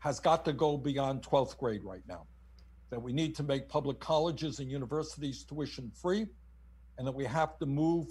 has 0.00 0.20
got 0.20 0.44
to 0.46 0.52
go 0.52 0.76
beyond 0.76 1.22
12th 1.22 1.58
grade 1.58 1.84
right 1.84 2.02
now. 2.08 2.26
That 2.90 3.02
we 3.02 3.12
need 3.12 3.36
to 3.36 3.42
make 3.42 3.68
public 3.68 4.00
colleges 4.00 4.60
and 4.60 4.70
universities 4.70 5.44
tuition 5.44 5.92
free, 6.00 6.26
and 6.96 7.06
that 7.06 7.14
we 7.14 7.24
have 7.24 7.58
to 7.58 7.66
move 7.66 8.06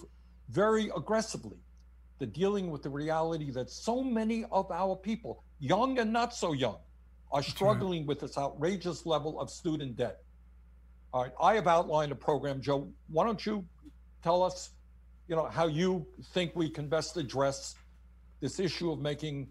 very 0.50 0.90
aggressively 0.96 1.58
to 2.20 2.26
dealing 2.26 2.72
with 2.72 2.84
the 2.84 2.90
reality 2.90 3.52
that 3.52 3.70
so 3.70 4.04
many 4.04 4.46
of 4.52 4.72
our 4.72 4.96
people, 4.96 5.44
young 5.60 6.00
and 6.00 6.12
not 6.12 6.34
so 6.34 6.54
young, 6.54 6.78
are 7.32 7.44
struggling 7.44 8.06
with 8.06 8.20
this 8.22 8.38
outrageous 8.38 9.06
level 9.06 9.40
of 9.40 9.50
student 9.50 9.96
debt. 9.96 10.24
All 11.14 11.24
right, 11.24 11.32
I 11.42 11.56
have 11.56 11.68
outlined 11.68 12.12
a 12.12 12.16
program, 12.16 12.62
Joe. 12.62 12.88
Why 13.10 13.26
don't 13.26 13.44
you 13.46 13.66
tell 14.24 14.44
us, 14.44 14.72
you 15.28 15.36
know, 15.36 15.46
how 15.46 15.68
you 15.68 16.06
think 16.34 16.56
we 16.56 16.70
can 16.70 16.88
best 16.88 17.18
address 17.18 17.76
this 18.40 18.60
issue 18.60 18.92
of 18.92 19.00
making 19.00 19.48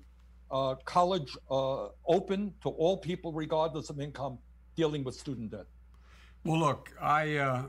uh, 0.51 0.75
college 0.85 1.37
uh, 1.51 1.89
open 2.07 2.55
to 2.63 2.69
all 2.71 2.97
people, 2.97 3.33
regardless 3.33 3.91
of 3.91 4.01
income, 4.01 4.39
dealing 4.77 5.05
with 5.05 5.15
student 5.15 5.51
debt? 5.51 5.67
Well, 6.45 6.61
look, 6.61 6.91
I, 7.01 7.37
uh, 7.37 7.63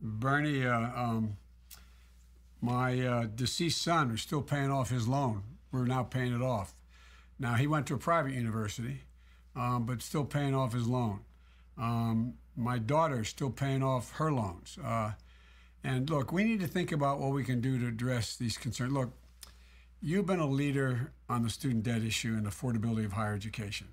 Bernie, 0.00 0.66
uh, 0.66 0.80
um, 0.96 1.36
my 2.64 2.98
uh, 2.98 3.26
deceased 3.34 3.82
son 3.82 4.10
is 4.10 4.22
still 4.22 4.40
paying 4.40 4.70
off 4.70 4.88
his 4.88 5.06
loan. 5.06 5.42
We're 5.70 5.84
now 5.84 6.02
paying 6.02 6.34
it 6.34 6.40
off. 6.40 6.74
Now, 7.38 7.54
he 7.54 7.66
went 7.66 7.86
to 7.88 7.94
a 7.94 7.98
private 7.98 8.32
university, 8.32 9.02
um, 9.54 9.84
but 9.84 10.00
still 10.00 10.24
paying 10.24 10.54
off 10.54 10.72
his 10.72 10.86
loan. 10.86 11.20
Um, 11.76 12.34
my 12.56 12.78
daughter 12.78 13.20
is 13.20 13.28
still 13.28 13.50
paying 13.50 13.82
off 13.82 14.12
her 14.12 14.32
loans. 14.32 14.78
Uh, 14.82 15.12
and 15.82 16.08
look, 16.08 16.32
we 16.32 16.42
need 16.42 16.60
to 16.60 16.66
think 16.66 16.90
about 16.90 17.20
what 17.20 17.32
we 17.32 17.44
can 17.44 17.60
do 17.60 17.78
to 17.78 17.86
address 17.86 18.34
these 18.34 18.56
concerns. 18.56 18.92
Look, 18.92 19.10
you've 20.00 20.24
been 20.24 20.40
a 20.40 20.48
leader 20.48 21.12
on 21.28 21.42
the 21.42 21.50
student 21.50 21.82
debt 21.82 22.02
issue 22.02 22.34
and 22.34 22.46
affordability 22.46 23.04
of 23.04 23.12
higher 23.12 23.34
education. 23.34 23.88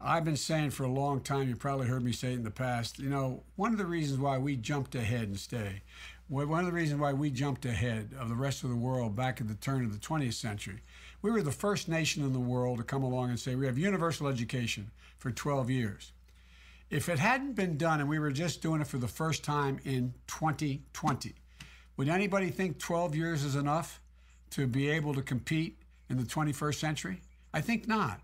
I've 0.00 0.24
been 0.24 0.36
saying 0.36 0.70
for 0.70 0.84
a 0.84 0.88
long 0.88 1.20
time, 1.20 1.48
you 1.48 1.56
probably 1.56 1.88
heard 1.88 2.04
me 2.04 2.12
say 2.12 2.30
it 2.30 2.36
in 2.36 2.44
the 2.44 2.52
past, 2.52 3.00
you 3.00 3.10
know, 3.10 3.42
one 3.56 3.72
of 3.72 3.78
the 3.78 3.86
reasons 3.86 4.20
why 4.20 4.38
we 4.38 4.54
jumped 4.54 4.94
ahead 4.94 5.22
and 5.22 5.40
stay, 5.40 5.82
one 6.28 6.60
of 6.60 6.66
the 6.66 6.72
reasons 6.72 7.00
why 7.00 7.12
we 7.12 7.30
jumped 7.30 7.64
ahead 7.64 8.10
of 8.18 8.28
the 8.28 8.34
rest 8.34 8.62
of 8.62 8.70
the 8.70 8.76
world 8.76 9.16
back 9.16 9.40
at 9.40 9.48
the 9.48 9.54
turn 9.54 9.84
of 9.84 9.92
the 9.92 9.98
20th 9.98 10.34
century, 10.34 10.82
we 11.22 11.30
were 11.30 11.42
the 11.42 11.50
first 11.50 11.88
nation 11.88 12.22
in 12.22 12.32
the 12.32 12.38
world 12.38 12.78
to 12.78 12.84
come 12.84 13.02
along 13.02 13.30
and 13.30 13.40
say 13.40 13.54
we 13.54 13.66
have 13.66 13.78
universal 13.78 14.28
education 14.28 14.90
for 15.16 15.30
12 15.30 15.70
years. 15.70 16.12
If 16.90 17.08
it 17.08 17.18
hadn't 17.18 17.54
been 17.54 17.76
done 17.76 18.00
and 18.00 18.08
we 18.08 18.18
were 18.18 18.30
just 18.30 18.62
doing 18.62 18.80
it 18.80 18.86
for 18.86 18.98
the 18.98 19.08
first 19.08 19.42
time 19.42 19.80
in 19.84 20.14
2020, 20.26 21.34
would 21.96 22.08
anybody 22.08 22.50
think 22.50 22.78
12 22.78 23.14
years 23.14 23.44
is 23.44 23.56
enough 23.56 24.00
to 24.50 24.66
be 24.66 24.88
able 24.88 25.14
to 25.14 25.22
compete 25.22 25.78
in 26.08 26.18
the 26.18 26.24
21st 26.24 26.74
century? 26.76 27.20
I 27.52 27.60
think 27.60 27.88
not. 27.88 28.20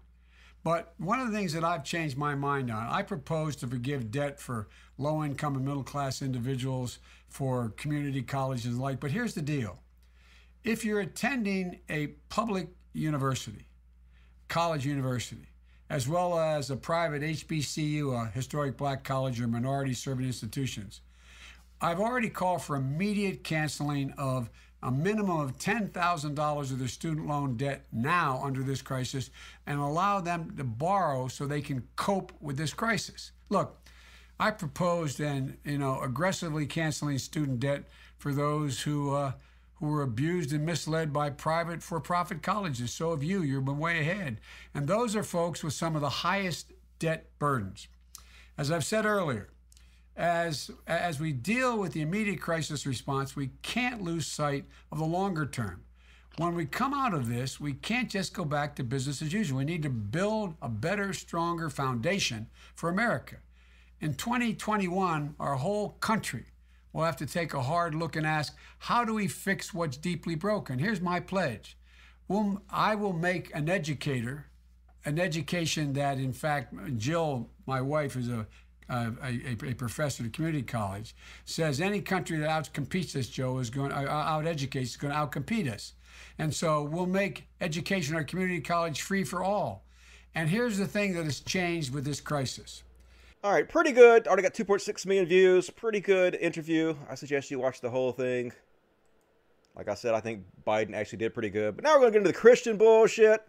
But 0.65 0.95
one 0.97 1.21
of 1.21 1.31
the 1.31 1.37
things 1.37 1.53
that 1.53 1.63
I've 1.63 1.85
changed 1.85 2.17
my 2.17 2.35
mind 2.35 2.71
on, 2.71 2.87
I 2.87 3.03
propose 3.03 3.55
to 3.57 3.67
forgive 3.67 4.11
debt 4.11 4.41
for 4.41 4.67
low 4.97 5.23
income 5.23 5.57
and 5.57 5.65
middle 5.65 5.85
class 5.85 6.23
individuals, 6.23 6.99
for 7.29 7.71
community 7.77 8.23
colleges 8.23 8.67
and 8.67 8.77
the 8.77 8.83
like. 8.83 8.99
But 8.99 9.11
here's 9.11 9.35
the 9.35 9.43
deal 9.43 9.79
if 10.65 10.85
you're 10.85 11.01
attending 11.01 11.81
a 11.91 12.09
public 12.31 12.69
university, 12.95 13.67
college 14.49 14.87
university, 14.87 15.49
as 15.91 16.09
well 16.09 16.39
as 16.39 16.71
a 16.71 16.77
private 16.77 17.21
HBCU, 17.21 18.15
a 18.15 18.31
historic 18.31 18.79
black 18.79 19.05
college 19.05 19.41
or 19.41 19.47
minority 19.47 19.93
serving 19.93 20.25
institutions, 20.25 21.03
I've 21.83 22.01
already 22.01 22.31
called 22.31 22.63
for 22.63 22.77
immediate 22.77 23.45
canceling 23.45 24.15
of 24.17 24.49
a 24.85 24.91
minimum 24.91 25.41
of 25.41 25.57
$10,000 25.59 26.61
of 26.61 26.79
their 26.79 26.89
student 26.89 27.27
loan 27.27 27.57
debt 27.57 27.87
now 27.91 28.41
under 28.45 28.63
this 28.63 28.83
crisis 28.83 29.31
and 29.67 29.81
allow 29.81 30.21
them 30.21 30.55
to 30.59 30.63
borrow 30.63 31.27
so 31.27 31.47
they 31.47 31.63
can 31.63 31.83
cope 31.97 32.33
with 32.39 32.59
this 32.59 32.75
crisis. 32.75 33.33
Look, 33.49 33.81
I 34.39 34.51
proposed 34.51 35.21
and 35.21 35.57
you 35.65 35.79
know 35.79 36.01
aggressively 36.03 36.67
canceling 36.67 37.19
student 37.19 37.61
debt 37.61 37.85
for 38.19 38.35
those 38.35 38.83
who 38.83 39.15
uh, 39.15 39.33
who 39.77 39.87
were 39.87 40.03
abused 40.03 40.53
and 40.53 40.67
misled 40.67 41.13
by 41.13 41.31
private 41.31 41.83
for-profit 41.83 42.43
colleges. 42.43 42.93
So 42.93 43.11
have 43.11 43.23
you. 43.23 43.43
You've 43.43 43.65
been 43.65 43.79
way 43.79 44.01
ahead, 44.01 44.39
and 44.75 44.87
those 44.87 45.17
are 45.17 45.23
folks 45.23 45.65
with 45.65 45.73
some 45.73 45.95
of 45.95 46.03
the 46.03 46.09
highest 46.09 46.73
debt 46.99 47.27
burdens. 47.39 47.89
As 48.59 48.71
I've 48.71 48.85
said 48.85 49.07
earlier, 49.07 49.49
as 50.17 50.71
as 50.87 51.19
we 51.19 51.33
deal 51.33 51.79
with 51.79 51.93
the 51.93 52.01
immediate 52.01 52.41
crisis 52.41 52.87
response, 52.87 53.35
we 53.35 53.51
can't 53.63 54.03
lose 54.03 54.27
sight 54.27 54.65
of 54.93 54.99
the 54.99 55.05
longer 55.05 55.47
term. 55.47 55.83
When 56.37 56.55
we 56.55 56.67
come 56.67 56.93
out 56.93 57.15
of 57.15 57.29
this, 57.29 57.61
we 57.61 57.75
can't 57.75 58.11
just 58.11 58.35
go 58.35 58.45
back 58.45 58.75
to 58.77 58.85
business 58.85 59.23
as 59.23 59.33
usual. 59.33 59.59
We 59.59 59.65
need 59.65 59.85
to 59.85 59.91
build 59.91 60.55
a 60.61 60.69
better, 60.69 61.13
stronger 61.13 61.71
foundation 61.71 62.49
for 62.75 62.91
America. 62.91 63.37
In 64.01 64.15
2021, 64.15 65.37
our 65.39 65.55
whole 65.55 65.91
country 65.91 66.47
will 66.93 67.05
have 67.05 67.17
to 67.19 67.27
take 67.27 67.55
a 67.55 67.63
hard 67.63 67.95
look 67.95 68.17
and 68.17 68.27
ask, 68.27 68.57
how 68.79 69.05
do 69.05 69.15
we 69.15 69.29
fix 69.29 69.73
what's 69.73 69.97
deeply 69.97 70.35
broken? 70.35 70.81
Here's 70.81 71.01
my 71.01 71.21
pledge. 71.21 71.77
We'll, 72.27 72.63
I 72.69 72.97
will 72.97 73.13
make 73.13 73.55
an 73.55 73.69
educator, 73.69 74.47
an 75.05 75.21
education 75.21 75.93
that, 75.93 76.19
in 76.19 76.33
fact, 76.33 76.75
Jill, 76.97 77.51
my 77.67 77.81
wife, 77.81 78.17
is 78.17 78.29
a 78.29 78.47
uh, 78.89 79.11
a, 79.23 79.57
a, 79.71 79.75
professor 79.75 80.23
at 80.23 80.29
a 80.29 80.31
community 80.31 80.63
college, 80.63 81.15
says 81.45 81.81
any 81.81 82.01
country 82.01 82.39
that 82.39 82.49
outcompetes 82.49 83.17
us, 83.17 83.29
Joe, 83.29 83.59
is 83.59 83.71
going 83.71 83.91
to 83.91 83.97
uh, 83.97 84.13
out 84.13 84.47
educates 84.47 84.91
is 84.91 84.97
going 84.97 85.13
to 85.13 85.19
outcompete 85.19 85.73
us. 85.73 85.95
And 86.39 86.55
so 86.55 86.83
we'll 86.83 87.07
make 87.07 87.49
education 87.61 88.15
at 88.15 88.19
our 88.19 88.25
community 88.25 88.61
college 88.61 89.03
free 89.03 89.25
for 89.25 89.43
all. 89.43 89.85
And 90.35 90.49
here's 90.49 90.79
the 90.79 90.87
thing 90.87 91.15
that 91.15 91.25
has 91.25 91.41
changed 91.41 91.95
with 91.95 92.05
this 92.05 92.21
crisis. 92.21 92.83
All 93.43 93.53
right, 93.53 93.69
pretty 93.69 93.93
good. 93.93 94.27
Already 94.27 94.43
got 94.43 94.55
2.6 94.55 95.07
million 95.07 95.27
views. 95.27 95.71
Pretty 95.71 96.01
good 96.01 96.35
interview. 96.37 96.95
I 97.11 97.15
suggest 97.15 97.51
you 97.51 97.59
watch 97.59 97.81
the 97.81 97.91
whole 97.91 98.11
thing. 98.11 98.53
Like 99.77 99.89
I 99.89 99.95
said, 99.95 100.15
I 100.15 100.21
think 100.21 100.45
Biden 100.67 100.95
actually 100.95 101.19
did 101.19 101.35
pretty 101.35 101.51
good. 101.51 101.77
But 101.77 101.85
now 101.85 101.95
we're 101.95 102.01
going 102.01 102.13
to 102.13 102.19
get 102.19 102.19
into 102.21 102.33
the 102.33 102.39
Christian 102.39 102.77
bullshit. 102.77 103.47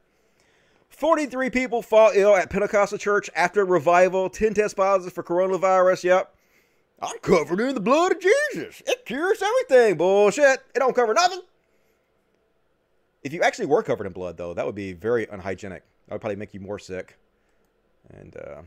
43 0.95 1.49
people 1.49 1.81
fall 1.81 2.11
ill 2.13 2.35
at 2.35 2.49
Pentecostal 2.49 2.97
church 2.97 3.29
after 3.35 3.65
revival. 3.65 4.29
10 4.29 4.53
test 4.53 4.75
positive 4.75 5.13
for 5.13 5.23
coronavirus. 5.23 6.03
Yep. 6.03 6.35
I'm 7.01 7.19
covered 7.19 7.59
in 7.59 7.75
the 7.75 7.81
blood 7.81 8.13
of 8.13 8.21
Jesus. 8.21 8.81
It 8.85 9.05
cures 9.05 9.41
everything. 9.41 9.97
Bullshit. 9.97 10.63
It 10.73 10.79
don't 10.79 10.95
cover 10.95 11.13
nothing. 11.13 11.41
If 13.23 13.33
you 13.33 13.41
actually 13.41 13.65
were 13.65 13.83
covered 13.83 14.07
in 14.07 14.13
blood, 14.13 14.37
though, 14.37 14.53
that 14.53 14.65
would 14.65 14.75
be 14.75 14.93
very 14.93 15.27
unhygienic. 15.29 15.83
That 16.07 16.15
would 16.15 16.21
probably 16.21 16.37
make 16.37 16.53
you 16.53 16.59
more 16.59 16.79
sick. 16.79 17.17
And, 18.11 18.35
uh, 18.37 18.61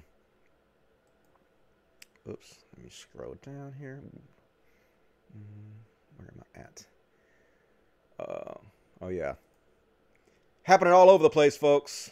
oops. 2.28 2.58
Let 2.76 2.84
me 2.84 2.90
scroll 2.90 3.36
down 3.42 3.74
here. 3.78 4.00
Mm, 5.36 6.16
where 6.16 6.28
am 6.28 6.42
I 6.54 6.60
at? 6.60 6.86
Uh, 8.20 8.54
oh 9.00 9.08
yeah. 9.08 9.34
Happening 10.62 10.92
all 10.92 11.08
over 11.08 11.22
the 11.22 11.30
place, 11.30 11.56
folks. 11.56 12.10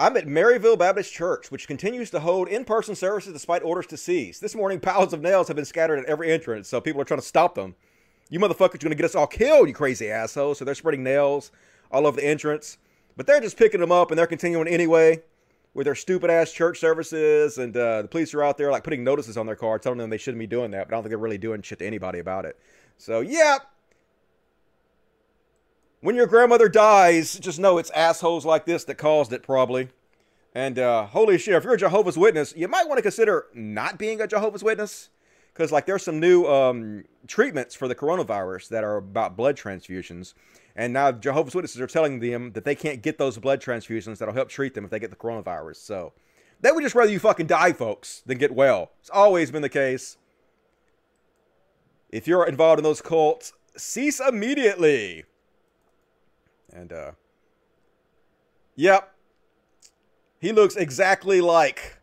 I'm 0.00 0.16
at 0.16 0.28
Maryville 0.28 0.78
Baptist 0.78 1.12
Church, 1.12 1.50
which 1.50 1.66
continues 1.66 2.08
to 2.10 2.20
hold 2.20 2.46
in 2.46 2.64
person 2.64 2.94
services 2.94 3.32
despite 3.32 3.64
orders 3.64 3.88
to 3.88 3.96
cease. 3.96 4.38
This 4.38 4.54
morning, 4.54 4.78
piles 4.78 5.12
of 5.12 5.20
nails 5.20 5.48
have 5.48 5.56
been 5.56 5.64
scattered 5.64 5.98
at 5.98 6.04
every 6.04 6.30
entrance, 6.30 6.68
so 6.68 6.80
people 6.80 7.00
are 7.00 7.04
trying 7.04 7.18
to 7.18 7.26
stop 7.26 7.56
them. 7.56 7.74
You 8.30 8.38
motherfuckers 8.38 8.76
are 8.76 8.78
going 8.78 8.90
to 8.90 8.94
get 8.94 9.06
us 9.06 9.16
all 9.16 9.26
killed, 9.26 9.66
you 9.66 9.74
crazy 9.74 10.08
assholes. 10.08 10.58
So 10.58 10.64
they're 10.64 10.76
spreading 10.76 11.02
nails 11.02 11.50
all 11.90 12.06
over 12.06 12.20
the 12.20 12.26
entrance. 12.26 12.78
But 13.16 13.26
they're 13.26 13.40
just 13.40 13.56
picking 13.56 13.80
them 13.80 13.90
up 13.90 14.12
and 14.12 14.18
they're 14.18 14.28
continuing 14.28 14.68
anyway 14.68 15.20
with 15.74 15.86
their 15.86 15.96
stupid 15.96 16.30
ass 16.30 16.52
church 16.52 16.78
services. 16.78 17.58
And 17.58 17.76
uh, 17.76 18.02
the 18.02 18.08
police 18.08 18.32
are 18.34 18.44
out 18.44 18.56
there 18.56 18.70
like 18.70 18.84
putting 18.84 19.02
notices 19.02 19.36
on 19.36 19.46
their 19.46 19.56
car 19.56 19.80
telling 19.80 19.98
them 19.98 20.10
they 20.10 20.18
shouldn't 20.18 20.38
be 20.38 20.46
doing 20.46 20.70
that. 20.70 20.86
But 20.86 20.94
I 20.94 20.96
don't 20.96 21.02
think 21.02 21.10
they're 21.10 21.18
really 21.18 21.38
doing 21.38 21.60
shit 21.62 21.80
to 21.80 21.86
anybody 21.86 22.20
about 22.20 22.44
it. 22.44 22.56
So, 22.98 23.18
yeah. 23.18 23.58
When 26.00 26.14
your 26.14 26.26
grandmother 26.26 26.68
dies, 26.68 27.38
just 27.40 27.58
know 27.58 27.76
it's 27.78 27.90
assholes 27.90 28.46
like 28.46 28.66
this 28.66 28.84
that 28.84 28.98
caused 28.98 29.32
it, 29.32 29.42
probably. 29.42 29.88
And 30.54 30.78
uh, 30.78 31.06
holy 31.06 31.38
shit, 31.38 31.54
if 31.54 31.64
you're 31.64 31.74
a 31.74 31.78
Jehovah's 31.78 32.16
Witness, 32.16 32.54
you 32.56 32.68
might 32.68 32.86
want 32.86 32.98
to 32.98 33.02
consider 33.02 33.46
not 33.52 33.98
being 33.98 34.20
a 34.20 34.26
Jehovah's 34.26 34.62
Witness. 34.62 35.10
Because, 35.52 35.72
like, 35.72 35.86
there's 35.86 36.04
some 36.04 36.20
new 36.20 36.46
um, 36.46 37.04
treatments 37.26 37.74
for 37.74 37.88
the 37.88 37.94
coronavirus 37.96 38.68
that 38.68 38.84
are 38.84 38.96
about 38.96 39.36
blood 39.36 39.56
transfusions. 39.56 40.34
And 40.76 40.92
now 40.92 41.10
Jehovah's 41.10 41.56
Witnesses 41.56 41.80
are 41.80 41.88
telling 41.88 42.20
them 42.20 42.52
that 42.52 42.64
they 42.64 42.76
can't 42.76 43.02
get 43.02 43.18
those 43.18 43.36
blood 43.38 43.60
transfusions 43.60 44.18
that'll 44.18 44.34
help 44.34 44.48
treat 44.48 44.74
them 44.74 44.84
if 44.84 44.92
they 44.92 45.00
get 45.00 45.10
the 45.10 45.16
coronavirus. 45.16 45.76
So 45.76 46.12
they 46.60 46.70
would 46.70 46.84
just 46.84 46.94
rather 46.94 47.10
you 47.10 47.18
fucking 47.18 47.48
die, 47.48 47.72
folks, 47.72 48.22
than 48.24 48.38
get 48.38 48.54
well. 48.54 48.92
It's 49.00 49.10
always 49.10 49.50
been 49.50 49.62
the 49.62 49.68
case. 49.68 50.16
If 52.08 52.28
you're 52.28 52.46
involved 52.46 52.78
in 52.78 52.84
those 52.84 53.02
cults, 53.02 53.52
cease 53.76 54.20
immediately. 54.20 55.24
And, 56.72 56.92
uh, 56.92 57.12
yep. 58.76 59.14
He 60.40 60.52
looks 60.52 60.76
exactly 60.76 61.40
like. 61.40 61.98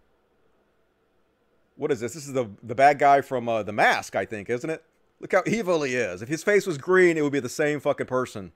What 1.75 1.91
is 1.91 1.99
this? 1.99 2.13
This 2.13 2.27
is 2.27 2.33
the, 2.33 2.49
the 2.63 2.75
bad 2.75 2.99
guy 2.99 3.21
from 3.21 3.47
uh, 3.47 3.63
The 3.63 3.73
Mask, 3.73 4.15
I 4.15 4.25
think, 4.25 4.49
isn't 4.49 4.69
it? 4.69 4.83
Look 5.19 5.31
how 5.31 5.43
evil 5.45 5.83
he 5.83 5.95
is. 5.95 6.21
If 6.21 6.29
his 6.29 6.43
face 6.43 6.65
was 6.65 6.77
green, 6.77 7.17
it 7.17 7.21
would 7.21 7.31
be 7.31 7.39
the 7.39 7.49
same 7.49 7.79
fucking 7.79 8.07
person. 8.07 8.51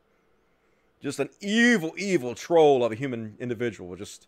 Just 1.02 1.19
an 1.19 1.30
evil, 1.40 1.94
evil 1.98 2.36
troll 2.36 2.84
of 2.84 2.91
a 2.91 2.95
human 2.95 3.36
individual. 3.40 3.95
Just, 3.95 4.27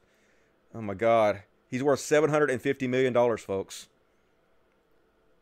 oh 0.74 0.82
my 0.82 0.94
god. 0.94 1.44
He's 1.68 1.84
worth 1.84 2.00
$750 2.00 2.90
million, 2.90 3.38
folks. 3.38 3.88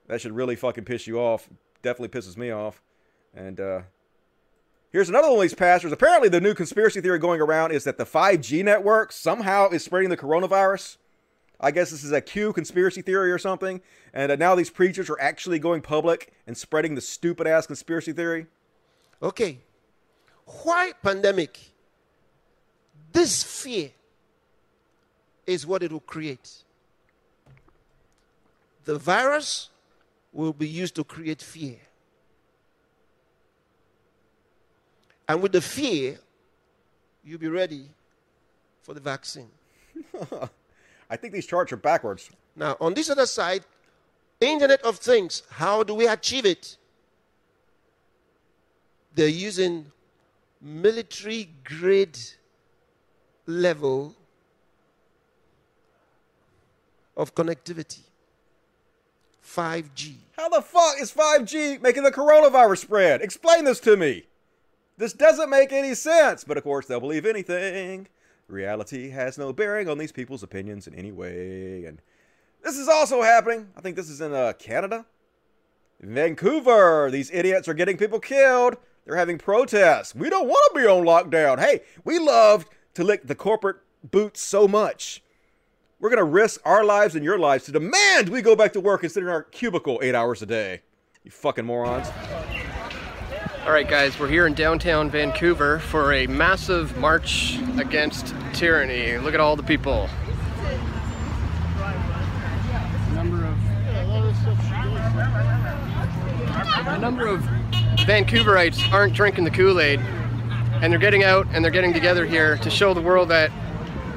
That 0.07 0.22
should 0.22 0.32
really 0.32 0.56
fucking 0.56 0.86
piss 0.86 1.07
you 1.07 1.20
off. 1.20 1.49
Definitely 1.82 2.20
pisses 2.20 2.38
me 2.38 2.52
off. 2.52 2.82
And, 3.36 3.60
uh, 3.60 3.82
Here's 4.91 5.10
another 5.10 5.28
one 5.28 5.38
of 5.38 5.41
these 5.44 5.53
pastors. 5.53 5.91
Apparently, 5.91 6.30
the 6.30 6.41
new 6.41 6.56
conspiracy 6.56 6.99
theory 6.99 7.20
going 7.20 7.41
around 7.41 7.72
is 7.72 7.84
that 7.84 7.98
the 7.98 8.06
5G 8.06 8.64
network 8.64 9.11
somehow 9.11 9.70
is 9.70 9.84
spreading 9.84 10.10
the 10.10 10.18
coronavirus. 10.18 10.98
I 11.60 11.72
guess 11.72 11.91
this 11.91 12.03
is 12.03 12.11
a 12.11 12.22
Q 12.22 12.53
conspiracy 12.53 13.02
theory 13.03 13.32
or 13.32 13.38
something. 13.38 13.82
And 14.14 14.32
uh, 14.32 14.36
now 14.36 14.56
these 14.56 14.72
preachers 14.72 15.10
are 15.10 15.20
actually 15.20 15.60
going 15.60 15.82
public 15.82 16.34
and 16.48 16.57
spreading 16.57 16.95
the 16.95 17.02
stupid 17.02 17.45
ass 17.45 17.68
conspiracy 17.68 18.14
theory. 18.14 18.48
Okay. 19.22 19.60
Why 20.64 20.94
pandemic? 21.03 21.60
This 23.11 23.44
fear 23.44 23.91
is 25.45 25.68
what 25.68 25.84
it 25.84 25.91
will 25.91 25.99
create. 25.99 26.64
The 28.86 28.98
virus 28.98 29.70
will 30.32 30.53
be 30.53 30.68
used 30.68 30.95
to 30.95 31.03
create 31.03 31.41
fear. 31.41 31.78
And 35.30 35.43
with 35.43 35.51
the 35.51 35.61
fear, 35.61 36.18
you'll 37.23 37.38
be 37.38 37.47
ready 37.47 37.85
for 38.81 38.95
the 38.95 38.99
vaccine. 38.99 39.51
I 41.10 41.15
think 41.15 41.34
these 41.34 41.45
charts 41.45 41.72
are 41.72 41.77
backwards. 41.77 42.31
Now, 42.56 42.76
on 42.81 42.95
this 42.95 43.11
other 43.11 43.27
side, 43.27 43.64
Internet 44.41 44.81
of 44.81 44.97
Things, 44.97 45.43
how 45.51 45.84
do 45.84 45.93
we 45.93 46.07
achieve 46.07 46.47
it? 46.47 46.77
They're 49.14 49.27
using 49.27 49.91
military 50.60 51.51
grade 51.64 52.18
level 53.45 54.15
of 57.15 57.35
connectivity. 57.35 57.99
5G. 59.45 60.15
How 60.38 60.49
the 60.49 60.61
fuck 60.64 60.95
is 60.99 61.14
5G 61.14 61.81
making 61.84 62.01
the 62.01 62.11
coronavirus 62.11 62.80
spread? 62.80 63.22
Explain 63.22 63.65
this 63.65 63.80
to 63.81 63.95
me. 63.95 64.26
This 64.99 65.13
doesn't 65.13 65.49
make 65.49 65.71
any 65.71 65.95
sense, 65.95 66.43
but 66.43 66.57
of 66.57 66.63
course 66.63 66.85
they'll 66.85 66.99
believe 66.99 67.26
anything. 67.26 68.09
Reality 68.49 69.11
has 69.11 69.38
no 69.38 69.53
bearing 69.53 69.88
on 69.88 69.97
these 69.97 70.11
people's 70.11 70.43
opinions 70.43 70.88
in 70.88 70.93
any 70.93 71.13
way. 71.13 71.85
And 71.85 72.01
this 72.65 72.77
is 72.77 72.89
also 72.89 73.21
happening. 73.21 73.69
I 73.77 73.81
think 73.81 73.95
this 73.95 74.09
is 74.09 74.19
in 74.19 74.34
uh, 74.34 74.51
Canada. 74.59 75.05
Vancouver. 76.01 77.09
These 77.11 77.31
idiots 77.31 77.69
are 77.69 77.73
getting 77.73 77.95
people 77.95 78.19
killed. 78.19 78.76
They're 79.05 79.15
having 79.15 79.38
protests. 79.38 80.13
We 80.13 80.30
don't 80.30 80.49
want 80.49 80.73
to 80.73 80.81
be 80.81 80.85
on 80.85 81.05
lockdown. 81.05 81.59
Hey, 81.59 81.80
we 82.03 82.19
love 82.19 82.65
to 82.95 83.05
lick 83.05 83.26
the 83.26 83.35
corporate 83.35 83.77
boots 84.03 84.41
so 84.41 84.67
much. 84.67 85.23
We're 86.01 86.09
going 86.09 86.17
to 86.17 86.26
risk 86.26 86.59
our 86.65 86.84
lives 86.84 87.15
and 87.15 87.23
your 87.23 87.39
lives 87.39 87.63
to 87.65 87.71
demand 87.71 88.27
we 88.27 88.41
go 88.41 88.53
back 88.53 88.73
to 88.73 88.81
work 88.81 89.03
and 89.03 89.11
sit 89.11 89.23
in 89.23 89.30
our 89.30 89.43
cubicle 89.43 90.01
eight 90.03 90.13
hours 90.13 90.41
a 90.41 90.45
day. 90.45 90.81
You 91.23 91.31
fucking 91.31 91.65
morons. 91.65 92.09
All 93.70 93.76
right, 93.76 93.88
guys, 93.88 94.20
we're 94.20 94.30
here 94.30 94.48
in 94.48 94.56
downtown 94.56 95.12
Vancouver 95.12 95.78
for 95.78 96.12
a 96.12 96.26
massive 96.26 96.98
march 96.98 97.60
against 97.78 98.34
tyranny. 98.52 99.20
Look 99.20 99.36
at 99.36 99.40
all 99.40 99.56
the 99.56 99.62
people. 99.62 100.10
A 103.14 103.18
number 107.00 107.28
of 107.28 107.41
Vancouverites 108.08 108.91
aren't 108.91 109.14
drinking 109.14 109.44
the 109.44 109.52
Kool-Aid, 109.52 110.00
and 110.82 110.91
they're 110.91 111.00
getting 111.00 111.24
out 111.24 111.46
and 111.52 111.64
they're 111.64 111.70
getting 111.70 111.94
together 111.94 112.26
here 112.26 112.58
to 112.58 112.72
show 112.72 112.96
the 112.96 113.02
world 113.02 113.30
that 113.30 113.52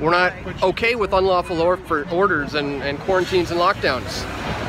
we're 0.01 0.13
not 0.13 0.33
okay 0.63 0.95
with 0.95 1.13
unlawful 1.13 1.61
or 1.61 1.79
orders 2.11 2.55
and, 2.55 2.83
and 2.83 2.99
quarantines 3.01 3.51
and 3.51 3.61
lockdowns. 3.61 4.23
Do 4.23 4.29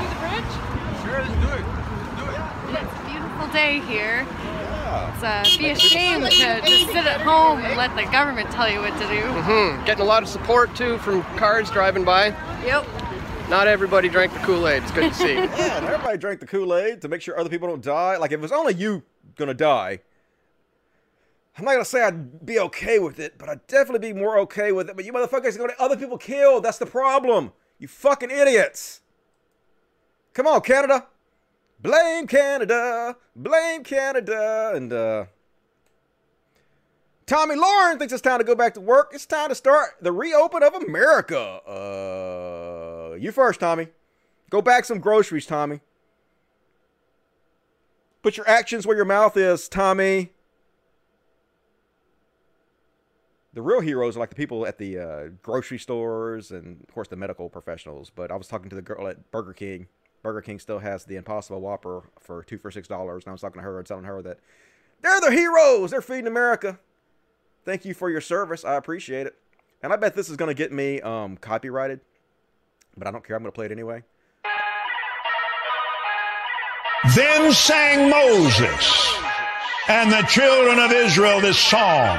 the 0.09 0.15
bridge? 0.19 0.43
Sure, 1.05 1.21
let's 1.21 1.39
do 1.39 1.47
it. 1.53 1.63
It's 2.81 2.91
a 2.91 2.95
beautiful 3.09 3.47
day 3.53 3.79
here. 3.79 4.27
It's 4.93 5.23
uh, 5.23 5.57
be 5.57 5.69
ashamed 5.69 6.25
to 6.25 6.61
just 6.61 6.87
sit 6.87 7.05
at 7.05 7.21
home 7.21 7.59
and 7.59 7.77
let 7.77 7.95
the 7.95 8.09
government 8.11 8.51
tell 8.51 8.69
you 8.69 8.79
what 8.79 8.93
to 8.93 9.07
do. 9.07 9.21
Mm-hmm. 9.21 9.85
Getting 9.85 10.01
a 10.01 10.05
lot 10.05 10.23
of 10.23 10.29
support 10.29 10.75
too 10.75 10.97
from 10.99 11.23
cars 11.37 11.69
driving 11.71 12.03
by. 12.03 12.27
Yep. 12.63 12.85
Not 13.49 13.67
everybody 13.67 14.07
drank 14.07 14.33
the 14.33 14.39
Kool-Aid. 14.39 14.83
It's 14.83 14.91
good 14.91 15.11
to 15.11 15.15
see. 15.15 15.33
yeah, 15.35 15.77
and 15.77 15.85
everybody 15.85 16.17
drank 16.17 16.39
the 16.39 16.45
Kool-Aid 16.45 17.01
to 17.01 17.07
make 17.07 17.21
sure 17.21 17.37
other 17.39 17.49
people 17.49 17.67
don't 17.67 17.83
die. 17.83 18.17
Like 18.17 18.31
if 18.31 18.39
it 18.39 18.41
was 18.41 18.51
only 18.51 18.73
you 18.73 19.03
gonna 19.35 19.53
die, 19.53 19.99
I'm 21.57 21.65
not 21.65 21.73
gonna 21.73 21.85
say 21.85 22.03
I'd 22.03 22.45
be 22.45 22.59
okay 22.59 22.99
with 22.99 23.19
it, 23.19 23.37
but 23.37 23.49
I'd 23.49 23.65
definitely 23.67 24.13
be 24.13 24.19
more 24.19 24.37
okay 24.39 24.71
with 24.71 24.89
it. 24.89 24.95
But 24.95 25.05
you 25.05 25.13
motherfuckers 25.13 25.55
are 25.55 25.57
gonna 25.57 25.69
get 25.69 25.79
other 25.79 25.97
people 25.97 26.17
killed. 26.17 26.63
That's 26.63 26.77
the 26.77 26.85
problem. 26.85 27.51
You 27.79 27.87
fucking 27.87 28.31
idiots. 28.31 29.01
Come 30.33 30.47
on, 30.47 30.61
Canada. 30.61 31.07
Blame 31.83 32.27
Canada. 32.27 33.17
Blame 33.35 33.83
Canada. 33.83 34.71
And 34.73 34.91
uh 34.91 35.25
Tomi 37.25 37.55
Lahren 37.55 37.99
thinks 37.99 38.11
it's 38.11 38.21
time 38.21 38.39
to 38.39 38.43
go 38.43 38.55
back 38.55 38.73
to 38.73 38.81
work. 38.81 39.11
It's 39.13 39.25
time 39.25 39.49
to 39.49 39.55
start 39.55 39.91
the 40.01 40.11
reopen 40.11 40.61
of 40.61 40.75
America. 40.75 41.39
Uh, 41.39 43.15
you 43.15 43.31
first, 43.31 43.61
Tomi. 43.61 43.87
Go 44.49 44.61
back 44.61 44.83
some 44.85 44.99
groceries, 44.99 45.45
Tomi. 45.45 45.79
Put 48.21 48.35
your 48.35 48.47
actions 48.47 48.85
where 48.85 48.95
your 48.95 49.05
mouth 49.05 49.37
is, 49.37 49.69
Tomi. 49.69 50.33
The 53.53 53.61
real 53.61 53.79
heroes 53.79 54.17
are 54.17 54.19
like 54.19 54.29
the 54.29 54.35
people 54.35 54.65
at 54.65 54.77
the 54.77 54.99
uh, 54.99 55.27
grocery 55.41 55.79
stores 55.79 56.51
and, 56.51 56.81
of 56.81 56.93
course, 56.93 57.07
the 57.07 57.15
medical 57.15 57.49
professionals. 57.49 58.09
But 58.09 58.31
I 58.31 58.35
was 58.35 58.47
talking 58.47 58.69
to 58.69 58.75
the 58.75 58.81
girl 58.81 59.07
at 59.07 59.31
Burger 59.31 59.53
King. 59.53 59.87
Burger 60.23 60.41
King 60.41 60.57
still 60.57 60.79
has 60.79 61.03
the 61.03 61.17
Impossible 61.17 61.61
Whopper 61.61 62.03
for 62.19 62.43
two 62.43 62.57
for 62.57 62.71
six 62.71 62.87
dollars, 62.87 63.25
and 63.25 63.29
I 63.29 63.33
was 63.33 63.41
talking 63.41 63.59
to 63.59 63.63
her 63.63 63.77
and 63.77 63.85
telling 63.85 64.05
her 64.05 64.21
that 64.21 64.39
they're 65.01 65.19
the 65.19 65.31
heroes. 65.31 65.91
They're 65.91 66.01
feeding 66.01 66.27
America. 66.27 66.79
Thank 67.65 67.85
you 67.85 67.93
for 67.93 68.09
your 68.09 68.21
service. 68.21 68.65
I 68.65 68.75
appreciate 68.75 69.27
it. 69.27 69.35
And 69.81 69.91
I 69.91 69.97
bet 69.97 70.15
this 70.15 70.29
is 70.29 70.37
going 70.37 70.47
to 70.47 70.55
get 70.55 70.71
me 70.71 71.01
um, 71.01 71.35
copyrighted, 71.37 71.99
but 72.97 73.05
I 73.05 73.11
don't 73.11 73.23
care. 73.23 73.35
I'm 73.35 73.43
going 73.43 73.51
to 73.51 73.55
play 73.55 73.65
it 73.65 73.71
anyway. 73.71 74.03
Then 77.15 77.51
sang 77.51 78.09
Moses 78.09 79.13
and 79.89 80.09
the 80.09 80.21
children 80.21 80.79
of 80.79 80.93
Israel 80.93 81.41
this 81.41 81.59
song 81.59 82.17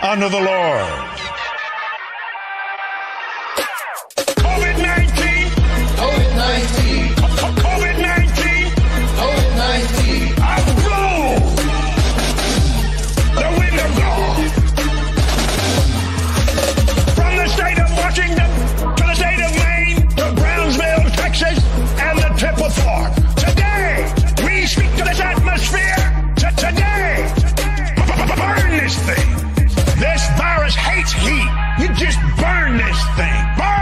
unto 0.00 0.30
the 0.30 0.40
Lord. 0.40 1.35
heat. 31.12 31.50
You 31.78 31.88
just 31.94 32.18
burn 32.36 32.76
this 32.76 33.00
thing. 33.16 33.40
Burn 33.56 33.75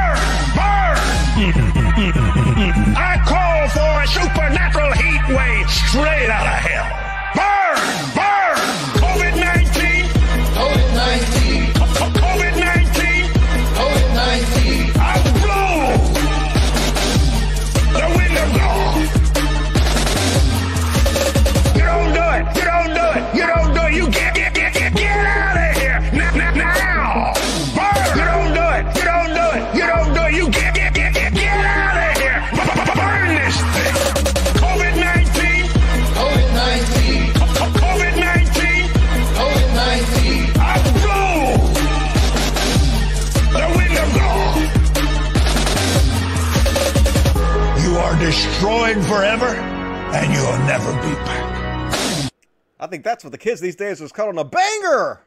forever, 49.15 49.47
and 49.47 50.35
you'll 50.35 50.59
never 50.67 50.93
be 50.95 51.15
back. 51.25 52.33
I 52.81 52.89
think 52.89 53.05
that's 53.05 53.23
what 53.23 53.31
the 53.31 53.39
kids 53.39 53.61
these 53.61 53.77
days 53.77 54.01
was 54.01 54.11
calling 54.11 54.39
a 54.39 54.45
banger. 54.45 55.21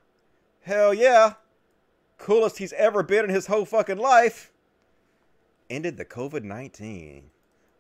Hell 0.62 0.94
yeah. 0.94 1.36
Coolest 2.18 2.58
he's 2.58 2.74
ever 2.74 3.02
been 3.02 3.24
in 3.24 3.30
his 3.30 3.48
whole 3.48 3.64
fucking 3.64 3.98
life. 3.98 4.52
Ended 5.70 5.96
the 5.96 6.04
COVID 6.04 6.44
19. 6.44 7.30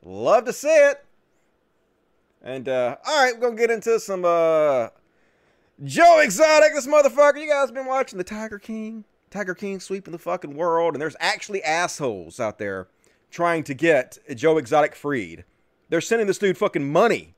Love 0.02 0.46
to 0.46 0.54
see 0.54 0.70
it. 0.70 1.04
And, 2.42 2.70
uh, 2.70 2.96
alright, 3.06 3.34
we're 3.36 3.50
gonna 3.50 3.58
get 3.58 3.72
into 3.72 4.00
some, 4.00 4.24
uh, 4.24 4.88
Joe 5.84 6.20
Exotic, 6.20 6.74
this 6.74 6.88
motherfucker. 6.88 7.42
You 7.42 7.50
guys 7.50 7.70
been 7.70 7.86
watching 7.86 8.18
the 8.18 8.24
Tiger 8.24 8.60
King? 8.60 9.04
Tiger 9.30 9.54
King 9.54 9.82
sweeping 9.82 10.14
the 10.14 10.20
fucking 10.20 10.56
world, 10.56 10.94
and 10.94 11.02
there's 11.02 11.18
actually 11.20 11.62
assholes 11.64 12.40
out 12.40 12.60
there 12.60 12.88
trying 13.30 13.66
to 13.66 13.74
get 13.74 14.18
Joe 14.34 14.58
Exotic 14.58 14.96
freed. 14.96 15.44
They're 15.89 16.01
sending 16.01 16.27
this 16.27 16.38
dude 16.38 16.57
fucking 16.57 16.91
money 16.91 17.35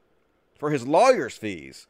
for 0.58 0.72
his 0.72 0.86
lawyer's 0.86 1.38
fees. 1.38 1.88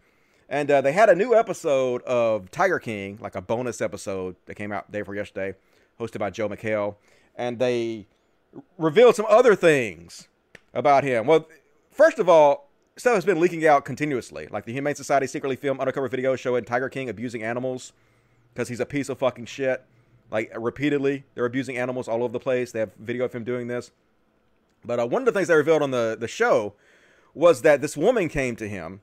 And 0.48 0.70
uh, 0.72 0.82
they 0.82 0.94
had 0.94 1.10
a 1.10 1.16
new 1.16 1.36
episode 1.36 2.02
of 2.04 2.50
Tiger 2.52 2.80
King, 2.80 3.20
like 3.22 3.36
a 3.36 3.42
bonus 3.42 3.82
episode 3.82 4.36
that 4.46 4.56
came 4.56 4.72
out 4.72 4.92
day 4.92 5.02
before 5.02 5.16
yesterday, 5.16 5.58
hosted 6.00 6.20
by 6.20 6.32
Joel 6.32 6.50
McHale. 6.50 6.96
And 7.36 7.60
they 7.60 8.08
revealed 8.78 9.16
some 9.16 9.28
other 9.30 9.56
things 9.56 10.28
about 10.74 11.04
him. 11.04 11.28
Well, 11.28 11.48
first 11.92 12.20
of 12.20 12.28
all, 12.28 12.70
stuff 12.98 13.16
has 13.16 13.26
been 13.26 13.40
leaking 13.40 13.66
out 13.66 13.86
continuously. 13.86 14.48
Like 14.50 14.66
the 14.66 14.74
Humane 14.74 14.96
Society 14.96 15.28
secretly 15.28 15.56
filmed 15.56 15.80
undercover 15.80 16.10
videos 16.10 16.40
showing 16.40 16.66
Tiger 16.66 16.90
King 16.90 17.10
abusing 17.10 17.44
animals 17.44 17.94
because 18.54 18.68
he's 18.68 18.80
a 18.80 18.86
piece 18.86 19.10
of 19.10 19.20
fucking 19.20 19.46
shit. 19.46 19.84
Like 20.32 20.52
repeatedly, 20.56 21.26
they're 21.36 21.46
abusing 21.46 21.78
animals 21.78 22.08
all 22.08 22.24
over 22.24 22.34
the 22.34 22.40
place. 22.40 22.72
They 22.72 22.80
have 22.80 22.94
video 22.96 23.26
of 23.26 23.34
him 23.34 23.44
doing 23.44 23.68
this. 23.68 23.92
But 24.84 25.00
uh, 25.00 25.08
one 25.08 25.22
of 25.22 25.26
the 25.26 25.32
things 25.32 25.48
they 25.48 25.56
revealed 25.56 25.82
on 25.82 25.92
the, 25.92 26.18
the 26.20 26.28
show 26.28 26.74
was 27.34 27.62
that 27.62 27.82
this 27.82 27.98
woman 27.98 28.30
came 28.30 28.56
to 28.56 28.68
him 28.68 29.02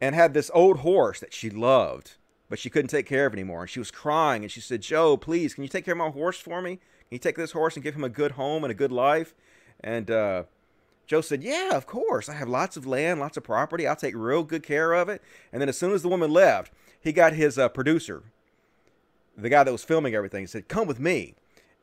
and 0.00 0.14
had 0.14 0.34
this 0.34 0.50
old 0.54 0.78
horse 0.78 1.20
that 1.20 1.32
she 1.32 1.50
loved, 1.50 2.16
but 2.48 2.58
she 2.58 2.70
couldn't 2.70 2.88
take 2.88 3.06
care 3.06 3.26
of 3.26 3.32
anymore. 3.32 3.62
And 3.62 3.70
she 3.70 3.78
was 3.78 3.90
crying 3.90 4.42
and 4.42 4.52
she 4.52 4.60
said, 4.60 4.82
Joe, 4.82 5.16
please, 5.16 5.54
can 5.54 5.62
you 5.62 5.68
take 5.68 5.84
care 5.84 5.92
of 5.92 5.98
my 5.98 6.10
horse 6.10 6.38
for 6.38 6.60
me? 6.60 6.76
Can 6.76 7.14
you 7.14 7.18
take 7.18 7.36
this 7.36 7.52
horse 7.52 7.76
and 7.76 7.84
give 7.84 7.94
him 7.94 8.04
a 8.04 8.08
good 8.08 8.32
home 8.32 8.64
and 8.64 8.70
a 8.70 8.74
good 8.74 8.92
life? 8.92 9.34
And 9.80 10.10
uh, 10.10 10.44
Joe 11.06 11.20
said, 11.20 11.42
Yeah, 11.42 11.76
of 11.76 11.86
course. 11.86 12.28
I 12.28 12.34
have 12.34 12.48
lots 12.48 12.76
of 12.76 12.86
land, 12.86 13.20
lots 13.20 13.36
of 13.36 13.44
property. 13.44 13.86
I'll 13.86 13.96
take 13.96 14.14
real 14.16 14.42
good 14.42 14.62
care 14.62 14.92
of 14.92 15.08
it. 15.08 15.22
And 15.52 15.60
then 15.60 15.68
as 15.68 15.78
soon 15.78 15.92
as 15.92 16.02
the 16.02 16.08
woman 16.08 16.30
left, 16.30 16.72
he 17.00 17.12
got 17.12 17.32
his 17.32 17.58
uh, 17.58 17.68
producer, 17.68 18.24
the 19.36 19.48
guy 19.48 19.62
that 19.62 19.72
was 19.72 19.84
filming 19.84 20.14
everything, 20.14 20.46
said, 20.46 20.68
Come 20.68 20.88
with 20.88 20.98
me. 21.00 21.34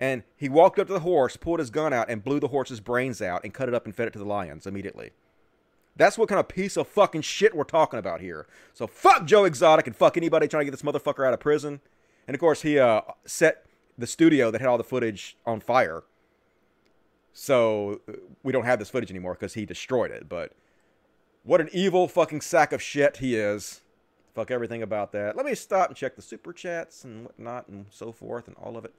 And 0.03 0.23
he 0.35 0.49
walked 0.49 0.79
up 0.79 0.87
to 0.87 0.93
the 0.93 0.99
horse, 0.99 1.37
pulled 1.37 1.59
his 1.59 1.69
gun 1.69 1.93
out, 1.93 2.09
and 2.09 2.21
blew 2.21 2.41
the 2.41 2.49
horse's 2.49 2.81
brains 2.81 3.21
out 3.21 3.45
and 3.45 3.53
cut 3.53 3.69
it 3.69 3.73
up 3.73 3.85
and 3.85 3.95
fed 3.95 4.09
it 4.09 4.11
to 4.11 4.19
the 4.19 4.25
lions 4.25 4.67
immediately. 4.67 5.11
That's 5.95 6.17
what 6.17 6.27
kind 6.27 6.41
of 6.41 6.49
piece 6.49 6.75
of 6.75 6.89
fucking 6.89 7.21
shit 7.21 7.55
we're 7.55 7.63
talking 7.63 7.97
about 7.97 8.19
here. 8.19 8.45
So 8.73 8.85
fuck 8.85 9.23
Joe 9.23 9.45
Exotic 9.45 9.87
and 9.87 9.95
fuck 9.95 10.17
anybody 10.17 10.49
trying 10.49 10.65
to 10.65 10.71
get 10.71 10.71
this 10.71 10.81
motherfucker 10.81 11.25
out 11.25 11.33
of 11.33 11.39
prison. 11.39 11.79
And 12.27 12.35
of 12.35 12.41
course, 12.41 12.63
he 12.63 12.77
uh, 12.77 12.99
set 13.23 13.65
the 13.97 14.05
studio 14.05 14.51
that 14.51 14.59
had 14.59 14.67
all 14.67 14.77
the 14.77 14.83
footage 14.83 15.37
on 15.45 15.61
fire. 15.61 16.03
So 17.31 18.01
we 18.43 18.51
don't 18.51 18.65
have 18.65 18.79
this 18.79 18.89
footage 18.89 19.09
anymore 19.09 19.35
because 19.35 19.53
he 19.53 19.65
destroyed 19.65 20.11
it. 20.11 20.27
But 20.27 20.51
what 21.43 21.61
an 21.61 21.69
evil 21.71 22.09
fucking 22.09 22.41
sack 22.41 22.73
of 22.73 22.81
shit 22.81 23.17
he 23.17 23.37
is. 23.37 23.79
Fuck 24.35 24.51
everything 24.51 24.83
about 24.83 25.13
that. 25.13 25.37
Let 25.37 25.45
me 25.45 25.55
stop 25.55 25.87
and 25.87 25.95
check 25.95 26.17
the 26.17 26.21
super 26.21 26.51
chats 26.51 27.05
and 27.05 27.23
whatnot 27.23 27.69
and 27.69 27.85
so 27.89 28.11
forth 28.11 28.49
and 28.49 28.57
all 28.61 28.75
of 28.75 28.83
it. 28.83 28.93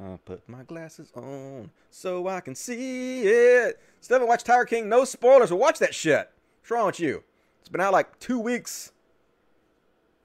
I'll 0.00 0.20
put 0.24 0.48
my 0.48 0.62
glasses 0.62 1.10
on 1.16 1.70
so 1.90 2.28
I 2.28 2.40
can 2.40 2.54
see 2.54 3.22
it. 3.22 3.80
Still 4.00 4.16
haven't 4.16 4.28
watched 4.28 4.46
Tiger 4.46 4.64
King. 4.64 4.88
No 4.88 5.04
spoilers. 5.04 5.50
Well, 5.50 5.58
watch 5.58 5.78
that 5.80 5.94
shit. 5.94 6.30
What's 6.60 6.70
wrong 6.70 6.86
with 6.86 7.00
you? 7.00 7.24
It's 7.60 7.68
been 7.68 7.80
out 7.80 7.92
like 7.92 8.18
two 8.20 8.38
weeks. 8.38 8.92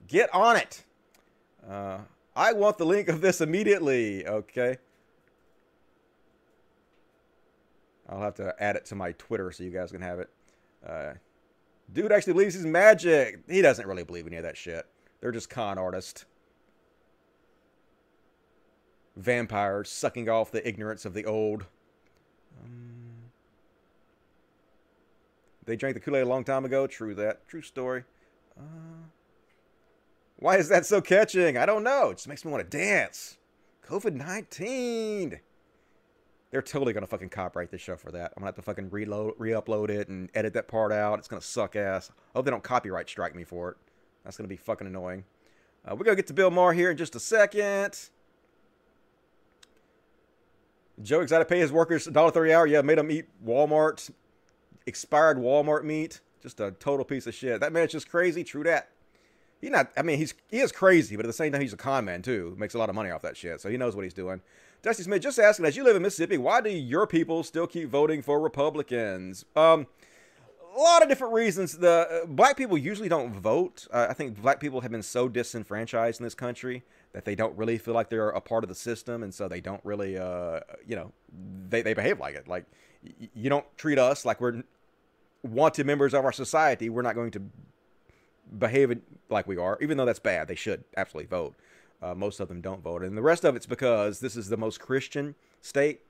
Get 0.07 0.33
on 0.33 0.57
it. 0.57 0.83
Uh, 1.67 1.99
I 2.35 2.53
want 2.53 2.77
the 2.77 2.85
link 2.85 3.07
of 3.07 3.21
this 3.21 3.41
immediately. 3.41 4.27
Okay. 4.27 4.77
I'll 8.07 8.21
have 8.21 8.35
to 8.35 8.53
add 8.59 8.75
it 8.75 8.85
to 8.85 8.95
my 8.95 9.13
Twitter 9.13 9.51
so 9.51 9.63
you 9.63 9.71
guys 9.71 9.91
can 9.91 10.01
have 10.01 10.19
it. 10.19 10.29
Uh, 10.85 11.13
dude 11.91 12.11
actually 12.11 12.33
believes 12.33 12.53
he's 12.53 12.65
magic. 12.65 13.39
He 13.49 13.61
doesn't 13.61 13.87
really 13.87 14.03
believe 14.03 14.27
any 14.27 14.35
of 14.35 14.43
that 14.43 14.57
shit. 14.57 14.85
They're 15.19 15.31
just 15.31 15.49
con 15.49 15.77
artists 15.77 16.25
vampires 19.15 19.89
sucking 19.89 20.29
off 20.29 20.51
the 20.51 20.67
ignorance 20.67 21.05
of 21.05 21.13
the 21.13 21.25
old. 21.25 21.65
Um, 22.63 23.31
they 25.65 25.75
drank 25.75 25.95
the 25.95 25.99
Kool 25.99 26.15
Aid 26.15 26.23
a 26.23 26.29
long 26.29 26.43
time 26.43 26.65
ago. 26.65 26.87
True 26.87 27.15
that. 27.15 27.47
True 27.47 27.61
story. 27.61 28.03
Uh, 28.57 29.07
why 30.37 30.57
is 30.57 30.69
that 30.69 30.85
so 30.85 31.01
catching? 31.01 31.57
I 31.57 31.65
don't 31.65 31.83
know. 31.83 32.09
It 32.09 32.17
just 32.17 32.27
makes 32.27 32.43
me 32.43 32.51
want 32.51 32.69
to 32.69 32.77
dance. 32.77 33.37
COVID 33.87 34.13
19. 34.13 35.39
They're 36.51 36.61
totally 36.61 36.93
going 36.93 37.01
to 37.01 37.07
fucking 37.07 37.29
copyright 37.29 37.71
this 37.71 37.81
show 37.81 37.95
for 37.95 38.11
that. 38.11 38.31
I'm 38.35 38.41
going 38.41 38.43
to 38.43 38.45
have 38.45 38.55
to 38.55 38.61
fucking 38.61 38.91
reload, 38.91 39.33
re 39.39 39.51
upload 39.51 39.89
it 39.89 40.07
and 40.07 40.29
edit 40.35 40.53
that 40.53 40.67
part 40.67 40.91
out. 40.91 41.17
It's 41.17 41.27
going 41.27 41.41
to 41.41 41.47
suck 41.47 41.75
ass. 41.75 42.11
I 42.11 42.37
hope 42.37 42.45
they 42.45 42.51
don't 42.51 42.63
copyright 42.63 43.09
strike 43.09 43.35
me 43.35 43.43
for 43.43 43.71
it. 43.71 43.77
That's 44.23 44.37
going 44.37 44.45
to 44.45 44.49
be 44.49 44.57
fucking 44.57 44.85
annoying. 44.85 45.23
Uh, 45.83 45.95
we're 45.95 46.05
going 46.05 46.15
to 46.15 46.21
get 46.21 46.27
to 46.27 46.33
Bill 46.33 46.51
Maher 46.51 46.73
here 46.73 46.91
in 46.91 46.97
just 46.97 47.15
a 47.15 47.19
second. 47.19 48.09
Joe 51.01 51.21
Exotic 51.21 51.47
pay 51.47 51.59
his 51.59 51.71
workers 51.71 52.07
$1.30 52.07 52.45
an 52.45 52.51
hour. 52.51 52.67
Yeah, 52.67 52.81
made 52.81 52.97
them 52.97 53.11
eat 53.11 53.25
Walmart, 53.43 54.11
expired 54.85 55.37
Walmart 55.37 55.83
meat. 55.83 56.21
Just 56.41 56.59
a 56.59 56.71
total 56.71 57.05
piece 57.05 57.25
of 57.25 57.33
shit. 57.33 57.61
That 57.61 57.71
man's 57.71 57.91
just 57.91 58.09
crazy. 58.09 58.43
True 58.43 58.63
that. 58.65 58.89
He 59.61 59.69
not. 59.69 59.91
I 59.95 60.01
mean, 60.01 60.17
he's 60.17 60.33
he 60.49 60.59
is 60.59 60.73
crazy, 60.73 61.15
but 61.15 61.23
at 61.23 61.27
the 61.27 61.33
same 61.33 61.53
time, 61.53 61.61
he's 61.61 61.71
a 61.71 61.77
con 61.77 62.03
man 62.03 62.21
too. 62.21 62.53
Makes 62.59 62.73
a 62.73 62.77
lot 62.77 62.89
of 62.89 62.95
money 62.95 63.11
off 63.11 63.21
that 63.21 63.37
shit, 63.37 63.61
so 63.61 63.69
he 63.69 63.77
knows 63.77 63.95
what 63.95 64.03
he's 64.03 64.13
doing. 64.13 64.41
Dusty 64.81 65.03
Smith 65.03 65.21
just 65.21 65.39
asking, 65.39 65.65
as 65.65 65.77
you 65.77 65.85
live 65.85 65.95
in 65.95 66.01
Mississippi, 66.01 66.37
why 66.37 66.59
do 66.59 66.69
your 66.69 67.07
people 67.07 67.43
still 67.43 67.65
keep 67.65 67.87
voting 67.87 68.21
for 68.21 68.41
Republicans? 68.41 69.45
Um, 69.55 69.87
a 70.75 70.79
lot 70.79 71.01
of 71.01 71.07
different 71.07 71.33
reasons. 71.33 71.77
The 71.77 72.23
uh, 72.23 72.25
black 72.25 72.57
people 72.57 72.77
usually 72.77 73.07
don't 73.07 73.33
vote. 73.33 73.87
Uh, 73.89 74.07
I 74.09 74.13
think 74.13 74.41
black 74.41 74.59
people 74.59 74.81
have 74.81 74.91
been 74.91 75.01
so 75.01 75.29
disenfranchised 75.29 76.19
in 76.19 76.25
this 76.25 76.35
country 76.35 76.83
that 77.13 77.25
they 77.25 77.35
don't 77.35 77.55
really 77.57 77.77
feel 77.77 77.93
like 77.93 78.09
they're 78.09 78.29
a 78.29 78.41
part 78.41 78.63
of 78.63 78.67
the 78.67 78.75
system, 78.75 79.23
and 79.23 79.33
so 79.33 79.47
they 79.47 79.61
don't 79.61 79.81
really, 79.85 80.17
uh, 80.17 80.59
you 80.85 80.95
know, 80.95 81.11
they, 81.69 81.81
they 81.81 81.93
behave 81.93 82.19
like 82.19 82.35
it. 82.35 82.47
Like 82.47 82.65
y- 83.03 83.29
you 83.33 83.49
don't 83.49 83.65
treat 83.77 83.99
us 83.99 84.25
like 84.25 84.41
we're 84.41 84.63
wanted 85.43 85.85
members 85.85 86.13
of 86.13 86.25
our 86.25 86.31
society. 86.31 86.89
We're 86.89 87.03
not 87.03 87.15
going 87.15 87.31
to 87.31 87.41
behave 88.57 88.99
like 89.29 89.47
we 89.47 89.57
are, 89.57 89.77
even 89.79 89.97
though 89.97 90.05
that's 90.05 90.19
bad. 90.19 90.47
They 90.47 90.55
should 90.55 90.83
absolutely 90.97 91.27
vote. 91.27 91.55
Uh, 92.01 92.13
most 92.15 92.39
of 92.39 92.49
them 92.49 92.59
don't 92.59 92.83
vote, 92.83 93.01
and 93.03 93.17
the 93.17 93.21
rest 93.21 93.45
of 93.45 93.55
it's 93.55 93.65
because 93.65 94.19
this 94.19 94.35
is 94.35 94.49
the 94.49 94.57
most 94.57 94.79
Christian 94.81 95.35
state. 95.61 96.01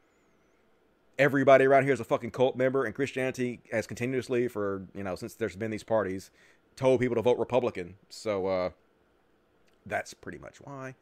Everybody 1.20 1.66
around 1.66 1.84
here 1.84 1.94
is 1.94 2.00
a 2.00 2.04
fucking 2.04 2.32
cult 2.32 2.56
member, 2.56 2.86
and 2.86 2.96
Christianity 2.96 3.62
has 3.72 3.86
continuously, 3.86 4.48
for 4.48 4.88
you 4.96 5.04
know, 5.04 5.16
since 5.16 5.36
there's 5.36 5.56
been 5.56 5.70
these 5.70 5.84
parties, 5.84 6.32
told 6.76 7.00
people 7.00 7.16
to 7.16 7.22
vote 7.22 7.38
Republican. 7.38 7.94
So 8.10 8.48
uh, 8.48 8.70
that's 9.86 10.14
pretty 10.14 10.38
much 10.38 10.58
why. 10.58 10.96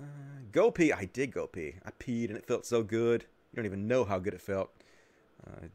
Uh, 0.00 0.04
go 0.52 0.70
pee. 0.70 0.92
I 0.92 1.04
did 1.06 1.32
go 1.32 1.46
pee. 1.46 1.76
I 1.84 1.90
peed 1.90 2.28
and 2.28 2.36
it 2.36 2.46
felt 2.46 2.66
so 2.66 2.82
good. 2.82 3.22
You 3.52 3.56
don't 3.56 3.66
even 3.66 3.86
know 3.86 4.04
how 4.04 4.18
good 4.18 4.34
it 4.34 4.40
felt. 4.40 4.70
Uh, 5.46 5.66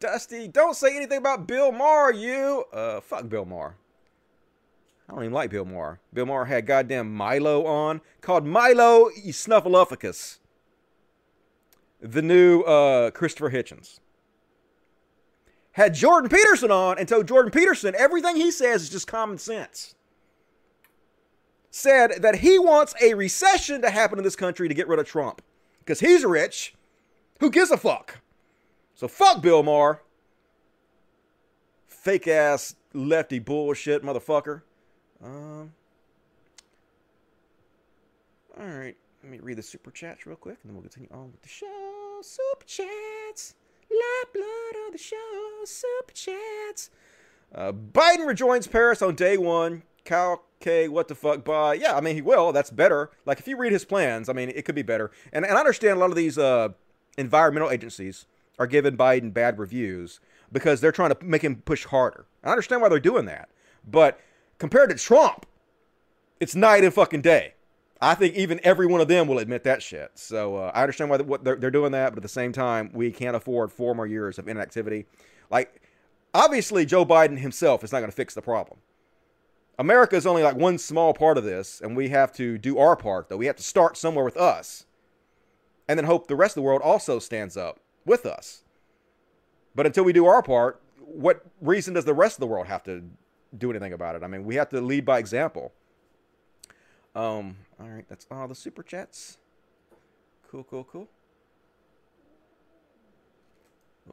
Dusty, 0.00 0.46
don't 0.46 0.76
say 0.76 0.94
anything 0.96 1.18
about 1.18 1.48
Bill 1.48 1.72
Maher, 1.72 2.12
you. 2.12 2.64
Uh, 2.72 3.00
fuck 3.00 3.28
Bill 3.28 3.44
Maher. 3.44 3.76
I 5.08 5.14
don't 5.14 5.24
even 5.24 5.32
like 5.32 5.50
Bill 5.50 5.64
Maher. 5.64 6.00
Bill 6.12 6.26
Maher 6.26 6.44
had 6.44 6.66
goddamn 6.66 7.12
Milo 7.12 7.66
on, 7.66 8.00
called 8.20 8.44
Milo 8.46 9.10
Snuffleupagus. 9.10 10.38
The 12.00 12.22
new 12.22 12.60
uh, 12.62 13.10
Christopher 13.10 13.50
Hitchens. 13.50 13.98
Had 15.72 15.94
Jordan 15.94 16.28
Peterson 16.28 16.70
on 16.70 16.98
and 16.98 17.08
told 17.08 17.26
Jordan 17.26 17.50
Peterson 17.50 17.94
everything 17.96 18.36
he 18.36 18.50
says 18.50 18.82
is 18.82 18.90
just 18.90 19.06
common 19.06 19.38
sense. 19.38 19.94
Said 21.70 22.22
that 22.22 22.36
he 22.36 22.58
wants 22.58 22.94
a 23.00 23.14
recession 23.14 23.82
to 23.82 23.90
happen 23.90 24.18
in 24.18 24.24
this 24.24 24.36
country 24.36 24.68
to 24.68 24.74
get 24.74 24.88
rid 24.88 24.98
of 24.98 25.06
Trump. 25.06 25.42
Because 25.80 26.00
he's 26.00 26.24
rich. 26.24 26.74
Who 27.40 27.50
gives 27.50 27.70
a 27.70 27.76
fuck? 27.76 28.20
So 28.94 29.06
fuck 29.06 29.42
Bill 29.42 29.62
Maher. 29.62 30.02
Fake 31.86 32.26
ass 32.26 32.74
lefty 32.94 33.38
bullshit 33.38 34.02
motherfucker. 34.02 34.62
Um, 35.22 35.72
all 38.58 38.66
right, 38.66 38.96
let 39.22 39.30
me 39.30 39.40
read 39.40 39.58
the 39.58 39.62
super 39.62 39.90
chats 39.90 40.26
real 40.26 40.36
quick, 40.36 40.58
and 40.62 40.70
then 40.70 40.74
we'll 40.74 40.82
continue 40.82 41.08
on 41.12 41.30
with 41.32 41.42
the 41.42 41.48
show. 41.48 42.18
Super 42.22 42.64
chats, 42.66 43.54
lifeblood 43.90 44.86
of 44.86 44.92
the 44.92 44.98
show. 44.98 45.16
Super 45.64 46.12
chats. 46.12 46.90
Uh, 47.54 47.72
Biden 47.72 48.26
rejoins 48.26 48.66
Paris 48.66 49.02
on 49.02 49.14
day 49.14 49.36
one. 49.36 49.82
Cal 50.08 50.42
K, 50.58 50.88
what 50.88 51.06
the 51.08 51.14
fuck? 51.14 51.44
By 51.44 51.74
yeah, 51.74 51.94
I 51.94 52.00
mean 52.00 52.14
he 52.14 52.22
will. 52.22 52.50
That's 52.50 52.70
better. 52.70 53.10
Like 53.26 53.38
if 53.38 53.46
you 53.46 53.58
read 53.58 53.72
his 53.72 53.84
plans, 53.84 54.30
I 54.30 54.32
mean 54.32 54.48
it 54.48 54.64
could 54.64 54.74
be 54.74 54.82
better. 54.82 55.10
And 55.34 55.44
and 55.44 55.54
I 55.54 55.60
understand 55.60 55.98
a 55.98 56.00
lot 56.00 56.08
of 56.08 56.16
these 56.16 56.38
uh, 56.38 56.70
environmental 57.18 57.70
agencies 57.70 58.26
are 58.58 58.66
giving 58.66 58.96
Biden 58.96 59.34
bad 59.34 59.58
reviews 59.58 60.18
because 60.50 60.80
they're 60.80 60.92
trying 60.92 61.10
to 61.14 61.18
make 61.22 61.42
him 61.42 61.56
push 61.56 61.84
harder. 61.84 62.24
I 62.42 62.50
understand 62.50 62.80
why 62.80 62.88
they're 62.88 62.98
doing 62.98 63.26
that, 63.26 63.50
but 63.86 64.18
compared 64.58 64.88
to 64.88 64.96
Trump, 64.96 65.44
it's 66.40 66.54
night 66.54 66.84
and 66.84 66.94
fucking 66.94 67.20
day. 67.20 67.52
I 68.00 68.14
think 68.14 68.34
even 68.34 68.60
every 68.62 68.86
one 68.86 69.02
of 69.02 69.08
them 69.08 69.26
will 69.26 69.38
admit 69.38 69.64
that 69.64 69.82
shit. 69.82 70.12
So 70.14 70.56
uh, 70.56 70.72
I 70.74 70.82
understand 70.82 71.10
why 71.10 71.18
what 71.18 71.44
they're, 71.44 71.56
they're 71.56 71.70
doing 71.70 71.92
that, 71.92 72.10
but 72.10 72.18
at 72.18 72.22
the 72.22 72.28
same 72.28 72.52
time, 72.52 72.90
we 72.94 73.10
can't 73.10 73.36
afford 73.36 73.72
four 73.72 73.94
more 73.94 74.06
years 74.06 74.38
of 74.38 74.48
inactivity. 74.48 75.04
Like, 75.50 75.82
obviously, 76.32 76.86
Joe 76.86 77.04
Biden 77.04 77.38
himself 77.38 77.84
is 77.84 77.92
not 77.92 77.98
going 77.98 78.10
to 78.10 78.16
fix 78.16 78.34
the 78.34 78.42
problem. 78.42 78.78
America 79.78 80.16
is 80.16 80.26
only 80.26 80.42
like 80.42 80.56
one 80.56 80.76
small 80.76 81.14
part 81.14 81.38
of 81.38 81.44
this, 81.44 81.80
and 81.80 81.96
we 81.96 82.08
have 82.08 82.32
to 82.32 82.58
do 82.58 82.78
our 82.78 82.96
part, 82.96 83.28
though. 83.28 83.36
We 83.36 83.46
have 83.46 83.56
to 83.56 83.62
start 83.62 83.96
somewhere 83.96 84.24
with 84.24 84.36
us, 84.36 84.86
and 85.86 85.96
then 85.96 86.04
hope 86.04 86.26
the 86.26 86.36
rest 86.36 86.52
of 86.52 86.62
the 86.62 86.66
world 86.66 86.82
also 86.82 87.18
stands 87.18 87.56
up 87.56 87.78
with 88.04 88.26
us. 88.26 88.64
But 89.74 89.86
until 89.86 90.02
we 90.02 90.12
do 90.12 90.26
our 90.26 90.42
part, 90.42 90.82
what 90.98 91.46
reason 91.60 91.94
does 91.94 92.04
the 92.04 92.14
rest 92.14 92.36
of 92.36 92.40
the 92.40 92.46
world 92.48 92.66
have 92.66 92.82
to 92.84 93.04
do 93.56 93.70
anything 93.70 93.92
about 93.92 94.16
it? 94.16 94.24
I 94.24 94.26
mean, 94.26 94.44
we 94.44 94.56
have 94.56 94.68
to 94.70 94.80
lead 94.80 95.04
by 95.04 95.20
example. 95.20 95.72
Um, 97.14 97.56
all 97.80 97.88
right, 97.88 98.04
that's 98.08 98.26
all 98.30 98.48
the 98.48 98.54
super 98.56 98.82
chats. 98.82 99.38
Cool, 100.50 100.64
cool, 100.64 100.84
cool. 100.84 101.08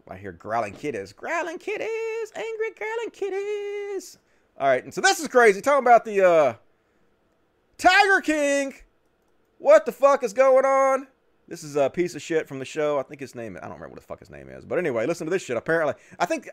I 0.08 0.18
hear 0.18 0.32
growling 0.32 0.74
kitties. 0.74 1.14
Growling 1.14 1.58
kitties! 1.58 2.32
Angry 2.36 2.72
growling 2.78 3.10
kitties! 3.12 4.18
All 4.58 4.68
right, 4.68 4.84
and 4.84 4.94
so 4.94 5.02
this 5.02 5.20
is 5.20 5.28
crazy. 5.28 5.60
Talking 5.60 5.86
about 5.86 6.06
the 6.06 6.26
uh, 6.26 6.54
Tiger 7.78 8.22
King. 8.22 8.74
What 9.58 9.86
the 9.86 9.92
fuck 9.92 10.24
is 10.24 10.32
going 10.32 10.66
on? 10.66 11.08
This 11.48 11.64
is 11.64 11.76
a 11.76 11.90
piece 11.90 12.16
of 12.16 12.22
shit 12.22 12.48
from 12.48 12.60
the 12.60 12.66
show. 12.66 12.98
I 12.98 13.04
think 13.04 13.20
his 13.20 13.36
name, 13.36 13.58
I 13.58 13.62
don't 13.62 13.74
remember 13.74 13.90
what 13.90 14.02
the 14.02 14.08
fuck 14.08 14.20
his 14.20 14.30
name 14.30 14.50
is. 14.50 14.64
But 14.64 14.80
anyway, 14.80 15.06
listen 15.06 15.26
to 15.26 15.32
this 15.32 15.44
shit. 15.44 15.58
Apparently, 15.58 15.94
I 16.20 16.26
think 16.26 16.50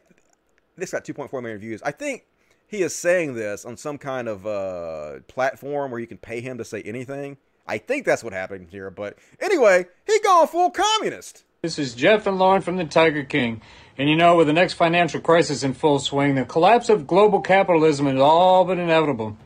this 0.77 0.91
got 0.91 1.05
2.4 1.05 1.33
million 1.43 1.61
views. 1.61 1.81
I 1.83 1.93
think 1.93 2.27
he 2.67 2.83
is 2.83 2.95
saying 2.95 3.35
this 3.35 3.65
on 3.65 3.77
some 3.77 3.99
kind 3.99 4.29
of 4.29 4.47
uh, 4.47 5.21
platform 5.29 5.91
where 5.91 6.01
you 6.01 6.07
can 6.07 6.19
pay 6.19 6.41
him 6.41 6.59
to 6.59 6.65
say 6.65 6.83
anything. 6.83 7.37
I 7.67 7.79
think 7.79 8.05
that's 8.05 8.25
what 8.25 8.33
happened 8.33 8.69
here. 8.71 8.91
But 8.91 9.17
anyway, 9.41 9.87
he 10.07 10.19
gone 10.21 10.49
full 10.49 10.71
communist. 10.71 11.45
This 11.63 11.79
is 11.79 11.95
Jeff 11.95 12.27
and 12.27 12.41
Lauren 12.41 12.61
from 12.61 12.77
the 12.77 12.85
Tiger 12.85 13.23
King. 13.23 13.63
And 13.97 14.11
you 14.11 14.17
know, 14.17 14.35
with 14.35 14.49
the 14.49 14.53
next 14.53 14.73
financial 14.73 15.21
crisis 15.21 15.63
in 15.63 15.75
full 15.75 16.01
swing, 16.01 16.35
the 16.35 16.45
collapse 16.45 16.89
of 16.89 17.07
global 17.07 17.41
capitalism 17.41 18.09
is 18.09 18.21
all 18.21 18.65
but 18.65 18.81
inevitable. 18.81 19.37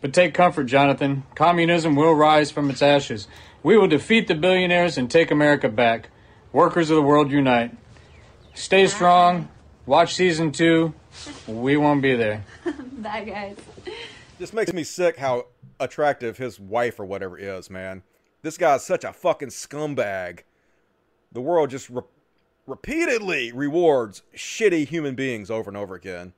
But 0.00 0.14
take 0.14 0.32
comfort, 0.32 0.64
Jonathan. 0.64 1.24
Communism 1.34 1.94
will 1.94 2.14
rise 2.14 2.50
from 2.50 2.70
its 2.70 2.80
ashes. 2.80 3.28
We 3.62 3.76
will 3.76 3.88
defeat 3.88 4.26
the 4.26 4.34
billionaires 4.34 4.96
and 4.96 5.10
take 5.10 5.30
America 5.30 5.68
back. 5.68 6.08
Workers 6.50 6.88
of 6.88 6.96
the 6.96 7.02
world 7.02 7.30
unite. 7.30 7.76
Stay 8.54 8.86
strong. 8.86 9.50
Watch 9.84 10.14
season 10.14 10.52
two. 10.52 10.94
We 11.46 11.76
won't 11.76 12.00
be 12.00 12.16
there. 12.16 12.42
Bye, 12.64 13.24
guys. 13.24 13.58
This 14.38 14.54
makes 14.54 14.72
me 14.72 14.82
sick 14.82 15.18
how 15.18 15.48
attractive 15.78 16.38
his 16.38 16.58
wife 16.58 16.98
or 16.98 17.04
whatever 17.04 17.36
is, 17.36 17.68
man. 17.68 18.02
This 18.40 18.56
guy's 18.56 18.82
such 18.82 19.04
a 19.04 19.12
fucking 19.12 19.48
scumbag. 19.48 20.40
The 21.36 21.42
world 21.42 21.68
just 21.68 21.90
re- 21.90 22.00
repeatedly 22.66 23.52
rewards 23.52 24.22
shitty 24.34 24.88
human 24.88 25.14
beings 25.14 25.50
over 25.50 25.68
and 25.68 25.76
over 25.76 25.94
again. 25.94 26.32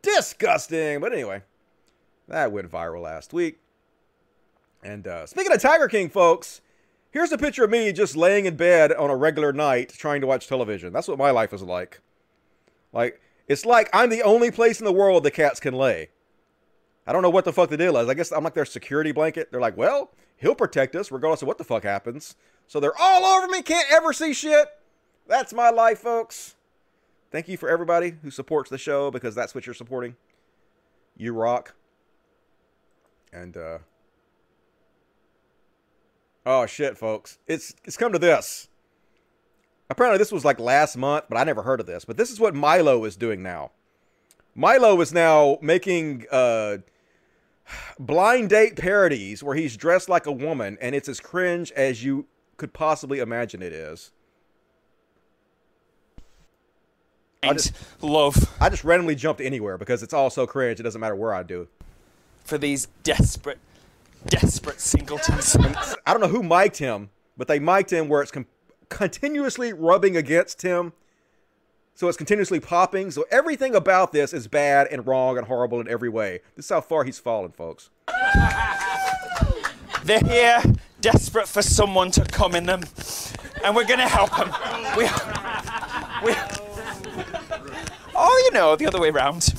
Disgusting. 0.00 1.00
But 1.00 1.12
anyway, 1.12 1.42
that 2.26 2.50
went 2.50 2.70
viral 2.70 3.02
last 3.02 3.34
week. 3.34 3.58
And 4.82 5.06
uh, 5.06 5.26
speaking 5.26 5.52
of 5.52 5.60
Tiger 5.60 5.88
King, 5.88 6.08
folks, 6.08 6.62
here's 7.10 7.32
a 7.32 7.36
picture 7.36 7.64
of 7.64 7.70
me 7.70 7.92
just 7.92 8.16
laying 8.16 8.46
in 8.46 8.56
bed 8.56 8.94
on 8.94 9.10
a 9.10 9.16
regular 9.16 9.52
night 9.52 9.90
trying 9.90 10.22
to 10.22 10.26
watch 10.26 10.48
television. 10.48 10.90
That's 10.90 11.06
what 11.06 11.18
my 11.18 11.30
life 11.30 11.52
is 11.52 11.62
like. 11.62 12.00
Like, 12.94 13.20
it's 13.46 13.66
like 13.66 13.90
I'm 13.92 14.08
the 14.08 14.22
only 14.22 14.50
place 14.50 14.80
in 14.80 14.86
the 14.86 14.92
world 14.92 15.22
the 15.22 15.30
cats 15.30 15.60
can 15.60 15.74
lay. 15.74 16.08
I 17.06 17.12
don't 17.12 17.20
know 17.20 17.28
what 17.28 17.44
the 17.44 17.52
fuck 17.52 17.68
the 17.68 17.76
deal 17.76 17.98
is. 17.98 18.08
I 18.08 18.14
guess 18.14 18.32
I'm 18.32 18.42
like 18.42 18.54
their 18.54 18.64
security 18.64 19.12
blanket. 19.12 19.50
They're 19.50 19.60
like, 19.60 19.76
well, 19.76 20.12
he'll 20.38 20.54
protect 20.54 20.96
us 20.96 21.12
regardless 21.12 21.42
of 21.42 21.48
what 21.48 21.58
the 21.58 21.64
fuck 21.64 21.82
happens. 21.82 22.36
So 22.66 22.80
they're 22.80 22.98
all 22.98 23.24
over 23.24 23.48
me, 23.48 23.62
can't 23.62 23.90
ever 23.92 24.12
see 24.12 24.32
shit. 24.32 24.68
That's 25.26 25.52
my 25.52 25.70
life, 25.70 26.00
folks. 26.00 26.56
Thank 27.30 27.48
you 27.48 27.56
for 27.56 27.68
everybody 27.68 28.14
who 28.22 28.30
supports 28.30 28.70
the 28.70 28.78
show 28.78 29.10
because 29.10 29.34
that's 29.34 29.54
what 29.54 29.66
you're 29.66 29.74
supporting. 29.74 30.16
You 31.16 31.32
rock. 31.32 31.74
And 33.32 33.56
uh 33.56 33.78
Oh 36.46 36.66
shit, 36.66 36.98
folks. 36.98 37.38
It's 37.46 37.74
it's 37.84 37.96
come 37.96 38.12
to 38.12 38.18
this. 38.18 38.68
Apparently 39.90 40.18
this 40.18 40.32
was 40.32 40.44
like 40.44 40.60
last 40.60 40.96
month, 40.96 41.24
but 41.28 41.36
I 41.36 41.44
never 41.44 41.62
heard 41.62 41.80
of 41.80 41.86
this. 41.86 42.04
But 42.04 42.16
this 42.16 42.30
is 42.30 42.38
what 42.38 42.54
Milo 42.54 43.04
is 43.04 43.16
doing 43.16 43.42
now. 43.42 43.72
Milo 44.54 45.00
is 45.00 45.12
now 45.12 45.58
making 45.60 46.26
uh 46.30 46.78
blind 47.98 48.50
date 48.50 48.76
parodies 48.76 49.42
where 49.42 49.56
he's 49.56 49.76
dressed 49.76 50.08
like 50.08 50.26
a 50.26 50.32
woman 50.32 50.78
and 50.80 50.94
it's 50.94 51.08
as 51.08 51.18
cringe 51.18 51.72
as 51.72 52.04
you 52.04 52.26
could 52.56 52.72
possibly 52.72 53.18
imagine 53.18 53.62
it 53.62 53.72
is. 53.72 54.10
I 57.42 57.52
just 57.52 57.72
love. 58.02 58.54
I 58.60 58.70
just 58.70 58.84
randomly 58.84 59.14
jumped 59.14 59.40
anywhere 59.40 59.76
because 59.76 60.02
it's 60.02 60.14
all 60.14 60.30
so 60.30 60.46
cringe. 60.46 60.80
It 60.80 60.84
doesn't 60.84 61.00
matter 61.00 61.14
where 61.16 61.34
I 61.34 61.42
do. 61.42 61.68
For 62.44 62.58
these 62.58 62.88
desperate, 63.02 63.58
desperate 64.26 64.80
singletons. 64.80 65.56
I 66.06 66.12
don't 66.12 66.20
know 66.20 66.28
who 66.28 66.42
mic'd 66.42 66.78
him, 66.78 67.10
but 67.36 67.48
they 67.48 67.58
mic'd 67.58 67.92
him 67.92 68.08
where 68.08 68.22
it's 68.22 68.30
com- 68.30 68.46
continuously 68.88 69.72
rubbing 69.72 70.16
against 70.16 70.62
him. 70.62 70.92
So 71.94 72.08
it's 72.08 72.16
continuously 72.16 72.58
popping. 72.60 73.10
So 73.10 73.24
everything 73.30 73.74
about 73.74 74.12
this 74.12 74.32
is 74.32 74.48
bad 74.48 74.88
and 74.90 75.06
wrong 75.06 75.38
and 75.38 75.46
horrible 75.46 75.80
in 75.80 75.88
every 75.88 76.08
way. 76.08 76.40
This 76.56 76.66
is 76.66 76.70
how 76.70 76.80
far 76.80 77.04
he's 77.04 77.18
fallen, 77.20 77.52
folks. 77.52 77.90
They're 80.02 80.20
here, 80.20 80.62
desperate 81.04 81.46
for 81.46 81.60
someone 81.60 82.10
to 82.10 82.24
come 82.24 82.54
in 82.54 82.64
them, 82.64 82.82
and 83.62 83.76
we're 83.76 83.84
gonna 83.84 84.08
help 84.08 84.34
them. 84.38 84.48
We, 84.96 85.04
we. 86.24 86.34
Oh, 88.16 88.42
you 88.46 88.52
know, 88.52 88.74
the 88.74 88.86
other 88.86 88.98
way 88.98 89.10
round. 89.10 89.44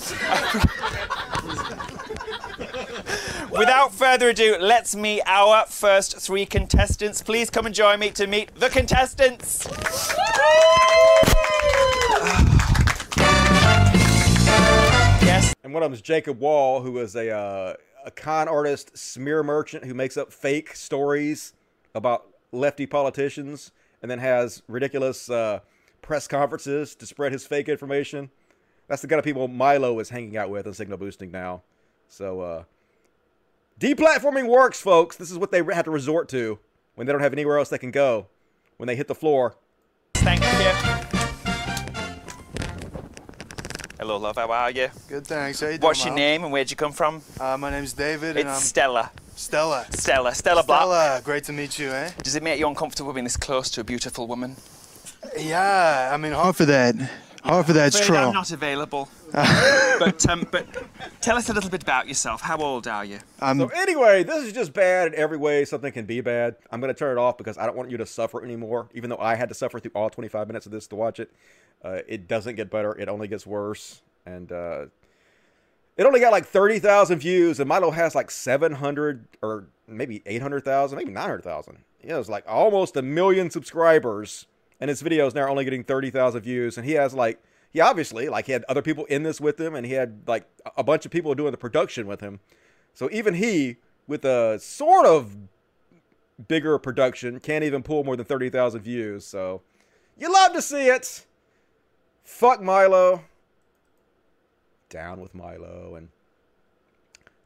Without 3.52 3.94
further 3.94 4.30
ado, 4.30 4.58
let's 4.60 4.96
meet 4.96 5.22
our 5.28 5.68
first 5.68 6.18
three 6.18 6.48
contestants. 6.48 7.22
Please 7.22 7.52
come 7.52 7.68
and 7.68 7.76
join 7.76 8.00
me 8.00 8.10
to 8.10 8.26
meet 8.26 8.56
the 8.56 8.70
contestants. 8.70 9.68
yes. 15.22 15.54
And 15.64 15.76
one 15.76 15.84
of 15.84 15.92
them 15.92 15.94
is 15.94 16.02
Jacob 16.02 16.40
Wohl, 16.40 16.82
who 16.82 16.98
is 16.98 17.16
a 17.16 17.30
uh, 17.30 17.76
a 18.06 18.12
con 18.12 18.48
artist, 18.48 18.98
smear 18.98 19.44
merchant 19.44 19.84
who 19.84 19.94
makes 19.94 20.16
up 20.16 20.32
fake 20.32 20.76
stories 20.76 21.54
about 21.94 22.28
lefty 22.52 22.86
politicians, 22.86 23.72
and 24.02 24.10
then 24.10 24.20
has 24.20 24.62
ridiculous 24.68 25.30
uh, 25.30 25.60
press 26.02 26.28
conferences 26.28 26.96
to 26.96 27.06
spread 27.06 27.32
his 27.32 27.46
fake 27.46 27.68
information. 27.68 28.30
That's 28.88 29.02
the 29.02 29.08
kind 29.08 29.18
of 29.18 29.26
people 29.26 29.48
Milo 29.48 30.00
is 30.00 30.10
hanging 30.10 30.38
out 30.38 30.52
with 30.52 30.68
and 30.68 30.76
signal 30.76 31.00
boosting 31.00 31.32
now. 31.32 31.64
So, 32.08 32.42
uh, 32.42 32.64
deplatforming 33.80 34.48
works, 34.48 34.80
folks. 34.80 35.18
This 35.18 35.32
is 35.32 35.40
what 35.40 35.52
they 35.52 35.64
have 35.64 35.86
to 35.86 35.92
resort 35.92 36.30
to 36.30 36.60
when 36.94 37.08
they 37.08 37.12
don't 37.14 37.22
have 37.24 37.34
anywhere 37.34 37.58
else 37.58 37.70
they 37.70 37.80
can 37.80 37.92
go. 37.92 38.28
When 38.78 38.88
they 38.88 38.96
hit 38.96 39.08
the 39.08 39.16
floor. 39.16 39.56
Thank 40.16 40.44
you. 40.44 40.95
Hello, 44.06 44.18
love. 44.18 44.36
How 44.36 44.52
are 44.52 44.70
you? 44.70 44.90
Good, 45.08 45.26
thanks. 45.26 45.62
How 45.62 45.66
you 45.66 45.80
doing, 45.80 45.82
What's 45.82 46.06
your 46.06 46.14
name 46.14 46.44
and 46.44 46.54
where'd 46.54 46.70
you 46.70 46.78
come 46.78 46.92
from? 46.92 47.24
Uh, 47.40 47.58
my 47.58 47.72
name's 47.72 47.92
David, 47.94 48.38
and 48.38 48.48
It's 48.48 48.50
I'm 48.50 48.62
Stella. 48.62 49.12
Stella. 49.36 49.88
Stella. 49.90 50.36
Stella 50.36 50.64
Black. 50.64 50.82
Stella, 50.82 51.22
great 51.24 51.44
to 51.46 51.52
meet 51.54 51.80
you, 51.80 51.90
eh? 51.90 52.12
Does 52.22 52.36
it 52.36 52.44
make 52.44 52.60
you 52.60 52.68
uncomfortable 52.68 53.14
being 53.14 53.24
this 53.24 53.36
close 53.36 53.72
to 53.72 53.82
a 53.82 53.84
beautiful 53.84 54.28
woman? 54.28 54.58
Yeah, 55.36 56.12
I 56.14 56.18
mean, 56.18 56.34
hard 56.34 56.56
for 56.56 56.66
that. 56.66 56.94
Hard 57.46 57.68
for 57.68 57.74
that's 57.74 58.00
Afraid 58.00 58.08
true. 58.08 58.18
I'm 58.18 58.34
not 58.34 58.52
available. 58.52 59.08
but 59.32 60.28
um, 60.28 60.48
but 60.52 60.66
tell 61.22 61.38
us 61.38 61.48
a 61.50 61.54
little 61.54 61.70
bit 61.70 61.84
about 61.84 62.08
yourself. 62.08 62.42
How 62.42 62.58
old 62.58 62.88
are 62.88 63.06
you? 63.06 63.20
so 63.40 63.68
anyway, 63.76 64.24
this 64.24 64.44
is 64.46 64.52
just 64.54 64.74
bad 64.74 65.08
in 65.08 65.16
every 65.16 65.38
way 65.38 65.64
something 65.64 65.92
can 65.92 66.06
be 66.06 66.22
bad. 66.22 66.56
I'm 66.72 66.82
gonna 66.82 66.96
turn 66.96 67.18
it 67.18 67.22
off 67.22 67.38
because 67.38 67.58
I 67.58 67.66
don't 67.68 67.78
want 67.78 67.92
you 67.92 67.98
to 67.98 68.06
suffer 68.06 68.44
anymore. 68.44 68.90
Even 68.96 69.12
though 69.12 69.20
I 69.20 69.36
had 69.36 69.50
to 69.50 69.56
suffer 69.56 69.80
through 69.80 69.92
all 69.94 70.10
25 70.10 70.48
minutes 70.48 70.66
of 70.66 70.72
this 70.72 70.88
to 70.88 70.96
watch 70.96 71.20
it, 71.20 71.32
uh, 71.84 72.00
it 72.08 72.28
doesn't 72.28 72.56
get 72.56 72.72
better. 72.72 72.98
It 72.98 73.10
only 73.10 73.28
gets 73.28 73.46
worse. 73.46 74.02
And 74.26 74.52
uh, 74.52 74.86
it 75.98 76.06
only 76.06 76.20
got 76.20 76.32
like 76.32 76.46
30,000 76.46 77.20
views, 77.20 77.60
and 77.60 77.70
Milo 77.70 77.92
has 77.92 78.16
like 78.16 78.32
700 78.32 79.28
or 79.42 79.68
maybe 79.88 80.22
800,000, 80.26 80.98
maybe 80.98 81.12
900,000. 81.12 81.78
You 82.02 82.10
know, 82.10 82.20
it's 82.20 82.30
like 82.30 82.44
almost 82.48 82.98
a 82.98 83.02
million 83.02 83.50
subscribers, 83.50 84.48
and 84.80 84.90
his 84.90 85.02
video 85.02 85.26
is 85.28 85.36
now 85.36 85.48
only 85.48 85.64
getting 85.64 85.84
30,000 85.84 86.42
views, 86.42 86.78
and 86.78 86.86
he 86.86 86.94
has 86.94 87.14
like 87.14 87.42
he 87.72 87.82
obviously 87.82 88.30
like 88.30 88.46
he 88.46 88.52
had 88.52 88.64
other 88.70 88.82
people 88.82 89.06
in 89.06 89.24
this 89.24 89.42
with 89.42 89.60
him, 89.60 89.76
and 89.76 89.86
he 89.86 89.94
had 89.94 90.22
like 90.28 90.48
a 90.78 90.84
bunch 90.84 91.06
of 91.06 91.12
people 91.12 91.34
doing 91.36 91.52
the 91.52 91.58
production 91.58 92.08
with 92.08 92.22
him. 92.22 92.40
So 92.94 93.10
even 93.12 93.34
he, 93.34 93.78
with 94.08 94.24
a 94.24 94.58
sort 94.60 95.06
of 95.06 95.36
bigger 96.48 96.78
production, 96.78 97.40
can't 97.40 97.64
even 97.64 97.84
pull 97.84 98.04
more 98.04 98.16
than 98.16 98.26
30,000 98.26 98.82
views. 98.82 99.26
So 99.26 99.62
you 100.18 100.32
love 100.32 100.54
to 100.54 100.62
see 100.62 100.88
it. 100.88 101.26
Fuck 102.24 102.62
Milo. 102.62 103.24
Down 104.90 105.20
with 105.20 105.36
Milo. 105.36 105.96
And 105.96 106.10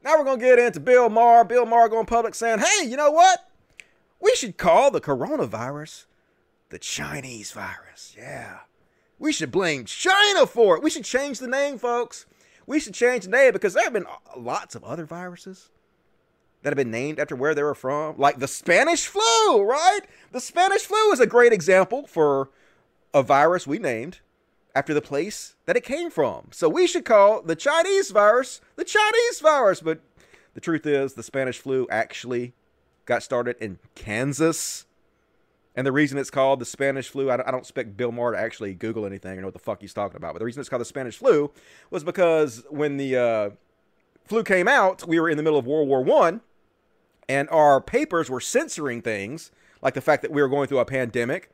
now 0.02 0.18
we're 0.18 0.24
to 0.38 0.44
get 0.44 0.58
into 0.58 0.80
Bill 0.80 1.08
Maher. 1.08 1.44
Bill 1.44 1.66
Maher 1.66 1.88
going 1.88 2.06
public 2.06 2.34
saying, 2.34 2.60
hey, 2.60 2.88
you 2.88 2.96
know 2.96 3.10
what? 3.10 3.50
We 4.20 4.34
should 4.34 4.56
call 4.56 4.90
the 4.90 5.00
coronavirus 5.00 6.04
the 6.70 6.78
Chinese 6.78 7.52
virus. 7.52 8.14
Yeah. 8.16 8.60
We 9.18 9.32
should 9.32 9.50
blame 9.50 9.84
China 9.84 10.46
for 10.46 10.76
it. 10.76 10.82
We 10.82 10.90
should 10.90 11.04
change 11.04 11.38
the 11.38 11.46
name, 11.46 11.78
folks. 11.78 12.26
We 12.66 12.80
should 12.80 12.94
change 12.94 13.24
the 13.24 13.30
name 13.30 13.52
because 13.52 13.74
there 13.74 13.84
have 13.84 13.92
been 13.92 14.06
lots 14.36 14.74
of 14.74 14.84
other 14.84 15.04
viruses 15.04 15.68
that 16.62 16.70
have 16.70 16.76
been 16.76 16.90
named 16.90 17.18
after 17.18 17.36
where 17.36 17.54
they 17.54 17.62
were 17.62 17.74
from, 17.74 18.16
like 18.16 18.38
the 18.38 18.48
Spanish 18.48 19.06
flu, 19.06 19.62
right? 19.62 20.00
The 20.32 20.40
Spanish 20.40 20.82
flu 20.82 21.12
is 21.12 21.20
a 21.20 21.26
great 21.26 21.52
example 21.52 22.06
for 22.06 22.50
a 23.12 23.22
virus 23.22 23.66
we 23.66 23.78
named 23.78 24.20
after 24.74 24.94
the 24.94 25.02
place 25.02 25.56
that 25.66 25.76
it 25.76 25.84
came 25.84 26.10
from. 26.10 26.48
So 26.52 26.68
we 26.68 26.86
should 26.86 27.04
call 27.04 27.42
the 27.42 27.56
Chinese 27.56 28.10
virus 28.10 28.60
the 28.76 28.84
Chinese 28.84 29.40
virus. 29.40 29.80
But 29.80 30.00
the 30.54 30.60
truth 30.60 30.86
is, 30.86 31.14
the 31.14 31.22
Spanish 31.22 31.58
flu 31.58 31.86
actually 31.90 32.54
got 33.04 33.22
started 33.22 33.56
in 33.60 33.78
Kansas. 33.94 34.86
And 35.80 35.86
the 35.86 35.92
reason 35.92 36.18
it's 36.18 36.28
called 36.28 36.58
the 36.58 36.66
Spanish 36.66 37.08
flu, 37.08 37.30
I 37.30 37.38
don't, 37.38 37.48
I 37.48 37.50
don't 37.50 37.60
expect 37.60 37.96
Bill 37.96 38.12
Maher 38.12 38.32
to 38.32 38.38
actually 38.38 38.74
Google 38.74 39.06
anything 39.06 39.38
or 39.38 39.40
know 39.40 39.46
what 39.46 39.54
the 39.54 39.60
fuck 39.60 39.80
he's 39.80 39.94
talking 39.94 40.18
about. 40.18 40.34
But 40.34 40.40
the 40.40 40.44
reason 40.44 40.60
it's 40.60 40.68
called 40.68 40.82
the 40.82 40.84
Spanish 40.84 41.16
flu 41.16 41.50
was 41.90 42.04
because 42.04 42.62
when 42.68 42.98
the 42.98 43.16
uh, 43.16 43.50
flu 44.26 44.44
came 44.44 44.68
out, 44.68 45.08
we 45.08 45.18
were 45.18 45.30
in 45.30 45.38
the 45.38 45.42
middle 45.42 45.58
of 45.58 45.66
World 45.66 45.88
War 45.88 46.02
One, 46.02 46.42
and 47.30 47.48
our 47.48 47.80
papers 47.80 48.28
were 48.28 48.42
censoring 48.42 49.00
things 49.00 49.52
like 49.80 49.94
the 49.94 50.02
fact 50.02 50.20
that 50.20 50.30
we 50.30 50.42
were 50.42 50.50
going 50.50 50.68
through 50.68 50.80
a 50.80 50.84
pandemic, 50.84 51.50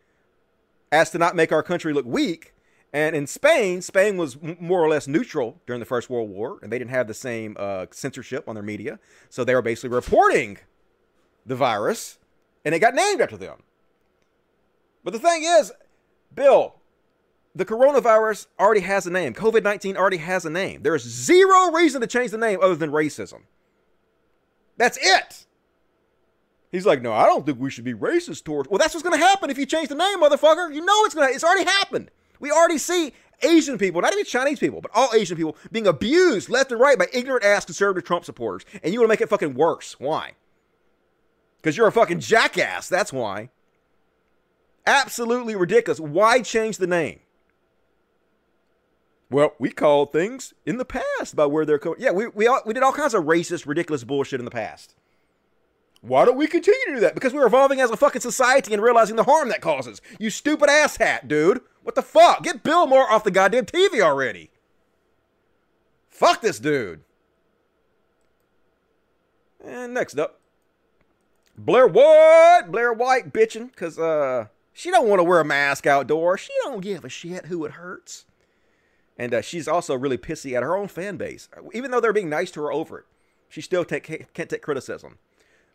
as 0.91 1.11
to 1.11 1.19
not 1.19 1.37
make 1.37 1.53
our 1.53 1.63
country 1.63 1.93
look 1.93 2.05
weak. 2.05 2.53
And 2.93 3.15
in 3.15 3.29
Spain, 3.29 3.81
Spain 3.81 4.17
was 4.17 4.37
more 4.43 4.83
or 4.83 4.89
less 4.89 5.07
neutral 5.07 5.61
during 5.69 5.79
the 5.79 5.87
First 5.87 6.11
World 6.11 6.31
War, 6.31 6.59
and 6.65 6.73
they 6.73 6.81
didn't 6.81 6.91
have 6.91 7.07
the 7.07 7.15
same 7.15 7.57
uh, 7.61 7.87
censorship 7.93 8.49
on 8.49 8.57
their 8.57 8.65
media. 8.65 8.99
So 9.31 9.45
they 9.45 9.55
were 9.55 9.63
basically 9.63 9.91
reporting 9.91 10.59
the 11.47 11.55
virus, 11.55 12.19
and 12.65 12.75
it 12.75 12.81
got 12.81 12.93
named 12.93 13.21
after 13.21 13.37
them. 13.37 13.63
But 15.07 15.13
the 15.13 15.21
thing 15.21 15.45
is, 15.45 15.73
Bill, 16.35 16.75
the 17.55 17.65
coronavirus 17.65 18.49
already 18.59 18.81
has 18.81 19.07
a 19.07 19.11
name. 19.13 19.35
COVID 19.35 19.63
19 19.63 19.97
already 19.97 20.17
has 20.17 20.45
a 20.45 20.51
name. 20.51 20.83
There 20.83 20.97
is 20.97 21.05
zero 21.05 21.71
reason 21.71 22.01
to 22.01 22.09
change 22.09 22.33
the 22.33 22.39
name 22.39 22.59
other 22.61 22.75
than 22.75 22.91
racism. 22.91 23.43
That's 24.77 24.99
it. 25.01 25.47
He's 26.73 26.85
like, 26.85 27.03
no, 27.03 27.13
I 27.13 27.27
don't 27.27 27.47
think 27.47 27.61
we 27.61 27.71
should 27.71 27.85
be 27.85 27.95
racist 27.95 28.43
towards. 28.43 28.69
Well, 28.69 28.79
that's 28.79 28.95
what's 28.95 29.05
going 29.05 29.17
to 29.17 29.25
happen 29.25 29.49
if 29.49 29.59
you 29.59 29.65
change 29.65 29.91
the 29.91 29.95
name, 29.95 30.21
motherfucker. 30.21 30.75
You 30.75 30.85
know 30.85 31.05
it's 31.05 31.15
going 31.15 31.29
to. 31.29 31.33
It's 31.33 31.45
already 31.45 31.71
happened. 31.71 32.11
We 32.41 32.51
already 32.51 32.79
see 32.79 33.13
Asian 33.43 33.79
people, 33.79 34.01
not 34.01 34.13
even 34.13 34.25
Chinese 34.25 34.59
people, 34.59 34.81
but 34.81 34.91
all 34.93 35.11
Asian 35.15 35.37
people 35.37 35.57
being 35.71 35.87
abused 35.87 36.49
left 36.49 36.73
and 36.73 36.81
right 36.81 36.99
by 36.99 37.07
ignorant 37.13 37.45
ass 37.45 37.65
conservative 37.65 38.05
Trump 38.05 38.25
supporters. 38.25 38.65
And 38.83 38.93
you 38.93 38.99
want 38.99 39.07
to 39.07 39.13
make 39.13 39.21
it 39.21 39.29
fucking 39.29 39.55
worse. 39.55 39.95
Why? 40.01 40.33
Because 41.59 41.77
you're 41.77 41.87
a 41.87 41.93
fucking 41.93 42.19
jackass. 42.19 42.89
That's 42.89 43.13
why. 43.13 43.51
Absolutely 44.87 45.57
ridiculous. 45.57 45.99
Why 45.99 46.41
change 46.41 46.79
the 46.79 46.87
name? 46.87 47.21
Well, 49.29 49.55
we 49.59 49.71
called 49.71 50.13
things 50.13 50.55
in 50.65 50.79
the 50.79 50.85
past 50.85 51.35
by 51.35 51.47
where 51.47 51.67
they're 51.67 51.81
coming. 51.81 51.99
Yeah, 52.01 52.13
we, 52.13 52.29
we, 52.29 52.47
all, 52.47 52.61
we 52.65 52.75
did 52.75 52.85
all 52.85 52.93
kinds 52.93 53.15
of 53.15 53.25
racist, 53.25 53.67
ridiculous 53.67 54.05
bullshit 54.05 54.41
in 54.41 54.45
the 54.45 54.51
past. 54.53 54.95
Why 56.01 56.25
don't 56.25 56.37
we 56.37 56.47
continue 56.47 56.87
to 56.87 56.95
do 56.95 57.01
that? 57.01 57.15
Because 57.15 57.35
we're 57.35 57.47
evolving 57.47 57.81
as 57.81 57.91
a 57.91 57.97
fucking 57.97 58.21
society 58.21 58.73
and 58.73 58.83
realizing 58.83 59.17
the 59.17 59.25
harm 59.25 59.49
that 59.49 59.61
causes. 59.61 60.01
You 60.21 60.31
stupid 60.31 60.71
ass 60.71 60.99
hat, 60.99 61.27
dude. 61.27 61.61
What 61.83 61.97
the 61.97 62.03
fuck? 62.03 62.45
Get 62.45 62.63
Bill 62.63 62.87
Maher 62.87 63.11
off 63.11 63.25
the 63.25 63.33
goddamn 63.33 63.67
TV 63.67 64.01
already. 64.01 64.51
Fuck 66.09 66.43
this 66.43 66.61
dude. 66.61 67.01
And 69.65 69.93
next 69.95 70.17
up, 70.19 70.41
Blair 71.59 71.89
White. 71.89 72.65
Blair 72.71 72.93
White 72.93 73.33
bitching 73.33 73.71
because 73.71 73.99
uh, 73.99 74.47
she 74.77 74.91
don't 74.91 75.09
want 75.09 75.21
to 75.21 75.25
wear 75.25 75.41
a 75.41 75.45
mask 75.45 75.87
outdoors. 75.87 76.41
She 76.41 76.53
don't 76.63 76.83
give 76.83 77.03
a 77.03 77.09
shit 77.09 77.47
who 77.47 77.65
it 77.65 77.73
hurts. 77.73 78.27
And 79.17 79.33
uh, 79.33 79.41
she's 79.41 79.67
also 79.67 79.97
really 79.97 80.19
pissy 80.19 80.55
at 80.55 80.63
her 80.63 80.77
own 80.77 80.89
fan 80.89 81.17
base. 81.17 81.49
Even 81.73 81.91
though 81.91 81.99
they're 81.99 82.13
being 82.13 82.29
nice 82.29 82.51
to 82.51 82.61
her 82.61 82.71
over 82.71 82.99
it, 82.99 83.05
she 83.49 83.63
still 83.63 83.87
take, 83.87 84.05
can't 84.35 84.51
take 84.51 84.61
criticism. 84.61 85.17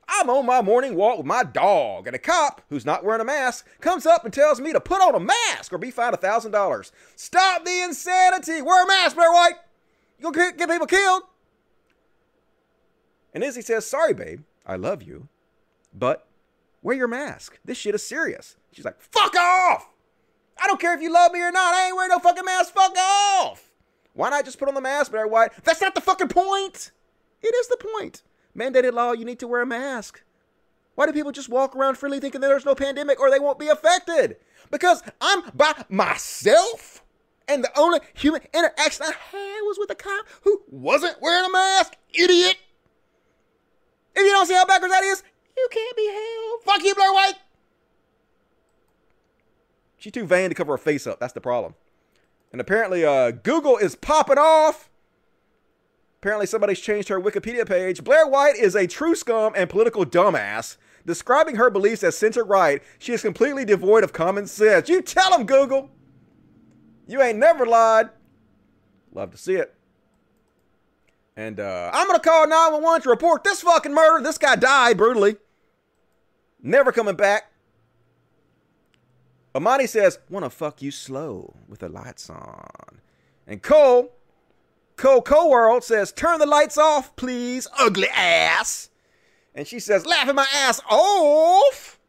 I'm 0.07 0.30
on 0.30 0.45
my 0.45 0.61
morning 0.61 0.94
walk 0.94 1.18
with 1.18 1.26
my 1.26 1.44
dog, 1.44 2.06
and 2.06 2.15
a 2.15 2.19
cop 2.19 2.61
who's 2.69 2.86
not 2.86 3.03
wearing 3.03 3.22
a 3.22 3.26
mask 3.26 3.68
comes 3.80 4.06
up 4.06 4.23
and 4.23 4.32
tells 4.32 4.61
me 4.61 4.72
to 4.72 4.80
put 4.80 5.02
on 5.02 5.15
a 5.15 5.19
mask 5.19 5.73
or 5.73 5.80
be 5.80 5.90
fined 5.90 6.15
$1,000. 6.15 6.91
Stop 7.15 7.65
the 7.65 7.82
insanity! 7.82 8.61
Wear 8.61 8.84
a 8.84 8.88
mask, 8.88 9.15
Blair 9.15 9.32
White! 9.32 9.56
You 10.19 10.32
gonna 10.32 10.52
get 10.52 10.69
people 10.69 10.86
killed? 10.86 11.23
And 13.34 13.44
Izzy 13.44 13.64
says, 13.64 13.88
Sorry, 13.88 14.14
babe, 14.14 14.41
I 14.64 14.76
love 14.76 15.02
you, 15.02 15.28
but 15.91 16.28
wear 16.84 16.95
your 16.95 17.07
mask. 17.07 17.57
This 17.65 17.80
shit 17.80 17.95
is 17.95 18.06
serious. 18.06 18.57
She's 18.72 18.85
like, 18.85 18.99
Fuck 18.99 19.35
off! 19.35 19.89
I 20.61 20.68
don't 20.68 20.80
care 20.80 20.93
if 20.93 21.02
you 21.02 21.11
love 21.11 21.31
me 21.31 21.41
or 21.41 21.52
not. 21.52 21.73
I 21.73 21.88
ain't 21.88 21.95
wearing 21.95 22.11
no 22.11 22.19
fucking 22.19 22.45
mask. 22.45 22.73
Fuck 22.73 22.95
off! 22.98 23.72
Why 24.14 24.30
not 24.30 24.45
just 24.45 24.60
put 24.60 24.68
on 24.68 24.76
the 24.76 24.81
mask, 24.81 25.11
Blair 25.11 25.27
White? 25.27 25.52
That's 25.64 25.81
not 25.81 25.95
the 25.95 26.02
fucking 26.02 26.27
point! 26.27 26.91
It 27.41 27.56
is 27.56 27.68
the 27.68 27.77
point. 27.77 28.23
Mandated 28.56 28.93
law, 28.93 29.14
you 29.14 29.26
need 29.26 29.39
to 29.39 29.48
wear 29.48 29.61
a 29.61 29.65
mask. 29.65 30.22
Why 30.95 31.06
do 31.06 31.14
people 31.14 31.31
just 31.31 31.49
walk 31.49 31.76
around 31.76 31.98
freely 31.98 32.19
thinking 32.19 32.41
that 32.41 32.48
there's 32.48 32.65
no 32.65 32.76
pandemic 32.76 33.19
or 33.19 33.31
they 33.31 33.39
won't 33.39 33.57
be 33.57 33.69
affected? 33.69 34.38
Because 34.69 35.02
I'm 35.19 35.43
by 35.53 35.85
myself, 35.89 37.03
and 37.48 37.64
the 37.64 37.80
only 37.80 37.99
human 38.14 38.41
interaction 38.53 39.06
I 39.06 39.14
had 39.31 39.61
was 39.61 39.77
with 39.80 39.89
a 39.89 39.95
cop 39.95 40.26
who 40.43 40.61
wasn't 40.68 41.22
wearing 41.22 41.49
a 41.49 41.52
mask. 41.52 41.95
Idiot! 42.14 42.57
If 44.15 44.26
you 44.26 44.31
don't 44.31 44.45
see 44.45 44.53
how 44.53 44.65
backwards 44.65 44.93
that 44.93 45.03
is, 45.03 45.23
you 45.56 45.68
can't 45.72 45.98
be 45.98 46.07
held. 46.07 46.64
Fuck 46.64 46.84
you, 46.84 46.93
Blair 46.93 47.14
White! 47.14 47.35
She's 50.02 50.11
too 50.11 50.26
vain 50.26 50.49
to 50.49 50.56
cover 50.56 50.73
her 50.73 50.78
face 50.80 51.06
up. 51.06 51.19
That's 51.19 51.34
the 51.34 51.41
problem. 51.41 51.76
And 52.52 52.60
apparently, 52.60 53.06
uh, 53.06 53.30
Google 53.30 53.78
is 53.78 53.95
popping 53.95 54.40
off. 54.40 54.90
Apparently, 56.19 56.48
somebody's 56.48 56.80
changed 56.80 57.10
her 57.10 57.22
Wikipedia 57.22 57.68
page. 57.68 58.03
Blair 58.03 58.26
White 58.26 58.56
is 58.56 58.76
a 58.76 58.88
true 58.88 59.14
scum 59.14 59.53
and 59.56 59.69
political 59.69 60.03
dumbass. 60.03 60.78
Describing 61.06 61.57
her 61.57 61.69
beliefs 61.69 62.03
as 62.03 62.18
center 62.18 62.44
right, 62.44 62.82
she 62.98 63.14
is 63.14 63.22
completely 63.22 63.64
devoid 63.64 64.03
of 64.03 64.11
common 64.11 64.48
sense. 64.48 64.90
You 64.90 65.03
tell 65.03 65.38
him, 65.38 65.45
Google. 65.45 65.91
You 67.06 67.22
ain't 67.22 67.38
never 67.38 67.68
lied. 67.68 68.10
Love 69.14 69.30
to 69.30 69.38
see 69.38 69.53
it. 69.53 69.76
And 71.36 71.60
uh, 71.60 71.91
I'm 71.94 72.07
going 72.07 72.19
to 72.19 72.28
call 72.28 72.48
911 72.48 73.03
to 73.03 73.10
report 73.10 73.44
this 73.44 73.61
fucking 73.61 73.94
murder. 73.94 74.23
This 74.23 74.40
guy 74.40 74.56
died 74.56 74.98
brutally. 74.98 75.36
Never 76.60 76.91
coming 76.91 77.15
back. 77.15 77.51
Amani 79.53 79.88
says, 79.88 80.19
want 80.30 80.45
to 80.45 80.49
fuck 80.49 80.82
you 80.82 80.91
slow 80.91 81.53
with 81.68 81.80
the 81.80 81.90
lights 81.90 82.30
on. 82.30 83.02
And 83.48 83.61
Cole, 83.61 84.11
Cole 84.95 85.22
Co-World 85.22 85.84
says, 85.84 86.11
turn 86.11 86.40
the 86.40 86.45
lights 86.45 86.78
off, 86.78 87.15
please, 87.15 87.68
ugly 87.78 88.07
ass. 88.10 88.90
And 89.53 89.68
she 89.68 89.80
says, 89.80 90.06
laughing 90.06 90.36
my 90.36 90.48
ass 90.53 90.80
off. 90.90 91.99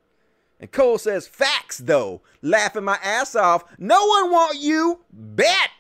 And 0.61 0.71
Cole 0.71 0.99
says, 0.99 1.27
facts 1.27 1.79
though, 1.79 2.23
laughing 2.41 2.85
my 2.85 2.99
ass 3.03 3.35
off. 3.35 3.65
No 3.79 4.07
one 4.07 4.31
want 4.31 4.59
you, 4.61 5.01
bet. 5.13 5.71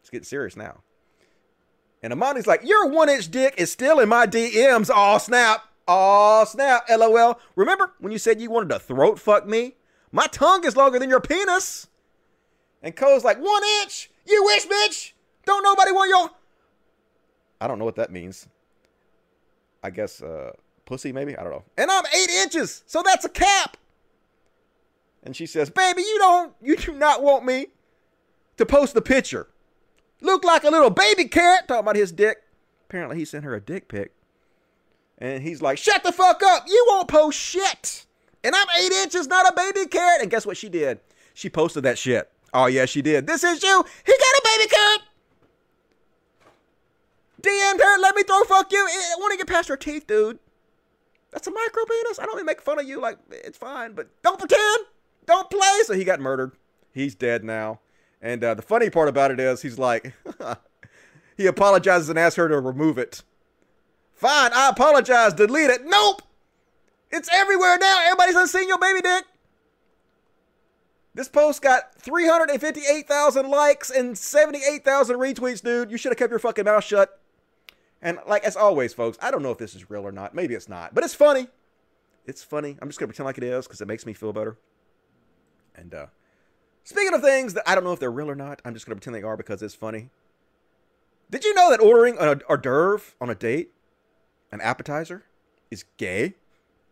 It's 0.00 0.10
getting 0.10 0.24
serious 0.24 0.56
now. 0.56 0.80
And 2.02 2.12
Amani's 2.12 2.46
like, 2.46 2.64
your 2.64 2.88
one 2.88 3.08
inch 3.08 3.30
dick 3.30 3.54
is 3.58 3.70
still 3.70 4.00
in 4.00 4.08
my 4.08 4.26
DMs. 4.26 4.90
Oh, 4.92 5.18
snap. 5.18 5.64
Oh, 5.86 6.44
snap. 6.44 6.88
LOL. 6.88 7.38
Remember 7.54 7.92
when 8.00 8.12
you 8.12 8.18
said 8.18 8.40
you 8.40 8.50
wanted 8.50 8.70
to 8.70 8.78
throat 8.78 9.18
fuck 9.18 9.46
me? 9.46 9.74
My 10.12 10.26
tongue 10.26 10.64
is 10.64 10.76
longer 10.76 10.98
than 10.98 11.10
your 11.10 11.20
penis. 11.20 11.88
And 12.82 12.94
Cole's 12.94 13.24
like, 13.24 13.38
one 13.38 13.62
inch? 13.82 14.10
You 14.26 14.44
wish, 14.44 14.66
bitch. 14.66 15.12
Don't 15.44 15.62
nobody 15.62 15.92
want 15.92 16.08
your. 16.08 16.30
I 17.60 17.66
don't 17.66 17.78
know 17.78 17.84
what 17.84 17.96
that 17.96 18.12
means. 18.12 18.48
I 19.82 19.90
guess 19.90 20.22
uh, 20.22 20.52
pussy, 20.84 21.12
maybe? 21.12 21.36
I 21.36 21.42
don't 21.42 21.52
know. 21.52 21.64
And 21.76 21.90
I'm 21.90 22.04
eight 22.14 22.30
inches, 22.30 22.82
so 22.86 23.02
that's 23.04 23.24
a 23.24 23.28
cap. 23.28 23.76
And 25.22 25.34
she 25.34 25.46
says, 25.46 25.70
baby, 25.70 26.02
you 26.02 26.18
don't, 26.18 26.54
you 26.62 26.76
do 26.76 26.92
not 26.92 27.22
want 27.22 27.44
me 27.44 27.66
to 28.56 28.66
post 28.66 28.94
the 28.94 29.02
picture. 29.02 29.48
Look 30.20 30.44
like 30.44 30.64
a 30.64 30.70
little 30.70 30.90
baby 30.90 31.26
carrot. 31.26 31.68
Talking 31.68 31.80
about 31.80 31.96
his 31.96 32.12
dick. 32.12 32.38
Apparently, 32.88 33.18
he 33.18 33.24
sent 33.24 33.44
her 33.44 33.54
a 33.54 33.60
dick 33.60 33.88
pic. 33.88 34.12
And 35.18 35.42
he's 35.42 35.60
like, 35.60 35.78
shut 35.78 36.02
the 36.02 36.12
fuck 36.12 36.42
up. 36.42 36.64
You 36.66 36.84
won't 36.88 37.08
post 37.08 37.38
shit. 37.38 38.06
And 38.48 38.56
I'm 38.56 38.66
eight 38.80 38.92
inches, 38.92 39.26
not 39.26 39.46
a 39.46 39.52
baby 39.54 39.86
carrot. 39.86 40.22
And 40.22 40.30
guess 40.30 40.46
what 40.46 40.56
she 40.56 40.70
did? 40.70 41.00
She 41.34 41.50
posted 41.50 41.82
that 41.82 41.98
shit. 41.98 42.32
Oh, 42.54 42.64
yeah, 42.64 42.86
she 42.86 43.02
did. 43.02 43.26
This 43.26 43.44
is 43.44 43.62
you. 43.62 43.84
He 44.06 44.12
got 44.12 44.20
a 44.20 44.42
baby 44.42 44.70
carrot. 44.70 45.00
DM'd 47.42 47.78
her. 47.82 48.00
Let 48.00 48.16
me 48.16 48.22
throw 48.22 48.42
fuck 48.44 48.72
you. 48.72 48.78
I 48.78 49.16
want 49.18 49.32
to 49.32 49.36
get 49.36 49.48
past 49.48 49.68
her 49.68 49.76
teeth, 49.76 50.06
dude. 50.06 50.38
That's 51.30 51.46
a 51.46 51.50
micro 51.50 51.84
penis. 51.84 52.18
I 52.18 52.24
don't 52.24 52.36
even 52.36 52.46
make 52.46 52.62
fun 52.62 52.78
of 52.78 52.88
you. 52.88 53.02
Like, 53.02 53.18
it's 53.30 53.58
fine. 53.58 53.92
But 53.92 54.08
don't 54.22 54.38
pretend. 54.38 54.86
Don't 55.26 55.50
play. 55.50 55.82
So 55.84 55.92
he 55.92 56.04
got 56.04 56.18
murdered. 56.18 56.52
He's 56.94 57.14
dead 57.14 57.44
now. 57.44 57.80
And 58.22 58.42
uh, 58.42 58.54
the 58.54 58.62
funny 58.62 58.88
part 58.88 59.10
about 59.10 59.30
it 59.30 59.40
is 59.40 59.60
he's 59.60 59.78
like, 59.78 60.14
he 61.36 61.44
apologizes 61.44 62.08
and 62.08 62.18
asks 62.18 62.36
her 62.36 62.48
to 62.48 62.60
remove 62.60 62.96
it. 62.96 63.22
Fine, 64.14 64.52
I 64.54 64.70
apologize. 64.70 65.34
Delete 65.34 65.68
it. 65.68 65.82
Nope. 65.84 66.22
It's 67.10 67.28
everywhere 67.32 67.78
now. 67.78 68.02
Everybody's 68.04 68.36
unseen 68.36 68.68
your 68.68 68.78
baby 68.78 69.00
dick. 69.00 69.24
This 71.14 71.28
post 71.28 71.62
got 71.62 71.94
358,000 71.96 73.48
likes 73.48 73.90
and 73.90 74.16
78,000 74.16 75.16
retweets, 75.16 75.62
dude. 75.62 75.90
You 75.90 75.96
should 75.96 76.12
have 76.12 76.18
kept 76.18 76.30
your 76.30 76.38
fucking 76.38 76.64
mouth 76.64 76.84
shut. 76.84 77.20
And 78.00 78.18
like 78.26 78.44
as 78.44 78.56
always, 78.56 78.94
folks, 78.94 79.18
I 79.20 79.30
don't 79.30 79.42
know 79.42 79.50
if 79.50 79.58
this 79.58 79.74
is 79.74 79.90
real 79.90 80.06
or 80.06 80.12
not. 80.12 80.34
Maybe 80.34 80.54
it's 80.54 80.68
not, 80.68 80.94
but 80.94 81.02
it's 81.02 81.14
funny. 81.14 81.48
It's 82.26 82.44
funny. 82.44 82.76
I'm 82.80 82.88
just 82.88 83.00
gonna 83.00 83.08
pretend 83.08 83.24
like 83.24 83.38
it 83.38 83.44
is 83.44 83.66
because 83.66 83.80
it 83.80 83.88
makes 83.88 84.06
me 84.06 84.12
feel 84.12 84.32
better. 84.32 84.58
And 85.74 85.92
uh 85.92 86.06
speaking 86.84 87.14
of 87.14 87.22
things 87.22 87.54
that 87.54 87.68
I 87.68 87.74
don't 87.74 87.84
know 87.84 87.92
if 87.92 87.98
they're 87.98 88.12
real 88.12 88.30
or 88.30 88.36
not, 88.36 88.62
I'm 88.64 88.74
just 88.74 88.86
gonna 88.86 88.96
pretend 88.96 89.16
they 89.16 89.22
are 89.22 89.36
because 89.36 89.60
it's 89.62 89.74
funny. 89.74 90.10
Did 91.30 91.44
you 91.44 91.52
know 91.54 91.70
that 91.70 91.80
ordering 91.80 92.16
a 92.18 92.38
hors 92.48 92.58
d'oeuvre 92.58 93.14
on 93.20 93.28
a 93.28 93.34
date, 93.34 93.72
an 94.52 94.60
appetizer, 94.60 95.24
is 95.70 95.84
gay? 95.96 96.34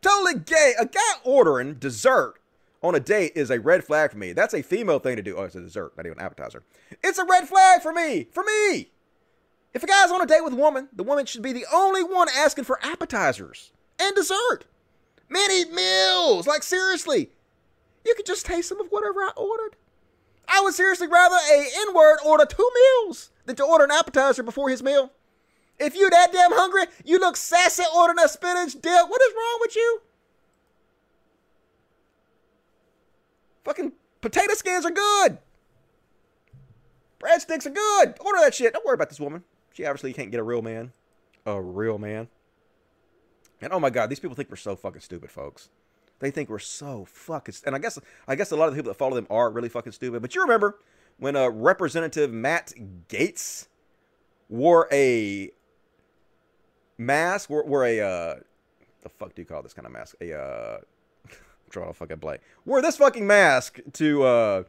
Totally 0.06 0.38
gay. 0.44 0.74
A 0.78 0.86
guy 0.86 1.00
ordering 1.24 1.74
dessert 1.74 2.34
on 2.80 2.94
a 2.94 3.00
date 3.00 3.32
is 3.34 3.50
a 3.50 3.58
red 3.58 3.82
flag 3.82 4.12
for 4.12 4.18
me. 4.18 4.32
That's 4.32 4.54
a 4.54 4.62
female 4.62 5.00
thing 5.00 5.16
to 5.16 5.22
do. 5.22 5.36
Oh, 5.36 5.44
it's 5.44 5.56
a 5.56 5.60
dessert, 5.60 5.96
not 5.96 6.06
even 6.06 6.18
an 6.18 6.24
appetizer. 6.24 6.62
It's 7.02 7.18
a 7.18 7.24
red 7.24 7.48
flag 7.48 7.82
for 7.82 7.92
me. 7.92 8.28
For 8.30 8.44
me. 8.44 8.92
If 9.74 9.82
a 9.82 9.86
guy's 9.86 10.12
on 10.12 10.22
a 10.22 10.26
date 10.26 10.44
with 10.44 10.52
a 10.52 10.56
woman, 10.56 10.88
the 10.92 11.02
woman 11.02 11.26
should 11.26 11.42
be 11.42 11.52
the 11.52 11.66
only 11.72 12.04
one 12.04 12.28
asking 12.36 12.64
for 12.64 12.78
appetizers 12.82 13.72
and 13.98 14.14
dessert. 14.14 14.66
Men 15.28 15.50
eat 15.50 15.72
meals. 15.72 16.46
Like, 16.46 16.62
seriously. 16.62 17.30
You 18.04 18.14
could 18.14 18.26
just 18.26 18.46
taste 18.46 18.68
some 18.68 18.80
of 18.80 18.86
whatever 18.90 19.22
I 19.22 19.32
ordered. 19.36 19.74
I 20.46 20.60
would 20.60 20.74
seriously 20.74 21.08
rather 21.08 21.34
a 21.34 21.68
N-word 21.88 22.18
order 22.24 22.46
two 22.46 22.70
meals 22.74 23.30
than 23.44 23.56
to 23.56 23.64
order 23.64 23.84
an 23.84 23.90
appetizer 23.90 24.44
before 24.44 24.70
his 24.70 24.84
meal. 24.84 25.10
If 25.78 25.94
you 25.94 26.08
that 26.10 26.32
damn 26.32 26.52
hungry, 26.52 26.84
you 27.04 27.18
look 27.18 27.36
sassy 27.36 27.84
ordering 27.94 28.24
a 28.24 28.28
spinach 28.28 28.72
dip. 28.72 28.82
What 29.08 29.22
is 29.22 29.34
wrong 29.34 29.58
with 29.60 29.76
you? 29.76 30.00
Fucking 33.64 33.92
potato 34.20 34.54
skins 34.54 34.86
are 34.86 34.90
good. 34.90 35.38
Breadsticks 37.20 37.66
are 37.66 37.70
good. 37.70 38.14
Order 38.20 38.40
that 38.40 38.54
shit. 38.54 38.72
Don't 38.72 38.84
worry 38.84 38.94
about 38.94 39.08
this 39.08 39.20
woman. 39.20 39.42
She 39.72 39.84
obviously 39.84 40.12
can't 40.12 40.30
get 40.30 40.40
a 40.40 40.44
real 40.44 40.62
man. 40.62 40.92
A 41.44 41.60
real 41.60 41.98
man. 41.98 42.28
And 43.60 43.72
oh 43.72 43.80
my 43.80 43.90
god, 43.90 44.10
these 44.10 44.20
people 44.20 44.36
think 44.36 44.50
we're 44.50 44.56
so 44.56 44.76
fucking 44.76 45.00
stupid, 45.00 45.30
folks. 45.30 45.68
They 46.18 46.30
think 46.30 46.48
we're 46.48 46.58
so 46.58 47.04
fucking. 47.06 47.54
And 47.66 47.74
I 47.74 47.78
guess 47.78 47.98
I 48.26 48.36
guess 48.36 48.50
a 48.50 48.56
lot 48.56 48.68
of 48.68 48.74
the 48.74 48.78
people 48.78 48.90
that 48.90 48.98
follow 48.98 49.16
them 49.16 49.26
are 49.30 49.50
really 49.50 49.68
fucking 49.68 49.92
stupid. 49.92 50.22
But 50.22 50.34
you 50.34 50.42
remember 50.42 50.78
when 51.18 51.36
uh, 51.36 51.48
Representative 51.48 52.32
Matt 52.32 52.72
Gaetz 53.08 53.68
wore 54.48 54.88
a 54.92 55.50
mask, 56.98 57.50
wore, 57.50 57.64
wore 57.64 57.84
a 57.84 58.00
uh, 58.00 58.34
the 59.02 59.08
fuck 59.08 59.34
do 59.34 59.42
you 59.42 59.46
call 59.46 59.62
this 59.62 59.72
kind 59.72 59.86
of 59.86 59.92
mask? 59.92 60.16
A 60.20 60.36
uh, 60.36 60.78
draw 61.70 61.88
a 61.88 61.94
fucking 61.94 62.18
blank. 62.18 62.40
Wore 62.64 62.82
this 62.82 62.96
fucking 62.96 63.26
mask 63.26 63.80
to 63.94 64.22
uh, 64.24 64.62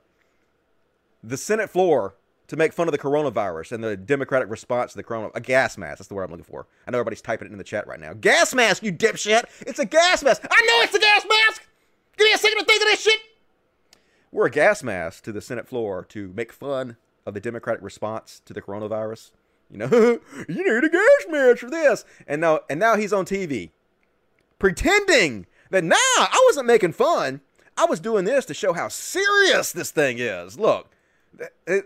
the 1.23 1.37
Senate 1.37 1.69
floor 1.69 2.15
to 2.47 2.55
make 2.55 2.71
fun 2.71 2.87
of 2.87 2.91
the 2.91 2.97
coronavirus 2.97 3.73
and 3.73 3.83
the 3.83 3.97
Democratic 3.97 4.49
response 4.49 4.91
to 4.91 4.97
the 4.97 5.03
corona. 5.03 5.29
A 5.35 5.41
gas 5.41 5.77
mask. 5.77 5.99
That's 5.99 6.07
the 6.07 6.13
word 6.13 6.23
I'm 6.23 6.31
looking 6.31 6.45
for. 6.45 6.67
I 6.87 6.91
know 6.91 6.99
everybody's 6.99 7.21
typing 7.21 7.47
it 7.47 7.51
in 7.51 7.57
the 7.57 7.63
chat 7.63 7.87
right 7.87 7.99
now. 7.99 8.13
Gas 8.13 8.53
mask, 8.53 8.83
you 8.83 8.93
dipshit. 8.93 9.43
It's 9.61 9.79
a 9.79 9.85
gas 9.85 10.23
mask. 10.23 10.45
I 10.49 10.61
know 10.61 10.83
it's 10.83 10.95
a 10.95 10.99
gas 10.99 11.25
mask. 11.27 11.67
Give 12.17 12.25
me 12.25 12.33
a 12.33 12.37
second 12.37 12.59
to 12.59 12.65
think 12.65 12.81
of 12.81 12.87
this 12.87 13.01
shit. 13.01 13.19
We're 14.31 14.47
a 14.47 14.51
gas 14.51 14.83
mask 14.83 15.23
to 15.23 15.31
the 15.31 15.41
Senate 15.41 15.67
floor 15.67 16.05
to 16.09 16.31
make 16.35 16.51
fun 16.51 16.97
of 17.25 17.33
the 17.33 17.39
Democratic 17.39 17.83
response 17.83 18.41
to 18.45 18.53
the 18.53 18.61
coronavirus. 18.61 19.31
You 19.71 19.79
know, 19.79 19.87
you 20.47 20.79
need 20.79 20.83
a 20.85 20.89
gas 20.89 21.25
mask 21.29 21.59
for 21.59 21.69
this. 21.69 22.05
And 22.25 22.39
now, 22.39 22.61
and 22.69 22.79
now 22.79 22.95
he's 22.95 23.11
on 23.11 23.25
TV 23.25 23.71
pretending 24.59 25.45
that 25.69 25.83
nah, 25.83 25.95
I 25.95 26.43
wasn't 26.47 26.67
making 26.67 26.93
fun. 26.93 27.41
I 27.77 27.85
was 27.85 27.99
doing 27.99 28.25
this 28.25 28.45
to 28.45 28.53
show 28.53 28.73
how 28.73 28.87
serious 28.87 29.71
this 29.71 29.91
thing 29.91 30.19
is. 30.19 30.57
Look, 30.57 30.89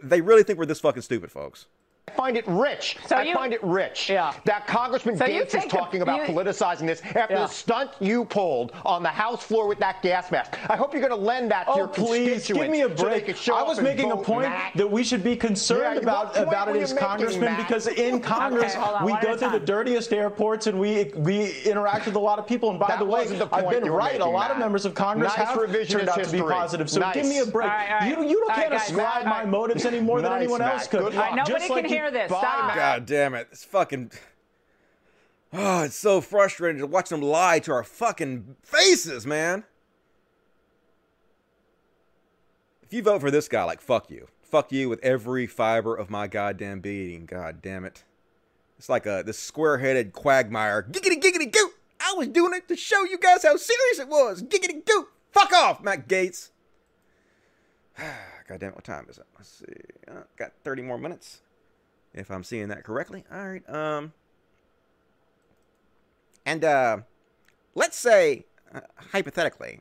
they 0.02 0.22
really 0.22 0.44
think 0.44 0.58
we're 0.58 0.66
this 0.66 0.80
fucking 0.80 1.02
stupid, 1.02 1.32
folks. 1.32 1.66
I 2.08 2.14
find 2.14 2.36
it 2.38 2.44
rich. 2.48 2.98
So 3.08 3.16
I 3.16 3.22
you- 3.24 3.34
find 3.34 3.54
it 3.54 3.64
rich 3.64 4.10
Yeah. 4.10 4.34
that 4.46 4.68
Congressman 4.68 5.18
So 5.18 5.26
Gaetz 5.26 5.46
is 5.48 5.52
think 5.54 5.72
the- 5.72 5.78
talking 5.78 6.02
about 6.02 6.28
you- 6.28 6.36
politicizing 6.36 6.86
this 6.88 7.02
after 7.16 7.34
Yeah. 7.36 7.40
the 7.42 7.48
stunt 7.48 7.92
you 8.00 8.26
pulled 8.26 8.74
on 8.86 9.02
the 9.02 9.10
House 9.10 9.44
floor 9.44 9.68
with 9.68 9.80
that 9.80 10.02
gas 10.02 10.30
mask. 10.32 10.58
I 10.70 10.76
hope 10.76 10.94
you're 10.94 11.02
going 11.08 11.18
to 11.20 11.26
lend 11.26 11.52
that 11.52 11.66
to 11.68 11.72
Oh, 11.74 11.78
your 11.78 11.88
please, 11.88 12.32
constituents. 12.32 12.64
give 12.64 12.70
me 12.72 12.82
a 12.82 12.90
break. 12.90 13.26
can 13.28 13.36
show 13.36 13.56
I 13.56 13.64
was 13.64 13.78
and 13.78 13.88
making 13.88 14.12
a 14.12 14.18
point 14.18 14.50
Matt. 14.50 14.74
that 14.76 14.90
we 14.92 15.04
should 15.04 15.24
be 15.24 15.36
concerned 15.36 15.96
Yeah, 15.96 16.02
about 16.02 16.36
about 16.38 16.68
were 16.68 16.76
it 16.76 16.82
as 16.82 16.94
making, 16.94 17.08
congressmen 17.08 17.46
Matt? 17.46 17.58
because 17.58 17.88
in 17.88 18.20
Congress 18.20 18.74
hold 18.74 18.96
on, 18.98 19.06
we 19.06 19.12
go 19.14 19.18
at 19.30 19.36
a 19.36 19.38
through 19.38 19.50
the 19.52 19.60
dirtiest 19.60 20.12
airports 20.14 20.68
and 20.68 20.80
we 20.80 21.12
we 21.16 21.52
interact 21.66 22.06
with 22.08 22.16
a 22.16 22.20
lot 22.20 22.40
of 22.40 22.48
people. 22.48 22.70
And 22.72 22.80
by 22.80 22.88
That 22.88 23.00
the 23.00 23.06
way, 23.06 23.22
wasn't 23.22 23.40
the 23.40 23.48
I've 23.56 23.70
been 23.70 23.86
you 23.86 23.92
were 23.92 23.98
right. 24.00 24.16
a 24.16 24.20
making, 24.20 24.34
lot 24.34 24.52
of 24.52 24.58
members 24.58 24.86
of 24.86 24.96
Congress 24.96 25.36
Nice 25.38 25.48
have 25.48 25.58
revisionist 25.58 25.90
turned 25.90 26.10
out 26.10 26.16
to 26.24 26.30
be 26.32 26.38
history. 26.38 26.54
positive. 26.54 26.90
So 26.90 27.00
Nice. 27.00 27.14
give 27.16 27.26
me 27.28 27.40
a 27.40 27.46
break. 27.46 27.70
All 27.70 27.78
right, 27.78 27.90
all 27.92 28.00
right. 28.00 28.10
You 28.18 28.24
you 28.28 28.46
All 28.50 28.56
can't 28.56 28.72
right, 28.72 28.82
ascribe 28.82 29.26
my 29.26 29.40
right. 29.40 29.48
motives 29.48 29.86
any 29.86 30.00
more 30.02 30.22
than 30.22 30.32
Nice, 30.32 30.42
anyone 30.42 30.62
else 30.62 30.88
could. 30.88 31.00
Good 31.02 31.14
luck. 31.16 31.16
All 31.16 31.22
right, 31.22 31.36
nobody 31.36 31.54
Just 31.54 31.68
can 31.68 31.76
like 31.76 31.90
you- 31.90 31.91
hear 31.96 32.12
this. 32.12 32.30
Bye, 32.30 32.40
Stop. 32.40 32.76
God 32.76 33.06
damn 33.06 33.34
it. 33.34 33.50
This 33.50 33.64
fucking. 33.64 34.12
Oh, 35.54 35.84
it's 35.84 35.96
so 35.96 36.22
frustrating 36.22 36.80
to 36.80 36.88
watch 36.88 37.10
them 37.10 37.22
lie 37.22 37.60
to 37.60 37.74
our 37.74 37.84
fucking 37.84 38.56
faces, 38.64 39.26
man. 39.28 39.66
If 42.84 42.94
you 42.94 43.04
vote 43.04 43.22
for 43.22 43.32
this 43.32 43.48
guy, 43.48 43.64
like, 43.64 43.82
fuck 43.82 44.10
you. 44.10 44.28
Fuck 44.42 44.72
you 44.72 44.90
with 44.90 45.04
every 45.04 45.48
fiber 45.48 45.96
of 45.96 46.10
my 46.10 46.28
goddamn 46.28 46.80
being. 46.82 47.26
God 47.26 47.62
damn 47.62 47.86
it. 47.86 48.04
It's 48.78 48.90
like 48.90 49.06
a 49.06 49.24
this 49.26 49.38
square 49.38 49.78
headed 49.78 50.12
quagmire. 50.12 50.84
Giggity, 50.84 51.22
giggity, 51.22 51.52
goo. 51.52 51.72
I 52.00 52.16
was 52.18 52.28
doing 52.30 52.54
it 52.54 52.68
to 52.68 52.76
show 52.76 53.04
you 53.04 53.18
guys 53.18 53.44
how 53.44 53.56
serious 53.56 54.00
it 54.00 54.08
was. 54.08 54.42
Giggity, 54.42 54.84
goo. 54.86 55.08
Fuck 55.32 55.54
off, 55.54 55.82
Matt 55.84 56.08
Gaetz. 56.08 56.50
God 57.98 58.60
damn 58.60 58.70
it, 58.70 58.76
what 58.76 58.84
time 58.84 59.06
is 59.10 59.18
it? 59.18 59.26
Let's 59.38 59.50
see. 59.50 59.66
Uh, 60.10 60.24
got 60.38 60.52
30 60.64 60.82
more 60.82 60.98
minutes. 60.98 61.42
If 62.14 62.30
I'm 62.30 62.44
seeing 62.44 62.68
that 62.70 62.84
correctly. 62.84 63.24
All 63.32 63.48
right. 63.48 63.70
Um. 63.70 64.14
And 66.46 66.64
uh, 66.64 66.98
let's 67.76 67.98
say, 67.98 68.46
uh, 68.74 68.82
hypothetically, 69.12 69.80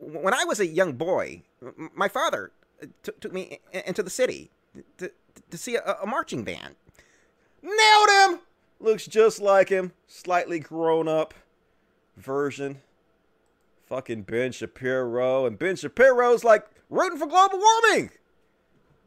when 0.00 0.34
I 0.34 0.44
was 0.44 0.60
a 0.60 0.66
young 0.66 0.94
boy, 0.94 1.42
my 1.94 2.08
father 2.08 2.50
uh, 2.82 2.86
took 3.02 3.32
me 3.32 3.60
into 3.86 4.02
the 4.02 4.10
city 4.10 4.50
to, 4.98 5.10
to 5.50 5.56
see 5.56 5.76
a, 5.76 5.96
a 6.02 6.06
marching 6.06 6.42
band. 6.42 6.74
Nailed 7.62 8.08
him! 8.08 8.40
Looks 8.80 9.06
just 9.06 9.40
like 9.40 9.68
him. 9.68 9.92
Slightly 10.06 10.58
grown 10.58 11.06
up 11.06 11.34
version. 12.16 12.80
Fucking 13.86 14.22
Ben 14.22 14.52
Shapiro. 14.52 15.46
And 15.46 15.58
Ben 15.58 15.76
Shapiro's 15.76 16.42
like 16.44 16.66
rooting 16.88 17.18
for 17.18 17.26
global 17.26 17.58
warming. 17.58 18.10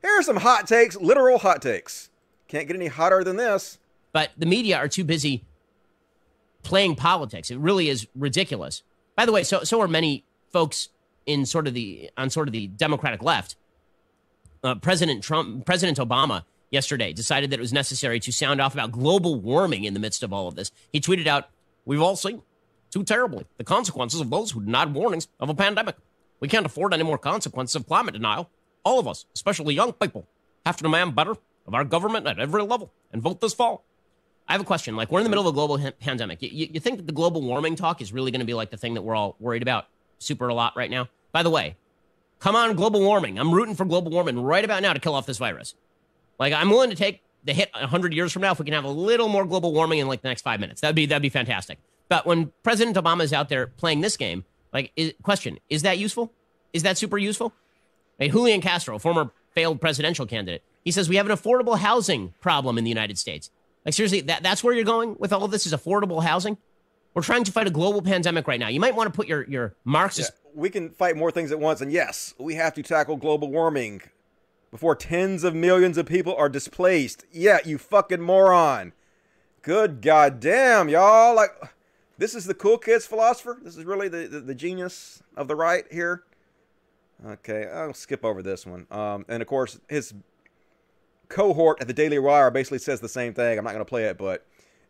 Here 0.01 0.11
are 0.19 0.23
some 0.23 0.37
hot 0.37 0.67
takes, 0.67 0.95
literal 0.95 1.39
hot 1.39 1.61
takes. 1.61 2.09
Can't 2.47 2.67
get 2.67 2.75
any 2.75 2.87
hotter 2.87 3.23
than 3.23 3.35
this. 3.37 3.79
but 4.11 4.31
the 4.37 4.45
media 4.45 4.77
are 4.77 4.87
too 4.87 5.03
busy 5.03 5.43
playing 6.61 6.95
politics. 6.95 7.51
It 7.51 7.57
really 7.57 7.89
is 7.89 8.07
ridiculous. 8.15 8.83
By 9.15 9.25
the 9.25 9.31
way, 9.31 9.43
so 9.43 9.63
so 9.63 9.81
are 9.81 9.87
many 9.87 10.23
folks 10.51 10.89
in 11.25 11.45
sort 11.45 11.67
of 11.67 11.73
the 11.73 12.09
on 12.17 12.29
sort 12.29 12.47
of 12.47 12.51
the 12.53 12.67
Democratic 12.67 13.21
left. 13.23 13.55
Uh, 14.63 14.75
President 14.75 15.23
Trump, 15.23 15.65
President 15.65 15.97
Obama, 15.97 16.43
yesterday 16.71 17.11
decided 17.11 17.49
that 17.49 17.59
it 17.59 17.61
was 17.61 17.73
necessary 17.73 18.19
to 18.21 18.31
sound 18.31 18.61
off 18.61 18.73
about 18.73 18.91
global 18.91 19.39
warming 19.39 19.83
in 19.83 19.93
the 19.93 19.99
midst 19.99 20.23
of 20.23 20.31
all 20.31 20.47
of 20.47 20.55
this. 20.55 20.71
He 20.91 21.01
tweeted 21.01 21.27
out, 21.27 21.49
We've 21.85 22.01
all 22.01 22.15
seen 22.15 22.41
too 22.91 23.03
terribly 23.03 23.45
the 23.57 23.63
consequences 23.63 24.21
of 24.21 24.29
those 24.29 24.51
who 24.51 24.61
denied 24.63 24.93
warnings 24.93 25.27
of 25.39 25.49
a 25.49 25.53
pandemic. 25.55 25.95
We 26.39 26.47
can't 26.47 26.65
afford 26.65 26.93
any 26.93 27.03
more 27.03 27.17
consequences 27.17 27.75
of 27.75 27.87
climate 27.87 28.13
denial. 28.13 28.49
All 28.85 28.99
of 28.99 29.07
us, 29.07 29.25
especially 29.33 29.75
young 29.75 29.93
people, 29.93 30.27
have 30.65 30.77
to 30.77 30.83
demand 30.83 31.15
better 31.15 31.35
of 31.65 31.73
our 31.73 31.83
government 31.83 32.27
at 32.27 32.39
every 32.39 32.61
level 32.63 32.91
and 33.11 33.21
vote 33.21 33.41
this 33.41 33.53
fall. 33.53 33.85
I 34.47 34.53
have 34.53 34.61
a 34.61 34.65
question. 34.65 34.95
Like, 34.95 35.11
we're 35.11 35.19
in 35.19 35.23
the 35.23 35.29
middle 35.29 35.47
of 35.47 35.53
a 35.53 35.55
global 35.55 35.79
pandemic. 35.99 36.41
You, 36.41 36.49
you, 36.51 36.69
you 36.73 36.79
think 36.79 36.97
that 36.97 37.07
the 37.07 37.13
global 37.13 37.41
warming 37.41 37.75
talk 37.75 38.01
is 38.01 38.11
really 38.11 38.31
going 38.31 38.41
to 38.41 38.45
be 38.45 38.53
like 38.53 38.71
the 38.71 38.77
thing 38.77 38.95
that 38.95 39.01
we're 39.01 39.15
all 39.15 39.35
worried 39.39 39.61
about 39.61 39.87
super 40.19 40.49
a 40.49 40.53
lot 40.53 40.75
right 40.75 40.91
now? 40.91 41.07
By 41.31 41.43
the 41.43 41.49
way, 41.49 41.77
come 42.39 42.55
on, 42.55 42.75
global 42.75 42.99
warming. 42.99 43.39
I'm 43.39 43.53
rooting 43.53 43.75
for 43.75 43.85
global 43.85 44.11
warming 44.11 44.39
right 44.39 44.65
about 44.65 44.81
now 44.81 44.93
to 44.93 44.99
kill 44.99 45.15
off 45.15 45.25
this 45.25 45.37
virus. 45.37 45.75
Like, 46.39 46.53
I'm 46.53 46.69
willing 46.69 46.89
to 46.89 46.95
take 46.95 47.21
the 47.45 47.53
hit 47.53 47.69
100 47.73 48.13
years 48.13 48.31
from 48.31 48.41
now 48.41 48.51
if 48.51 48.59
we 48.59 48.65
can 48.65 48.73
have 48.73 48.83
a 48.83 48.89
little 48.89 49.27
more 49.27 49.45
global 49.45 49.73
warming 49.73 49.99
in 49.99 50.07
like 50.07 50.21
the 50.21 50.27
next 50.27 50.41
five 50.41 50.59
minutes. 50.59 50.81
That'd 50.81 50.95
be 50.95 51.05
that'd 51.05 51.21
be 51.21 51.29
fantastic. 51.29 51.79
But 52.09 52.25
when 52.25 52.51
President 52.63 52.97
Obama 52.97 53.23
is 53.23 53.33
out 53.33 53.49
there 53.49 53.67
playing 53.67 54.01
this 54.01 54.17
game, 54.17 54.45
like, 54.73 54.91
is, 54.95 55.13
question: 55.23 55.59
Is 55.69 55.83
that 55.83 55.97
useful? 55.97 56.31
Is 56.73 56.83
that 56.83 56.97
super 56.97 57.17
useful? 57.17 57.53
Hey, 58.17 58.29
Julian 58.29 58.61
Castro, 58.61 58.97
former 58.99 59.31
failed 59.51 59.81
presidential 59.81 60.25
candidate, 60.25 60.63
he 60.83 60.91
says 60.91 61.09
we 61.09 61.15
have 61.15 61.29
an 61.29 61.35
affordable 61.35 61.77
housing 61.77 62.33
problem 62.41 62.77
in 62.77 62.83
the 62.83 62.89
United 62.89 63.17
States. 63.17 63.49
Like 63.85 63.93
seriously, 63.93 64.21
that, 64.21 64.43
that's 64.43 64.63
where 64.63 64.73
you're 64.73 64.85
going 64.85 65.15
with 65.19 65.33
all 65.33 65.43
of 65.43 65.51
this 65.51 65.65
is 65.65 65.73
affordable 65.73 66.23
housing. 66.23 66.57
We're 67.13 67.21
trying 67.21 67.43
to 67.43 67.51
fight 67.51 67.67
a 67.67 67.71
global 67.71 68.01
pandemic 68.01 68.47
right 68.47 68.59
now. 68.59 68.69
You 68.69 68.79
might 68.79 68.95
want 68.95 69.11
to 69.11 69.15
put 69.15 69.27
your 69.27 69.43
your 69.49 69.75
Marxist. 69.83 70.31
We 70.55 70.69
can 70.69 70.89
fight 70.91 71.15
more 71.15 71.31
things 71.31 71.51
at 71.51 71.59
once, 71.59 71.81
and 71.81 71.91
yes, 71.91 72.33
we 72.39 72.55
have 72.55 72.73
to 72.75 72.83
tackle 72.83 73.17
global 73.17 73.49
warming 73.49 74.01
before 74.71 74.95
tens 74.95 75.43
of 75.43 75.53
millions 75.53 75.97
of 75.97 76.07
people 76.07 76.35
are 76.35 76.49
displaced. 76.49 77.25
Yeah, 77.31 77.59
you 77.63 77.77
fucking 77.77 78.21
moron. 78.21 78.93
Good 79.61 80.01
goddamn, 80.01 80.89
y'all. 80.89 81.35
Like, 81.35 81.51
this 82.17 82.33
is 82.33 82.45
the 82.45 82.55
cool 82.55 82.79
kids 82.79 83.05
philosopher. 83.05 83.59
This 83.61 83.77
is 83.77 83.85
really 83.85 84.07
the, 84.07 84.27
the, 84.27 84.39
the 84.39 84.55
genius 84.55 85.21
of 85.37 85.47
the 85.47 85.55
right 85.55 85.85
here. 85.91 86.23
Okay, 87.25 87.67
I'll 87.67 87.93
skip 87.93 88.25
over 88.25 88.41
this 88.41 88.65
one. 88.65 88.87
Um, 88.89 89.25
and 89.29 89.41
of 89.41 89.47
course, 89.47 89.79
his 89.87 90.13
cohort 91.29 91.81
at 91.81 91.87
the 91.87 91.93
Daily 91.93 92.19
Wire 92.19 92.51
basically 92.51 92.79
says 92.79 92.99
the 92.99 93.09
same 93.09 93.33
thing. 93.33 93.57
I'm 93.57 93.63
not 93.63 93.71
going 93.71 93.85
to 93.85 93.89
play 93.89 94.05
it, 94.05 94.17
but 94.17 94.45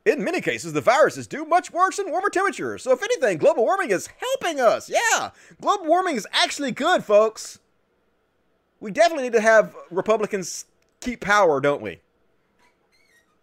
in 0.05 0.23
many 0.23 0.41
cases, 0.41 0.73
the 0.73 0.81
viruses 0.81 1.27
do 1.27 1.45
much 1.45 1.72
worse 1.72 1.97
in 1.97 2.11
warmer 2.11 2.30
temperatures. 2.30 2.84
So, 2.84 2.91
if 2.91 3.01
anything, 3.01 3.38
global 3.38 3.64
warming 3.64 3.91
is 3.91 4.07
helping 4.07 4.60
us. 4.60 4.89
Yeah, 4.89 5.31
global 5.61 5.85
warming 5.85 6.15
is 6.15 6.27
actually 6.34 6.72
good, 6.72 7.03
folks. 7.03 7.60
We 8.80 8.91
definitely 8.91 9.23
need 9.23 9.34
to 9.34 9.41
have 9.41 9.76
Republicans 9.89 10.65
keep 10.99 11.22
power, 11.22 11.61
don't 11.61 11.81
we? 11.81 11.99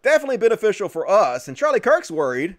Definitely 0.03 0.37
beneficial 0.37 0.87
for 0.87 1.09
us. 1.09 1.47
And 1.47 1.57
Charlie 1.57 1.79
Kirk's 1.79 2.11
worried 2.11 2.57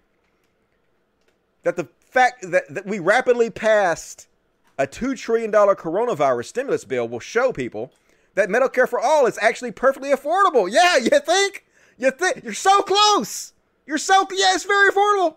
that 1.63 1.77
the 1.77 1.89
fact 2.01 2.51
that, 2.51 2.65
that 2.69 2.87
we 2.87 2.99
rapidly 2.99 3.51
passed 3.51 4.27
a 4.79 4.87
$2 4.87 5.17
trillion 5.17 5.53
coronavirus 5.53 6.47
stimulus 6.47 6.85
bill 6.85 7.09
will 7.09 7.21
show 7.21 7.53
people 7.53 7.93
that 8.35 8.49
Medicare 8.49 8.89
for 8.89 9.01
all 9.01 9.27
is 9.27 9.39
actually 9.41 9.73
perfectly 9.73 10.11
affordable. 10.11 10.71
Yeah, 10.71 10.97
you 10.97 11.11
think? 11.21 11.65
You 11.99 12.11
think? 12.11 12.43
You're 12.45 12.55
so 12.55 12.83
close. 12.83 13.53
You're 13.87 13.99
so, 13.99 14.27
yeah, 14.33 14.55
it's 14.55 14.65
very 14.65 14.91
affordable. 14.91 15.37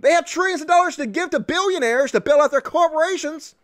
They 0.00 0.12
have 0.12 0.26
trillions 0.26 0.60
of 0.60 0.68
dollars 0.68 0.96
to 0.96 1.06
give 1.06 1.30
to 1.30 1.40
billionaires 1.40 2.12
to 2.12 2.20
bail 2.20 2.40
out 2.40 2.50
their 2.50 2.60
corporations. 2.60 3.54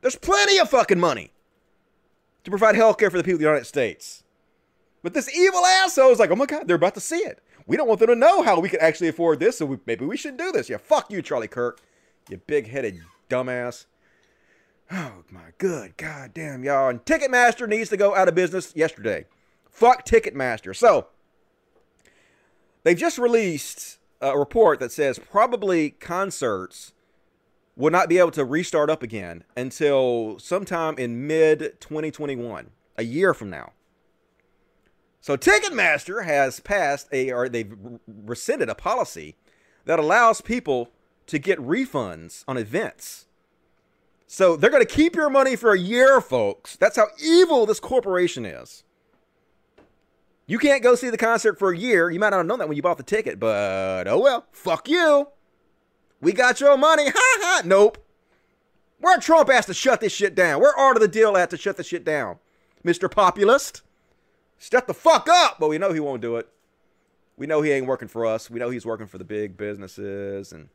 There's 0.00 0.16
plenty 0.16 0.58
of 0.58 0.70
fucking 0.70 1.00
money 1.00 1.32
to 2.44 2.50
provide 2.50 2.74
health 2.74 2.98
care 2.98 3.10
for 3.10 3.18
the 3.18 3.24
people 3.24 3.34
of 3.34 3.40
the 3.40 3.46
United 3.46 3.66
States. 3.66 4.22
But 5.02 5.14
this 5.14 5.34
evil 5.34 5.64
asshole 5.64 6.10
is 6.10 6.18
like, 6.18 6.30
oh 6.30 6.36
my 6.36 6.46
God, 6.46 6.66
they're 6.66 6.76
about 6.76 6.94
to 6.94 7.00
see 7.00 7.16
it. 7.16 7.42
We 7.66 7.76
don't 7.76 7.88
want 7.88 8.00
them 8.00 8.08
to 8.08 8.16
know 8.16 8.42
how 8.42 8.58
we 8.58 8.68
can 8.68 8.80
actually 8.80 9.08
afford 9.08 9.40
this, 9.40 9.58
so 9.58 9.66
we, 9.66 9.78
maybe 9.86 10.04
we 10.04 10.16
shouldn't 10.16 10.40
do 10.40 10.52
this. 10.52 10.68
Yeah, 10.68 10.78
fuck 10.78 11.10
you, 11.10 11.22
Charlie 11.22 11.48
Kirk. 11.48 11.80
You 12.28 12.38
big 12.38 12.68
headed 12.68 13.00
dumbass. 13.28 13.86
Oh 14.92 15.22
my 15.30 15.52
good 15.58 15.96
god, 15.96 16.34
goddamn 16.34 16.64
y'all. 16.64 16.88
And 16.88 17.04
Ticketmaster 17.04 17.68
needs 17.68 17.90
to 17.90 17.96
go 17.96 18.14
out 18.14 18.28
of 18.28 18.34
business 18.34 18.72
yesterday. 18.74 19.26
Fuck 19.70 20.04
Ticketmaster. 20.04 20.74
So 20.74 21.06
they've 22.82 22.98
just 22.98 23.18
released 23.18 23.98
a 24.20 24.36
report 24.36 24.80
that 24.80 24.90
says 24.90 25.18
probably 25.18 25.90
concerts 25.90 26.92
will 27.76 27.90
not 27.90 28.08
be 28.08 28.18
able 28.18 28.32
to 28.32 28.44
restart 28.44 28.90
up 28.90 29.02
again 29.02 29.44
until 29.56 30.38
sometime 30.38 30.96
in 30.98 31.26
mid 31.26 31.80
2021, 31.80 32.70
a 32.98 33.04
year 33.04 33.32
from 33.32 33.48
now. 33.48 33.72
So 35.20 35.36
Ticketmaster 35.36 36.24
has 36.24 36.60
passed 36.60 37.08
a 37.12 37.30
or 37.30 37.48
they've 37.48 37.72
rescinded 38.06 38.68
a 38.68 38.74
policy 38.74 39.36
that 39.84 39.98
allows 39.98 40.40
people 40.40 40.90
to 41.26 41.38
get 41.38 41.58
refunds 41.60 42.44
on 42.48 42.56
events. 42.56 43.26
So 44.32 44.54
they're 44.54 44.70
going 44.70 44.86
to 44.86 44.88
keep 44.88 45.16
your 45.16 45.28
money 45.28 45.56
for 45.56 45.72
a 45.72 45.78
year, 45.78 46.20
folks. 46.20 46.76
That's 46.76 46.94
how 46.94 47.08
evil 47.20 47.66
this 47.66 47.80
corporation 47.80 48.46
is. 48.46 48.84
You 50.46 50.60
can't 50.60 50.84
go 50.84 50.94
see 50.94 51.10
the 51.10 51.18
concert 51.18 51.58
for 51.58 51.72
a 51.72 51.76
year. 51.76 52.12
You 52.12 52.20
might 52.20 52.30
not 52.30 52.36
have 52.36 52.46
known 52.46 52.60
that 52.60 52.68
when 52.68 52.76
you 52.76 52.82
bought 52.82 52.96
the 52.96 53.02
ticket, 53.02 53.40
but 53.40 54.06
oh 54.06 54.20
well. 54.20 54.46
Fuck 54.52 54.88
you. 54.88 55.26
We 56.20 56.32
got 56.32 56.60
your 56.60 56.76
money. 56.78 57.06
Ha 57.08 57.12
ha. 57.16 57.62
Nope. 57.64 57.98
Where 59.00 59.18
Trump 59.18 59.50
asked 59.50 59.66
to 59.66 59.74
shut 59.74 60.00
this 60.00 60.12
shit 60.12 60.36
down? 60.36 60.60
Where 60.60 60.78
Art 60.78 60.96
of 60.96 61.02
the 61.02 61.08
Deal 61.08 61.36
at 61.36 61.50
to 61.50 61.56
shut 61.56 61.76
this 61.76 61.88
shit 61.88 62.04
down? 62.04 62.38
Mr. 62.84 63.10
Populist? 63.10 63.82
Shut 64.58 64.86
the 64.86 64.94
fuck 64.94 65.28
up! 65.28 65.56
But 65.58 65.70
we 65.70 65.78
know 65.78 65.92
he 65.92 65.98
won't 65.98 66.22
do 66.22 66.36
it. 66.36 66.48
We 67.36 67.48
know 67.48 67.62
he 67.62 67.72
ain't 67.72 67.86
working 67.86 68.06
for 68.06 68.26
us. 68.26 68.48
We 68.48 68.60
know 68.60 68.70
he's 68.70 68.86
working 68.86 69.08
for 69.08 69.18
the 69.18 69.24
big 69.24 69.56
businesses 69.56 70.52
and 70.52 70.68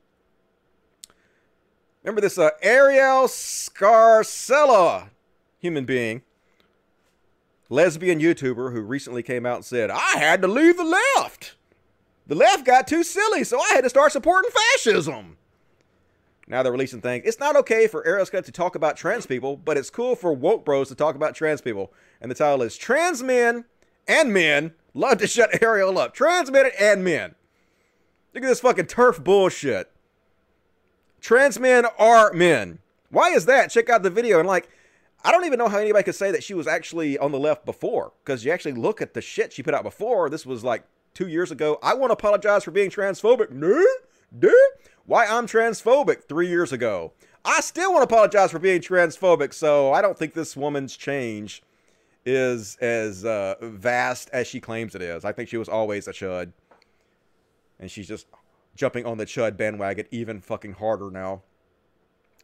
Remember 2.06 2.22
this 2.22 2.38
uh, 2.38 2.52
Arielle 2.64 3.28
Scarcella 3.28 5.10
human 5.58 5.86
being, 5.86 6.22
lesbian 7.68 8.20
YouTuber 8.20 8.72
who 8.72 8.82
recently 8.82 9.24
came 9.24 9.44
out 9.44 9.56
and 9.56 9.66
said, 9.66 9.90
I 9.90 10.18
had 10.20 10.44
to 10.44 10.48
leave 10.48 10.78
the 10.78 10.84
left. 10.84 11.56
The 12.28 12.36
left 12.36 12.64
got 12.64 12.86
too 12.86 13.04
silly, 13.04 13.44
so 13.44 13.60
I 13.60 13.70
had 13.74 13.86
to 13.86 13.90
start 13.90 14.12
supporting 14.12 14.52
fascism. 14.52 15.38
Now 16.48 16.62
they're 16.62 16.72
releasing 16.72 17.02
things. 17.02 17.24
It's 17.26 17.40
not 17.40 17.56
okay 17.56 17.88
for 17.88 18.04
Arielle 18.04 18.28
Scott 18.28 18.46
to 18.46 18.52
talk 18.52 18.76
about 18.76 18.98
trans 18.98 19.26
people, 19.26 19.58
but 19.58 19.76
it's 19.76 19.90
cool 19.90 20.16
for 20.16 20.32
woke 20.32 20.64
bros 20.64 20.90
to 20.90 20.96
talk 20.96 21.16
about 21.16 21.34
trans 21.34 21.62
people. 21.62 21.92
And 22.22 22.30
the 22.30 22.36
title 22.36 22.62
is 22.62 22.78
Trans 22.78 23.24
Men 23.24 23.66
and 24.08 24.32
Men 24.32 24.74
Love 24.94 25.18
to 25.18 25.28
Shut 25.28 25.52
Arielle 25.54 25.98
Up. 25.98 26.14
Trans 26.14 26.52
men 26.52 26.70
and 26.80 27.04
men. 27.04 27.34
Look 28.36 28.44
at 28.44 28.48
this 28.48 28.60
fucking 28.60 28.86
turf 28.86 29.24
bullshit. 29.24 29.92
Trans 31.26 31.60
men 31.60 31.88
are 31.98 32.32
men. 32.34 32.78
Why 33.10 33.32
is 33.32 33.48
that? 33.48 33.72
Check 33.72 33.90
out 33.90 34.04
the 34.04 34.12
video. 34.12 34.38
And 34.38 34.48
like, 34.48 34.70
I 35.24 35.32
don't 35.32 35.44
even 35.46 35.58
know 35.58 35.68
how 35.68 35.80
anybody 35.80 36.04
could 36.04 36.14
say 36.14 36.30
that 36.30 36.44
she 36.44 36.54
was 36.54 36.68
actually 36.68 37.18
on 37.18 37.32
the 37.32 37.40
left 37.40 37.66
before. 37.66 38.14
Because 38.24 38.46
you 38.46 38.52
actually 38.52 38.74
look 38.74 39.02
at 39.02 39.16
the 39.16 39.22
shit 39.22 39.52
she 39.52 39.64
put 39.64 39.74
out 39.74 39.82
before. 39.82 40.30
This 40.30 40.46
was 40.46 40.64
like 40.64 40.84
two 41.16 41.28
years 41.28 41.50
ago. 41.50 41.80
I 41.82 41.96
want 41.96 42.12
to 42.12 42.14
apologize 42.14 42.64
for 42.64 42.70
being 42.70 42.92
transphobic. 42.92 43.50
No. 43.50 43.84
Why 45.08 45.26
I'm 45.26 45.48
transphobic 45.48 46.26
three 46.26 46.48
years 46.48 46.72
ago. 46.72 47.14
I 47.44 47.60
still 47.62 47.92
want 47.92 48.08
to 48.08 48.16
apologize 48.16 48.52
for 48.52 48.60
being 48.60 48.82
transphobic. 48.82 49.52
So 49.52 49.94
I 49.94 50.04
don't 50.04 50.20
think 50.20 50.36
this 50.36 50.56
woman's 50.56 50.96
change 50.96 51.64
is 52.24 52.76
as 52.76 53.26
uh, 53.26 53.56
vast 53.62 54.30
as 54.32 54.46
she 54.46 54.60
claims 54.60 54.94
it 54.94 55.02
is. 55.02 55.26
I 55.26 55.32
think 55.32 55.50
she 55.50 55.58
was 55.58 55.70
always 55.70 56.08
a 56.08 56.14
chud. 56.14 56.52
And 57.80 57.90
she's 57.90 58.08
just 58.08 58.28
jumping 58.76 59.06
on 59.06 59.18
the 59.18 59.26
Chud 59.26 59.58
bandwagon 59.58 60.06
even 60.12 60.42
fucking 60.42 60.74
harder 60.74 61.10
now. 61.10 61.44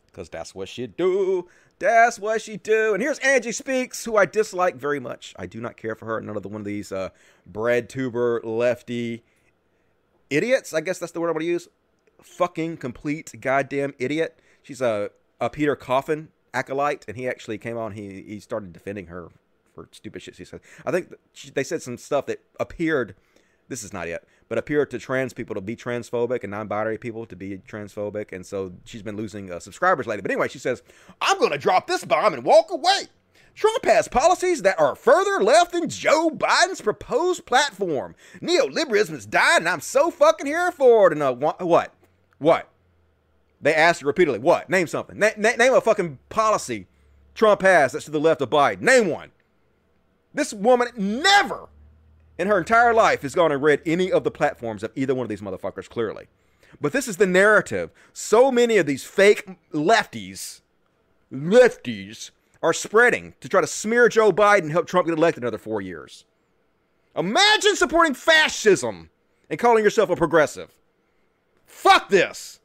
Because 0.05 0.29
that's 0.29 0.53
what 0.53 0.67
she 0.67 0.87
do. 0.87 1.47
That's 1.79 2.19
what 2.19 2.41
she 2.41 2.57
do. 2.57 2.93
And 2.93 3.01
here's 3.01 3.19
Angie 3.19 3.53
Speaks, 3.53 4.03
who 4.03 4.17
I 4.17 4.25
dislike 4.25 4.75
very 4.75 4.99
much. 4.99 5.33
I 5.37 5.45
do 5.45 5.61
not 5.61 5.77
care 5.77 5.95
for 5.95 6.05
her. 6.05 6.17
Another 6.17 6.49
one 6.49 6.61
of 6.61 6.65
these 6.65 6.91
uh, 6.91 7.09
bread 7.45 7.89
tuber 7.89 8.41
lefty 8.43 9.23
idiots. 10.29 10.73
I 10.73 10.81
guess 10.81 10.99
that's 10.99 11.13
the 11.13 11.21
word 11.21 11.29
I'm 11.29 11.33
going 11.33 11.45
to 11.45 11.51
use. 11.51 11.69
Fucking 12.21 12.77
complete 12.77 13.33
goddamn 13.39 13.93
idiot. 13.99 14.37
She's 14.61 14.81
a, 14.81 15.11
a 15.39 15.49
Peter 15.49 15.75
Coffin 15.75 16.29
acolyte, 16.53 17.05
and 17.07 17.17
he 17.17 17.27
actually 17.27 17.57
came 17.57 17.77
on. 17.77 17.93
He 17.93 18.23
he 18.27 18.39
started 18.39 18.73
defending 18.73 19.07
her 19.07 19.29
for 19.73 19.87
stupid 19.91 20.21
shit 20.21 20.35
she 20.35 20.45
said. 20.45 20.59
I 20.85 20.91
think 20.91 21.13
she, 21.33 21.49
they 21.49 21.63
said 21.63 21.81
some 21.81 21.97
stuff 21.97 22.25
that 22.27 22.41
appeared 22.59 23.15
this 23.69 23.83
is 23.83 23.93
not 23.93 24.07
yet, 24.07 24.23
but 24.51 24.57
appear 24.57 24.85
to 24.85 24.99
trans 24.99 25.31
people 25.31 25.55
to 25.55 25.61
be 25.61 25.77
transphobic 25.77 26.43
and 26.43 26.51
non-binary 26.51 26.97
people 26.97 27.25
to 27.25 27.37
be 27.37 27.59
transphobic, 27.59 28.33
and 28.33 28.45
so 28.45 28.73
she's 28.83 29.01
been 29.01 29.15
losing 29.15 29.49
uh, 29.49 29.57
subscribers 29.61 30.05
lately. 30.05 30.23
But 30.23 30.31
anyway, 30.31 30.49
she 30.49 30.59
says, 30.59 30.83
"I'm 31.21 31.39
going 31.39 31.53
to 31.53 31.57
drop 31.57 31.87
this 31.87 32.03
bomb 32.03 32.33
and 32.33 32.43
walk 32.43 32.69
away." 32.69 33.03
Trump 33.55 33.85
has 33.85 34.09
policies 34.09 34.63
that 34.63 34.77
are 34.77 34.93
further 34.93 35.41
left 35.41 35.71
than 35.71 35.87
Joe 35.87 36.29
Biden's 36.29 36.81
proposed 36.81 37.45
platform. 37.45 38.13
Neoliberalism 38.41 39.11
has 39.11 39.25
died, 39.25 39.59
and 39.59 39.69
I'm 39.69 39.79
so 39.79 40.11
fucking 40.11 40.47
here 40.47 40.73
for 40.73 41.07
it. 41.07 41.13
And 41.13 41.23
uh, 41.23 41.33
what? 41.33 41.93
What? 42.37 42.67
They 43.61 43.73
asked 43.73 44.03
repeatedly, 44.03 44.39
"What? 44.39 44.69
Name 44.69 44.87
something. 44.87 45.17
Na- 45.17 45.29
na- 45.37 45.55
name 45.55 45.73
a 45.73 45.79
fucking 45.79 46.19
policy 46.27 46.87
Trump 47.35 47.61
has 47.61 47.93
that's 47.93 48.03
to 48.03 48.11
the 48.11 48.19
left 48.19 48.41
of 48.41 48.49
Biden. 48.49 48.81
Name 48.81 49.07
one." 49.07 49.31
This 50.33 50.53
woman 50.53 50.89
never 50.97 51.69
in 52.37 52.47
her 52.47 52.57
entire 52.57 52.93
life 52.93 53.21
has 53.21 53.35
gone 53.35 53.51
and 53.51 53.61
read 53.61 53.81
any 53.85 54.11
of 54.11 54.23
the 54.23 54.31
platforms 54.31 54.83
of 54.83 54.91
either 54.95 55.13
one 55.13 55.25
of 55.25 55.29
these 55.29 55.41
motherfuckers, 55.41 55.89
clearly. 55.89 56.27
But 56.79 56.93
this 56.93 57.07
is 57.07 57.17
the 57.17 57.27
narrative. 57.27 57.91
So 58.13 58.51
many 58.51 58.77
of 58.77 58.85
these 58.85 59.03
fake 59.03 59.47
lefties, 59.73 60.61
lefties, 61.31 62.31
are 62.63 62.73
spreading 62.73 63.33
to 63.41 63.49
try 63.49 63.61
to 63.61 63.67
smear 63.67 64.07
Joe 64.07 64.31
Biden 64.31 64.63
and 64.63 64.71
help 64.71 64.87
Trump 64.87 65.07
get 65.07 65.17
elected 65.17 65.43
another 65.43 65.57
four 65.57 65.81
years. 65.81 66.25
Imagine 67.15 67.75
supporting 67.75 68.13
fascism 68.13 69.09
and 69.49 69.59
calling 69.59 69.83
yourself 69.83 70.09
a 70.09 70.15
progressive. 70.15 70.73
Fuck 71.65 72.09
this. 72.09 72.59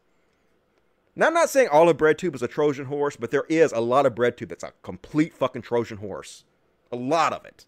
Now, 1.15 1.29
I'm 1.29 1.35
not 1.35 1.49
saying 1.49 1.69
all 1.73 1.89
of 1.89 1.97
BreadTube 1.97 2.35
is 2.35 2.43
a 2.43 2.49
Trojan 2.49 2.87
horse, 2.87 3.17
but 3.17 3.31
there 3.31 3.47
is 3.49 3.73
a 3.73 3.81
lot 3.81 4.05
of 4.05 4.15
BreadTube 4.15 4.51
that's 4.51 4.63
a 4.63 4.73
complete 4.83 5.33
fucking 5.35 5.63
Trojan 5.63 5.97
horse. 5.97 6.45
A 6.93 6.97
lot 6.97 7.33
of 7.33 7.45
it. 7.47 7.65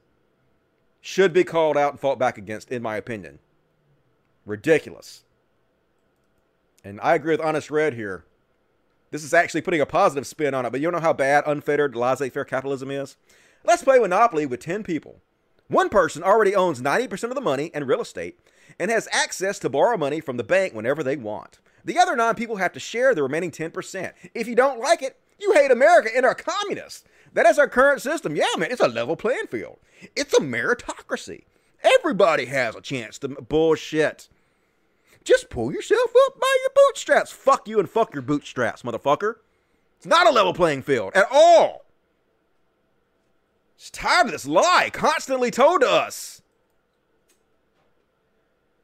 Should 1.01 1.33
be 1.33 1.45
called 1.45 1.77
out 1.77 1.93
and 1.93 2.01
fought 2.01 2.19
back 2.19 2.39
against, 2.39 2.71
in 2.71 2.83
my 2.83 2.97
opinion. 2.97 3.39
Ridiculous. 4.45 5.25
And 6.85 7.01
I 7.01 7.15
agree 7.15 7.33
with 7.33 7.45
Honest 7.45 7.71
Red 7.71 7.95
here. 7.95 8.25
This 9.11 9.25
is 9.25 9.33
actually 9.33 9.63
putting 9.63 9.81
a 9.81 9.87
positive 9.87 10.27
spin 10.27 10.55
on 10.55 10.67
it, 10.67 10.71
but 10.71 10.81
you 10.81 10.87
don't 10.87 11.01
know 11.01 11.07
how 11.07 11.13
bad 11.13 11.45
unfettered 11.47 11.97
laissez 11.97 12.29
faire 12.29 12.45
capitalism 12.45 12.91
is? 12.91 13.17
Let's 13.65 13.83
play 13.83 13.99
Monopoly 13.99 14.47
with 14.47 14.61
10 14.61 14.83
people. 14.83 15.21
One 15.69 15.89
person 15.89 16.23
already 16.23 16.55
owns 16.55 16.81
90% 16.81 17.25
of 17.25 17.35
the 17.35 17.41
money 17.41 17.71
and 17.75 17.87
real 17.87 18.01
estate 18.01 18.39
and 18.79 18.91
has 18.91 19.09
access 19.13 19.59
to 19.61 19.69
borrow 19.69 19.97
money 19.97 20.21
from 20.21 20.37
the 20.37 20.45
bank 20.45 20.75
whenever 20.75 21.03
they 21.03 21.17
want. 21.17 21.59
The 21.85 21.99
other 21.99 22.17
nine 22.17 22.35
people 22.35 22.57
have 22.57 22.73
to 22.73 22.81
share 22.81 23.15
the 23.15 23.23
remaining 23.23 23.51
10%. 23.51 24.13
If 24.35 24.47
you 24.47 24.55
don't 24.55 24.81
like 24.81 25.03
it, 25.03 25.19
you 25.39 25.53
hate 25.53 25.71
America 25.71 26.11
and 26.15 26.27
are 26.27 26.35
communists. 26.35 27.05
That 27.35 27.47
is 27.47 27.59
our 27.59 27.69
current 27.69 28.03
system. 28.03 28.37
Yeah, 28.37 28.47
man, 28.57 28.71
it's 28.71 28.81
a 28.81 28.89
level 28.89 29.17
playing 29.17 29.47
field. 29.49 29.79
It's 30.17 30.35
a 30.35 30.41
meritocracy. 30.41 31.45
Everybody 31.83 32.47
has 32.47 32.75
a 32.75 32.81
chance 32.81 33.19
to 33.19 33.29
bullshit. 33.29 34.29
Just 35.25 35.51
pull 35.51 35.73
yourself 35.73 36.11
up 36.27 36.41
by 36.41 36.57
your 36.63 36.71
bootstraps. 36.75 37.31
Fuck 37.31 37.69
you 37.69 37.79
and 37.79 37.89
fuck 37.89 38.15
your 38.15 38.23
bootstraps, 38.23 38.83
motherfucker. 38.83 39.35
It's 39.97 40.07
not 40.07 40.27
a 40.27 40.31
level 40.31 40.55
playing 40.55 40.83
field 40.83 41.13
at 41.15 41.27
all. 41.31 41.85
Just 43.77 43.95
tired 43.95 44.27
of 44.27 44.33
this 44.33 44.47
lie 44.47 44.91
constantly 44.93 45.51
told 45.51 45.83
to 45.83 45.91
us. 45.91 46.43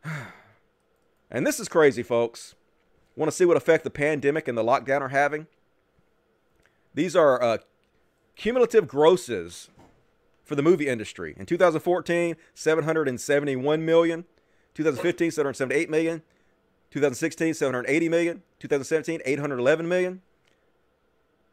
And 1.31 1.45
this 1.45 1.59
is 1.59 1.69
crazy, 1.69 2.05
folks. 2.05 2.55
Want 3.17 3.29
to 3.29 3.37
see 3.37 3.45
what 3.45 3.57
effect 3.57 3.83
the 3.83 3.91
pandemic 3.91 4.47
and 4.47 4.57
the 4.57 4.63
lockdown 4.63 5.01
are 5.01 5.09
having? 5.09 5.49
These 6.95 7.17
are 7.17 7.43
uh, 7.43 7.59
cumulative 8.37 8.87
grosses 8.87 9.71
for 10.45 10.55
the 10.55 10.63
movie 10.63 10.89
industry. 10.89 11.35
In 11.39 11.47
2014, 11.47 12.37
771 12.55 13.85
million. 13.85 14.25
2015, 14.75 15.31
778 15.31 15.91
million. 15.91 16.23
2016, 16.91 17.55
780 17.55 18.09
million. 18.09 18.43
2017, 18.61 19.21
811 19.25 19.89
million. 19.89 20.23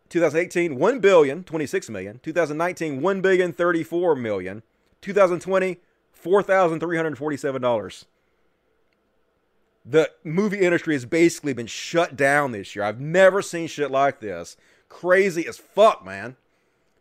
2018, 0.10 0.76
1 0.76 1.00
billion, 1.00 1.44
26 1.44 1.90
million. 1.90 2.20
2019, 2.22 3.02
1 3.02 3.22
billion, 3.22 3.54
34 3.54 4.16
million. 4.16 4.62
2020, 5.02 5.80
$4,347. 6.24 8.06
The 9.84 10.12
movie 10.24 10.60
industry 10.60 10.94
has 10.94 11.06
basically 11.06 11.54
been 11.54 11.66
shut 11.66 12.16
down 12.16 12.52
this 12.52 12.76
year. 12.76 12.86
I've 12.86 13.00
never 13.00 13.42
seen 13.42 13.68
shit 13.68 13.90
like 13.90 14.20
this. 14.20 14.58
Crazy 14.90 15.48
as 15.48 15.58
fuck, 15.58 16.06
man. 16.06 16.36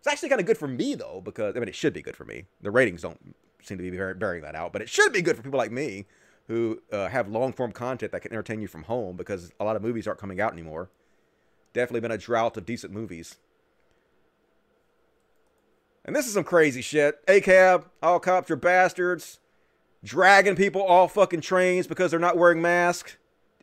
It's 0.00 0.06
actually 0.06 0.30
kind 0.30 0.40
of 0.40 0.46
good 0.46 0.58
for 0.58 0.66
me 0.66 0.94
though, 0.94 1.20
because 1.22 1.54
I 1.54 1.60
mean 1.60 1.68
it 1.68 1.74
should 1.74 1.92
be 1.92 2.02
good 2.02 2.16
for 2.16 2.24
me. 2.24 2.46
The 2.62 2.70
ratings 2.70 3.02
don't 3.02 3.34
seem 3.62 3.78
to 3.78 3.82
be 3.82 3.90
bearing 3.90 4.42
that 4.42 4.54
out, 4.54 4.72
but 4.72 4.80
it 4.82 4.88
should 4.88 5.12
be 5.12 5.20
good 5.22 5.36
for 5.36 5.42
people 5.42 5.58
like 5.58 5.70
me 5.70 6.06
who 6.48 6.80
uh, 6.90 7.08
have 7.08 7.28
long 7.28 7.52
form 7.52 7.70
content 7.70 8.10
that 8.12 8.20
can 8.20 8.32
entertain 8.32 8.62
you 8.62 8.66
from 8.66 8.84
home 8.84 9.16
because 9.16 9.52
a 9.60 9.64
lot 9.64 9.76
of 9.76 9.82
movies 9.82 10.06
aren't 10.08 10.18
coming 10.18 10.40
out 10.40 10.52
anymore. 10.52 10.90
Definitely 11.74 12.00
been 12.00 12.10
a 12.10 12.18
drought 12.18 12.56
of 12.56 12.66
decent 12.66 12.92
movies. 12.92 13.36
And 16.04 16.16
this 16.16 16.26
is 16.26 16.32
some 16.32 16.44
crazy 16.44 16.80
shit. 16.80 17.24
ACAB, 17.26 17.84
all 18.02 18.18
cops 18.18 18.50
are 18.50 18.56
bastards. 18.56 19.38
Dragging 20.02 20.56
people 20.56 20.82
off 20.82 21.12
fucking 21.12 21.42
trains 21.42 21.86
because 21.86 22.10
they're 22.10 22.18
not 22.18 22.38
wearing 22.38 22.62
masks. 22.62 23.18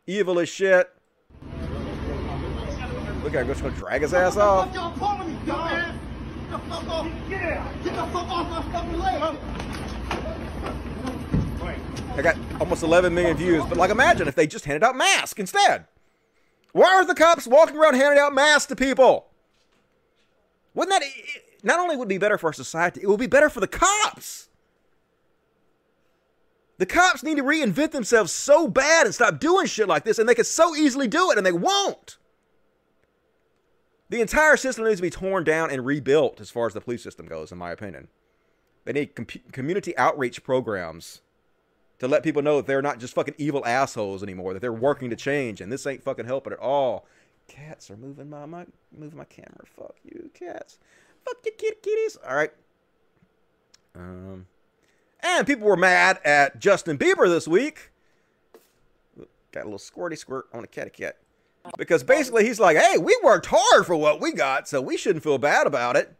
Evil 0.06 0.38
as 0.38 0.48
shit. 0.48 0.88
Look 3.24 3.34
at 3.34 3.42
him, 3.42 3.48
just 3.48 3.60
gonna 3.60 3.76
drag 3.76 4.02
his 4.02 4.14
ass 4.14 4.36
off. 4.36 4.72
I 12.16 12.22
got 12.22 12.36
almost 12.60 12.82
11 12.82 13.14
million 13.14 13.36
views, 13.36 13.64
but 13.66 13.76
like 13.76 13.90
imagine 13.90 14.28
if 14.28 14.34
they 14.34 14.46
just 14.46 14.64
handed 14.64 14.82
out 14.82 14.96
masks 14.96 15.38
instead. 15.38 15.86
Why 16.72 16.94
are 16.94 17.04
the 17.04 17.14
cops 17.14 17.46
walking 17.46 17.76
around 17.76 17.94
handing 17.94 18.18
out 18.18 18.34
masks 18.34 18.66
to 18.66 18.76
people? 18.76 19.26
Wouldn't 20.74 21.00
that 21.00 21.06
not 21.62 21.78
only 21.80 21.96
would 21.96 22.06
it 22.06 22.08
be 22.08 22.18
better 22.18 22.38
for 22.38 22.48
our 22.48 22.52
society, 22.52 23.00
it 23.02 23.08
would 23.08 23.20
be 23.20 23.26
better 23.26 23.48
for 23.48 23.60
the 23.60 23.68
cops. 23.68 24.48
The 26.78 26.86
cops 26.86 27.22
need 27.22 27.36
to 27.36 27.42
reinvent 27.42 27.90
themselves 27.90 28.32
so 28.32 28.68
bad 28.68 29.06
and 29.06 29.14
stop 29.14 29.40
doing 29.40 29.66
shit 29.66 29.88
like 29.88 30.04
this, 30.04 30.18
and 30.18 30.28
they 30.28 30.34
can 30.34 30.44
so 30.44 30.76
easily 30.76 31.08
do 31.08 31.30
it, 31.30 31.36
and 31.36 31.44
they 31.44 31.52
won't. 31.52 32.16
The 34.10 34.20
entire 34.20 34.56
system 34.56 34.84
needs 34.84 34.96
to 34.96 35.02
be 35.02 35.10
torn 35.10 35.44
down 35.44 35.70
and 35.70 35.84
rebuilt 35.84 36.40
as 36.40 36.50
far 36.50 36.66
as 36.66 36.74
the 36.74 36.80
police 36.80 37.02
system 37.02 37.26
goes, 37.26 37.52
in 37.52 37.58
my 37.58 37.70
opinion. 37.70 38.08
They 38.84 38.92
need 38.92 39.14
com- 39.14 39.26
community 39.52 39.96
outreach 39.98 40.42
programs 40.42 41.20
to 41.98 42.08
let 42.08 42.22
people 42.22 42.42
know 42.42 42.56
that 42.56 42.66
they're 42.66 42.80
not 42.80 42.98
just 42.98 43.14
fucking 43.14 43.34
evil 43.36 43.64
assholes 43.66 44.22
anymore, 44.22 44.54
that 44.54 44.60
they're 44.60 44.72
working 44.72 45.10
to 45.10 45.16
change, 45.16 45.60
and 45.60 45.70
this 45.70 45.86
ain't 45.86 46.02
fucking 46.02 46.26
helping 46.26 46.52
at 46.52 46.58
all. 46.58 47.06
Cats 47.48 47.90
are 47.90 47.96
moving 47.96 48.30
my, 48.30 48.46
my 48.46 48.66
moving 48.96 49.18
my 49.18 49.24
camera. 49.24 49.64
Fuck 49.76 49.96
you, 50.04 50.30
cats. 50.32 50.78
Fuck 51.24 51.36
you, 51.44 51.52
kitty 51.52 51.76
kitties. 51.82 52.16
All 52.26 52.36
right. 52.36 52.52
Um, 53.94 54.46
and 55.20 55.46
people 55.46 55.66
were 55.66 55.76
mad 55.76 56.20
at 56.24 56.58
Justin 56.58 56.96
Bieber 56.96 57.28
this 57.28 57.48
week. 57.48 57.90
Got 59.50 59.62
a 59.62 59.64
little 59.64 59.78
squirty 59.78 60.16
squirt 60.16 60.46
on 60.52 60.62
a 60.62 60.66
kitty 60.66 60.90
cat. 60.90 61.16
Because 61.76 62.02
basically 62.02 62.46
he's 62.46 62.60
like, 62.60 62.76
hey, 62.76 62.98
we 62.98 63.16
worked 63.22 63.46
hard 63.50 63.86
for 63.86 63.96
what 63.96 64.20
we 64.20 64.32
got, 64.32 64.68
so 64.68 64.80
we 64.80 64.96
shouldn't 64.96 65.22
feel 65.22 65.38
bad 65.38 65.66
about 65.66 65.96
it. 65.96 66.14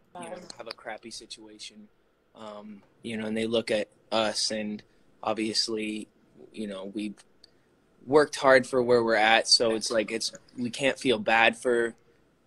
have 0.56 0.69
a 0.69 0.74
crappy 0.74 1.10
situation, 1.10 1.89
um, 2.35 2.82
you 3.02 3.16
know, 3.16 3.27
and 3.27 3.36
they 3.36 3.47
look 3.47 3.70
at 3.70 3.89
us, 4.12 4.51
and 4.51 4.82
obviously, 5.23 6.09
you 6.52 6.66
know, 6.66 6.90
we've 6.94 7.16
worked 8.06 8.36
hard 8.36 8.66
for 8.66 8.82
where 8.82 9.02
we're 9.02 9.15
at, 9.15 9.48
so 9.48 9.74
it's 9.74 9.90
like 9.90 10.10
it's 10.10 10.32
we 10.56 10.70
can't 10.70 10.98
feel 10.98 11.19
bad 11.19 11.56
for, 11.56 11.94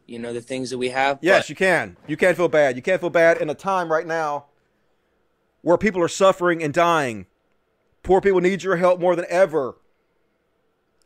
you 0.05 0.19
know, 0.19 0.33
the 0.33 0.41
things 0.41 0.69
that 0.69 0.77
we 0.77 0.89
have. 0.89 1.19
Yes, 1.21 1.49
you 1.49 1.55
can. 1.55 1.97
You 2.07 2.17
can't 2.17 2.37
feel 2.37 2.49
bad. 2.49 2.75
You 2.75 2.81
can't 2.81 2.99
feel 2.99 3.09
bad 3.09 3.37
in 3.41 3.49
a 3.49 3.55
time 3.55 3.91
right 3.91 4.05
now 4.05 4.45
where 5.61 5.77
people 5.77 6.01
are 6.01 6.07
suffering 6.07 6.61
and 6.61 6.73
dying. 6.73 7.25
Poor 8.03 8.21
people 8.21 8.41
need 8.41 8.63
your 8.63 8.77
help 8.77 8.99
more 8.99 9.15
than 9.15 9.25
ever. 9.29 9.77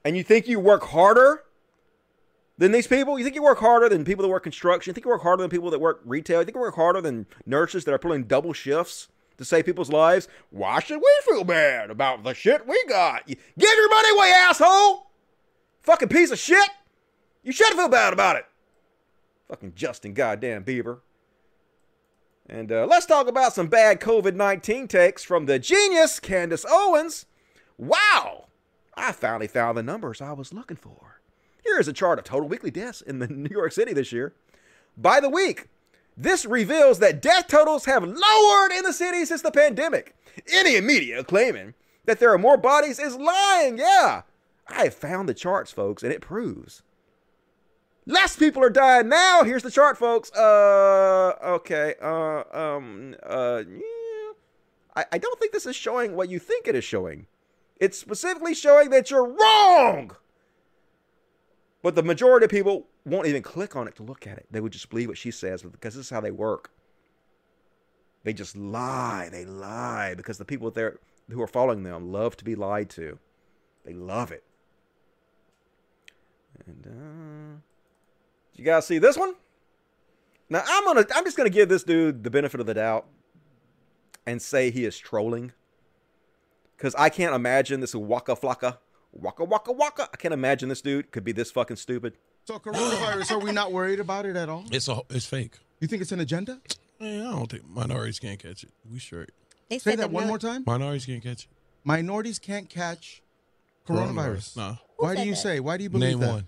And 0.03 0.15
you 0.15 0.23
think 0.23 0.47
you 0.47 0.59
work 0.59 0.83
harder 0.83 1.43
than 2.57 2.71
these 2.71 2.87
people? 2.87 3.17
You 3.17 3.23
think 3.23 3.35
you 3.35 3.43
work 3.43 3.59
harder 3.59 3.89
than 3.89 4.05
people 4.05 4.23
that 4.23 4.29
work 4.29 4.43
construction? 4.43 4.89
You 4.89 4.93
think 4.93 5.05
you 5.05 5.11
work 5.11 5.23
harder 5.23 5.43
than 5.43 5.49
people 5.49 5.69
that 5.71 5.79
work 5.79 6.01
retail? 6.05 6.39
You 6.39 6.45
think 6.45 6.55
you 6.55 6.61
work 6.61 6.75
harder 6.75 7.01
than 7.01 7.25
nurses 7.45 7.85
that 7.85 7.93
are 7.93 7.99
pulling 7.99 8.23
double 8.23 8.53
shifts 8.53 9.09
to 9.37 9.45
save 9.45 9.65
people's 9.65 9.89
lives? 9.91 10.27
Why 10.49 10.79
should 10.79 10.99
we 10.99 11.21
feel 11.23 11.43
bad 11.43 11.89
about 11.89 12.23
the 12.23 12.33
shit 12.33 12.67
we 12.67 12.81
got? 12.87 13.27
You, 13.27 13.35
give 13.57 13.69
your 13.77 13.89
money 13.89 14.09
away, 14.17 14.31
asshole! 14.35 15.07
Fucking 15.81 16.09
piece 16.09 16.31
of 16.31 16.39
shit! 16.39 16.69
You 17.43 17.51
should 17.51 17.73
feel 17.73 17.89
bad 17.89 18.13
about 18.13 18.37
it. 18.37 18.45
Fucking 19.47 19.73
Justin 19.75 20.13
goddamn 20.13 20.63
Bieber. 20.63 21.01
And 22.47 22.71
uh, 22.71 22.85
let's 22.85 23.05
talk 23.05 23.27
about 23.27 23.53
some 23.53 23.67
bad 23.67 23.99
COVID 23.99 24.35
19 24.35 24.87
takes 24.87 25.23
from 25.23 25.45
the 25.45 25.59
genius 25.59 26.19
Candace 26.19 26.65
Owens. 26.67 27.25
Wow! 27.77 28.47
I 28.95 29.11
finally 29.11 29.47
found 29.47 29.77
the 29.77 29.83
numbers 29.83 30.21
I 30.21 30.31
was 30.31 30.53
looking 30.53 30.77
for. 30.77 31.14
Here's 31.65 31.87
a 31.87 31.93
chart 31.93 32.19
of 32.19 32.25
total 32.25 32.47
weekly 32.47 32.71
deaths 32.71 33.01
in 33.01 33.19
the 33.19 33.27
New 33.29 33.49
York 33.49 33.71
City 33.71 33.93
this 33.93 34.11
year. 34.11 34.33
By 34.97 35.19
the 35.19 35.29
week, 35.29 35.67
this 36.15 36.45
reveals 36.45 36.99
that 36.99 37.21
death 37.21 37.47
totals 37.47 37.85
have 37.85 38.03
lowered 38.03 38.71
in 38.71 38.83
the 38.83 38.93
city 38.93 39.25
since 39.25 39.41
the 39.41 39.51
pandemic. 39.51 40.15
Any 40.51 40.79
media 40.79 41.23
claiming 41.23 41.73
that 42.05 42.19
there 42.19 42.33
are 42.33 42.37
more 42.37 42.57
bodies 42.57 42.99
is 42.99 43.15
lying. 43.17 43.77
Yeah, 43.77 44.21
I 44.67 44.85
have 44.85 44.93
found 44.93 45.27
the 45.27 45.33
charts, 45.33 45.71
folks, 45.71 46.03
and 46.03 46.13
it 46.13 46.21
proves 46.21 46.83
Less 48.07 48.35
people 48.35 48.63
are 48.63 48.69
dying 48.69 49.09
now. 49.09 49.43
Here's 49.43 49.63
the 49.63 49.71
chart, 49.71 49.97
folks. 49.97 50.31
Uh, 50.31 51.33
okay. 51.43 51.95
Uh, 51.99 52.43
um, 52.53 53.15
uh, 53.23 53.63
yeah. 53.67 53.81
I, 54.95 55.05
I 55.13 55.17
don't 55.17 55.39
think 55.39 55.51
this 55.51 55.65
is 55.65 55.75
showing 55.75 56.15
what 56.15 56.29
you 56.29 56.37
think 56.37 56.67
it 56.67 56.75
is 56.75 56.83
showing. 56.83 57.25
It's 57.77 57.97
specifically 57.97 58.53
showing 58.53 58.91
that 58.91 59.09
you're 59.09 59.27
wrong. 59.27 60.15
But 61.85 61.93
the 61.93 62.01
majority 62.01 62.45
of 62.45 62.49
people 62.49 62.87
won't 63.05 63.27
even 63.27 63.43
click 63.43 63.75
on 63.75 63.87
it 63.87 63.95
to 63.97 64.01
look 64.01 64.25
at 64.25 64.39
it. 64.39 64.47
They 64.49 64.59
would 64.59 64.71
just 64.71 64.89
believe 64.89 65.07
what 65.07 65.19
she 65.19 65.29
says 65.29 65.61
because 65.61 65.93
this 65.93 66.05
is 66.05 66.09
how 66.09 66.19
they 66.19 66.31
work. 66.31 66.71
They 68.23 68.33
just 68.33 68.57
lie. 68.57 69.29
They 69.31 69.45
lie 69.45 70.15
because 70.17 70.39
the 70.39 70.45
people 70.45 70.71
there 70.71 70.97
who 71.29 71.39
are 71.43 71.47
following 71.47 71.83
them 71.83 72.11
love 72.11 72.37
to 72.37 72.43
be 72.43 72.55
lied 72.55 72.89
to. 72.89 73.19
They 73.85 73.93
love 73.93 74.31
it. 74.31 74.43
And 76.65 76.87
uh, 76.87 77.59
you 78.55 78.65
guys 78.65 78.87
see 78.87 78.97
this 78.97 79.15
one? 79.15 79.35
Now 80.49 80.63
I'm 80.65 80.85
gonna 80.85 81.05
I'm 81.13 81.23
just 81.23 81.37
gonna 81.37 81.51
give 81.51 81.69
this 81.69 81.83
dude 81.83 82.23
the 82.23 82.31
benefit 82.31 82.59
of 82.59 82.65
the 82.65 82.73
doubt 82.73 83.05
and 84.25 84.41
say 84.41 84.71
he 84.71 84.85
is 84.85 84.97
trolling. 84.97 85.51
Cause 86.79 86.95
I 86.97 87.09
can't 87.09 87.35
imagine 87.35 87.79
this 87.79 87.93
Waka 87.93 88.35
Flocka, 88.35 88.79
waka 89.15 89.43
waka 89.43 89.71
waka. 89.71 90.09
I 90.13 90.17
can't 90.17 90.33
imagine 90.33 90.69
this 90.69 90.81
dude 90.81 91.11
could 91.11 91.23
be 91.23 91.31
this 91.31 91.51
fucking 91.51 91.77
stupid. 91.77 92.13
So 92.45 92.59
coronavirus, 92.59 93.31
are 93.31 93.39
we 93.39 93.51
not 93.51 93.71
worried 93.71 93.99
about 93.99 94.25
it 94.25 94.35
at 94.35 94.49
all? 94.49 94.65
It's 94.71 94.87
a, 94.87 95.01
it's 95.09 95.25
fake. 95.25 95.57
You 95.79 95.87
think 95.87 96.01
it's 96.01 96.11
an 96.11 96.19
agenda? 96.19 96.59
Man, 96.99 97.25
I 97.25 97.31
don't 97.31 97.49
think 97.51 97.67
minorities 97.67 98.19
can't 98.19 98.39
catch 98.39 98.63
it. 98.63 98.69
We 98.91 98.99
sure. 98.99 99.27
They 99.69 99.79
Say 99.79 99.95
that 99.95 100.11
one 100.11 100.27
more 100.27 100.37
time. 100.39 100.63
Minorities 100.65 101.05
can't 101.05 101.23
catch 101.23 101.43
it. 101.43 101.49
Minorities 101.83 102.39
can't 102.39 102.69
catch 102.69 103.21
coronavirus. 103.87 104.55
Nah. 104.57 104.75
Why 104.97 105.15
do 105.15 105.23
you 105.23 105.35
say? 105.35 105.59
Why 105.59 105.77
do 105.77 105.83
you 105.83 105.89
believe 105.89 106.11
Name 106.11 106.19
that? 106.19 106.29
one. 106.33 106.47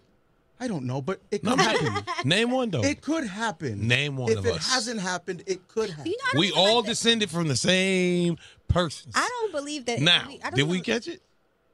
I 0.60 0.68
don't 0.68 0.86
know, 0.86 1.02
but 1.04 1.20
it 1.30 1.44
could 1.44 1.60
happen. 1.60 2.04
Name 2.26 2.50
one 2.50 2.72
though. 2.72 2.84
It 2.84 3.02
could 3.02 3.28
happen. 3.28 3.88
Name 3.88 4.18
one 4.18 4.32
if 4.32 4.40
of 4.40 4.46
it 4.48 4.54
us. 4.56 4.74
hasn't 4.74 5.00
happened, 5.00 5.44
it 5.46 5.68
could 5.68 5.92
happen. 5.92 6.12
we 6.36 6.52
all 6.52 6.82
descended 6.82 7.30
from 7.30 7.48
the 7.48 7.56
same 7.56 8.38
person. 8.68 9.12
I 9.14 9.28
don't 9.42 9.52
believe 9.52 9.86
that. 9.86 10.00
Now, 10.00 10.26
we- 10.28 10.40
I 10.44 10.50
don't 10.50 10.56
did 10.56 10.68
we 10.68 10.78
know- 10.78 10.84
catch 10.84 11.08
it? 11.08 11.22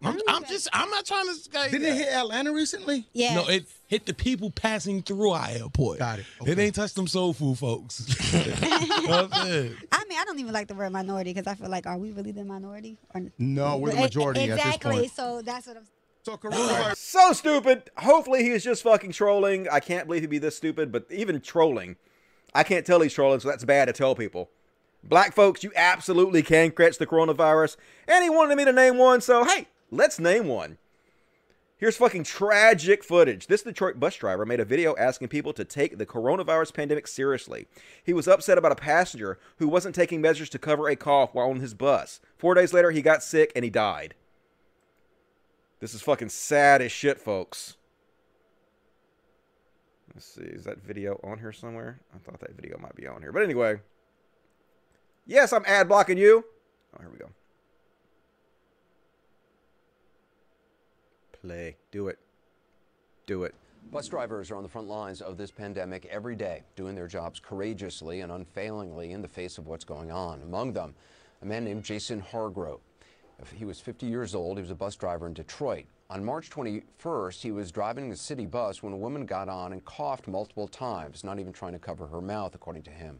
I'm, 0.03 0.19
I'm 0.27 0.43
just. 0.45 0.67
I'm 0.73 0.89
not 0.89 1.05
trying 1.05 1.25
to. 1.27 1.33
Like, 1.53 1.71
Didn't 1.71 1.87
it 1.87 1.95
hit 1.95 2.07
Atlanta 2.09 2.51
recently? 2.51 3.07
Yeah. 3.13 3.35
No, 3.35 3.47
it 3.47 3.65
hit 3.87 4.05
the 4.05 4.13
people 4.13 4.51
passing 4.51 5.01
through 5.01 5.31
our 5.31 5.47
airport. 5.49 5.99
Got 5.99 6.19
it. 6.19 6.25
It 6.45 6.59
ain't 6.59 6.75
touched 6.75 6.95
them 6.95 7.07
soul 7.07 7.33
food 7.33 7.57
folks. 7.59 8.05
you 8.33 9.07
know 9.07 9.23
what 9.23 9.33
I'm 9.33 9.47
saying? 9.47 9.75
I 9.91 10.03
mean, 10.09 10.17
I 10.19 10.23
don't 10.25 10.39
even 10.39 10.53
like 10.53 10.67
the 10.67 10.75
word 10.75 10.91
minority 10.91 11.33
because 11.33 11.47
I 11.47 11.55
feel 11.55 11.69
like, 11.69 11.85
are 11.87 11.97
we 11.97 12.11
really 12.11 12.31
the 12.31 12.43
minority? 12.43 12.97
Or, 13.13 13.21
No, 13.37 13.77
we're 13.77 13.91
the 13.91 13.97
majority 14.01 14.41
at 14.41 14.57
this 14.57 14.65
Exactly. 14.65 14.91
point. 14.91 15.11
So 15.11 15.41
that's 15.41 15.67
what 15.67 15.77
I'm. 15.77 15.83
So 16.23 16.37
coronavirus. 16.37 16.95
So 16.95 17.33
stupid. 17.33 17.91
Hopefully 17.97 18.43
he 18.43 18.51
is 18.51 18.63
just 18.63 18.81
fucking 18.83 19.11
trolling. 19.11 19.67
I 19.69 19.79
can't 19.81 20.07
believe 20.07 20.21
he'd 20.21 20.29
be 20.29 20.37
this 20.37 20.55
stupid, 20.55 20.91
but 20.91 21.05
even 21.09 21.41
trolling, 21.41 21.97
I 22.55 22.63
can't 22.63 22.85
tell 22.85 23.01
he's 23.01 23.13
trolling, 23.13 23.41
so 23.41 23.49
that's 23.49 23.65
bad 23.65 23.85
to 23.85 23.93
tell 23.93 24.15
people. 24.15 24.49
Black 25.03 25.33
folks, 25.35 25.63
you 25.65 25.73
absolutely 25.75 26.41
can 26.41 26.71
catch 26.71 26.97
the 26.97 27.05
coronavirus. 27.05 27.75
And 28.07 28.23
he 28.23 28.29
wanted 28.29 28.55
me 28.55 28.63
to 28.63 28.71
name 28.71 28.97
one, 28.97 29.19
so 29.19 29.43
hey, 29.43 29.67
let's 29.97 30.19
name 30.19 30.47
one. 30.47 30.77
Here's 31.77 31.97
fucking 31.97 32.23
tragic 32.23 33.03
footage. 33.03 33.47
This 33.47 33.63
Detroit 33.63 33.99
bus 33.99 34.15
driver 34.15 34.45
made 34.45 34.61
a 34.61 34.65
video 34.65 34.95
asking 34.95 35.27
people 35.27 35.51
to 35.53 35.65
take 35.65 35.97
the 35.97 36.05
coronavirus 36.05 36.73
pandemic 36.73 37.07
seriously. 37.07 37.67
He 38.03 38.13
was 38.13 38.27
upset 38.27 38.57
about 38.57 38.71
a 38.71 38.75
passenger 38.75 39.37
who 39.57 39.67
wasn't 39.67 39.93
taking 39.93 40.21
measures 40.21 40.49
to 40.51 40.59
cover 40.59 40.87
a 40.87 40.95
cough 40.95 41.33
while 41.33 41.49
on 41.49 41.59
his 41.59 41.73
bus. 41.73 42.21
Four 42.37 42.53
days 42.53 42.73
later, 42.73 42.91
he 42.91 43.01
got 43.01 43.21
sick 43.21 43.51
and 43.55 43.65
he 43.65 43.69
died. 43.69 44.13
This 45.81 45.93
is 45.93 46.01
fucking 46.01 46.29
sad 46.29 46.81
as 46.81 46.93
shit, 46.93 47.19
folks. 47.19 47.75
Let's 50.13 50.25
see, 50.25 50.43
is 50.43 50.63
that 50.63 50.81
video 50.81 51.19
on 51.23 51.39
here 51.39 51.51
somewhere? 51.51 51.99
I 52.15 52.19
thought 52.19 52.39
that 52.39 52.55
video 52.55 52.77
might 52.77 52.95
be 52.95 53.07
on 53.07 53.21
here. 53.21 53.33
But 53.33 53.43
anyway. 53.43 53.81
Yes, 55.25 55.51
I'm 55.51 55.65
ad 55.65 55.89
blocking 55.89 56.17
you. 56.17 56.45
Oh, 56.95 57.01
here 57.01 57.09
we 57.09 57.17
go. 57.17 57.29
Play. 61.43 61.75
Do 61.91 62.07
it. 62.07 62.19
Do 63.25 63.43
it. 63.43 63.53
Bus 63.91 64.07
drivers 64.07 64.49
are 64.49 64.55
on 64.55 64.63
the 64.63 64.69
front 64.69 64.87
lines 64.87 65.19
of 65.19 65.35
this 65.35 65.51
pandemic 65.51 66.05
every 66.05 66.37
day, 66.37 66.63
doing 66.77 66.95
their 66.95 67.07
jobs 67.07 67.37
courageously 67.41 68.21
and 68.21 68.31
unfailingly 68.31 69.11
in 69.11 69.21
the 69.21 69.27
face 69.27 69.57
of 69.57 69.67
what's 69.67 69.83
going 69.83 70.09
on. 70.09 70.41
Among 70.41 70.71
them, 70.71 70.95
a 71.41 71.45
man 71.45 71.65
named 71.65 71.83
Jason 71.83 72.21
Hargrove. 72.21 72.79
He 73.53 73.65
was 73.65 73.81
50 73.81 74.05
years 74.05 74.33
old. 74.33 74.57
He 74.57 74.61
was 74.61 74.71
a 74.71 74.75
bus 74.75 74.95
driver 74.95 75.27
in 75.27 75.33
Detroit. 75.33 75.83
On 76.09 76.23
March 76.23 76.49
21st, 76.49 77.41
he 77.41 77.51
was 77.51 77.73
driving 77.73 78.09
a 78.13 78.15
city 78.15 78.45
bus 78.45 78.81
when 78.81 78.93
a 78.93 78.97
woman 78.97 79.25
got 79.25 79.49
on 79.49 79.73
and 79.73 79.83
coughed 79.83 80.29
multiple 80.29 80.69
times, 80.69 81.25
not 81.25 81.39
even 81.39 81.51
trying 81.51 81.73
to 81.73 81.79
cover 81.79 82.07
her 82.07 82.21
mouth, 82.21 82.55
according 82.55 82.83
to 82.83 82.91
him. 82.91 83.19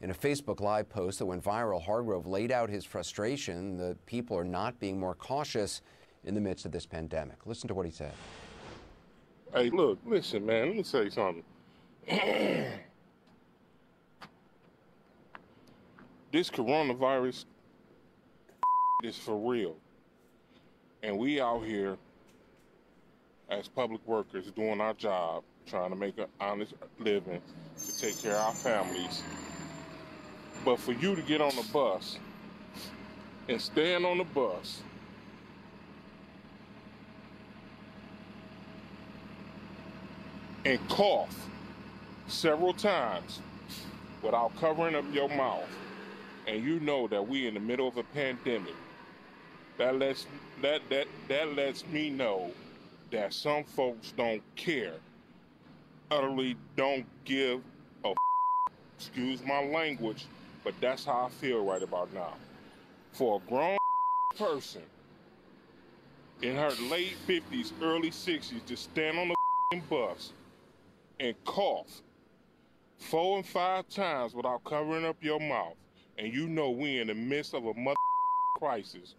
In 0.00 0.10
a 0.12 0.14
Facebook 0.14 0.60
Live 0.60 0.88
post 0.88 1.18
that 1.18 1.26
went 1.26 1.42
viral, 1.42 1.82
Hargrove 1.82 2.28
laid 2.28 2.52
out 2.52 2.70
his 2.70 2.84
frustration 2.84 3.76
that 3.78 4.06
people 4.06 4.38
are 4.38 4.44
not 4.44 4.78
being 4.78 5.00
more 5.00 5.16
cautious 5.16 5.82
in 6.24 6.34
the 6.34 6.40
midst 6.40 6.64
of 6.64 6.72
this 6.72 6.86
pandemic. 6.86 7.36
Listen 7.46 7.68
to 7.68 7.74
what 7.74 7.86
he 7.86 7.92
said. 7.92 8.12
Hey, 9.52 9.70
look, 9.70 9.98
listen, 10.04 10.44
man. 10.44 10.68
Let 10.68 10.76
me 10.76 10.82
tell 10.82 11.04
you 11.04 11.10
something. 11.10 11.44
this 16.32 16.50
coronavirus 16.50 17.44
is 19.02 19.16
for 19.16 19.36
real, 19.36 19.76
and 21.02 21.16
we 21.18 21.40
out 21.40 21.64
here 21.64 21.96
as 23.48 23.68
public 23.68 24.00
workers 24.06 24.50
doing 24.56 24.80
our 24.80 24.94
job, 24.94 25.44
trying 25.66 25.90
to 25.90 25.96
make 25.96 26.18
an 26.18 26.26
honest 26.40 26.74
living 26.98 27.40
to 27.78 27.98
take 27.98 28.20
care 28.20 28.34
of 28.34 28.46
our 28.46 28.52
families. 28.52 29.22
But 30.64 30.80
for 30.80 30.92
you 30.92 31.14
to 31.14 31.22
get 31.22 31.40
on 31.40 31.54
the 31.54 31.66
bus 31.72 32.18
and 33.48 33.60
stand 33.60 34.06
on 34.06 34.18
the 34.18 34.24
bus 34.24 34.82
and 40.64 40.88
cough 40.88 41.48
several 42.26 42.72
times 42.72 43.40
without 44.22 44.56
covering 44.56 44.94
up 44.94 45.04
your 45.12 45.28
mouth, 45.28 45.68
and 46.46 46.64
you 46.64 46.80
know 46.80 47.06
that 47.08 47.26
we 47.26 47.46
in 47.46 47.54
the 47.54 47.60
middle 47.60 47.86
of 47.86 47.96
a 47.98 48.02
pandemic, 48.02 48.74
that 49.76 49.98
lets 49.98 50.26
that 50.62 50.80
that 50.88 51.06
that 51.28 51.54
lets 51.54 51.86
me 51.86 52.08
know 52.08 52.50
that 53.10 53.34
some 53.34 53.64
folks 53.64 54.12
don't 54.16 54.42
care, 54.56 54.94
utterly 56.10 56.56
don't 56.76 57.06
give 57.24 57.60
a 58.04 58.14
excuse 58.96 59.42
my 59.44 59.62
language, 59.64 60.26
but 60.62 60.72
that's 60.80 61.04
how 61.04 61.26
I 61.26 61.28
feel 61.28 61.64
right 61.64 61.82
about 61.82 62.12
now. 62.14 62.34
For 63.12 63.40
a 63.44 63.48
grown 63.50 63.76
person 64.38 64.82
in 66.42 66.56
her 66.56 66.72
late 66.90 67.16
50s, 67.28 67.72
early 67.82 68.10
60s 68.10 68.64
to 68.66 68.76
stand 68.76 69.18
on 69.18 69.28
the 69.28 69.80
bus 69.88 70.32
and 71.20 71.34
cough 71.44 72.02
four 72.98 73.36
and 73.36 73.46
five 73.46 73.88
times 73.88 74.34
without 74.34 74.64
covering 74.64 75.04
up 75.04 75.16
your 75.20 75.40
mouth, 75.40 75.76
and 76.18 76.32
you 76.32 76.48
know 76.48 76.70
we 76.70 77.00
in 77.00 77.08
the 77.08 77.14
midst 77.14 77.54
of 77.54 77.64
a 77.66 77.74
mother 77.74 77.96
crisis 78.58 79.14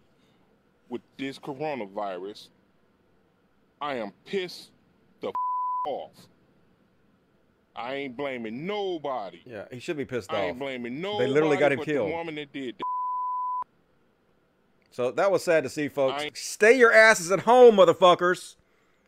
with 0.88 1.02
this 1.18 1.38
coronavirus, 1.38 2.48
I 3.80 3.96
am 3.96 4.12
pissed 4.24 4.70
the 5.20 5.32
off. 5.88 6.12
I 7.74 7.94
ain't 7.94 8.16
blaming 8.16 8.66
nobody. 8.66 9.40
Yeah, 9.44 9.64
he 9.70 9.80
should 9.80 9.98
be 9.98 10.06
pissed 10.06 10.32
I 10.32 10.36
off. 10.36 10.42
I 10.42 10.46
ain't 10.46 10.58
blaming 10.58 11.00
nobody. 11.00 11.26
They 11.26 11.32
literally 11.32 11.56
got 11.58 11.72
him 11.72 11.82
killed. 11.82 12.08
The 12.08 12.14
woman 12.14 12.34
that 12.36 12.52
did. 12.52 12.80
So 14.90 15.10
that 15.10 15.30
was 15.30 15.44
sad 15.44 15.64
to 15.64 15.68
see, 15.68 15.88
folks. 15.88 16.24
Stay 16.40 16.78
your 16.78 16.90
asses 16.90 17.30
at 17.30 17.40
home, 17.40 17.76
motherfuckers. 17.76 18.56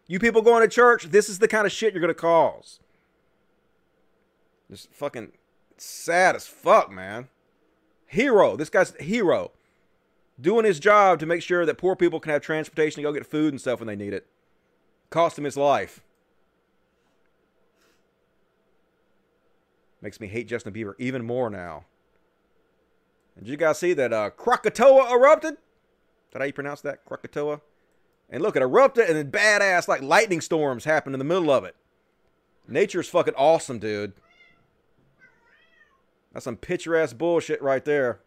You 0.09 0.19
people 0.19 0.41
going 0.43 0.63
to 0.63 0.75
church, 0.75 1.05
this 1.05 1.29
is 1.29 1.39
the 1.39 1.47
kind 1.47 1.67
of 1.67 1.73
shit 1.73 1.93
you're 1.93 2.01
going 2.01 2.09
to 2.09 2.21
cause. 2.21 2.81
Just 4.71 4.91
fucking 4.93 5.33
sad 5.77 6.35
as 6.35 6.47
fuck, 6.47 6.91
man. 6.91 7.29
Hero. 8.07 8.57
This 8.57 8.71
guy's 8.71 8.95
hero. 8.97 9.53
Doing 10.41 10.65
his 10.65 10.81
job 10.81 11.19
to 11.21 11.27
make 11.27 11.43
sure 11.43 11.67
that 11.67 11.79
poor 11.79 11.95
people 11.95 12.21
can 12.21 12.33
have 12.33 12.43
transportation 12.43 13.03
to 13.03 13.09
go 13.09 13.13
get 13.13 13.27
food 13.27 13.53
and 13.53 13.61
stuff 13.61 13.81
when 13.81 13.87
they 13.87 13.97
need 13.97 14.15
it. 14.15 14.27
Cost 15.11 15.39
him 15.39 15.45
his 15.45 15.57
life. 15.57 16.03
Makes 20.01 20.21
me 20.21 20.29
hate 20.29 20.49
Justin 20.49 20.73
Bieber 20.73 20.95
even 20.99 21.25
more 21.25 21.51
now. 21.51 21.85
Did 23.39 23.49
you 23.49 23.57
guys 23.57 23.79
see 23.79 23.93
that 23.95 24.13
uh, 24.13 24.31
Krakatoa 24.31 25.13
erupted? 25.13 25.57
How 26.33 26.45
you 26.45 26.53
pronounce 26.53 26.81
that? 26.83 27.05
Krakatoa? 27.05 27.61
And 28.31 28.43
look, 28.43 28.57
it 28.57 28.63
erupted 28.63 29.09
and 29.09 29.17
then 29.17 29.31
badass 29.31 29.89
like 29.89 30.03
lightning 30.03 30.41
storms 30.41 30.85
happened 30.85 31.15
in 31.15 31.19
the 31.19 31.25
middle 31.25 31.51
of 31.51 31.65
it. 31.65 31.75
Nature's 32.67 33.09
fucking 33.09 33.35
awesome, 33.35 33.79
dude. 33.79 34.13
That's 36.33 36.45
some 36.45 36.57
picturesque 36.57 37.17
bullshit 37.17 37.63
right 37.63 37.85
there. 37.85 38.21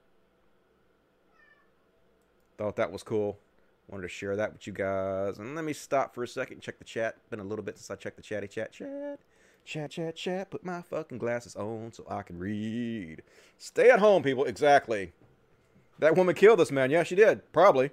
Thought 2.58 2.76
that 2.78 2.92
was 2.92 3.04
cool. 3.04 3.38
Wanted 3.88 4.04
to 4.04 4.10
share 4.10 4.36
that 4.36 4.54
with 4.54 4.66
you 4.66 4.74
guys. 4.74 5.38
And 5.38 5.56
let 5.56 5.66
me 5.66 5.74
stop 5.74 6.16
for 6.16 6.24
a 6.24 6.28
second, 6.28 6.62
check 6.62 6.80
the 6.80 6.86
chat. 6.86 7.18
Been 7.30 7.40
a 7.40 7.44
little 7.44 7.64
bit 7.64 7.78
since 7.78 7.92
I 7.92 7.96
checked 7.96 8.18
the 8.18 8.24
chatty 8.24 8.48
chat 8.48 8.72
chat. 8.72 9.20
Chat, 9.64 9.92
chat, 9.92 10.16
chat. 10.16 10.50
Put 10.50 10.66
my 10.66 10.82
fucking 10.82 11.20
glasses 11.20 11.56
on 11.56 11.92
so 11.94 12.06
I 12.10 12.24
can 12.24 12.40
read. 12.40 13.22
Stay 13.58 13.92
at 13.92 14.00
home, 14.00 14.24
people. 14.24 14.46
Exactly. 14.46 15.12
That 16.00 16.16
woman 16.16 16.34
killed 16.34 16.60
this 16.60 16.72
man. 16.72 16.90
Yeah, 16.90 17.04
she 17.04 17.16
did. 17.16 17.52
Probably. 17.52 17.92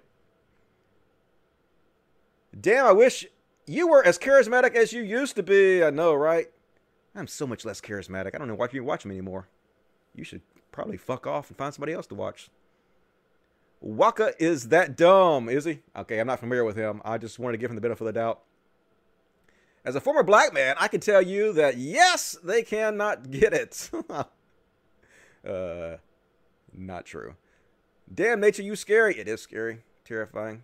Damn, 2.59 2.87
I 2.87 2.93
wish 2.93 3.27
you 3.67 3.89
were 3.89 4.05
as 4.05 4.19
charismatic 4.19 4.75
as 4.75 4.93
you 4.93 5.03
used 5.03 5.37
to 5.37 5.43
be. 5.43 5.85
I 5.85 5.91
know, 5.91 6.15
right? 6.15 6.47
I'm 7.15 7.27
so 7.27 7.47
much 7.47 7.65
less 7.65 7.81
charismatic. 7.81 8.35
I 8.35 8.39
don't 8.39 8.49
know 8.49 8.55
why 8.55 8.69
you 8.73 8.85
watch 8.85 9.05
me 9.05 9.15
anymore. 9.15 9.49
you 10.15 10.25
should 10.25 10.43
probably 10.73 10.97
fuck 10.97 11.27
off 11.27 11.49
and 11.49 11.57
find 11.57 11.75
somebody 11.75 11.93
else 11.93 12.07
to 12.07 12.15
watch. 12.15 12.51
Waka 13.81 14.35
is 14.39 14.69
that 14.69 14.97
dumb, 14.97 15.49
is 15.49 15.65
he? 15.65 15.81
Okay, 15.97 16.19
I'm 16.19 16.27
not 16.27 16.41
familiar 16.41 16.65
with 16.65 16.77
him. 16.77 17.01
I 17.05 17.19
just 17.19 17.39
wanted 17.39 17.53
to 17.53 17.59
give 17.59 17.71
him 17.71 17.77
the 17.77 17.81
benefit 17.81 18.03
of 18.03 18.07
the 18.07 18.13
doubt. 18.13 18.43
As 19.85 19.95
a 19.95 20.01
former 20.01 20.23
black 20.23 20.53
man, 20.53 20.75
I 20.79 20.89
can 20.89 21.01
tell 21.01 21.23
you 21.23 21.53
that 21.53 21.77
yes, 21.77 22.37
they 22.43 22.63
cannot 22.63 23.31
get 23.31 23.53
it. 23.53 23.91
uh, 25.49 25.97
not 26.73 27.07
true. 27.07 27.35
Damn 28.13 28.41
nature, 28.41 28.63
you 28.63 28.75
scary. 28.75 29.19
It 29.19 29.29
is 29.29 29.41
scary, 29.41 29.83
terrifying. 30.05 30.63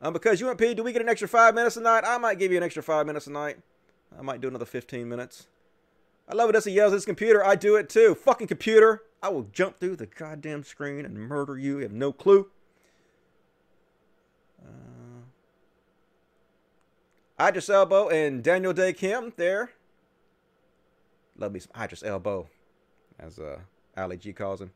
Um, 0.00 0.12
because 0.12 0.42
UMP, 0.42 0.58
do 0.76 0.82
we 0.82 0.92
get 0.92 1.02
an 1.02 1.08
extra 1.08 1.28
five 1.28 1.54
minutes 1.54 1.74
tonight? 1.74 2.04
I 2.06 2.18
might 2.18 2.38
give 2.38 2.50
you 2.50 2.58
an 2.58 2.62
extra 2.62 2.82
five 2.82 3.06
minutes 3.06 3.24
tonight. 3.24 3.58
I 4.18 4.22
might 4.22 4.40
do 4.40 4.48
another 4.48 4.66
15 4.66 5.08
minutes. 5.08 5.46
I 6.28 6.34
love 6.34 6.50
it 6.50 6.56
as 6.56 6.64
he 6.64 6.72
yells 6.72 6.92
at 6.92 6.96
his 6.96 7.04
computer. 7.04 7.44
I 7.44 7.54
do 7.54 7.76
it 7.76 7.88
too. 7.88 8.14
Fucking 8.14 8.48
computer. 8.48 9.02
I 9.22 9.28
will 9.28 9.44
jump 9.52 9.78
through 9.78 9.96
the 9.96 10.06
goddamn 10.06 10.64
screen 10.64 11.04
and 11.04 11.18
murder 11.18 11.56
you. 11.56 11.76
You 11.76 11.82
have 11.84 11.92
no 11.92 12.12
clue. 12.12 12.48
Uh, 14.62 15.22
Idris 17.48 17.70
Elbow 17.70 18.08
and 18.08 18.42
Daniel 18.42 18.72
Dae 18.72 18.92
Kim 18.92 19.32
there. 19.36 19.70
Love 21.38 21.52
me 21.52 21.60
some 21.60 21.82
Idris 21.82 22.02
Elbow, 22.02 22.48
as 23.18 23.38
uh, 23.38 23.58
Ali 23.96 24.16
G 24.16 24.32
calls 24.32 24.60
him. 24.60 24.70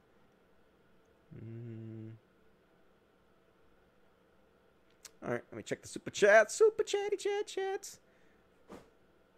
All 5.30 5.36
right, 5.36 5.44
let 5.52 5.56
me 5.56 5.62
check 5.62 5.80
the 5.80 5.86
super 5.86 6.10
chat. 6.10 6.50
Super 6.50 6.82
chatty 6.82 7.16
chat 7.16 7.46
chats. 7.46 8.00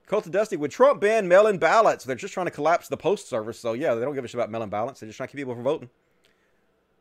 Cult 0.07 0.25
of 0.25 0.33
Dusty, 0.33 0.57
would 0.57 0.71
Trump 0.71 1.03
ban 1.03 1.29
mail-in 1.29 1.59
ballots? 1.59 2.05
They're 2.05 2.17
just 2.17 2.33
trying 2.33 2.47
to 2.47 2.51
collapse 2.51 2.89
the 2.89 2.97
post 2.97 3.29
service. 3.29 3.61
So 3.61 3.75
yeah, 3.75 3.95
they 3.95 4.01
don't 4.01 4.15
give 4.15 4.25
a 4.25 4.29
shit 4.29 4.37
about 4.37 4.51
mail-in 4.51 4.71
ballots. 4.71 5.01
They're 5.01 5.09
just 5.11 5.19
trying 5.19 5.29
to 5.29 5.33
keep 5.33 5.41
people 5.41 5.55
from 5.55 5.65
voting. 5.65 5.91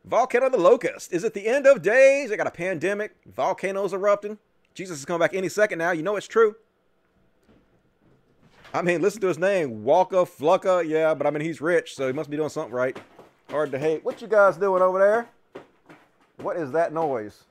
Volcano 0.04 0.50
the 0.50 0.58
Locust. 0.58 1.10
Is 1.10 1.24
it 1.24 1.32
the 1.32 1.46
end 1.46 1.66
of 1.66 1.80
days? 1.80 2.28
They 2.28 2.36
got 2.36 2.46
a 2.46 2.50
pandemic. 2.50 3.16
Volcanoes 3.24 3.94
erupting. 3.94 4.36
Jesus 4.74 4.98
is 4.98 5.06
coming 5.06 5.20
back 5.20 5.32
any 5.32 5.48
second 5.48 5.78
now. 5.78 5.92
You 5.92 6.02
know 6.02 6.16
it's 6.16 6.28
true. 6.28 6.56
I 8.74 8.82
mean, 8.82 9.00
listen 9.00 9.22
to 9.22 9.28
his 9.28 9.38
name. 9.38 9.84
Walker, 9.84 10.26
Flucka. 10.26 10.86
Yeah, 10.86 11.14
but 11.14 11.26
I 11.26 11.30
mean, 11.30 11.40
he's 11.40 11.62
rich, 11.62 11.94
so 11.94 12.08
he 12.08 12.12
must 12.12 12.28
be 12.28 12.36
doing 12.36 12.50
something 12.50 12.74
right. 12.74 13.00
Hard 13.48 13.72
to 13.72 13.78
hate. 13.78 14.04
What 14.04 14.20
you 14.20 14.28
guys 14.28 14.58
doing 14.58 14.82
over 14.82 14.98
there? 14.98 15.64
What 16.36 16.58
is 16.58 16.72
that 16.72 16.92
noise? 16.92 17.44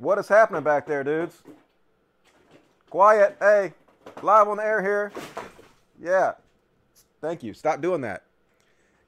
What 0.00 0.18
is 0.18 0.28
happening 0.28 0.62
back 0.62 0.86
there, 0.86 1.04
dudes? 1.04 1.42
Quiet. 2.88 3.36
Hey, 3.38 3.74
live 4.22 4.48
on 4.48 4.56
the 4.56 4.64
air 4.64 4.80
here. 4.80 5.12
Yeah. 6.00 6.32
Thank 7.20 7.42
you. 7.42 7.52
Stop 7.52 7.82
doing 7.82 8.00
that. 8.00 8.22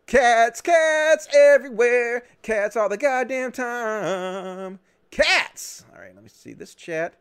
Cats, 0.07 0.61
cats 0.61 1.29
everywhere. 1.35 2.25
Cats 2.43 2.77
all 2.77 2.91
the 2.91 2.99
goddamn 2.99 3.53
time. 3.53 4.81
Cats. 5.11 5.87
All 5.95 5.99
right, 6.03 6.15
let 6.15 6.23
me 6.23 6.29
see 6.29 6.53
this 6.53 6.75
chat. 6.75 7.15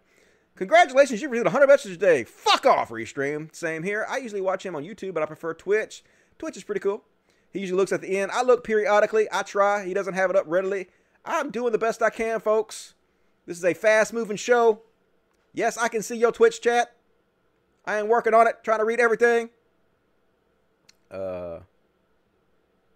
Congratulations, 0.58 1.22
you 1.22 1.30
received 1.30 1.46
100 1.46 1.68
messages 1.68 1.98
today. 1.98 2.26
Fuck 2.26 2.66
off, 2.66 2.90
Restream. 2.90 3.56
Same 3.56 3.84
here. 3.84 4.06
I 4.10 4.18
usually 4.18 4.42
watch 4.42 4.66
him 4.66 4.76
on 4.76 4.84
YouTube, 4.84 5.14
but 5.14 5.24
I 5.24 5.28
prefer 5.28 5.54
Twitch. 5.54 6.04
Twitch 6.38 6.58
is 6.58 6.66
pretty 6.66 6.82
cool. 6.82 7.06
He 7.52 7.60
usually 7.60 7.78
looks 7.78 7.94
at 7.94 8.02
the 8.02 8.18
end. 8.18 8.32
I 8.34 8.44
look 8.44 8.66
periodically. 8.66 9.30
I 9.32 9.44
try. 9.44 9.86
He 9.86 9.94
doesn't 9.94 10.16
have 10.16 10.30
it 10.30 10.36
up 10.36 10.44
readily. 10.46 10.90
I'm 11.24 11.52
doing 11.52 11.72
the 11.72 11.78
best 11.78 12.02
I 12.02 12.10
can, 12.10 12.42
folks. 12.42 12.96
This 13.46 13.58
is 13.58 13.66
a 13.66 13.74
fast 13.74 14.14
moving 14.14 14.38
show. 14.38 14.82
Yes, 15.54 15.78
I 15.78 15.88
can 15.88 16.02
see 16.02 16.16
your 16.16 16.32
Twitch 16.32 16.62
chat. 16.62 16.96
I 17.86 17.98
am 17.98 18.08
working 18.08 18.34
on 18.34 18.48
it, 18.48 18.58
trying 18.64 18.80
to 18.80 18.86
read 18.86 19.00
everything. 19.00 19.50
Uh, 21.10 21.60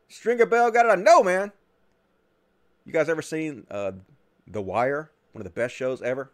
Stringer 0.08 0.46
Bell 0.46 0.72
got 0.72 0.86
it. 0.86 0.90
I 0.90 0.96
know, 0.96 1.24
man. 1.24 1.52
You 2.86 2.94
guys 2.94 3.10
ever 3.10 3.22
seen 3.22 3.66
uh, 3.70 3.94
The 4.48 4.62
Wire? 4.62 5.12
One 5.32 5.42
of 5.42 5.44
the 5.44 5.50
best 5.50 5.76
shows 5.76 6.02
ever. 6.02 6.32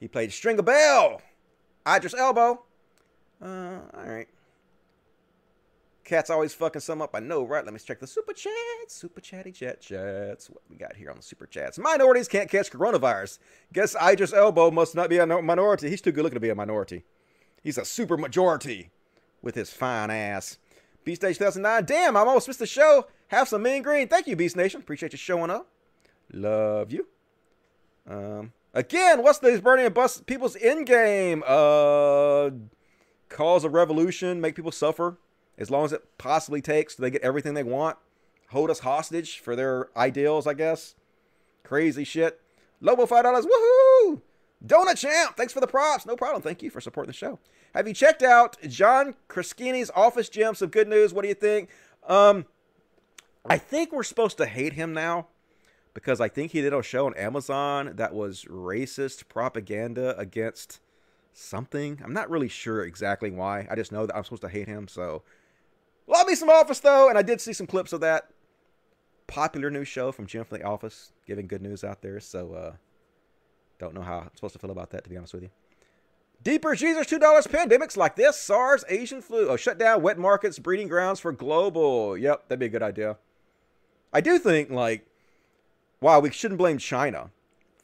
He 0.00 0.08
played 0.08 0.32
Stringer 0.32 0.62
Bell. 0.62 1.20
Idris 1.86 2.14
Elbow. 2.14 2.62
Uh, 3.42 3.80
all 3.92 4.04
right. 4.06 4.28
Cat's 6.04 6.28
always 6.28 6.52
fucking 6.52 6.82
some 6.82 7.00
up. 7.00 7.14
I 7.14 7.20
know, 7.20 7.44
right? 7.44 7.64
Let 7.64 7.72
me 7.72 7.80
check 7.80 7.98
the 7.98 8.06
super 8.06 8.34
chat. 8.34 8.52
Super 8.88 9.22
chatty 9.22 9.52
chat 9.52 9.80
chats. 9.80 10.50
What 10.50 10.62
we 10.68 10.76
got 10.76 10.94
here 10.96 11.10
on 11.10 11.16
the 11.16 11.22
super 11.22 11.46
chats? 11.46 11.78
Minorities 11.78 12.28
can't 12.28 12.50
catch 12.50 12.70
coronavirus. 12.70 13.38
Guess 13.72 13.96
Idris 13.96 14.34
Elbow 14.34 14.70
must 14.70 14.94
not 14.94 15.08
be 15.08 15.16
a 15.16 15.26
minority. 15.26 15.88
He's 15.88 16.02
too 16.02 16.12
good 16.12 16.22
looking 16.22 16.36
to 16.36 16.40
be 16.40 16.50
a 16.50 16.54
minority. 16.54 17.04
He's 17.62 17.78
a 17.78 17.86
super 17.86 18.18
majority 18.18 18.90
with 19.40 19.54
his 19.54 19.70
fine 19.70 20.10
ass. 20.10 20.58
Beast 21.04 21.22
Stage 21.22 21.38
2009. 21.38 21.84
Damn, 21.86 22.16
I 22.16 22.20
almost 22.20 22.48
missed 22.48 22.60
the 22.60 22.66
show. 22.66 23.06
Have 23.28 23.48
some 23.48 23.62
mean 23.62 23.82
green. 23.82 24.06
Thank 24.06 24.26
you, 24.26 24.36
Beast 24.36 24.56
Nation. 24.56 24.82
Appreciate 24.82 25.12
you 25.12 25.18
showing 25.18 25.50
up. 25.50 25.68
Love 26.32 26.92
you. 26.92 27.06
Um, 28.06 28.52
again, 28.74 29.22
what's 29.22 29.38
these 29.38 29.60
burning 29.60 29.86
and 29.86 29.94
bust 29.94 30.26
people's 30.26 30.56
end 30.56 30.86
game? 30.86 31.42
Uh, 31.46 32.50
cause 33.30 33.64
a 33.64 33.70
revolution, 33.70 34.42
make 34.42 34.54
people 34.54 34.72
suffer 34.72 35.16
as 35.58 35.70
long 35.70 35.84
as 35.84 35.92
it 35.92 36.02
possibly 36.18 36.60
takes. 36.60 36.96
So 36.96 37.02
they 37.02 37.10
get 37.10 37.22
everything 37.22 37.54
they 37.54 37.62
want. 37.62 37.96
Hold 38.50 38.70
us 38.70 38.80
hostage 38.80 39.38
for 39.38 39.56
their 39.56 39.88
ideals, 39.96 40.46
I 40.46 40.54
guess. 40.54 40.94
Crazy 41.62 42.04
shit. 42.04 42.40
Lobo 42.80 43.06
five 43.06 43.24
dollars. 43.24 43.46
Woohoo! 43.46 44.20
Donut 44.64 44.96
Champ, 44.96 45.36
thanks 45.36 45.52
for 45.52 45.60
the 45.60 45.66
props. 45.66 46.06
No 46.06 46.16
problem. 46.16 46.40
Thank 46.40 46.62
you 46.62 46.70
for 46.70 46.80
supporting 46.80 47.08
the 47.08 47.14
show. 47.16 47.38
Have 47.74 47.86
you 47.86 47.92
checked 47.92 48.22
out 48.22 48.56
John 48.68 49.14
Krasinski's 49.28 49.90
Office 49.94 50.28
Gem? 50.28 50.54
Some 50.54 50.70
good 50.70 50.88
news. 50.88 51.12
What 51.12 51.22
do 51.22 51.28
you 51.28 51.34
think? 51.34 51.68
Um, 52.08 52.46
I 53.44 53.58
think 53.58 53.92
we're 53.92 54.04
supposed 54.04 54.38
to 54.38 54.46
hate 54.46 54.72
him 54.74 54.94
now 54.94 55.26
because 55.92 56.20
I 56.20 56.28
think 56.28 56.52
he 56.52 56.62
did 56.62 56.72
a 56.72 56.82
show 56.82 57.06
on 57.06 57.14
Amazon 57.14 57.92
that 57.96 58.14
was 58.14 58.44
racist 58.48 59.28
propaganda 59.28 60.16
against 60.18 60.80
something. 61.32 62.00
I'm 62.02 62.12
not 62.12 62.30
really 62.30 62.48
sure 62.48 62.84
exactly 62.84 63.30
why. 63.30 63.66
I 63.70 63.74
just 63.74 63.92
know 63.92 64.06
that 64.06 64.16
I'm 64.16 64.24
supposed 64.24 64.42
to 64.42 64.48
hate 64.48 64.68
him. 64.68 64.88
So, 64.88 65.22
love 66.06 66.26
me 66.26 66.34
some 66.34 66.50
Office 66.50 66.80
though, 66.80 67.08
and 67.08 67.18
I 67.18 67.22
did 67.22 67.40
see 67.40 67.52
some 67.52 67.66
clips 67.66 67.92
of 67.92 68.00
that 68.00 68.30
popular 69.26 69.70
new 69.70 69.84
show 69.84 70.12
from 70.12 70.26
Jim 70.26 70.44
from 70.44 70.58
the 70.58 70.64
Office, 70.64 71.12
giving 71.26 71.46
good 71.46 71.62
news 71.62 71.84
out 71.84 72.02
there. 72.02 72.20
So, 72.20 72.52
uh, 72.52 72.72
don't 73.78 73.94
know 73.94 74.02
how 74.02 74.20
I'm 74.20 74.30
supposed 74.34 74.54
to 74.54 74.58
feel 74.58 74.70
about 74.70 74.90
that, 74.90 75.04
to 75.04 75.10
be 75.10 75.16
honest 75.16 75.34
with 75.34 75.42
you. 75.42 75.50
Deeper 76.42 76.74
Jesus, 76.74 77.06
$2 77.06 77.20
pandemics 77.48 77.96
like 77.96 78.16
this 78.16 78.38
SARS, 78.38 78.84
Asian 78.88 79.22
flu. 79.22 79.48
Oh, 79.48 79.56
shut 79.56 79.78
down 79.78 80.02
wet 80.02 80.18
markets, 80.18 80.58
breeding 80.58 80.88
grounds 80.88 81.20
for 81.20 81.32
global. 81.32 82.18
Yep, 82.18 82.48
that'd 82.48 82.60
be 82.60 82.66
a 82.66 82.68
good 82.68 82.82
idea. 82.82 83.16
I 84.12 84.20
do 84.20 84.38
think, 84.38 84.70
like, 84.70 85.06
wow, 86.00 86.20
we 86.20 86.30
shouldn't 86.30 86.58
blame 86.58 86.78
China 86.78 87.30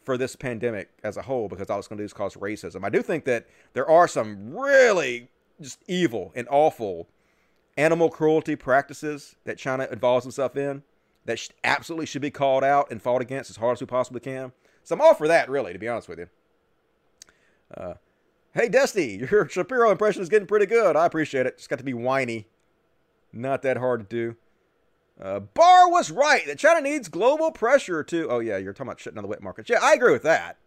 for 0.04 0.18
this 0.18 0.36
pandemic 0.36 0.90
as 1.02 1.16
a 1.16 1.22
whole 1.22 1.48
because 1.48 1.70
all 1.70 1.78
it's 1.78 1.88
going 1.88 1.96
to 1.96 2.02
do 2.02 2.06
is 2.06 2.12
cause 2.12 2.34
racism. 2.34 2.84
I 2.84 2.90
do 2.90 3.02
think 3.02 3.24
that 3.24 3.46
there 3.72 3.88
are 3.88 4.06
some 4.06 4.54
really 4.54 5.28
just 5.60 5.82
evil 5.88 6.32
and 6.34 6.46
awful 6.50 7.08
animal 7.80 8.10
cruelty 8.10 8.56
practices 8.56 9.36
that 9.44 9.56
China 9.56 9.88
involves 9.90 10.26
itself 10.26 10.56
in 10.56 10.82
that 11.24 11.48
absolutely 11.64 12.06
should 12.06 12.22
be 12.22 12.30
called 12.30 12.62
out 12.62 12.90
and 12.90 13.00
fought 13.00 13.22
against 13.22 13.50
as 13.50 13.56
hard 13.56 13.76
as 13.76 13.80
we 13.80 13.86
possibly 13.86 14.20
can. 14.20 14.52
So 14.84 14.94
I'm 14.94 15.00
all 15.00 15.14
for 15.14 15.28
that, 15.28 15.48
really, 15.48 15.72
to 15.72 15.78
be 15.78 15.88
honest 15.88 16.08
with 16.08 16.18
you. 16.18 16.28
Uh, 17.74 17.94
hey, 18.52 18.68
Dusty, 18.68 19.26
your 19.30 19.48
Shapiro 19.48 19.90
impression 19.90 20.22
is 20.22 20.28
getting 20.28 20.46
pretty 20.46 20.66
good. 20.66 20.96
I 20.96 21.06
appreciate 21.06 21.46
it. 21.46 21.56
Just 21.56 21.70
got 21.70 21.78
to 21.78 21.84
be 21.84 21.94
whiny. 21.94 22.48
Not 23.32 23.62
that 23.62 23.76
hard 23.76 24.08
to 24.10 24.16
do. 24.16 24.36
Uh, 25.22 25.40
Barr 25.40 25.90
was 25.90 26.10
right 26.10 26.46
that 26.46 26.58
China 26.58 26.80
needs 26.80 27.08
global 27.08 27.50
pressure 27.50 28.02
to. 28.04 28.28
Oh, 28.28 28.38
yeah, 28.40 28.56
you're 28.56 28.72
talking 28.72 28.88
about 28.88 29.00
shutting 29.00 29.16
down 29.16 29.22
the 29.22 29.28
wet 29.28 29.42
markets. 29.42 29.70
Yeah, 29.70 29.78
I 29.82 29.94
agree 29.94 30.12
with 30.12 30.22
that. 30.22 30.58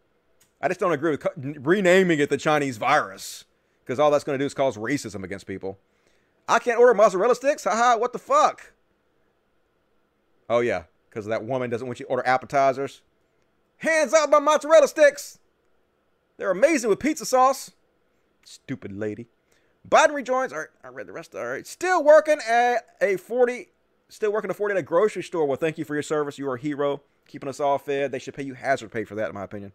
I 0.62 0.68
just 0.68 0.80
don't 0.80 0.94
agree 0.94 1.12
with 1.12 1.22
co- 1.22 1.34
renaming 1.36 2.20
it 2.20 2.30
the 2.30 2.38
Chinese 2.38 2.78
virus 2.78 3.46
because 3.84 4.00
all 4.00 4.12
that's 4.12 4.24
going 4.24 4.38
to 4.38 4.42
do 4.42 4.46
is 4.46 4.54
cause 4.54 4.78
racism 4.78 5.24
against 5.24 5.46
people. 5.46 5.80
I 6.48 6.60
can't 6.60 6.80
order 6.80 6.94
mozzarella 6.94 7.36
sticks? 7.36 7.64
Haha, 7.64 7.98
what 7.98 8.14
the 8.14 8.20
fuck? 8.20 8.74
Oh, 10.50 10.60
yeah, 10.60 10.84
because 11.10 11.26
that 11.26 11.46
woman 11.46 11.70
doesn't 11.70 11.88
want 11.88 12.00
you 12.00 12.06
to 12.06 12.10
order 12.10 12.28
appetizers. 12.28 13.02
Hands 13.78 14.14
out 14.14 14.30
my 14.30 14.40
mozzarella 14.40 14.88
sticks. 14.88 15.40
They're 16.38 16.52
amazing 16.52 16.90
with 16.90 17.00
pizza 17.00 17.26
sauce. 17.26 17.72
Stupid 18.44 18.92
lady. 18.92 19.28
Biden 19.88 20.14
rejoins. 20.14 20.54
All 20.54 20.60
right, 20.60 20.70
I 20.84 20.88
read 20.88 21.08
the 21.08 21.14
rest. 21.14 21.36
All 21.36 21.46
right. 21.46 21.68
Still 21.68 22.04
working 22.04 22.40
at 22.48 22.86
a 23.02 23.18
40, 23.18 23.68
still 24.10 24.32
working 24.32 24.50
a 24.50 24.54
40 24.54 24.74
at 24.74 24.78
a 24.80 24.84
grocery 24.84 25.24
store. 25.24 25.46
Well, 25.46 25.58
thank 25.58 25.78
you 25.78 25.86
for 25.86 25.94
your 25.94 26.04
service. 26.04 26.38
You 26.38 26.50
are 26.50 26.56
a 26.56 26.60
hero. 26.60 27.02
Keeping 27.28 27.50
us 27.50 27.60
all 27.60 27.78
fed. 27.78 28.12
They 28.12 28.20
should 28.20 28.34
pay 28.34 28.44
you 28.44 28.54
hazard 28.54 28.92
pay 28.92 29.04
for 29.04 29.16
that, 29.16 29.30
in 29.30 29.36
my 29.36 29.44
opinion. 29.44 29.72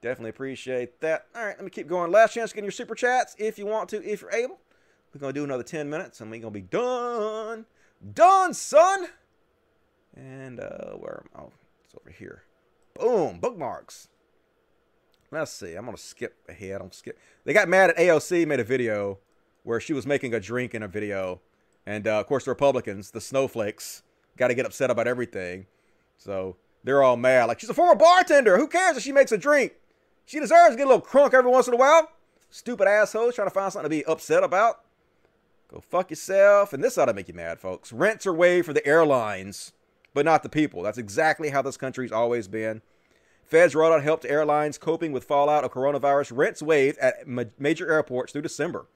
Definitely 0.00 0.30
appreciate 0.30 1.00
that. 1.00 1.26
All 1.34 1.44
right, 1.44 1.56
let 1.56 1.64
me 1.64 1.70
keep 1.70 1.88
going. 1.88 2.12
Last 2.12 2.34
chance 2.34 2.50
to 2.50 2.56
get 2.56 2.64
your 2.64 2.70
super 2.70 2.94
chats 2.94 3.34
if 3.38 3.58
you 3.58 3.66
want 3.66 3.88
to, 3.90 4.04
if 4.04 4.20
you're 4.20 4.32
able. 4.32 4.58
We're 5.12 5.20
going 5.20 5.34
to 5.34 5.40
do 5.40 5.44
another 5.44 5.62
10 5.62 5.88
minutes 5.88 6.20
and 6.20 6.30
we're 6.30 6.40
going 6.40 6.52
to 6.52 6.60
be 6.60 6.66
done. 6.66 7.66
Done, 8.14 8.54
son. 8.54 9.06
And 10.16 10.60
uh, 10.60 10.92
where 10.92 11.22
am 11.24 11.28
I? 11.34 11.42
Oh, 11.42 11.52
it's 11.84 11.94
over 11.94 12.10
here. 12.10 12.42
Boom, 12.94 13.38
bookmarks. 13.38 14.08
Let's 15.30 15.52
see. 15.52 15.74
I'm 15.74 15.84
gonna 15.84 15.98
skip 15.98 16.36
ahead. 16.48 16.80
I'm 16.80 16.90
skip. 16.90 17.18
They 17.44 17.52
got 17.52 17.68
mad 17.68 17.90
at 17.90 17.96
AOC. 17.98 18.46
Made 18.46 18.60
a 18.60 18.64
video 18.64 19.18
where 19.62 19.78
she 19.78 19.92
was 19.92 20.06
making 20.06 20.32
a 20.32 20.40
drink 20.40 20.74
in 20.74 20.82
a 20.82 20.88
video, 20.88 21.40
And 21.84 22.06
uh, 22.06 22.20
of 22.20 22.26
course, 22.26 22.44
the 22.44 22.50
Republicans, 22.50 23.10
the 23.10 23.20
snowflakes, 23.20 24.02
got 24.38 24.48
to 24.48 24.54
get 24.54 24.64
upset 24.64 24.90
about 24.90 25.06
everything. 25.06 25.66
So 26.16 26.56
they're 26.82 27.02
all 27.02 27.16
mad. 27.18 27.44
Like, 27.44 27.60
she's 27.60 27.68
a 27.68 27.74
former 27.74 27.94
bartender. 27.94 28.56
Who 28.56 28.66
cares 28.66 28.96
if 28.96 29.02
she 29.02 29.12
makes 29.12 29.30
a 29.30 29.38
drink? 29.38 29.74
She 30.24 30.40
deserves 30.40 30.70
to 30.70 30.76
get 30.76 30.86
a 30.86 30.90
little 30.90 31.04
crunk 31.04 31.34
every 31.34 31.50
once 31.50 31.68
in 31.68 31.74
a 31.74 31.76
while. 31.76 32.10
Stupid 32.50 32.88
assholes 32.88 33.34
trying 33.34 33.48
to 33.48 33.54
find 33.54 33.70
something 33.70 33.90
to 33.90 33.94
be 33.94 34.04
upset 34.06 34.42
about. 34.42 34.80
Go 35.68 35.80
fuck 35.80 36.10
yourself. 36.10 36.72
And 36.72 36.82
this 36.82 36.96
ought 36.96 37.06
to 37.06 37.14
make 37.14 37.28
you 37.28 37.34
mad, 37.34 37.60
folks. 37.60 37.92
Rents 37.92 38.26
are 38.26 38.32
waived 38.32 38.66
for 38.66 38.72
the 38.72 38.86
airlines, 38.86 39.72
but 40.14 40.24
not 40.24 40.42
the 40.42 40.48
people. 40.48 40.82
That's 40.82 40.98
exactly 40.98 41.50
how 41.50 41.62
this 41.62 41.76
country's 41.76 42.12
always 42.12 42.48
been. 42.48 42.82
Feds 43.44 43.74
rolled 43.74 43.94
out 43.94 44.02
help 44.02 44.20
to 44.22 44.30
airlines 44.30 44.76
coping 44.76 45.12
with 45.12 45.24
fallout 45.24 45.64
of 45.64 45.72
coronavirus. 45.72 46.36
Rents 46.36 46.62
waived 46.62 46.98
at 46.98 47.26
ma- 47.26 47.44
major 47.58 47.90
airports 47.90 48.32
through 48.32 48.42
December. 48.42 48.86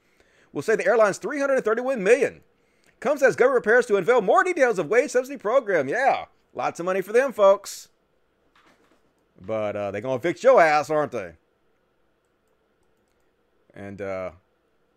We'll 0.52 0.62
say 0.62 0.76
the 0.76 0.86
airlines 0.86 1.18
331 1.18 2.02
million. 2.02 2.42
Comes 3.00 3.22
as 3.22 3.34
government 3.34 3.64
prepares 3.64 3.86
to 3.86 3.96
unveil 3.96 4.20
more 4.20 4.44
details 4.44 4.78
of 4.78 4.88
wage 4.88 5.10
subsidy 5.10 5.38
program. 5.38 5.88
Yeah, 5.88 6.26
lots 6.54 6.78
of 6.78 6.86
money 6.86 7.00
for 7.00 7.12
them, 7.12 7.32
folks. 7.32 7.88
But 9.40 9.74
uh, 9.74 9.90
they're 9.90 10.02
gonna 10.02 10.20
fix 10.20 10.42
your 10.42 10.60
ass, 10.60 10.90
aren't 10.90 11.12
they? 11.12 11.32
And 13.74 14.00
uh, 14.00 14.32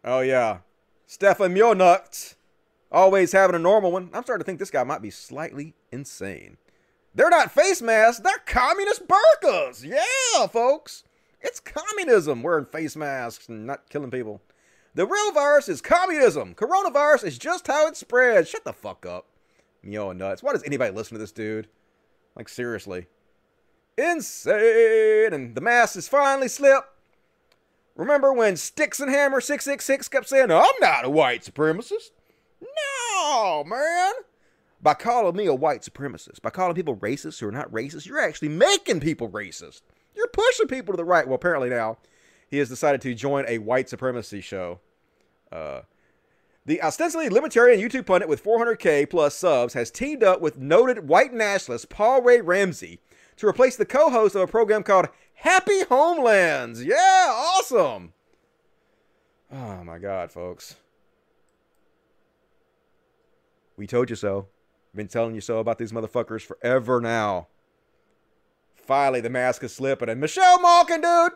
oh 0.03 0.19
yeah, 0.19 0.59
Stefan 1.05 1.53
Molyneux, 1.53 2.35
always 2.91 3.31
having 3.31 3.55
a 3.55 3.59
normal 3.59 3.91
one. 3.91 4.09
I'm 4.13 4.23
starting 4.23 4.43
to 4.43 4.45
think 4.45 4.59
this 4.59 4.71
guy 4.71 4.83
might 4.83 5.01
be 5.01 5.11
slightly 5.11 5.75
insane. 5.91 6.57
They're 7.13 7.29
not 7.29 7.51
face 7.51 7.81
masks, 7.81 8.21
they're 8.21 8.37
communist 8.45 9.03
burkas. 9.07 9.83
Yeah, 9.83 10.47
folks. 10.47 11.03
It's 11.41 11.59
communism 11.59 12.41
wearing 12.41 12.65
face 12.65 12.95
masks 12.95 13.47
and 13.47 13.67
not 13.67 13.89
killing 13.89 14.11
people. 14.11 14.41
The 14.95 15.05
real 15.05 15.31
virus 15.31 15.69
is 15.69 15.81
communism. 15.81 16.55
Coronavirus 16.55 17.25
is 17.25 17.37
just 17.37 17.67
how 17.67 17.87
it 17.87 17.97
spreads. 17.97 18.49
Shut 18.49 18.63
the 18.63 18.73
fuck 18.73 19.05
up. 19.05 19.27
Mio 19.83 20.11
nuts. 20.13 20.41
Why 20.41 20.53
does 20.53 20.63
anybody 20.63 20.93
listen 20.93 21.15
to 21.15 21.19
this 21.19 21.33
dude? 21.33 21.67
Like, 22.35 22.49
seriously. 22.49 23.07
Insane. 23.97 25.33
And 25.33 25.53
the 25.53 25.61
mask 25.61 25.97
is 25.97 26.07
finally 26.07 26.47
slipped. 26.47 26.89
Remember 27.95 28.33
when 28.33 28.55
Styxhexenhammer666 28.55 30.11
kept 30.11 30.27
saying, 30.27 30.51
I'm 30.51 30.65
not 30.81 31.05
a 31.05 31.09
white 31.09 31.43
supremacist? 31.43 32.11
No, 32.61 33.63
man. 33.65 34.13
By 34.81 34.93
calling 34.93 35.35
me 35.35 35.45
a 35.45 35.55
white 35.55 35.81
supremacist, 35.81 36.41
by 36.41 36.49
calling 36.49 36.75
people 36.75 36.97
racist 36.97 37.39
who 37.39 37.47
are 37.47 37.51
not 37.51 37.71
racist, 37.71 38.05
you're 38.05 38.19
actually 38.19 38.49
making 38.49 38.99
people 38.99 39.29
racist. 39.29 39.81
You're 40.13 40.27
pushing 40.27 40.67
people 40.67 40.93
to 40.93 40.97
the 40.97 41.05
right. 41.05 41.25
Well, 41.25 41.35
apparently 41.35 41.69
now 41.69 41.97
he 42.49 42.57
has 42.57 42.69
decided 42.69 43.01
to 43.01 43.13
join 43.15 43.45
a 43.47 43.59
white 43.59 43.89
supremacy 43.89 44.41
show. 44.41 44.79
Uh, 45.51 45.81
the 46.65 46.81
ostensibly 46.81 47.29
libertarian 47.29 47.79
YouTube 47.79 48.05
pundit 48.05 48.27
with 48.27 48.43
400k 48.43 49.09
plus 49.09 49.35
subs 49.35 49.73
has 49.73 49.91
teamed 49.91 50.23
up 50.23 50.41
with 50.41 50.57
noted 50.57 51.07
white 51.07 51.33
nationalist 51.33 51.89
Paul 51.89 52.21
Ray 52.21 52.41
Ramsey 52.41 52.99
to 53.37 53.47
replace 53.47 53.75
the 53.75 53.85
co-host 53.85 54.35
of 54.35 54.41
a 54.41 54.47
program 54.47 54.83
called 54.83 55.07
Happy 55.35 55.83
Homelands. 55.83 56.83
Yeah, 56.83 57.27
awesome. 57.29 58.13
Oh 59.51 59.83
my 59.83 59.99
god, 59.99 60.31
folks. 60.31 60.75
We 63.77 63.87
told 63.87 64.09
you 64.09 64.15
so. 64.15 64.47
Been 64.95 65.07
telling 65.07 65.35
you 65.35 65.41
so 65.41 65.59
about 65.59 65.77
these 65.77 65.91
motherfuckers 65.91 66.41
forever 66.41 67.01
now. 67.01 67.47
Finally, 68.75 69.21
the 69.21 69.29
mask 69.29 69.63
is 69.63 69.73
slipping. 69.75 70.09
And 70.09 70.21
Michelle 70.21 70.61
Malkin, 70.61 71.01
dude! 71.01 71.33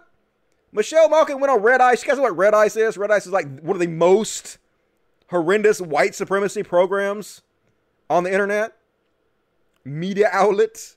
Michelle 0.72 1.10
Malkin 1.10 1.40
went 1.40 1.52
on 1.52 1.62
Red 1.62 1.82
Ice. 1.82 2.02
You 2.04 2.08
guys 2.08 2.18
know 2.18 2.24
what 2.24 2.38
Red 2.38 2.54
Ice 2.54 2.76
is? 2.76 2.98
Red 2.98 3.12
Ice 3.12 3.26
is 3.26 3.32
like 3.32 3.60
one 3.60 3.76
of 3.76 3.80
the 3.80 3.88
most 3.88 4.60
horrendous 5.30 5.82
white 5.82 6.16
supremacy 6.16 6.64
programs 6.64 7.42
on 8.10 8.24
the 8.24 8.32
internet. 8.32 8.78
Media 9.84 10.30
outlet. 10.32 10.96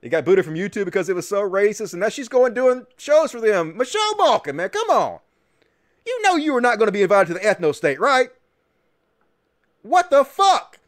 It 0.00 0.10
got 0.10 0.24
booted 0.24 0.44
from 0.44 0.54
YouTube 0.54 0.84
because 0.84 1.08
it 1.08 1.16
was 1.16 1.28
so 1.28 1.48
racist, 1.48 1.92
and 1.92 2.00
now 2.00 2.08
she's 2.08 2.28
going 2.28 2.54
doing 2.54 2.86
shows 2.96 3.32
for 3.32 3.40
them. 3.40 3.76
Michelle 3.76 4.16
Malkin, 4.16 4.56
man, 4.56 4.68
come 4.68 4.90
on. 4.90 5.18
You 6.06 6.22
know 6.22 6.36
you 6.36 6.52
were 6.52 6.60
not 6.60 6.78
going 6.78 6.86
to 6.86 6.92
be 6.92 7.02
invited 7.02 7.28
to 7.28 7.34
the 7.34 7.40
ethno 7.40 7.74
state, 7.74 8.00
right? 8.00 8.30
What 9.82 10.10
the 10.10 10.24
fuck? 10.24 10.78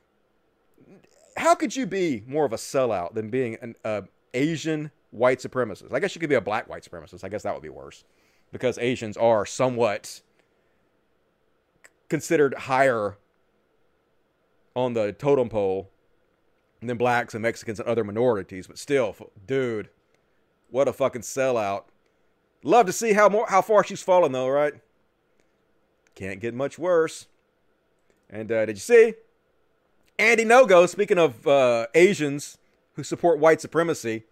How 1.37 1.55
could 1.55 1.75
you 1.75 1.87
be 1.87 2.23
more 2.27 2.45
of 2.45 2.53
a 2.53 2.57
sellout 2.57 3.15
than 3.15 3.31
being 3.31 3.57
an 3.61 3.75
uh, 3.85 4.03
Asian 4.33 4.91
white 5.11 5.41
supremacist? 5.41 5.93
I 5.93 6.01
guess 6.01 6.15
you 6.15 6.21
could 6.21 6.31
be 6.31 6.37
a 6.37 6.41
black 6.41 6.69
white 6.69 6.89
supremacist. 6.89 7.25
I 7.25 7.29
guess 7.29 7.43
that 7.43 7.55
would 7.55 7.63
be 7.63 7.69
worse 7.69 8.05
because 8.53 8.79
Asians 8.79 9.17
are 9.17 9.45
somewhat 9.45 10.21
considered 12.09 12.55
higher 12.55 13.17
on 14.75 14.95
the 14.95 15.13
totem 15.13 15.49
pole 15.49 15.91
than 16.83 16.97
blacks 16.97 17.35
and 17.35 17.43
Mexicans 17.43 17.79
and 17.81 17.89
other 17.89 18.05
minorities. 18.05 18.67
But 18.67 18.79
still, 18.79 19.15
dude, 19.47 19.91
what 20.71 20.89
a 20.89 20.93
fucking 20.93 21.23
sellout. 21.23 21.85
Love 22.63 22.87
to 22.87 22.93
see 22.93 23.13
how 23.13 23.29
more 23.29 23.47
how 23.49 23.63
far 23.63 23.85
she's 23.85 24.03
fallen 24.03 24.33
though, 24.33 24.49
right? 24.49 24.75
Can't 26.15 26.41
get 26.41 26.55
much 26.55 26.79
worse. 26.79 27.27
And 28.29 28.53
uh, 28.53 28.67
did 28.67 28.77
you 28.77 28.81
see 28.81 29.15
Andy 30.19 30.45
Ngo? 30.45 30.89
Speaking 30.89 31.19
of 31.19 31.47
uh, 31.47 31.87
Asians 31.95 32.59
who 32.95 33.03
support 33.03 33.39
white 33.39 33.61
supremacy, 33.61 34.25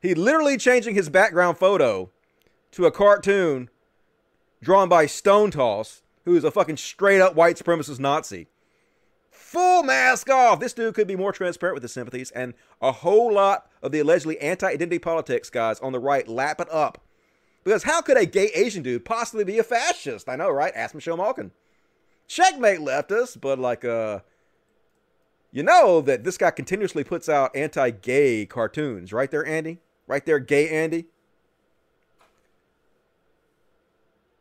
he 0.00 0.14
literally 0.14 0.56
changing 0.56 0.94
his 0.94 1.08
background 1.08 1.58
photo 1.58 2.10
to 2.72 2.86
a 2.86 2.92
cartoon 2.92 3.70
drawn 4.62 4.88
by 4.88 5.06
StoneToss, 5.06 6.02
who 6.24 6.36
is 6.36 6.44
a 6.44 6.50
fucking 6.50 6.76
straight 6.76 7.20
up 7.20 7.34
white 7.34 7.56
supremacist 7.56 7.98
Nazi. 7.98 8.48
Full 9.50 9.82
mask 9.82 10.30
off. 10.30 10.60
This 10.60 10.72
dude 10.72 10.94
could 10.94 11.08
be 11.08 11.16
more 11.16 11.32
transparent 11.32 11.74
with 11.74 11.82
his 11.82 11.92
sympathies, 11.92 12.30
and 12.30 12.54
a 12.80 12.92
whole 12.92 13.34
lot 13.34 13.68
of 13.82 13.90
the 13.90 13.98
allegedly 13.98 14.38
anti 14.38 14.68
identity 14.68 15.00
politics 15.00 15.50
guys 15.50 15.80
on 15.80 15.90
the 15.90 15.98
right 15.98 16.28
lap 16.28 16.60
it 16.60 16.70
up. 16.70 17.02
Because 17.64 17.82
how 17.82 18.00
could 18.00 18.16
a 18.16 18.26
gay 18.26 18.52
Asian 18.54 18.84
dude 18.84 19.04
possibly 19.04 19.42
be 19.42 19.58
a 19.58 19.64
fascist? 19.64 20.28
I 20.28 20.36
know, 20.36 20.50
right? 20.50 20.72
Ask 20.76 20.94
Michelle 20.94 21.16
Malkin. 21.16 21.50
Checkmate 22.28 22.80
left 22.80 23.10
us, 23.10 23.34
but 23.34 23.58
like, 23.58 23.84
uh, 23.84 24.20
you 25.50 25.64
know 25.64 26.00
that 26.00 26.22
this 26.22 26.38
guy 26.38 26.52
continuously 26.52 27.02
puts 27.02 27.28
out 27.28 27.50
anti 27.56 27.90
gay 27.90 28.46
cartoons, 28.46 29.12
right 29.12 29.32
there, 29.32 29.44
Andy? 29.44 29.80
Right 30.06 30.24
there, 30.24 30.38
gay 30.38 30.68
Andy? 30.68 31.06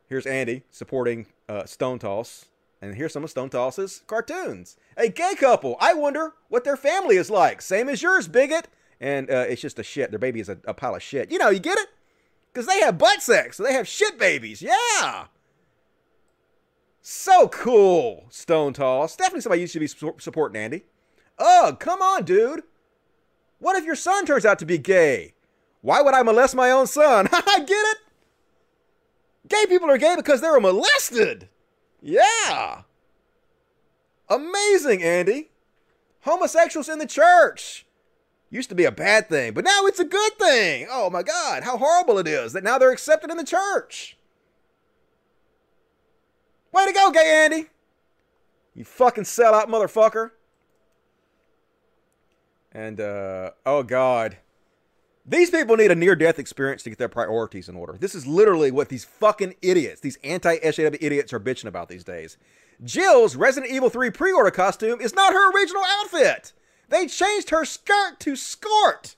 Here's 0.07 0.27
Andy 0.27 0.61
supporting 0.69 1.25
uh, 1.47 1.63
StoneToss. 1.63 2.45
And 2.81 2.95
here's 2.95 3.11
some 3.11 3.23
of 3.23 3.33
StoneToss's 3.33 4.03
cartoons. 4.07 4.77
A 4.95 5.09
gay 5.09 5.35
couple. 5.35 5.75
I 5.79 5.93
wonder 5.93 6.33
what 6.47 6.63
their 6.63 6.77
family 6.77 7.17
is 7.17 7.29
like. 7.29 7.61
Same 7.61 7.89
as 7.89 8.01
yours, 8.01 8.27
bigot. 8.27 8.67
And 9.01 9.29
uh, 9.29 9.45
it's 9.47 9.61
just 9.61 9.79
a 9.79 9.83
shit. 9.83 10.11
Their 10.11 10.19
baby 10.19 10.39
is 10.39 10.49
a, 10.49 10.57
a 10.65 10.73
pile 10.73 10.95
of 10.95 11.03
shit. 11.03 11.31
You 11.31 11.37
know, 11.37 11.49
you 11.49 11.59
get 11.59 11.77
it? 11.77 11.89
Because 12.51 12.67
they 12.67 12.79
have 12.79 12.97
butt 12.97 13.21
sex. 13.21 13.57
So 13.57 13.63
they 13.63 13.73
have 13.73 13.87
shit 13.87 14.17
babies. 14.17 14.61
Yeah. 14.61 15.25
So 17.01 17.47
cool, 17.47 18.27
StoneToss. 18.29 19.17
Definitely 19.17 19.41
somebody 19.41 19.61
you 19.61 19.67
should 19.67 19.79
be 19.79 19.87
su- 19.87 20.15
supporting, 20.19 20.61
Andy. 20.61 20.83
Ugh, 21.37 21.79
come 21.79 22.01
on, 22.01 22.23
dude. 22.23 22.63
What 23.59 23.77
if 23.77 23.85
your 23.85 23.95
son 23.95 24.25
turns 24.25 24.45
out 24.45 24.59
to 24.59 24.65
be 24.65 24.77
gay? 24.77 25.33
Why 25.81 26.01
would 26.01 26.13
I 26.13 26.23
molest 26.23 26.55
my 26.55 26.71
own 26.71 26.87
son? 26.87 27.27
I 27.31 27.59
get 27.59 27.69
it. 27.69 27.97
Gay 29.47 29.65
people 29.67 29.89
are 29.89 29.97
gay 29.97 30.15
because 30.15 30.41
they 30.41 30.49
were 30.49 30.59
molested. 30.59 31.49
Yeah. 32.01 32.81
Amazing, 34.29 35.03
Andy. 35.03 35.49
Homosexuals 36.21 36.89
in 36.89 36.99
the 36.99 37.07
church. 37.07 37.85
Used 38.51 38.69
to 38.69 38.75
be 38.75 38.85
a 38.85 38.91
bad 38.91 39.29
thing, 39.29 39.53
but 39.53 39.63
now 39.63 39.85
it's 39.85 39.99
a 39.99 40.05
good 40.05 40.33
thing. 40.39 40.87
Oh 40.89 41.09
my 41.09 41.21
God, 41.21 41.63
how 41.63 41.77
horrible 41.77 42.17
it 42.17 42.27
is 42.27 42.53
that 42.53 42.63
now 42.63 42.77
they're 42.77 42.91
accepted 42.91 43.29
in 43.29 43.37
the 43.37 43.43
church. 43.43 44.17
Way 46.71 46.85
to 46.85 46.93
go, 46.93 47.11
gay 47.11 47.43
Andy. 47.45 47.67
You 48.75 48.85
fucking 48.85 49.25
sellout 49.25 49.67
motherfucker. 49.67 50.31
And, 52.71 52.99
uh, 52.99 53.51
oh 53.65 53.83
God. 53.83 54.37
These 55.29 55.51
people 55.51 55.77
need 55.77 55.91
a 55.91 55.95
near 55.95 56.15
death 56.15 56.39
experience 56.39 56.81
to 56.81 56.89
get 56.89 56.97
their 56.97 57.07
priorities 57.07 57.69
in 57.69 57.75
order. 57.75 57.93
This 57.93 58.15
is 58.15 58.25
literally 58.25 58.71
what 58.71 58.89
these 58.89 59.05
fucking 59.05 59.53
idiots, 59.61 60.01
these 60.01 60.17
anti 60.23 60.57
SJW 60.57 60.97
idiots, 60.99 61.31
are 61.33 61.39
bitching 61.39 61.67
about 61.67 61.87
these 61.87 62.03
days. 62.03 62.37
Jill's 62.83 63.35
Resident 63.35 63.71
Evil 63.71 63.91
3 63.91 64.09
pre 64.09 64.31
order 64.31 64.49
costume 64.49 64.99
is 64.99 65.13
not 65.13 65.33
her 65.33 65.51
original 65.51 65.83
outfit. 65.87 66.53
They 66.89 67.05
changed 67.05 67.51
her 67.51 67.63
skirt 67.63 68.19
to 68.21 68.31
skort. 68.31 69.15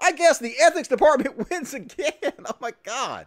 I 0.00 0.12
guess 0.12 0.38
the 0.38 0.54
ethics 0.58 0.88
department 0.88 1.50
wins 1.50 1.74
again. 1.74 2.32
Oh 2.46 2.56
my 2.58 2.72
God. 2.82 3.26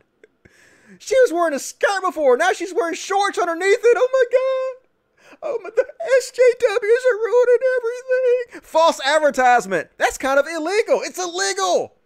She 0.97 1.15
was 1.19 1.31
wearing 1.31 1.53
a 1.53 1.59
skirt 1.59 2.01
before. 2.03 2.37
Now 2.37 2.53
she's 2.53 2.73
wearing 2.73 2.95
shorts 2.95 3.37
underneath 3.37 3.81
it. 3.83 3.97
Oh 3.99 4.09
my 4.11 4.23
God. 4.31 5.37
Oh 5.43 5.59
my, 5.61 5.69
the 5.69 5.83
SJWs 5.83 7.05
are 7.11 7.17
ruining 7.17 7.59
everything. 7.77 8.61
False 8.63 8.99
advertisement. 9.05 9.89
That's 9.97 10.17
kind 10.17 10.39
of 10.39 10.47
illegal. 10.47 11.01
It's 11.03 11.19
illegal. 11.19 11.97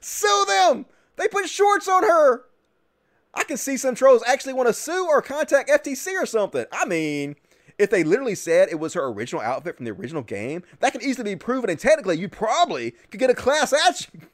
Sue 0.00 0.44
them. 0.46 0.86
They 1.16 1.28
put 1.28 1.48
shorts 1.48 1.88
on 1.88 2.02
her. 2.02 2.44
I 3.34 3.44
can 3.44 3.56
see 3.56 3.76
some 3.76 3.94
trolls 3.94 4.22
actually 4.26 4.54
want 4.54 4.68
to 4.68 4.72
sue 4.72 5.06
or 5.06 5.20
contact 5.20 5.68
FTC 5.68 6.14
or 6.20 6.26
something. 6.26 6.64
I 6.72 6.86
mean, 6.86 7.36
if 7.78 7.90
they 7.90 8.02
literally 8.02 8.34
said 8.34 8.68
it 8.70 8.80
was 8.80 8.94
her 8.94 9.06
original 9.06 9.42
outfit 9.42 9.76
from 9.76 9.84
the 9.84 9.92
original 9.92 10.22
game, 10.22 10.62
that 10.80 10.92
could 10.92 11.02
easily 11.02 11.34
be 11.34 11.36
proven, 11.36 11.68
and 11.68 11.78
technically, 11.78 12.18
you 12.18 12.28
probably 12.28 12.92
could 13.10 13.20
get 13.20 13.30
a 13.30 13.34
class 13.34 13.72
action 13.72 14.28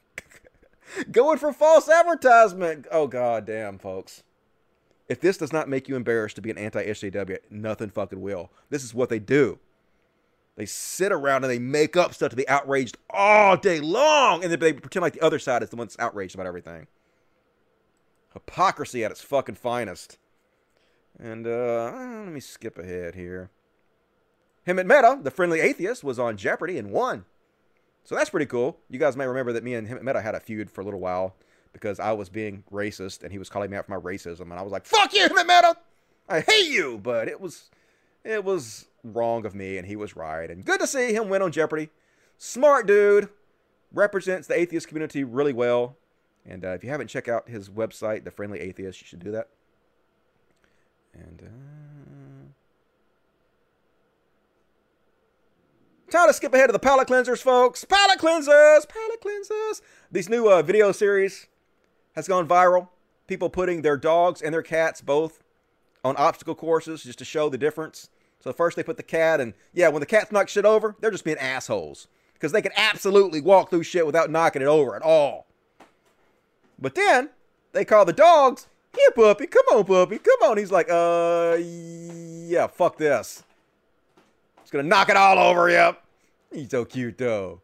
going 1.11 1.37
for 1.37 1.51
false 1.51 1.89
advertisement. 1.89 2.87
Oh 2.91 3.07
god 3.07 3.45
damn, 3.45 3.77
folks. 3.77 4.23
If 5.09 5.19
this 5.19 5.37
does 5.37 5.51
not 5.51 5.67
make 5.67 5.89
you 5.89 5.97
embarrassed 5.97 6.37
to 6.37 6.41
be 6.41 6.49
an 6.49 6.57
anti-SJW, 6.57 7.39
nothing 7.49 7.89
fucking 7.89 8.21
will. 8.21 8.51
This 8.69 8.83
is 8.83 8.93
what 8.93 9.09
they 9.09 9.19
do. 9.19 9.59
They 10.55 10.65
sit 10.65 11.11
around 11.11 11.43
and 11.43 11.51
they 11.51 11.59
make 11.59 11.97
up 11.97 12.13
stuff 12.13 12.29
to 12.29 12.35
be 12.35 12.47
outraged 12.47 12.97
all 13.09 13.57
day 13.57 13.79
long, 13.79 14.43
and 14.43 14.51
then 14.51 14.59
they 14.59 14.73
pretend 14.73 15.01
like 15.01 15.13
the 15.13 15.21
other 15.21 15.39
side 15.39 15.63
is 15.63 15.69
the 15.69 15.75
one 15.75 15.87
that's 15.87 15.99
outraged 15.99 16.35
about 16.35 16.45
everything. 16.45 16.87
Hypocrisy 18.33 19.03
at 19.03 19.11
its 19.11 19.21
fucking 19.21 19.55
finest. 19.55 20.17
And 21.19 21.45
uh, 21.47 21.91
let 21.93 22.31
me 22.31 22.39
skip 22.39 22.77
ahead 22.77 23.15
here. 23.15 23.49
Hemant 24.67 24.85
Mehta, 24.85 25.19
the 25.21 25.31
friendly 25.31 25.59
atheist, 25.59 26.03
was 26.03 26.19
on 26.19 26.37
Jeopardy 26.37 26.77
and 26.77 26.91
won. 26.91 27.25
So 28.03 28.15
that's 28.15 28.29
pretty 28.29 28.45
cool. 28.45 28.79
You 28.89 28.99
guys 28.99 29.15
may 29.15 29.25
remember 29.25 29.53
that 29.53 29.63
me 29.63 29.75
and 29.75 29.87
Hemant 29.87 30.03
Mehta 30.03 30.21
had 30.21 30.35
a 30.35 30.39
feud 30.39 30.69
for 30.69 30.81
a 30.81 30.83
little 30.83 30.99
while 30.99 31.35
because 31.71 31.99
I 31.99 32.11
was 32.11 32.29
being 32.29 32.63
racist 32.71 33.23
and 33.23 33.31
he 33.31 33.39
was 33.39 33.49
calling 33.49 33.71
me 33.71 33.77
out 33.77 33.85
for 33.85 33.91
my 33.91 33.97
racism, 33.97 34.41
and 34.41 34.53
I 34.53 34.61
was 34.61 34.71
like, 34.71 34.85
"Fuck 34.85 35.13
you, 35.13 35.27
Mehta! 35.29 35.75
I 36.29 36.41
hate 36.41 36.69
you!" 36.69 36.99
But 37.01 37.27
it 37.27 37.41
was, 37.41 37.69
it 38.23 38.43
was 38.43 38.87
wrong 39.03 39.45
of 39.45 39.53
me, 39.53 39.77
and 39.77 39.87
he 39.87 39.95
was 39.95 40.15
right. 40.15 40.49
And 40.49 40.65
good 40.65 40.79
to 40.79 40.87
see 40.87 41.13
him 41.13 41.29
win 41.29 41.41
on 41.41 41.51
Jeopardy. 41.51 41.89
Smart 42.37 42.87
dude, 42.87 43.29
represents 43.93 44.47
the 44.47 44.59
atheist 44.59 44.87
community 44.87 45.23
really 45.23 45.53
well. 45.53 45.95
And 46.45 46.65
uh, 46.65 46.69
if 46.69 46.83
you 46.83 46.89
haven't 46.89 47.07
checked 47.07 47.29
out 47.29 47.47
his 47.47 47.69
website, 47.69 48.25
The 48.25 48.31
Friendly 48.31 48.59
Atheist, 48.59 49.01
you 49.01 49.07
should 49.07 49.23
do 49.23 49.31
that. 49.31 49.47
And 51.13 51.43
uh, 51.43 51.45
time 56.11 56.27
to 56.27 56.33
skip 56.33 56.53
ahead 56.53 56.67
to 56.67 56.73
the 56.73 56.79
palate 56.79 57.07
cleansers, 57.07 57.41
folks. 57.41 57.85
Palate 57.85 58.19
cleansers, 58.19 58.89
palate 58.89 59.21
cleansers. 59.21 59.81
These 60.11 60.27
new 60.27 60.49
uh, 60.49 60.63
video 60.63 60.91
series 60.91 61.47
has 62.15 62.27
gone 62.27 62.47
viral. 62.47 62.89
People 63.27 63.49
putting 63.49 63.83
their 63.83 63.95
dogs 63.95 64.41
and 64.41 64.53
their 64.53 64.63
cats 64.63 64.99
both 65.01 65.43
on 66.03 66.17
obstacle 66.17 66.55
courses 66.55 67.03
just 67.03 67.19
to 67.19 67.25
show 67.25 67.47
the 67.47 67.57
difference. 67.57 68.09
So 68.43 68.51
first 68.51 68.75
they 68.75 68.83
put 68.83 68.97
the 68.97 69.03
cat, 69.03 69.39
and 69.39 69.53
yeah, 69.73 69.87
when 69.87 70.01
the 70.01 70.05
cat's 70.05 70.29
knocked 70.29 70.49
shit 70.49 70.65
over, 70.65 70.97
they're 70.99 71.11
just 71.11 71.23
being 71.23 71.37
assholes 71.37 72.09
because 72.33 72.51
they 72.51 72.61
can 72.61 72.73
absolutely 72.75 73.39
walk 73.39 73.69
through 73.69 73.83
shit 73.83 74.05
without 74.05 74.29
knocking 74.29 74.61
it 74.61 74.67
over 74.67 74.97
at 74.97 75.01
all. 75.01 75.47
But 76.77 76.93
then 76.93 77.29
they 77.71 77.85
call 77.85 78.03
the 78.03 78.11
dogs, 78.11 78.67
here, 78.93 79.11
puppy, 79.11 79.47
come 79.47 79.63
on, 79.71 79.85
puppy, 79.85 80.17
come 80.17 80.49
on. 80.49 80.57
He's 80.57 80.73
like, 80.73 80.89
uh, 80.89 81.55
yeah, 81.57 82.67
fuck 82.67 82.97
this. 82.97 83.43
It's 84.61 84.71
gonna 84.71 84.83
knock 84.83 85.07
it 85.07 85.15
all 85.15 85.39
over, 85.39 85.69
yep. 85.69 86.03
He's 86.51 86.69
so 86.69 86.83
cute, 86.83 87.17
though. 87.17 87.61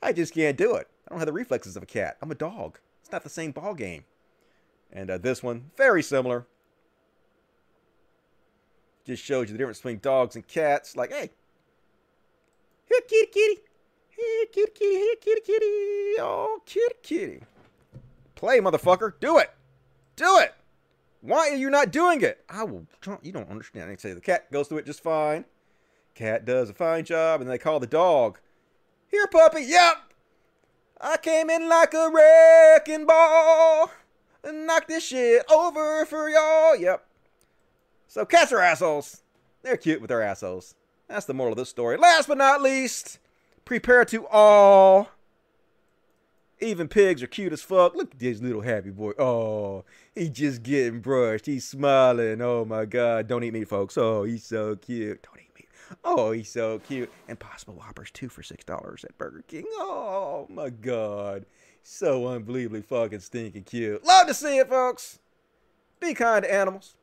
I 0.00 0.12
just 0.12 0.32
can't 0.32 0.56
do 0.56 0.76
it. 0.76 0.86
I 1.08 1.10
don't 1.10 1.18
have 1.18 1.26
the 1.26 1.32
reflexes 1.32 1.76
of 1.76 1.82
a 1.82 1.86
cat. 1.86 2.18
I'm 2.22 2.30
a 2.30 2.36
dog. 2.36 2.78
It's 3.02 3.10
not 3.10 3.24
the 3.24 3.28
same 3.28 3.50
ball 3.50 3.74
game. 3.74 4.04
And 4.92 5.10
uh, 5.10 5.18
this 5.18 5.42
one, 5.42 5.72
very 5.76 6.04
similar. 6.04 6.46
Just 9.04 9.22
shows 9.22 9.48
you 9.48 9.52
the 9.52 9.58
difference 9.58 9.78
between 9.78 9.98
dogs 9.98 10.34
and 10.34 10.46
cats. 10.46 10.96
Like, 10.96 11.10
hey, 11.12 11.30
here, 12.86 13.00
kitty, 13.08 13.26
kitty. 13.26 13.60
Here, 14.08 14.46
kitty, 14.52 14.72
kitty, 14.74 14.94
here, 14.94 15.16
kitty, 15.20 15.40
kitty. 15.40 16.20
Oh, 16.20 16.60
kitty, 16.64 16.94
kitty. 17.02 17.40
Play, 18.34 18.60
motherfucker. 18.60 19.12
Do 19.20 19.38
it. 19.38 19.50
Do 20.16 20.38
it. 20.38 20.54
Why 21.20 21.50
are 21.50 21.56
you 21.56 21.70
not 21.70 21.90
doing 21.90 22.20
it? 22.20 22.44
I 22.48 22.64
will. 22.64 22.86
You 23.22 23.32
don't 23.32 23.50
understand. 23.50 23.90
They 23.90 23.96
say 23.96 24.12
the 24.12 24.20
cat 24.20 24.50
goes 24.52 24.68
through 24.68 24.78
it 24.78 24.86
just 24.86 25.02
fine. 25.02 25.44
Cat 26.14 26.44
does 26.44 26.70
a 26.70 26.74
fine 26.74 27.04
job, 27.04 27.40
and 27.40 27.50
they 27.50 27.58
call 27.58 27.80
the 27.80 27.86
dog. 27.86 28.38
Here, 29.08 29.26
puppy. 29.26 29.62
Yep. 29.62 29.94
I 31.00 31.16
came 31.16 31.50
in 31.50 31.68
like 31.68 31.92
a 31.92 32.10
wrecking 32.10 33.06
ball 33.06 33.90
and 34.44 34.66
knocked 34.66 34.88
this 34.88 35.04
shit 35.04 35.44
over 35.50 36.04
for 36.06 36.28
y'all. 36.28 36.76
Yep. 36.76 37.04
So 38.14 38.24
cats 38.24 38.52
are 38.52 38.60
assholes. 38.60 39.24
They're 39.62 39.76
cute 39.76 40.00
with 40.00 40.08
their 40.08 40.22
assholes. 40.22 40.76
That's 41.08 41.26
the 41.26 41.34
moral 41.34 41.54
of 41.54 41.58
this 41.58 41.68
story. 41.68 41.96
Last 41.96 42.28
but 42.28 42.38
not 42.38 42.62
least, 42.62 43.18
prepare 43.64 44.04
to 44.04 44.24
all. 44.28 45.08
Even 46.60 46.86
pigs 46.86 47.24
are 47.24 47.26
cute 47.26 47.52
as 47.52 47.62
fuck. 47.62 47.96
Look 47.96 48.12
at 48.12 48.20
this 48.20 48.40
little 48.40 48.60
happy 48.60 48.90
boy. 48.90 49.14
Oh, 49.18 49.84
he 50.14 50.28
just 50.28 50.62
getting 50.62 51.00
brushed. 51.00 51.46
He's 51.46 51.66
smiling. 51.66 52.40
Oh 52.40 52.64
my 52.64 52.84
god. 52.84 53.26
Don't 53.26 53.42
eat 53.42 53.52
meat, 53.52 53.66
folks. 53.66 53.98
Oh, 53.98 54.22
he's 54.22 54.44
so 54.44 54.76
cute. 54.76 55.20
Don't 55.24 55.40
eat 55.40 55.50
meat. 55.58 55.68
Oh, 56.04 56.30
he's 56.30 56.48
so 56.48 56.78
cute. 56.78 57.10
Impossible 57.26 57.74
Whoppers 57.74 58.12
two 58.12 58.28
for 58.28 58.44
six 58.44 58.64
dollars 58.64 59.04
at 59.04 59.18
Burger 59.18 59.42
King. 59.48 59.64
Oh 59.72 60.46
my 60.48 60.70
god. 60.70 61.46
So 61.82 62.28
unbelievably 62.28 62.82
fucking 62.82 63.18
stinking 63.18 63.64
cute. 63.64 64.04
Love 64.04 64.28
to 64.28 64.34
see 64.34 64.58
it, 64.58 64.68
folks. 64.68 65.18
Be 65.98 66.14
kind 66.14 66.44
to 66.44 66.54
animals. 66.54 66.94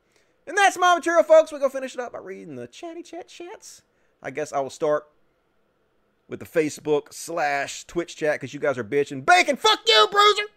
And 0.46 0.56
that's 0.56 0.78
my 0.78 0.94
material, 0.94 1.22
folks. 1.22 1.52
We're 1.52 1.58
going 1.58 1.70
to 1.70 1.76
finish 1.76 1.94
it 1.94 2.00
up 2.00 2.12
by 2.12 2.18
reading 2.18 2.56
the 2.56 2.66
chatty 2.66 3.02
chat 3.02 3.28
chats. 3.28 3.82
I 4.22 4.30
guess 4.30 4.52
I 4.52 4.60
will 4.60 4.70
start 4.70 5.04
with 6.28 6.40
the 6.40 6.46
Facebook 6.46 7.12
slash 7.12 7.84
Twitch 7.86 8.16
chat 8.16 8.34
because 8.34 8.54
you 8.54 8.60
guys 8.60 8.78
are 8.78 8.84
bitching. 8.84 9.24
Bacon, 9.24 9.56
fuck 9.56 9.80
you, 9.86 10.08
Bruiser! 10.10 10.50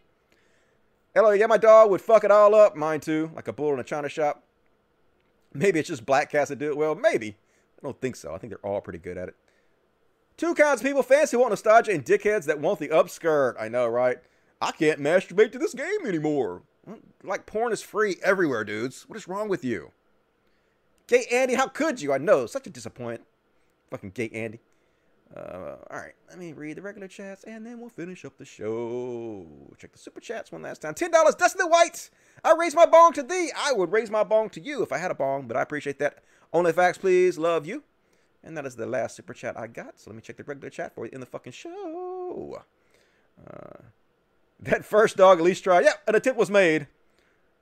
Hello, 1.14 1.32
yeah, 1.32 1.46
my 1.46 1.58
dog 1.58 1.92
would 1.92 2.02
fuck 2.02 2.24
it 2.24 2.32
all 2.32 2.56
up. 2.56 2.76
Mine 2.76 3.00
too, 3.00 3.32
like 3.36 3.48
a 3.48 3.54
bull 3.54 3.74
in 3.74 3.80
a 3.80 3.84
china 3.84 4.10
shop. 4.10 4.44
Maybe 5.54 5.80
it's 5.80 5.90
just 5.90 6.06
black 6.06 6.32
cats 6.32 6.50
that 6.50 6.60
do 6.60 6.70
it 6.70 6.78
well. 6.78 6.96
Maybe. 6.96 7.38
I 7.80 7.82
don't 7.84 8.00
think 8.02 8.16
so. 8.16 8.34
I 8.34 8.38
think 8.38 8.52
they're 8.52 8.66
all 8.66 8.82
pretty 8.82 9.00
good 9.00 9.18
at 9.18 9.30
it. 9.30 9.36
Two 10.38 10.54
kinds 10.54 10.82
of 10.82 10.88
people, 10.88 11.04
fans 11.04 11.32
who 11.32 11.40
want 11.40 11.52
nostalgia 11.52 11.92
and 11.92 12.04
dickheads 12.04 12.46
that 12.46 12.60
want 12.60 12.80
the 12.80 12.90
upskirt. 12.90 13.56
I 13.60 13.70
know, 13.70 13.88
right? 13.88 14.18
I 14.62 14.72
can't 14.72 15.00
masturbate 15.00 15.54
to 15.54 15.60
this 15.60 15.74
game 15.74 16.06
anymore. 16.06 16.64
Like 17.24 17.46
porn 17.46 17.72
is 17.72 17.82
free 17.82 18.18
everywhere, 18.24 18.64
dudes. 18.64 19.04
What 19.08 19.18
is 19.18 19.28
wrong 19.28 19.50
with 19.50 19.64
you? 19.64 19.92
Gay 21.08 21.26
Andy, 21.32 21.56
how 21.56 21.68
could 21.68 22.02
you? 22.02 22.14
I 22.14 22.18
know, 22.18 22.46
such 22.46 22.68
a 22.68 22.70
disappointment. 22.70 23.24
Fucking 23.90 24.12
gay 24.12 24.30
Andy. 24.34 24.60
Uh, 25.36 25.78
all 25.90 25.98
right, 25.98 26.14
let 26.30 26.38
me 26.38 26.54
read 26.54 26.78
the 26.78 26.82
regular 26.82 27.08
chats 27.08 27.44
and 27.44 27.66
then 27.66 27.80
we'll 27.80 27.90
finish 27.90 28.24
up 28.24 28.38
the 28.38 28.46
show. 28.46 29.46
Check 29.78 29.92
the 29.92 29.98
super 29.98 30.20
chats 30.20 30.52
one 30.52 30.62
last 30.62 30.82
time. 30.82 30.94
$10, 30.94 31.12
Dustin 31.12 31.60
the 31.60 31.68
White. 31.68 32.10
I 32.44 32.54
raise 32.54 32.76
my 32.76 32.86
bong 32.86 33.12
to 33.14 33.24
thee. 33.24 33.52
I 33.56 33.74
would 33.74 33.92
raise 33.92 34.10
my 34.10 34.24
bong 34.24 34.50
to 34.52 34.62
you 34.62 34.84
if 34.84 34.92
I 34.92 34.98
had 34.98 35.12
a 35.12 35.16
bong, 35.16 35.48
but 35.48 35.58
I 35.58 35.62
appreciate 35.62 36.00
that. 36.00 36.24
Only 36.54 36.72
facts, 36.72 37.00
please. 37.00 37.38
Love 37.38 37.66
you. 37.66 37.84
And 38.44 38.56
that 38.56 38.66
is 38.66 38.76
the 38.76 38.86
last 38.86 39.16
super 39.16 39.34
chat 39.34 39.58
I 39.60 39.68
got. 39.68 40.00
So 40.00 40.12
let 40.12 40.16
me 40.16 40.22
check 40.22 40.38
the 40.38 40.44
regular 40.44 40.70
chat 40.70 40.94
for 40.94 41.06
you 41.06 41.12
in 41.12 41.20
the 41.20 41.26
fucking 41.26 41.54
show. 41.54 42.62
Uh, 43.46 43.82
that 44.60 44.86
first 44.86 45.18
dog 45.18 45.40
at 45.40 45.44
least 45.44 45.64
try. 45.64 45.82
Yep, 45.82 46.04
an 46.08 46.16
attempt 46.16 46.40
was 46.40 46.50
made. 46.50 46.88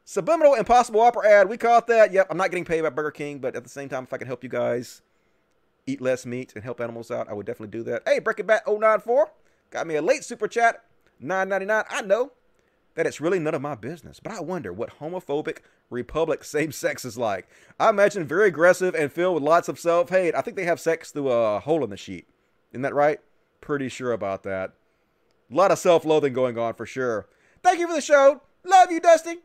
Subliminal 0.06 0.54
Impossible 0.56 1.00
Whopper 1.00 1.26
ad. 1.26 1.50
We 1.50 1.58
caught 1.58 1.88
that. 1.88 2.12
Yep, 2.12 2.28
I'm 2.30 2.38
not 2.38 2.52
getting 2.52 2.66
paid 2.66 2.82
by 2.82 2.90
Burger 2.90 3.12
King, 3.12 3.40
but 3.40 3.56
at 3.56 3.64
the 3.64 3.70
same 3.70 3.90
time, 3.90 4.04
if 4.04 4.14
I 4.14 4.18
can 4.18 4.28
help 4.28 4.44
you 4.44 4.50
guys 4.50 5.02
eat 5.86 6.02
less 6.02 6.26
meat 6.26 6.54
and 6.56 6.64
help 6.64 6.82
animals 6.82 7.12
out, 7.12 7.30
I 7.30 7.34
would 7.34 7.46
definitely 7.46 7.78
do 7.78 7.84
that. 7.84 8.04
Hey, 8.06 8.20
Breaking 8.20 8.46
Bat 8.46 8.64
094 8.68 9.32
got 9.72 9.88
me 9.88 9.96
a 9.96 10.02
late 10.02 10.24
super 10.24 10.48
chat. 10.48 10.84
9.99. 11.22 11.86
I 11.90 12.02
know 12.02 12.32
that 12.96 13.08
it's 13.08 13.22
really 13.22 13.40
none 13.40 13.56
of 13.56 13.62
my 13.62 13.76
business, 13.76 14.20
but 14.20 14.34
I 14.34 14.42
wonder 14.42 14.72
what 14.72 15.00
homophobic 15.00 15.60
republic 15.90 16.44
same 16.44 16.72
sex 16.72 17.06
is 17.06 17.18
like. 17.18 17.48
I 17.80 17.90
imagine 17.90 18.26
very 18.26 18.48
aggressive 18.50 18.94
and 18.94 19.12
filled 19.12 19.36
with 19.36 19.44
lots 19.44 19.68
of 19.68 19.80
self 19.80 20.10
hate. 20.10 20.36
I 20.36 20.42
think 20.42 20.58
they 20.58 20.66
have 20.66 20.80
sex 20.80 21.12
through 21.12 21.30
a 21.30 21.60
hole 21.60 21.84
in 21.84 21.90
the 21.90 21.98
sheet. 21.98 22.28
Isn't 22.72 22.84
that 22.84 22.94
right? 22.94 23.20
Pretty 23.62 23.90
sure 23.90 24.12
about 24.12 24.44
that. 24.44 24.74
A 25.52 25.56
lot 25.56 25.72
of 25.72 25.80
self 25.80 26.06
loathing 26.06 26.34
going 26.34 26.58
on 26.58 26.74
for 26.74 26.86
sure. 26.86 27.28
Thank 27.62 27.80
you 27.80 27.88
for 27.88 27.94
the 27.94 28.02
show. 28.02 28.42
Love 28.66 28.92
you, 28.92 29.00
Dusty. 29.00 29.38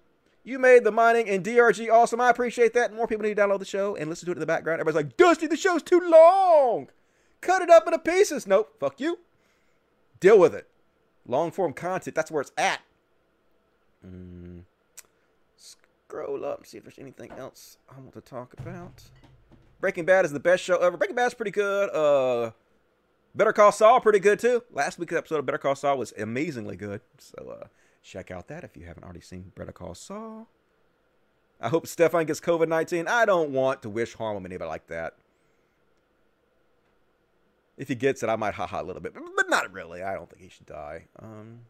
You 0.45 0.59
made 0.59 0.85
the 0.85 0.91
mining 0.93 1.27
in 1.27 1.43
DRG 1.43 1.93
awesome. 1.93 2.21
I 2.21 2.31
appreciate 2.31 2.73
that. 2.75 2.95
More 2.95 3.07
people 3.07 3.25
need 3.25 3.37
to 3.37 3.43
download 3.43 3.59
the 3.59 3.65
show 3.65 3.97
and 3.97 4.09
listen 4.09 4.27
to 4.27 4.33
it 4.33 4.37
in 4.37 4.41
the 4.41 4.47
background. 4.47 4.81
Everybody's 4.81 5.07
like, 5.07 5.17
Dusty, 5.17 5.47
the 5.47 5.57
show's 5.57 5.83
too 5.83 6.01
long. 6.01 6.89
Cut 7.41 7.63
it 7.63 7.71
up 7.71 7.87
into 7.87 7.99
pieces. 7.99 8.47
Nope. 8.47 8.75
Fuck 8.81 9.01
you. 9.01 9.19
Deal 10.21 10.39
with 10.39 10.55
it. 10.55 10.69
Long 11.27 11.51
form 11.51 11.73
content. 11.73 12.15
That's 12.17 12.31
where 12.31 12.41
it's 12.41 12.53
at. 12.57 12.81
Mm. 14.07 14.63
Scroll 15.57 16.45
up, 16.45 16.59
and 16.59 16.67
see 16.67 16.79
if 16.79 16.85
there's 16.85 16.99
anything 16.99 17.31
else 17.33 17.77
I 17.91 18.01
want 18.01 18.15
to 18.15 18.21
talk 18.21 18.55
about. 18.59 19.03
Breaking 19.81 20.05
Bad 20.07 20.25
is 20.25 20.33
the 20.33 20.41
best 20.41 20.65
show 20.65 20.79
ever. 20.79 20.97
Breaking 20.97 21.17
Bad's 21.17 21.35
pretty 21.35 21.51
good. 21.51 21.91
Uh, 21.91 22.53
Better 23.35 23.53
Call 23.53 23.73
Saul 23.73 24.01
pretty 24.01 24.19
good 24.19 24.39
too. 24.39 24.63
Last 24.73 24.99
week's 24.99 25.15
episode 25.15 25.39
of 25.39 25.47
Better 25.47 25.59
Call 25.59 25.75
Saul 25.75 25.99
was 25.99 26.13
amazingly 26.19 26.77
good. 26.77 27.01
So 27.19 27.59
uh, 27.63 27.67
check 28.03 28.31
out 28.31 28.49
that 28.49 28.65
if 28.65 28.77
you 28.77 28.87
haven't 28.87 29.05
already 29.05 29.21
seen 29.21 29.53
Better 29.55 29.73
Call 29.73 29.95
Saul. 29.95 30.49
I 31.61 31.69
hope 31.69 31.87
Stefan 31.87 32.27
gets 32.27 32.41
COVID 32.41 32.69
19. 32.69 33.09
I 33.09 33.25
don't 33.25 33.51
want 33.51 33.83
to 33.83 33.91
wish 33.91 34.15
harm 34.15 34.37
on 34.37 34.47
anybody 34.47 34.69
like 34.69 34.87
that. 34.89 35.15
If 37.77 37.89
he 37.89 37.95
gets 37.95 38.23
it, 38.23 38.29
I 38.29 38.37
might 38.37 38.55
haha 38.55 38.83
a 38.83 38.85
little 38.85 39.03
bit, 39.03 39.15
but 39.15 39.49
not 39.49 39.73
really. 39.73 40.03
I 40.03 40.15
don't 40.15 40.29
think 40.29 40.43
he 40.43 40.49
should 40.49 40.67
die. 40.67 41.05
Um, 41.21 41.61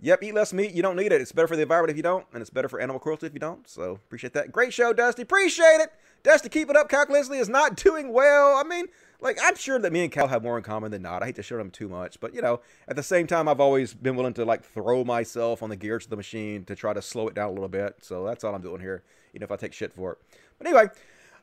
Yep, 0.00 0.22
eat 0.24 0.34
less 0.34 0.52
meat. 0.52 0.72
You 0.72 0.82
don't 0.82 0.96
need 0.96 1.12
it. 1.12 1.20
It's 1.20 1.32
better 1.32 1.48
for 1.48 1.56
the 1.56 1.62
environment 1.62 1.90
if 1.90 1.96
you 1.96 2.02
don't, 2.02 2.26
and 2.32 2.40
it's 2.42 2.50
better 2.50 2.68
for 2.68 2.80
animal 2.80 3.00
cruelty 3.00 3.26
if 3.26 3.32
you 3.32 3.40
don't. 3.40 3.66
So 3.66 3.92
appreciate 3.92 4.34
that. 4.34 4.52
Great 4.52 4.72
show, 4.74 4.92
Dusty. 4.92 5.22
Appreciate 5.22 5.80
it. 5.80 5.90
Dusty, 6.22 6.48
keep 6.48 6.70
it 6.70 6.76
up. 6.76 6.88
Cal 6.88 7.06
Leslie 7.08 7.38
is 7.38 7.48
not 7.48 7.76
doing 7.76 8.12
well. 8.12 8.56
I 8.56 8.64
mean, 8.64 8.86
like, 9.20 9.38
I'm 9.42 9.56
sure 9.56 9.78
that 9.78 9.92
me 9.92 10.02
and 10.02 10.12
Cal 10.12 10.28
have 10.28 10.42
more 10.42 10.58
in 10.58 10.64
common 10.64 10.90
than 10.90 11.02
not. 11.02 11.22
I 11.22 11.26
hate 11.26 11.36
to 11.36 11.42
show 11.42 11.58
him 11.58 11.70
too 11.70 11.88
much, 11.88 12.20
but 12.20 12.34
you 12.34 12.42
know, 12.42 12.60
at 12.88 12.96
the 12.96 13.02
same 13.02 13.26
time, 13.26 13.48
I've 13.48 13.60
always 13.60 13.94
been 13.94 14.16
willing 14.16 14.34
to 14.34 14.44
like 14.44 14.64
throw 14.64 15.04
myself 15.04 15.62
on 15.62 15.70
the 15.70 15.76
gears 15.76 16.04
of 16.04 16.10
the 16.10 16.16
machine 16.16 16.64
to 16.64 16.74
try 16.74 16.92
to 16.92 17.00
slow 17.02 17.28
it 17.28 17.34
down 17.34 17.48
a 17.48 17.52
little 17.52 17.68
bit. 17.68 17.96
So 18.02 18.24
that's 18.24 18.44
all 18.44 18.54
I'm 18.54 18.62
doing 18.62 18.80
here, 18.80 19.02
even 19.32 19.44
if 19.44 19.50
I 19.50 19.56
take 19.56 19.72
shit 19.72 19.92
for 19.92 20.12
it. 20.12 20.18
But 20.58 20.66
anyway, 20.66 20.88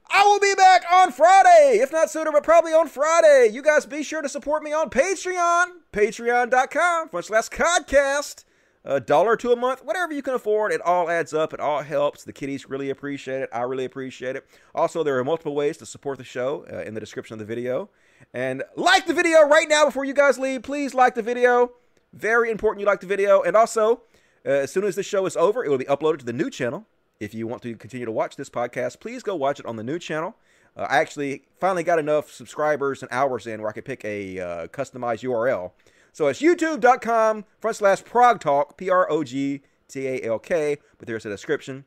I 0.10 0.24
will 0.24 0.40
be 0.40 0.54
back 0.56 0.84
on 0.92 1.12
Friday, 1.12 1.80
if 1.82 1.92
not 1.92 2.10
sooner, 2.10 2.32
but 2.32 2.44
probably 2.44 2.74
on 2.74 2.88
Friday. 2.88 3.50
You 3.52 3.62
guys 3.62 3.86
be 3.86 4.04
sure 4.04 4.22
to 4.22 4.30
support 4.30 4.64
me 4.64 4.74
on 4.74 4.90
Patreon, 4.90 5.68
patreon.com 5.92 7.10
forward 7.10 7.24
slash 7.24 7.50
podcast. 7.50 8.44
A 8.86 9.00
dollar 9.00 9.38
to 9.38 9.54
a 9.54 9.56
month, 9.56 9.84
whatever 9.86 10.12
you 10.12 10.22
can 10.22 10.34
afford, 10.34 10.74
it 10.74 10.82
all 10.82 11.10
adds 11.10 11.34
up. 11.34 11.54
It 11.54 11.62
all 11.62 11.84
helps. 11.84 12.26
The 12.26 12.34
kiddies 12.34 12.68
really 12.70 12.90
appreciate 12.90 13.42
it. 13.42 13.50
I 13.54 13.62
really 13.62 13.86
appreciate 13.86 14.36
it. 14.36 14.46
Also, 14.76 15.04
there 15.04 15.18
are 15.18 15.24
multiple 15.24 15.56
ways 15.56 15.78
to 15.78 15.86
support 15.86 16.18
the 16.18 16.26
show 16.26 16.66
uh, 16.72 16.80
in 16.80 16.94
the 16.94 17.00
description 17.00 17.34
of 17.36 17.40
the 17.40 17.46
video. 17.46 17.90
And 18.34 18.62
like 18.76 19.06
the 19.06 19.14
video 19.14 19.48
right 19.48 19.70
now 19.70 19.86
before 19.86 20.04
you 20.04 20.14
guys 20.14 20.38
leave. 20.38 20.64
Please 20.64 20.94
like 20.94 21.16
the 21.16 21.22
video. 21.22 21.72
Very 22.12 22.52
important 22.52 22.82
you 22.82 22.86
like 22.86 23.00
the 23.00 23.08
video. 23.08 23.42
And 23.42 23.56
also, 23.56 24.02
uh, 24.46 24.50
as 24.50 24.72
soon 24.72 24.84
as 24.84 24.98
the 24.98 25.04
show 25.04 25.26
is 25.26 25.38
over, 25.38 25.64
it 25.64 25.70
will 25.70 25.78
be 25.78 25.86
uploaded 25.86 26.20
to 26.20 26.26
the 26.26 26.34
new 26.34 26.50
channel. 26.50 26.86
If 27.22 27.34
you 27.34 27.48
want 27.48 27.62
to 27.62 27.76
continue 27.78 28.06
to 28.06 28.12
watch 28.12 28.36
this 28.36 28.50
podcast, 28.50 29.00
please 29.00 29.24
go 29.24 29.34
watch 29.34 29.62
it 29.62 29.66
on 29.66 29.78
the 29.78 29.84
new 29.84 29.98
channel. 29.98 30.36
Uh, 30.76 30.88
I 30.90 30.98
actually 30.98 31.44
finally 31.58 31.84
got 31.84 32.00
enough 32.00 32.30
subscribers 32.30 33.02
and 33.02 33.10
hours 33.14 33.48
in 33.48 33.62
where 33.62 33.70
I 33.70 33.74
could 33.74 33.86
pick 33.86 34.04
a 34.04 34.40
uh, 34.40 34.68
customized 34.68 35.24
URL. 35.24 35.72
So 36.14 36.28
it's 36.28 36.42
youtube.com 36.42 37.44
front 37.60 37.76
slash 37.76 38.04
prog 38.06 38.40
talk, 38.40 38.78
P 38.78 38.90
R 38.90 39.10
O 39.12 39.24
G 39.24 39.62
T 39.88 40.08
A 40.08 40.22
L 40.22 40.40
K, 40.40 40.78
but 41.00 41.08
there's 41.08 41.26
a 41.26 41.30
description 41.30 41.86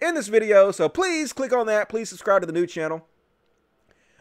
in 0.00 0.14
this 0.14 0.28
video. 0.28 0.72
So 0.72 0.88
please 0.88 1.32
click 1.32 1.52
on 1.52 1.66
that. 1.66 1.88
Please 1.88 2.08
subscribe 2.08 2.42
to 2.42 2.46
the 2.46 2.52
new 2.52 2.66
channel. 2.66 3.06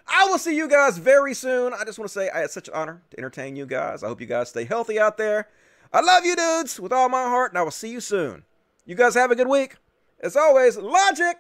I 0.08 0.26
will 0.26 0.38
see 0.38 0.56
you 0.56 0.70
guys 0.70 1.00
very 1.00 1.34
soon. 1.34 1.74
I 1.74 1.84
just 1.84 2.00
want 2.00 2.08
to 2.08 2.14
say 2.14 2.30
I 2.30 2.40
had 2.40 2.52
such 2.52 2.68
an 2.68 2.76
honor 2.76 3.02
to 3.10 3.18
entertain 3.18 3.56
you 3.56 3.66
guys. 3.66 4.04
I 4.04 4.08
hope 4.08 4.22
you 4.22 4.28
guys 4.28 4.50
stay 4.50 4.64
healthy 4.64 5.00
out 5.00 5.18
there. 5.18 5.50
I 5.92 6.02
love 6.02 6.24
you 6.24 6.36
dudes 6.36 6.80
with 6.80 6.94
all 6.94 7.10
my 7.10 7.24
heart, 7.24 7.52
and 7.52 7.58
I 7.58 7.64
will 7.64 7.72
see 7.72 7.90
you 7.90 8.00
soon. 8.00 8.44
You 8.86 8.96
guys 8.96 9.16
have 9.16 9.32
a 9.32 9.36
good 9.36 9.48
week. 9.48 9.76
As 10.20 10.38
always, 10.38 10.78
logic. 10.78 11.40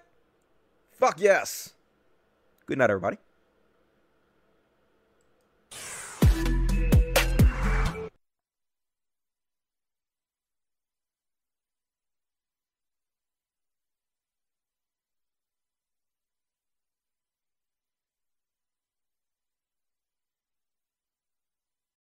Fuck 0.92 1.20
yes. 1.22 1.74
Good 2.66 2.78
night, 2.78 2.90
everybody. 2.90 3.18